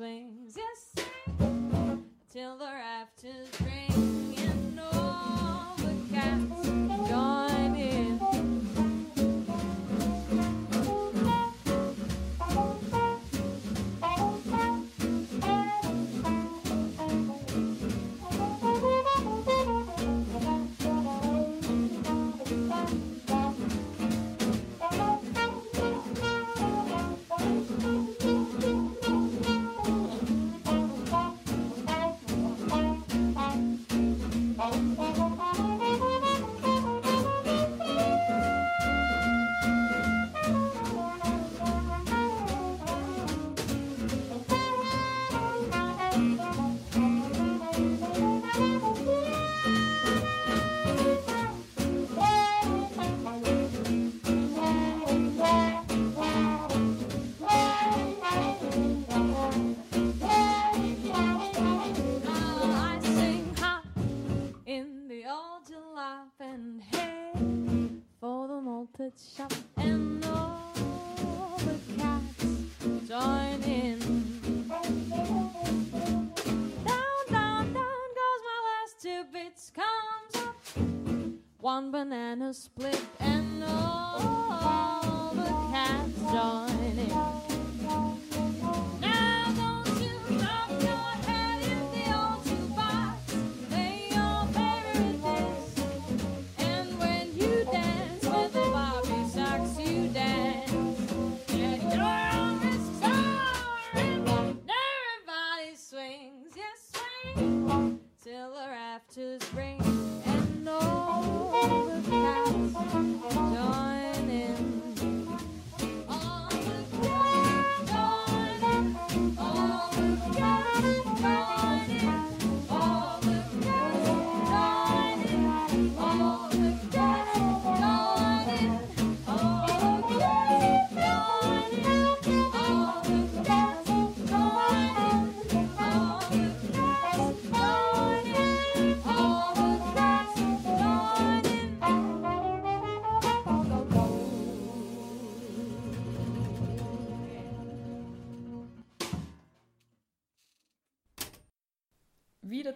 swings, 0.00 0.56
yes, 0.56 1.06
till 2.32 2.56
the 2.56 2.64
rafters 2.64 3.60
ring 3.60 3.79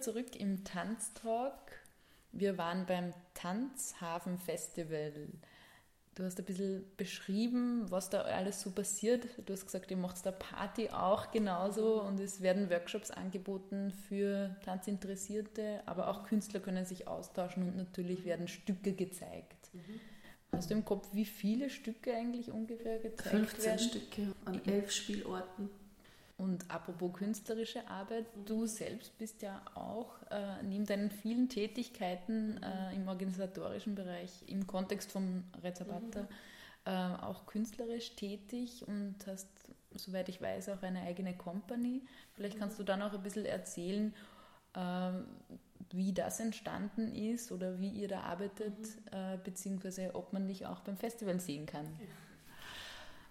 zurück 0.05 0.36
im 0.36 0.64
Tanztalk. 0.64 1.81
Wir 2.32 2.59
waren 2.59 2.85
beim 2.85 3.14
Tanzhafen 3.32 4.39
Festival. 4.39 5.28
Du 6.14 6.22
hast 6.22 6.39
ein 6.39 6.44
bisschen 6.44 6.85
beschrieben, 6.97 7.90
was 7.90 8.10
da 8.10 8.20
alles 8.20 8.60
so 8.60 8.70
passiert. 8.70 9.26
Du 9.47 9.52
hast 9.52 9.64
gesagt, 9.64 9.90
ihr 9.90 9.97
macht 9.97 10.24
da 10.26 10.31
Party 10.31 10.90
auch 10.90 11.31
genauso 11.31 12.02
und 12.02 12.20
es 12.20 12.43
werden 12.43 12.68
Workshops 12.70 13.10
angeboten 13.10 13.93
für 14.09 14.55
Tanzinteressierte, 14.64 15.82
aber 15.86 16.09
auch 16.09 16.24
Künstler 16.24 16.60
können 16.60 16.85
sich 16.85 17.09
austauschen 17.09 17.62
und 17.62 17.76
natürlich 17.76 18.24
werden 18.26 18.47
Stücke 18.47 18.93
gezeigt. 18.93 19.70
Hast 20.52 20.70
du 20.70 20.74
im 20.74 20.85
Kopf, 20.85 21.09
wie 21.12 21.24
viele 21.24 21.70
Stücke 21.70 22.14
eigentlich 22.14 22.51
ungefähr 22.51 22.98
gezeigt 22.98 23.31
15 23.31 23.64
werden? 23.64 23.78
Stücke 23.78 24.35
an 24.44 24.60
elf 24.66 24.93
Spielorten. 24.93 25.70
Und 26.36 26.69
apropos 26.69 27.12
künstlerische 27.12 27.89
Arbeit, 27.89 28.27
du 28.44 28.66
selbst 28.66 29.16
bist 29.19 29.43
ja 29.43 29.62
auch 29.74 30.20
äh, 30.31 30.62
neben 30.65 30.85
deinen 30.85 31.11
vielen 31.11 31.48
Tätigkeiten 31.48 32.61
äh, 32.61 32.94
im 32.94 33.06
organisatorischen 33.06 33.94
Bereich 33.94 34.31
im 34.48 34.66
Kontext 34.66 35.12
vom 35.12 35.44
Rezabata 35.62 36.27
äh, 36.86 36.90
auch 36.90 37.47
künstlerisch 37.47 38.15
tätig 38.16 38.86
und 38.86 39.15
hast, 39.27 39.48
soweit 39.94 40.28
ich 40.28 40.40
weiß, 40.43 40.70
auch 40.70 40.82
eine 40.82 41.02
eigene 41.02 41.36
Company. 41.36 42.02
Vielleicht 42.35 42.59
kannst 42.59 42.78
du 42.78 42.82
dann 42.82 43.01
auch 43.02 43.15
ein 43.15 43.23
bisschen 43.23 43.47
erzählen, 43.47 44.12
ähm, 44.74 45.27
wie 45.93 46.12
das 46.12 46.40
entstanden 46.40 47.15
ist 47.15 47.52
oder 47.52 47.78
wie 47.81 47.90
ihr 47.90 48.09
da 48.09 48.20
arbeitet, 48.20 48.74
äh, 49.12 49.39
beziehungsweise 49.43 50.15
ob 50.15 50.32
man 50.32 50.48
dich 50.48 50.66
auch 50.66 50.81
beim 50.81 50.97
Festival 50.97 51.40
sehen 51.40 51.66
kann. 51.66 51.86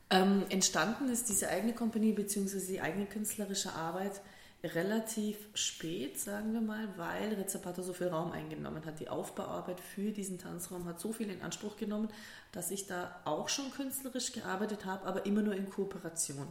Ähm, 0.10 0.46
entstanden 0.50 1.10
ist 1.10 1.30
diese 1.30 1.50
eigene 1.50 1.74
Kompanie 1.74 2.14
bzw. 2.14 2.60
die 2.68 2.82
eigene 2.82 3.06
künstlerische 3.06 3.74
Arbeit 3.74 4.22
relativ 4.64 5.38
spät, 5.56 6.18
sagen 6.20 6.54
wir 6.54 6.62
mal, 6.62 6.88
weil 6.98 7.34
Rezzapato 7.34 7.82
so 7.82 7.92
viel 7.92 8.08
Raum 8.08 8.32
eingenommen 8.32 8.86
hat. 8.86 9.00
Die 9.00 9.10
Aufbauarbeit 9.10 9.82
für 9.82 10.12
diesen 10.12 10.38
Tanzraum 10.38 10.86
hat 10.86 11.02
so 11.02 11.12
viel 11.12 11.30
in 11.30 11.42
Anspruch 11.42 11.76
genommen, 11.76 12.08
dass 12.54 12.72
ich 12.72 12.88
da 12.88 13.20
auch 13.26 13.50
schon 13.50 13.72
künstlerisch 13.72 14.32
gearbeitet 14.32 14.86
habe, 14.86 15.06
aber 15.06 15.26
immer 15.26 15.42
nur 15.42 15.54
in 15.54 15.70
Kooperation. 15.70 16.48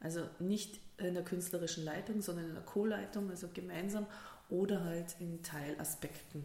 Also 0.00 0.22
nicht 0.40 0.78
in 0.98 1.14
der 1.14 1.24
künstlerischen 1.24 1.84
Leitung, 1.84 2.20
sondern 2.20 2.46
in 2.48 2.54
der 2.54 2.64
Co-Leitung, 2.64 3.30
also 3.30 3.48
gemeinsam 3.54 4.06
oder 4.50 4.84
halt 4.84 5.16
in 5.18 5.42
Teilaspekten. 5.42 6.44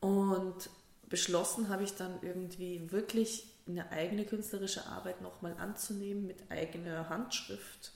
Und 0.00 0.70
beschlossen 1.10 1.68
habe 1.68 1.84
ich 1.84 1.94
dann 1.94 2.18
irgendwie 2.22 2.90
wirklich 2.90 3.46
eine 3.66 3.90
eigene 3.90 4.24
künstlerische 4.24 4.86
Arbeit 4.86 5.20
nochmal 5.22 5.54
anzunehmen 5.58 6.26
mit 6.26 6.50
eigener 6.50 7.08
Handschrift, 7.08 7.92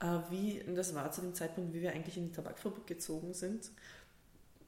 äh, 0.00 0.18
wie 0.30 0.62
das 0.74 0.94
war 0.94 1.10
zu 1.10 1.20
dem 1.20 1.34
Zeitpunkt, 1.34 1.74
wie 1.74 1.82
wir 1.82 1.92
eigentlich 1.92 2.16
in 2.16 2.28
die 2.28 2.32
Tabakfabrik 2.32 2.86
gezogen 2.86 3.34
sind. 3.34 3.70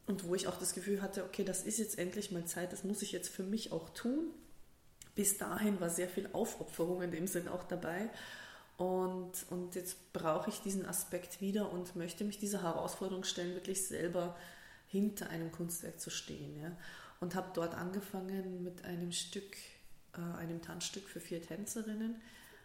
Und 0.06 0.28
wo 0.28 0.34
ich 0.34 0.48
auch 0.48 0.58
das 0.58 0.74
Gefühl 0.74 1.00
hatte, 1.00 1.24
okay, 1.24 1.44
das 1.44 1.62
ist 1.62 1.78
jetzt 1.78 1.98
endlich 1.98 2.30
mal 2.30 2.44
Zeit, 2.44 2.72
das 2.72 2.84
muss 2.84 3.00
ich 3.00 3.12
jetzt 3.12 3.28
für 3.28 3.42
mich 3.42 3.72
auch 3.72 3.88
tun. 3.90 4.34
Bis 5.14 5.38
dahin 5.38 5.80
war 5.80 5.88
sehr 5.88 6.08
viel 6.08 6.28
Aufopferung 6.32 7.00
in 7.02 7.10
dem 7.10 7.26
Sinn 7.26 7.48
auch 7.48 7.64
dabei. 7.64 8.10
Und, 8.76 9.32
und 9.50 9.76
jetzt 9.76 10.12
brauche 10.12 10.50
ich 10.50 10.60
diesen 10.60 10.84
Aspekt 10.84 11.40
wieder 11.40 11.72
und 11.72 11.94
möchte 11.96 12.24
mich 12.24 12.38
dieser 12.38 12.62
Herausforderung 12.62 13.24
stellen, 13.24 13.54
wirklich 13.54 13.86
selber 13.86 14.36
hinter 14.88 15.30
einem 15.30 15.52
Kunstwerk 15.52 16.00
zu 16.00 16.10
stehen. 16.10 16.60
Ja. 16.60 16.76
Und 17.20 17.34
habe 17.34 17.50
dort 17.54 17.74
angefangen 17.74 18.62
mit 18.62 18.84
einem 18.84 19.12
Stück, 19.12 19.56
äh, 20.16 20.38
einem 20.38 20.62
Tanzstück 20.62 21.08
für 21.08 21.20
vier 21.20 21.42
Tänzerinnen, 21.42 22.20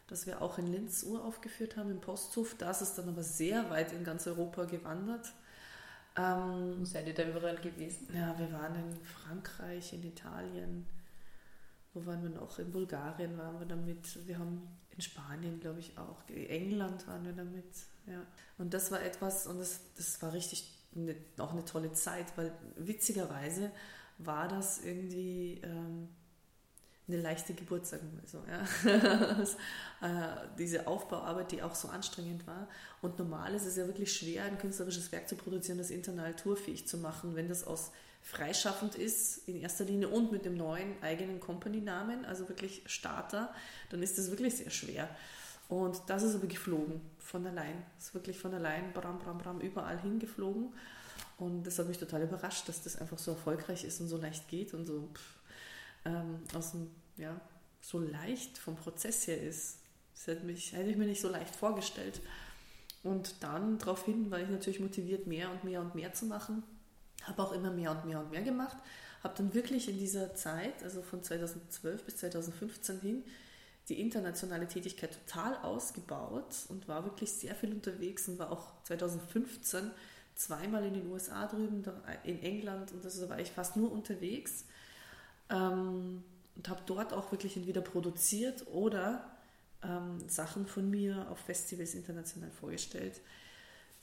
das 0.07 0.25
wir 0.25 0.41
auch 0.41 0.57
in 0.57 0.71
Linz 0.71 1.03
uraufgeführt 1.03 1.77
haben, 1.77 1.91
im 1.91 2.01
Posthof. 2.01 2.55
Da 2.57 2.71
ist 2.71 2.95
dann 2.95 3.09
aber 3.09 3.23
sehr 3.23 3.69
weit 3.69 3.93
in 3.93 4.03
ganz 4.03 4.25
Europa 4.27 4.65
gewandert. 4.65 5.31
Ähm, 6.17 6.79
Wo 6.79 6.85
seid 6.85 7.07
ihr 7.07 7.13
da 7.13 7.23
überall 7.23 7.57
gewesen? 7.57 8.07
ja, 8.13 8.37
wir 8.37 8.51
waren 8.51 8.75
in 8.75 9.05
Frankreich, 9.05 9.93
in 9.93 10.03
Italien. 10.03 10.85
Wo 11.93 12.05
waren 12.05 12.23
wir 12.23 12.29
noch? 12.29 12.59
In 12.59 12.71
Bulgarien 12.71 13.37
waren 13.37 13.59
wir 13.59 13.67
damit. 13.67 14.27
Wir 14.27 14.39
haben 14.39 14.67
in 14.91 15.01
Spanien, 15.01 15.59
glaube 15.59 15.79
ich, 15.79 15.97
auch. 15.97 16.17
In 16.27 16.47
England 16.47 17.07
waren 17.07 17.25
wir 17.25 17.33
damit. 17.33 17.73
Ja. 18.05 18.21
Und 18.57 18.73
das 18.73 18.91
war 18.91 19.01
etwas, 19.01 19.47
und 19.47 19.59
das, 19.59 19.81
das 19.95 20.21
war 20.21 20.33
richtig 20.33 20.71
eine, 20.95 21.15
auch 21.37 21.51
eine 21.51 21.65
tolle 21.65 21.93
Zeit, 21.93 22.25
weil 22.35 22.51
witzigerweise 22.75 23.71
war 24.17 24.47
das 24.47 24.83
irgendwie 24.83 25.61
ähm, 25.63 26.09
eine 27.09 27.21
leichte 27.21 27.53
Geburt, 27.53 27.85
sagen 27.85 28.09
wir 28.19 28.27
so. 28.27 28.43
Ja. 28.47 29.45
Äh, 30.01 30.47
diese 30.57 30.87
Aufbauarbeit, 30.87 31.51
die 31.51 31.61
auch 31.61 31.75
so 31.75 31.89
anstrengend 31.89 32.47
war. 32.47 32.69
Und 33.01 33.19
normal 33.19 33.53
ist 33.53 33.65
es 33.65 33.75
ja 33.75 33.85
wirklich 33.85 34.13
schwer, 34.13 34.45
ein 34.45 34.57
künstlerisches 34.57 35.11
Werk 35.11 35.27
zu 35.27 35.35
produzieren, 35.35 35.77
das 35.77 35.89
international 35.89 36.33
tourfähig 36.37 36.87
zu 36.87 36.99
machen, 36.99 37.35
wenn 37.35 37.49
das 37.49 37.67
aus 37.67 37.91
freischaffend 38.21 38.95
ist 38.95 39.45
in 39.49 39.57
erster 39.57 39.83
Linie 39.83 40.07
und 40.07 40.31
mit 40.31 40.45
dem 40.45 40.55
neuen 40.55 41.01
eigenen 41.03 41.41
Company-Namen, 41.41 42.23
also 42.23 42.47
wirklich 42.47 42.83
Starter, 42.85 43.53
dann 43.89 44.01
ist 44.01 44.17
das 44.17 44.29
wirklich 44.29 44.55
sehr 44.55 44.69
schwer. 44.69 45.09
Und 45.67 46.01
das 46.07 46.23
ist 46.23 46.35
aber 46.35 46.47
geflogen, 46.47 47.01
von 47.19 47.45
allein. 47.45 47.83
ist 47.97 48.13
wirklich 48.13 48.39
von 48.39 48.53
allein, 48.53 48.93
bram, 48.93 49.19
bram, 49.19 49.37
bram, 49.37 49.59
überall 49.59 49.99
hingeflogen. 49.99 50.73
Und 51.37 51.63
das 51.63 51.77
hat 51.79 51.87
mich 51.87 51.97
total 51.97 52.23
überrascht, 52.23 52.67
dass 52.67 52.83
das 52.83 52.97
einfach 52.99 53.17
so 53.17 53.31
erfolgreich 53.31 53.83
ist 53.83 54.01
und 54.01 54.07
so 54.07 54.17
leicht 54.17 54.47
geht 54.47 54.73
und 54.73 54.85
so 54.85 55.09
pff, 55.13 55.39
ähm, 56.05 56.39
aus 56.53 56.71
dem, 56.71 56.89
ja, 57.19 57.39
so 57.81 57.99
leicht 57.99 58.57
vom 58.57 58.75
Prozess 58.75 59.27
her 59.27 59.41
ist. 59.41 59.79
Das 60.13 60.27
hätte, 60.27 60.45
mich, 60.45 60.73
hätte 60.73 60.89
ich 60.89 60.97
mir 60.97 61.05
nicht 61.05 61.21
so 61.21 61.29
leicht 61.29 61.55
vorgestellt. 61.55 62.21
Und 63.03 63.41
dann 63.41 63.77
daraufhin 63.77 64.29
war 64.31 64.39
ich 64.39 64.49
natürlich 64.49 64.79
motiviert, 64.79 65.27
mehr 65.27 65.49
und 65.51 65.63
mehr 65.63 65.81
und 65.81 65.95
mehr 65.95 66.13
zu 66.13 66.25
machen. 66.25 66.63
Habe 67.23 67.43
auch 67.43 67.51
immer 67.51 67.71
mehr 67.71 67.91
und 67.91 68.05
mehr 68.05 68.19
und 68.19 68.31
mehr 68.31 68.41
gemacht. 68.41 68.77
Habe 69.23 69.35
dann 69.37 69.53
wirklich 69.53 69.89
in 69.89 69.97
dieser 69.97 70.33
Zeit, 70.35 70.83
also 70.83 71.01
von 71.01 71.23
2012 71.23 72.03
bis 72.03 72.17
2015 72.17 72.99
hin, 73.01 73.23
die 73.87 73.99
internationale 73.99 74.67
Tätigkeit 74.67 75.17
total 75.25 75.57
ausgebaut 75.57 76.55
und 76.69 76.87
war 76.87 77.05
wirklich 77.05 77.31
sehr 77.31 77.55
viel 77.55 77.73
unterwegs 77.73 78.27
und 78.27 78.37
war 78.37 78.51
auch 78.51 78.83
2015 78.83 79.91
zweimal 80.35 80.85
in 80.85 80.93
den 80.93 81.11
USA 81.11 81.47
drüben, 81.47 81.83
in 82.23 82.41
England 82.41 82.91
und 82.93 83.03
also 83.03 83.27
war 83.29 83.39
ich 83.39 83.51
fast 83.51 83.75
nur 83.75 83.91
unterwegs 83.91 84.65
ähm, 85.49 86.23
und 86.55 86.69
habe 86.69 86.81
dort 86.85 87.13
auch 87.13 87.31
wirklich 87.31 87.55
entweder 87.57 87.81
produziert 87.81 88.65
oder 88.67 89.29
ähm, 89.83 90.27
Sachen 90.27 90.65
von 90.67 90.89
mir 90.89 91.27
auf 91.29 91.39
Festivals 91.39 91.95
international 91.95 92.51
vorgestellt. 92.51 93.21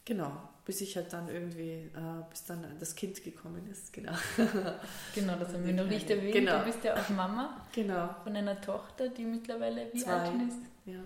Genau, 0.06 0.30
bis 0.64 0.80
ich 0.82 0.94
halt 0.96 1.12
dann 1.12 1.28
irgendwie, 1.28 1.72
äh, 1.72 2.22
bis 2.30 2.44
dann 2.44 2.64
das 2.78 2.94
Kind 2.94 3.24
gekommen 3.24 3.66
ist, 3.68 3.92
genau. 3.92 4.12
Genau, 5.16 5.34
das 5.36 5.52
haben 5.52 5.66
wir 5.66 5.72
noch 5.74 5.86
nicht 5.86 6.08
erwähnt. 6.08 6.32
Genau. 6.32 6.60
Du 6.60 6.64
bist 6.66 6.84
ja 6.84 6.94
auch 6.94 7.08
Mama 7.08 7.60
Genau. 7.72 8.14
von 8.22 8.36
einer 8.36 8.60
Tochter, 8.60 9.08
die 9.08 9.24
mittlerweile 9.24 9.92
wie 9.92 9.98
Zwei. 9.98 10.12
alt 10.12 10.30
ist. 10.48 10.58
Ja, 10.84 11.00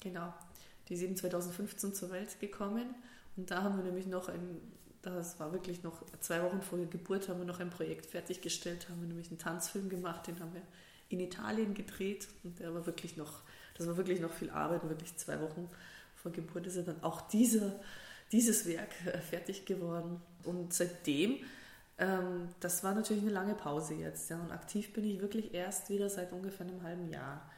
genau. 0.00 0.34
Die 0.88 0.94
ist 0.94 1.02
eben 1.02 1.16
2015 1.16 1.94
zur 1.94 2.10
Welt 2.10 2.40
gekommen 2.40 2.92
und 3.36 3.48
da 3.52 3.62
haben 3.62 3.76
wir 3.76 3.84
nämlich 3.84 4.06
noch 4.08 4.28
ein, 4.28 4.60
das 5.02 5.40
war 5.40 5.52
wirklich 5.52 5.82
noch 5.82 6.02
zwei 6.20 6.42
Wochen 6.42 6.60
vor 6.60 6.78
der 6.78 6.86
Geburt, 6.86 7.28
haben 7.28 7.38
wir 7.38 7.46
noch 7.46 7.60
ein 7.60 7.70
Projekt 7.70 8.06
fertiggestellt, 8.06 8.88
haben 8.88 9.00
wir 9.00 9.08
nämlich 9.08 9.28
einen 9.28 9.38
Tanzfilm 9.38 9.88
gemacht, 9.88 10.26
den 10.26 10.38
haben 10.40 10.52
wir 10.52 10.62
in 11.08 11.20
Italien 11.20 11.74
gedreht 11.74 12.28
und 12.44 12.60
der 12.60 12.74
war 12.74 12.86
wirklich 12.86 13.16
noch, 13.16 13.42
das 13.76 13.86
war 13.86 13.96
wirklich 13.96 14.20
noch 14.20 14.32
viel 14.32 14.50
Arbeit, 14.50 14.88
wirklich 14.88 15.16
zwei 15.16 15.40
Wochen 15.40 15.68
vor 16.14 16.32
Geburt 16.32 16.66
ist 16.66 16.76
ja 16.76 16.82
dann 16.82 17.02
auch 17.02 17.22
dieser, 17.28 17.80
dieses 18.30 18.66
Werk 18.66 18.90
äh, 19.06 19.18
fertig 19.18 19.64
geworden 19.64 20.20
und 20.44 20.72
seitdem 20.72 21.38
ähm, 22.00 22.48
das 22.60 22.82
war 22.82 22.94
natürlich 22.94 23.22
eine 23.22 23.32
lange 23.32 23.54
Pause 23.54 23.94
jetzt. 23.94 24.30
Ja. 24.30 24.40
Und 24.40 24.50
aktiv 24.50 24.92
bin 24.92 25.04
ich 25.04 25.20
wirklich 25.20 25.52
erst 25.54 25.90
wieder 25.90 26.08
seit 26.08 26.32
ungefähr 26.32 26.66
einem 26.66 26.82
halben 26.82 27.08
Jahr. 27.10 27.48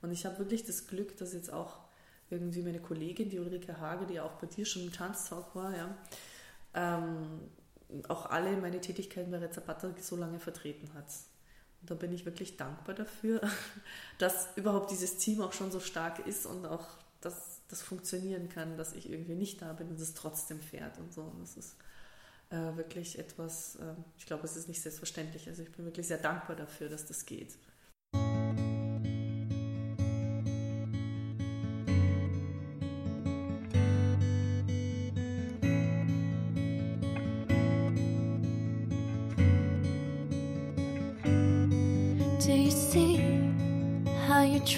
Und 0.00 0.12
ich 0.12 0.24
habe 0.24 0.38
wirklich 0.38 0.64
das 0.64 0.86
Glück, 0.86 1.16
dass 1.18 1.34
jetzt 1.34 1.52
auch 1.52 1.80
irgendwie 2.30 2.62
meine 2.62 2.78
Kollegin, 2.78 3.28
die 3.28 3.40
Ulrike 3.40 3.80
Hage, 3.80 4.06
die 4.06 4.20
auch 4.20 4.34
bei 4.34 4.46
dir 4.46 4.64
schon 4.64 4.84
im 4.84 4.92
Tanztalk 4.92 5.54
war, 5.56 5.76
ja, 5.76 5.96
ähm, 6.74 7.40
auch 8.08 8.26
alle 8.26 8.56
meine 8.56 8.80
Tätigkeiten 8.80 9.30
bei 9.30 9.38
Red 9.38 9.54
Zapata 9.54 9.92
so 10.00 10.16
lange 10.16 10.38
vertreten 10.38 10.92
hat. 10.94 11.06
Und 11.80 11.90
da 11.90 11.94
bin 11.94 12.12
ich 12.12 12.24
wirklich 12.24 12.56
dankbar 12.56 12.94
dafür, 12.94 13.40
dass 14.18 14.48
überhaupt 14.56 14.90
dieses 14.90 15.16
Team 15.16 15.40
auch 15.40 15.52
schon 15.52 15.70
so 15.70 15.80
stark 15.80 16.26
ist 16.26 16.46
und 16.46 16.66
auch, 16.66 16.86
dass 17.20 17.60
das 17.68 17.82
funktionieren 17.82 18.48
kann, 18.48 18.76
dass 18.76 18.92
ich 18.94 19.10
irgendwie 19.10 19.34
nicht 19.34 19.62
da 19.62 19.72
bin 19.72 19.88
und 19.88 20.00
es 20.00 20.14
trotzdem 20.14 20.60
fährt 20.60 20.98
und 20.98 21.12
so. 21.12 21.22
Und 21.22 21.40
das 21.40 21.56
ist 21.56 21.76
äh, 22.50 22.76
wirklich 22.76 23.18
etwas, 23.18 23.76
äh, 23.76 23.94
ich 24.18 24.26
glaube, 24.26 24.44
es 24.44 24.56
ist 24.56 24.68
nicht 24.68 24.82
selbstverständlich. 24.82 25.48
Also 25.48 25.62
ich 25.62 25.72
bin 25.72 25.84
wirklich 25.84 26.06
sehr 26.06 26.18
dankbar 26.18 26.56
dafür, 26.56 26.88
dass 26.88 27.06
das 27.06 27.26
geht. 27.26 27.56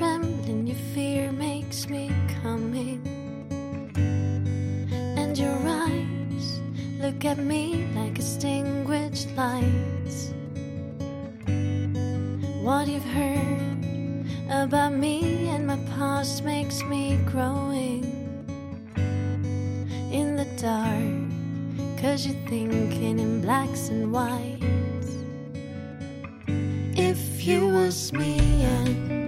And 0.00 0.66
your 0.66 0.76
fear 0.94 1.30
makes 1.32 1.86
me 1.88 2.10
come 2.40 2.72
in? 2.72 3.02
And 5.18 5.36
your 5.36 5.54
eyes 5.66 6.60
look 6.98 7.24
at 7.26 7.36
me 7.36 7.86
like 7.94 8.16
extinguished 8.16 9.28
lights. 9.36 10.32
What 12.62 12.88
you've 12.88 13.04
heard 13.04 14.24
about 14.48 14.94
me 14.94 15.48
and 15.48 15.66
my 15.66 15.76
past 15.96 16.42
makes 16.42 16.82
me 16.84 17.18
growing 17.26 18.04
in 20.10 20.36
the 20.36 20.46
dark. 20.56 22.00
Cause 22.00 22.26
you're 22.26 22.48
thinking 22.48 23.18
in 23.18 23.42
blacks 23.42 23.88
and 23.90 24.10
whites. 24.10 24.62
If 26.96 27.44
you 27.46 27.68
was 27.68 28.12
me 28.12 28.38
and 28.64 29.21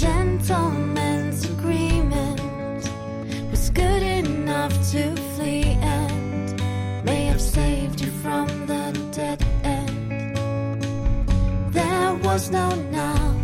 gentleman's 0.00 1.44
agreement 1.44 2.40
was 3.50 3.68
good 3.68 4.02
enough 4.02 4.72
to 4.90 5.14
flee 5.34 5.76
and 5.82 6.58
may 7.04 7.26
have 7.26 7.38
saved 7.38 8.00
you 8.00 8.10
from 8.22 8.48
the 8.66 8.98
dead 9.12 9.44
end. 9.62 10.34
There 11.70 12.14
was 12.24 12.50
no 12.50 12.70
now, 12.90 13.36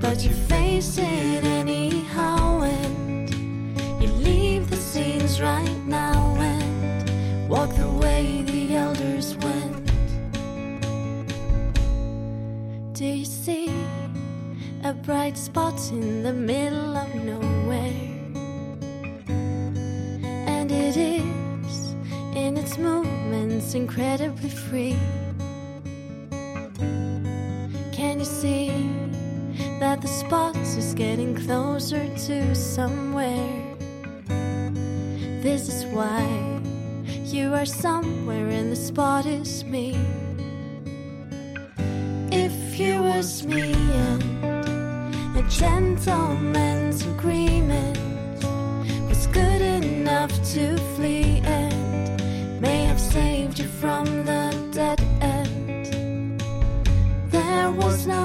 but 0.00 0.24
you 0.24 0.30
face 0.30 0.98
it 0.98 1.44
anyhow 1.44 2.62
and 2.62 3.30
you 4.02 4.08
leave 4.08 4.68
the 4.68 4.76
scenes 4.76 5.40
right 5.40 5.75
bright 15.06 15.38
spots 15.38 15.90
in 15.90 16.24
the 16.24 16.32
middle 16.32 16.96
of 16.96 17.14
nowhere? 17.14 17.94
And 20.48 20.72
it 20.72 20.96
is 20.96 21.94
in 22.34 22.56
its 22.56 22.76
movements 22.76 23.74
incredibly 23.74 24.50
free. 24.50 24.96
Can 27.92 28.18
you 28.18 28.24
see 28.24 28.70
that 29.78 30.02
the 30.02 30.08
spot 30.08 30.56
is 30.56 30.92
getting 30.94 31.36
closer 31.36 32.04
to 32.26 32.54
somewhere? 32.56 33.76
This 35.40 35.68
is 35.68 35.84
why 35.94 36.24
you 37.22 37.54
are 37.54 37.64
somewhere 37.64 38.48
and 38.48 38.72
the 38.72 38.76
spot 38.90 39.24
is 39.24 39.62
me. 39.62 39.96
If 42.32 42.80
you 42.80 43.04
was 43.04 43.46
me 43.46 43.85
gentleman's 45.66 47.04
agreement 47.06 47.98
was 49.08 49.26
good 49.26 49.60
enough 49.60 50.30
to 50.52 50.76
flee 50.94 51.42
and 51.44 52.60
may 52.60 52.84
have 52.84 53.00
saved 53.00 53.58
you 53.58 53.66
from 53.82 54.04
the 54.24 54.44
dead 54.70 55.00
end. 55.20 56.40
There 57.32 57.70
was 57.72 58.06
no 58.06 58.22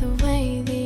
the 0.00 0.24
way 0.24 0.62
the 0.62 0.83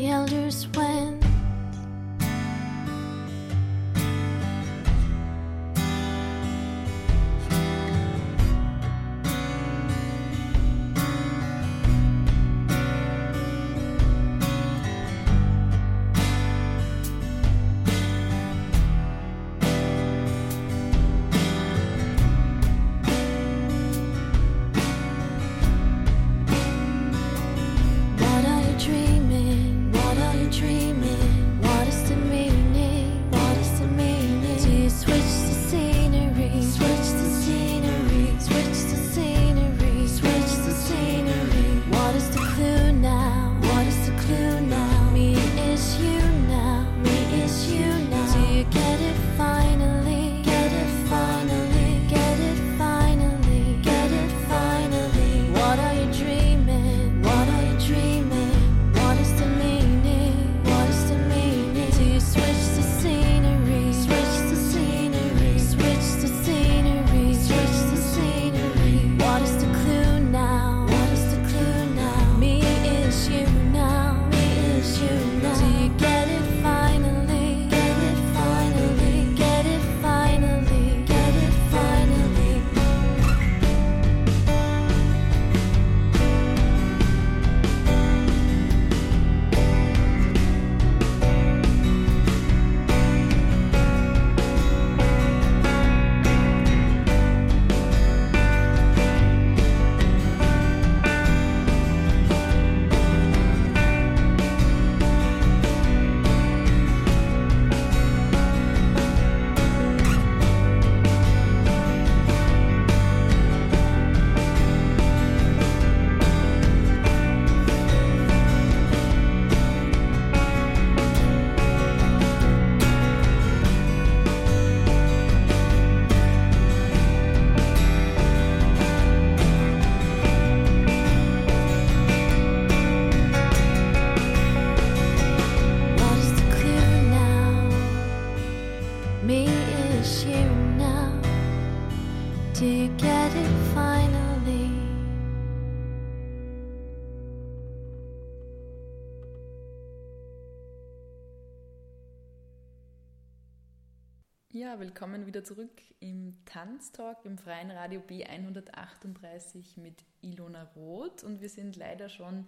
Ja, 154.79 154.85
willkommen 154.85 155.27
wieder 155.27 155.43
zurück 155.43 155.83
im 155.99 156.37
Tanztalk 156.45 157.25
im 157.25 157.37
freien 157.37 157.73
Radio 157.73 158.01
B138 158.01 159.81
mit 159.81 160.05
Ilona 160.21 160.71
Roth 160.77 161.25
und 161.25 161.41
wir 161.41 161.49
sind 161.49 161.75
leider 161.75 162.09
schon 162.09 162.47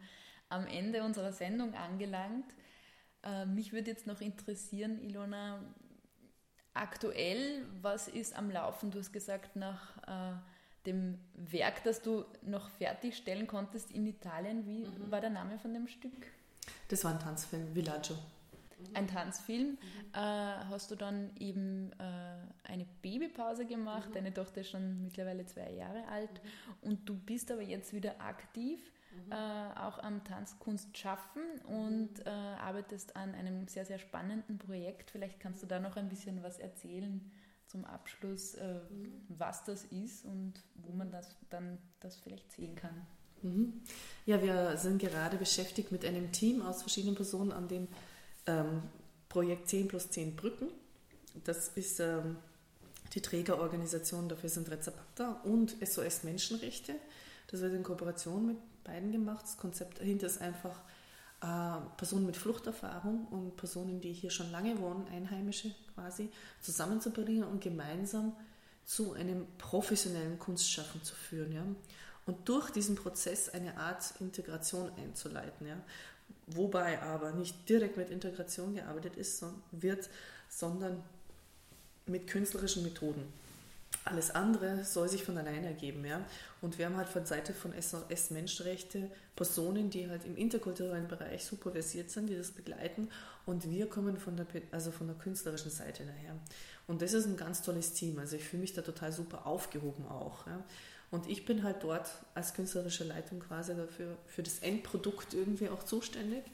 am 0.48 0.66
Ende 0.68 1.02
unserer 1.02 1.32
Sendung 1.32 1.74
angelangt. 1.74 2.46
Äh, 3.24 3.46
mich 3.46 3.72
würde 3.72 3.90
jetzt 3.90 4.06
noch 4.06 4.20
interessieren, 4.20 5.00
Ilona, 5.00 5.60
aktuell, 6.72 7.66
was 7.82 8.06
ist 8.06 8.36
am 8.36 8.48
Laufen? 8.48 8.92
Du 8.92 9.00
hast 9.00 9.12
gesagt, 9.12 9.56
nach 9.56 9.96
äh, 10.06 10.36
dem 10.86 11.18
Werk, 11.34 11.82
das 11.82 12.00
du 12.00 12.24
noch 12.42 12.70
fertigstellen 12.70 13.48
konntest 13.48 13.90
in 13.90 14.06
Italien, 14.06 14.66
wie 14.66 14.86
war 15.10 15.20
der 15.20 15.30
Name 15.30 15.58
von 15.58 15.74
dem 15.74 15.88
Stück? 15.88 16.28
Das 16.88 17.02
war 17.02 17.12
ein 17.12 17.18
Tanzfilm, 17.18 17.74
Villaggio. 17.74 18.16
Ein 18.94 19.06
Tanzfilm. 19.06 19.78
Äh, 20.12 20.18
hast 20.18 20.90
du 20.90 20.96
dann 20.96 21.30
eben 21.38 21.92
äh, 21.92 22.68
eine 22.70 22.86
Babypause 23.02 23.66
gemacht? 23.66 24.10
Deine 24.14 24.32
Tochter 24.32 24.62
ist 24.62 24.70
schon 24.70 25.02
mittlerweile 25.02 25.46
zwei 25.46 25.70
Jahre 25.72 26.06
alt 26.08 26.40
und 26.80 27.08
du 27.08 27.14
bist 27.14 27.50
aber 27.50 27.62
jetzt 27.62 27.92
wieder 27.92 28.20
aktiv, 28.20 28.80
äh, 29.30 29.34
auch 29.34 29.98
am 29.98 30.24
Tanzkunst 30.24 30.96
schaffen 30.96 31.42
und 31.66 32.26
äh, 32.26 32.30
arbeitest 32.30 33.16
an 33.16 33.34
einem 33.34 33.68
sehr, 33.68 33.84
sehr 33.84 33.98
spannenden 33.98 34.58
Projekt. 34.58 35.10
Vielleicht 35.10 35.40
kannst 35.40 35.62
du 35.62 35.66
da 35.66 35.78
noch 35.78 35.96
ein 35.96 36.08
bisschen 36.08 36.42
was 36.42 36.58
erzählen 36.58 37.30
zum 37.66 37.84
Abschluss, 37.84 38.54
äh, 38.54 38.80
was 39.28 39.64
das 39.64 39.84
ist 39.84 40.24
und 40.24 40.54
wo 40.74 40.92
man 40.92 41.10
das 41.10 41.36
dann 41.50 41.78
das 42.00 42.16
vielleicht 42.16 42.50
sehen 42.50 42.74
kann. 42.74 43.06
Mhm. 43.42 43.80
Ja, 44.26 44.42
wir 44.42 44.76
sind 44.76 45.00
gerade 45.00 45.36
beschäftigt 45.36 45.92
mit 45.92 46.04
einem 46.04 46.32
Team 46.32 46.62
aus 46.62 46.82
verschiedenen 46.82 47.14
Personen 47.14 47.52
an 47.52 47.68
dem 47.68 47.88
ähm, 48.50 48.82
Projekt 49.28 49.68
10 49.68 49.88
plus 49.88 50.10
10 50.10 50.36
Brücken. 50.36 50.68
Das 51.44 51.68
ist 51.68 52.00
ähm, 52.00 52.36
die 53.14 53.20
Trägerorganisation, 53.20 54.28
dafür 54.28 54.48
sind 54.48 54.70
Rezapata 54.70 55.40
und 55.44 55.76
SOS 55.84 56.24
Menschenrechte. 56.24 56.94
Das 57.48 57.60
wird 57.60 57.74
in 57.74 57.82
Kooperation 57.82 58.46
mit 58.46 58.56
beiden 58.84 59.12
gemacht. 59.12 59.44
Das 59.44 59.56
Konzept 59.56 60.00
dahinter 60.00 60.26
ist 60.26 60.40
einfach 60.40 60.80
äh, 61.42 61.80
Personen 61.96 62.26
mit 62.26 62.36
Fluchterfahrung 62.36 63.26
und 63.30 63.56
Personen, 63.56 64.00
die 64.00 64.12
hier 64.12 64.30
schon 64.30 64.50
lange 64.50 64.78
wohnen, 64.78 65.06
Einheimische 65.08 65.74
quasi, 65.94 66.30
zusammenzubringen 66.60 67.44
und 67.44 67.60
gemeinsam 67.60 68.36
zu 68.84 69.12
einem 69.12 69.46
professionellen 69.58 70.38
Kunstschaffen 70.38 71.02
zu 71.02 71.14
führen. 71.14 71.52
Ja? 71.52 71.64
Und 72.26 72.48
durch 72.48 72.70
diesen 72.70 72.96
Prozess 72.96 73.48
eine 73.48 73.76
Art 73.76 74.14
Integration 74.20 74.90
einzuleiten. 74.96 75.66
Ja? 75.66 75.76
Wobei 76.56 77.00
aber 77.02 77.32
nicht 77.32 77.68
direkt 77.68 77.96
mit 77.96 78.10
Integration 78.10 78.74
gearbeitet 78.74 79.16
ist, 79.16 79.44
wird, 79.72 80.08
sondern 80.48 81.02
mit 82.06 82.26
künstlerischen 82.26 82.82
Methoden. 82.82 83.32
Alles 84.04 84.30
andere 84.30 84.84
soll 84.84 85.08
sich 85.08 85.24
von 85.24 85.36
alleine 85.36 85.66
ergeben. 85.66 86.04
Ja? 86.04 86.24
Und 86.60 86.78
wir 86.78 86.86
haben 86.86 86.96
halt 86.96 87.08
von 87.08 87.26
Seite 87.26 87.52
von 87.52 87.72
SOS 87.80 88.30
Menschenrechte 88.30 89.10
Personen, 89.36 89.90
die 89.90 90.08
halt 90.08 90.24
im 90.24 90.36
interkulturellen 90.36 91.08
Bereich 91.08 91.44
super 91.44 91.72
versiert 91.72 92.10
sind, 92.10 92.28
die 92.28 92.36
das 92.36 92.50
begleiten. 92.50 93.08
Und 93.46 93.68
wir 93.68 93.88
kommen 93.88 94.16
von 94.16 94.36
der, 94.36 94.46
also 94.70 94.90
von 94.90 95.06
der 95.06 95.16
künstlerischen 95.16 95.70
Seite 95.70 96.04
daher. 96.04 96.36
Und 96.86 97.02
das 97.02 97.12
ist 97.12 97.26
ein 97.26 97.36
ganz 97.36 97.62
tolles 97.62 97.92
Team. 97.92 98.18
Also 98.18 98.36
ich 98.36 98.44
fühle 98.44 98.62
mich 98.62 98.72
da 98.72 98.82
total 98.82 99.12
super 99.12 99.46
aufgehoben 99.46 100.06
auch. 100.06 100.46
Ja? 100.46 100.64
Und 101.10 101.28
ich 101.28 101.44
bin 101.44 101.64
halt 101.64 101.82
dort 101.82 102.08
als 102.34 102.54
künstlerische 102.54 103.04
Leitung 103.04 103.40
quasi 103.40 103.74
dafür, 103.74 104.16
für 104.26 104.42
das 104.42 104.60
Endprodukt 104.60 105.34
irgendwie 105.34 105.68
auch 105.68 105.82
zuständig. 105.82 106.44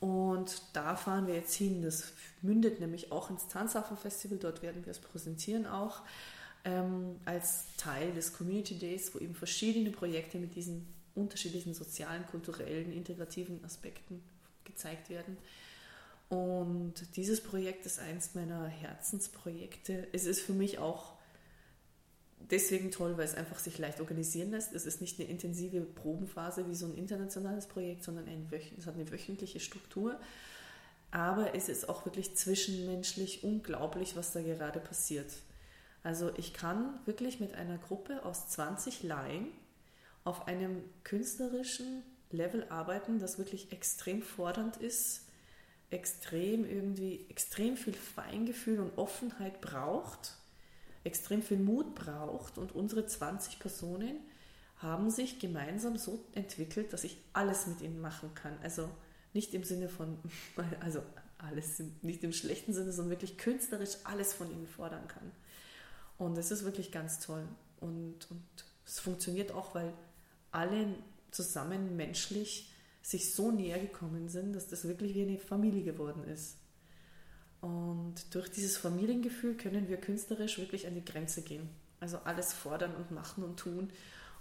Und 0.00 0.60
da 0.72 0.96
fahren 0.96 1.26
wir 1.26 1.34
jetzt 1.34 1.54
hin. 1.54 1.82
Das 1.82 2.12
mündet 2.42 2.80
nämlich 2.80 3.12
auch 3.12 3.30
ins 3.30 3.48
Tanzhafen 3.48 3.96
Festival. 3.96 4.38
Dort 4.38 4.62
werden 4.62 4.84
wir 4.84 4.90
es 4.90 4.98
präsentieren 4.98 5.66
auch 5.66 6.02
ähm, 6.64 7.20
als 7.24 7.76
Teil 7.76 8.12
des 8.12 8.32
Community 8.32 8.78
Days, 8.78 9.14
wo 9.14 9.18
eben 9.20 9.34
verschiedene 9.34 9.90
Projekte 9.90 10.38
mit 10.38 10.54
diesen 10.56 10.86
unterschiedlichen 11.14 11.72
sozialen, 11.72 12.26
kulturellen, 12.26 12.92
integrativen 12.92 13.64
Aspekten 13.64 14.22
gezeigt 14.64 15.08
werden. 15.08 15.38
Und 16.28 16.94
dieses 17.14 17.40
Projekt 17.40 17.86
ist 17.86 18.00
eins 18.00 18.34
meiner 18.34 18.66
Herzensprojekte. 18.66 20.08
Es 20.12 20.26
ist 20.26 20.40
für 20.40 20.52
mich 20.52 20.78
auch 20.78 21.15
deswegen 22.38 22.90
toll, 22.90 23.16
weil 23.16 23.24
es 23.24 23.34
einfach 23.34 23.58
sich 23.58 23.78
leicht 23.78 24.00
organisieren 24.00 24.50
lässt. 24.50 24.72
Es 24.72 24.86
ist 24.86 25.00
nicht 25.00 25.18
eine 25.18 25.28
intensive 25.28 25.80
Probenphase 25.80 26.68
wie 26.68 26.74
so 26.74 26.86
ein 26.86 26.94
internationales 26.94 27.66
Projekt, 27.66 28.04
sondern 28.04 28.26
ein 28.28 28.48
es 28.78 28.86
hat 28.86 28.94
eine 28.94 29.10
wöchentliche 29.10 29.60
Struktur. 29.60 30.18
Aber 31.10 31.54
es 31.54 31.68
ist 31.68 31.88
auch 31.88 32.04
wirklich 32.04 32.36
zwischenmenschlich 32.36 33.44
unglaublich, 33.44 34.16
was 34.16 34.32
da 34.32 34.42
gerade 34.42 34.80
passiert. 34.80 35.32
Also 36.02 36.30
ich 36.36 36.52
kann 36.52 37.00
wirklich 37.04 37.40
mit 37.40 37.54
einer 37.54 37.78
Gruppe 37.78 38.24
aus 38.24 38.48
20 38.48 39.02
Laien 39.02 39.48
auf 40.24 40.46
einem 40.46 40.82
künstlerischen 41.04 42.02
Level 42.30 42.66
arbeiten, 42.68 43.18
das 43.18 43.38
wirklich 43.38 43.72
extrem 43.72 44.22
fordernd 44.22 44.76
ist, 44.76 45.22
extrem 45.90 46.68
irgendwie, 46.68 47.26
extrem 47.28 47.76
viel 47.76 47.94
Feingefühl 47.94 48.80
und 48.80 48.98
Offenheit 48.98 49.60
braucht 49.60 50.36
extrem 51.06 51.42
viel 51.42 51.58
Mut 51.58 51.94
braucht 51.94 52.58
und 52.58 52.74
unsere 52.74 53.06
20 53.06 53.58
Personen 53.58 54.18
haben 54.78 55.10
sich 55.10 55.38
gemeinsam 55.38 55.96
so 55.96 56.24
entwickelt, 56.32 56.92
dass 56.92 57.04
ich 57.04 57.16
alles 57.32 57.66
mit 57.66 57.80
ihnen 57.80 58.00
machen 58.00 58.34
kann. 58.34 58.58
Also 58.62 58.90
nicht 59.32 59.54
im 59.54 59.64
Sinne 59.64 59.88
von, 59.88 60.18
also 60.80 61.02
alles, 61.38 61.82
nicht 62.02 62.24
im 62.24 62.32
schlechten 62.32 62.72
Sinne, 62.72 62.92
sondern 62.92 63.10
wirklich 63.10 63.38
künstlerisch 63.38 63.96
alles 64.04 64.34
von 64.34 64.50
ihnen 64.50 64.66
fordern 64.66 65.08
kann. 65.08 65.32
Und 66.18 66.36
es 66.38 66.50
ist 66.50 66.64
wirklich 66.64 66.92
ganz 66.92 67.20
toll. 67.20 67.46
Und, 67.80 68.30
und 68.30 68.42
es 68.86 69.00
funktioniert 69.00 69.52
auch, 69.52 69.74
weil 69.74 69.92
alle 70.50 70.94
zusammen 71.30 71.96
menschlich 71.96 72.72
sich 73.02 73.34
so 73.34 73.50
näher 73.50 73.78
gekommen 73.78 74.28
sind, 74.28 74.54
dass 74.54 74.68
das 74.68 74.88
wirklich 74.88 75.14
wie 75.14 75.22
eine 75.22 75.38
Familie 75.38 75.84
geworden 75.84 76.24
ist. 76.24 76.56
Und 77.60 78.14
durch 78.34 78.48
dieses 78.50 78.76
Familiengefühl 78.76 79.56
können 79.56 79.88
wir 79.88 79.96
künstlerisch 79.96 80.58
wirklich 80.58 80.86
an 80.86 80.94
die 80.94 81.04
Grenze 81.04 81.42
gehen. 81.42 81.68
Also 82.00 82.18
alles 82.24 82.52
fordern 82.52 82.94
und 82.94 83.10
machen 83.10 83.42
und 83.44 83.56
tun. 83.58 83.90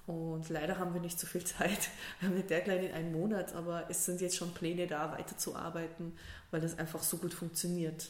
Und 0.07 0.49
leider 0.49 0.77
haben 0.77 0.93
wir 0.93 1.01
nicht 1.01 1.19
so 1.19 1.25
viel 1.25 1.43
Zeit. 1.45 1.89
Wir 2.19 2.27
haben 2.29 2.35
eine 2.35 2.43
Deadline 2.43 2.83
in 2.83 2.91
einem 2.93 3.11
Monat, 3.13 3.53
aber 3.55 3.89
es 3.89 4.05
sind 4.05 4.21
jetzt 4.21 4.35
schon 4.35 4.53
Pläne 4.53 4.85
da, 4.87 5.11
weiterzuarbeiten, 5.11 6.13
weil 6.51 6.61
das 6.61 6.77
einfach 6.77 7.01
so 7.01 7.17
gut 7.17 7.33
funktioniert. 7.33 8.09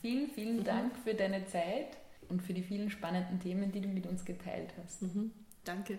Vielen, 0.00 0.30
vielen 0.30 0.56
Mhm. 0.58 0.64
Dank 0.64 0.92
für 1.04 1.14
deine 1.14 1.46
Zeit 1.46 1.88
und 2.28 2.42
für 2.42 2.54
die 2.54 2.62
vielen 2.62 2.90
spannenden 2.90 3.40
Themen, 3.40 3.70
die 3.72 3.80
du 3.80 3.88
mit 3.88 4.06
uns 4.06 4.24
geteilt 4.24 4.72
hast. 4.82 5.02
Mhm. 5.02 5.30
Danke. 5.64 5.98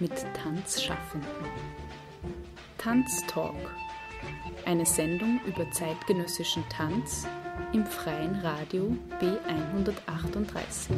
mit 0.00 0.12
Tanzschaffenden. 0.34 1.28
Tanz 2.78 3.24
Talk, 3.26 3.54
eine 4.64 4.86
Sendung 4.86 5.40
über 5.46 5.70
zeitgenössischen 5.70 6.64
Tanz 6.68 7.26
im 7.72 7.84
freien 7.86 8.34
Radio 8.40 8.96
B138. 9.20 10.90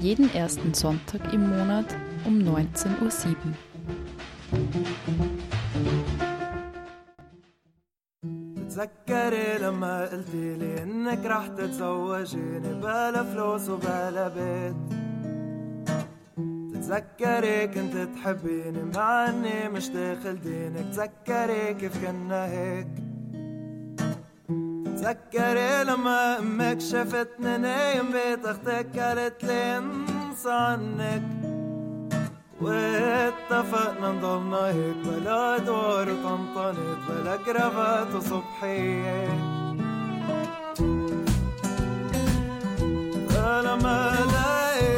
Jeden 0.00 0.32
ersten 0.34 0.72
Sonntag 0.74 1.32
im 1.32 1.48
Monat 1.50 1.96
um 2.24 2.38
19.07 2.38 3.00
Uhr. 3.02 3.54
تذكري 8.70 9.58
لما 9.58 10.10
قلتي 10.10 10.56
لي 10.56 10.82
انك 10.82 11.26
رح 11.26 11.46
تتزوجيني 11.46 12.74
بلا 12.74 13.24
فلوس 13.24 13.68
وبلا 13.68 14.28
بيت 14.28 14.99
تتذكري 16.90 17.66
كنت 17.66 18.08
تحبيني 18.16 18.82
مع 18.94 19.28
اني 19.28 19.68
مش 19.68 19.88
داخل 19.88 20.40
دينك. 20.40 20.86
تذكري 20.94 21.74
كيف 21.74 22.04
كنا 22.06 22.46
هيك. 22.46 22.86
تذكري 24.96 25.84
لما 25.84 26.38
أمك 26.38 26.80
شفتني 26.80 27.58
نايم 27.58 28.12
بيت 28.12 28.46
أختك 28.46 28.98
قالت 28.98 29.44
لي 29.44 29.78
انسى 29.78 30.50
عنك. 30.50 31.22
واتفقنا 32.60 34.12
نضلنا 34.12 34.66
هيك 34.66 34.96
بلا 35.04 35.56
ادوار 35.56 36.08
وطنطنت 36.10 36.98
بلا 37.08 37.36
كرافات 37.36 38.14
وصبحية 38.14 39.28
لما 43.64 44.14
لاقيت 44.32 44.89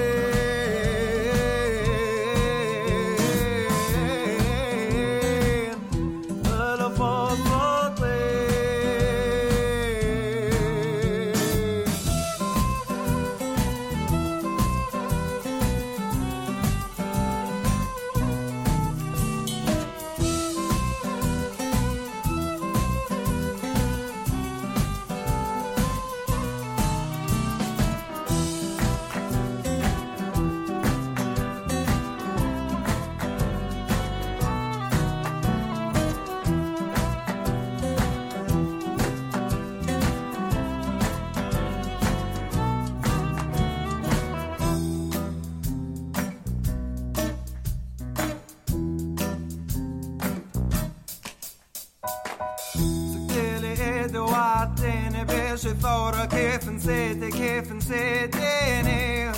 بيش 55.62 55.72
ثورة 55.72 56.24
كيف 56.24 56.68
نسيتي 56.68 57.30
كيف 57.30 57.72
نسيتيني؟ 57.72 59.32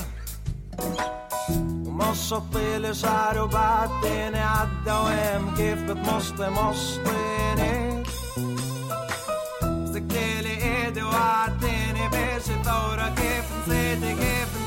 ومشطي 1.87 2.79
لي 2.79 2.95
شعري 2.95 3.41
وبعدتني 3.41 4.39
عالدوام 4.41 5.55
كيف 5.57 5.83
بتمشطي 5.83 6.51
مشطيني؟ 6.51 8.03
مسكتلي 9.65 10.85
إيدي 10.85 11.03
وعدتني 11.03 12.09
بيش 12.13 12.43
ثورة 12.65 13.15
كيف 13.17 13.45
نسيتي 13.69 14.15
كيف 14.15 14.49
نسيتيني 14.49 14.64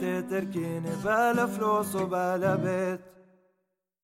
تتركيني 0.00 0.90
بلا 1.04 1.46
فلوس 1.46 1.94
وبلا 1.94 2.54
بيت. 2.54 3.15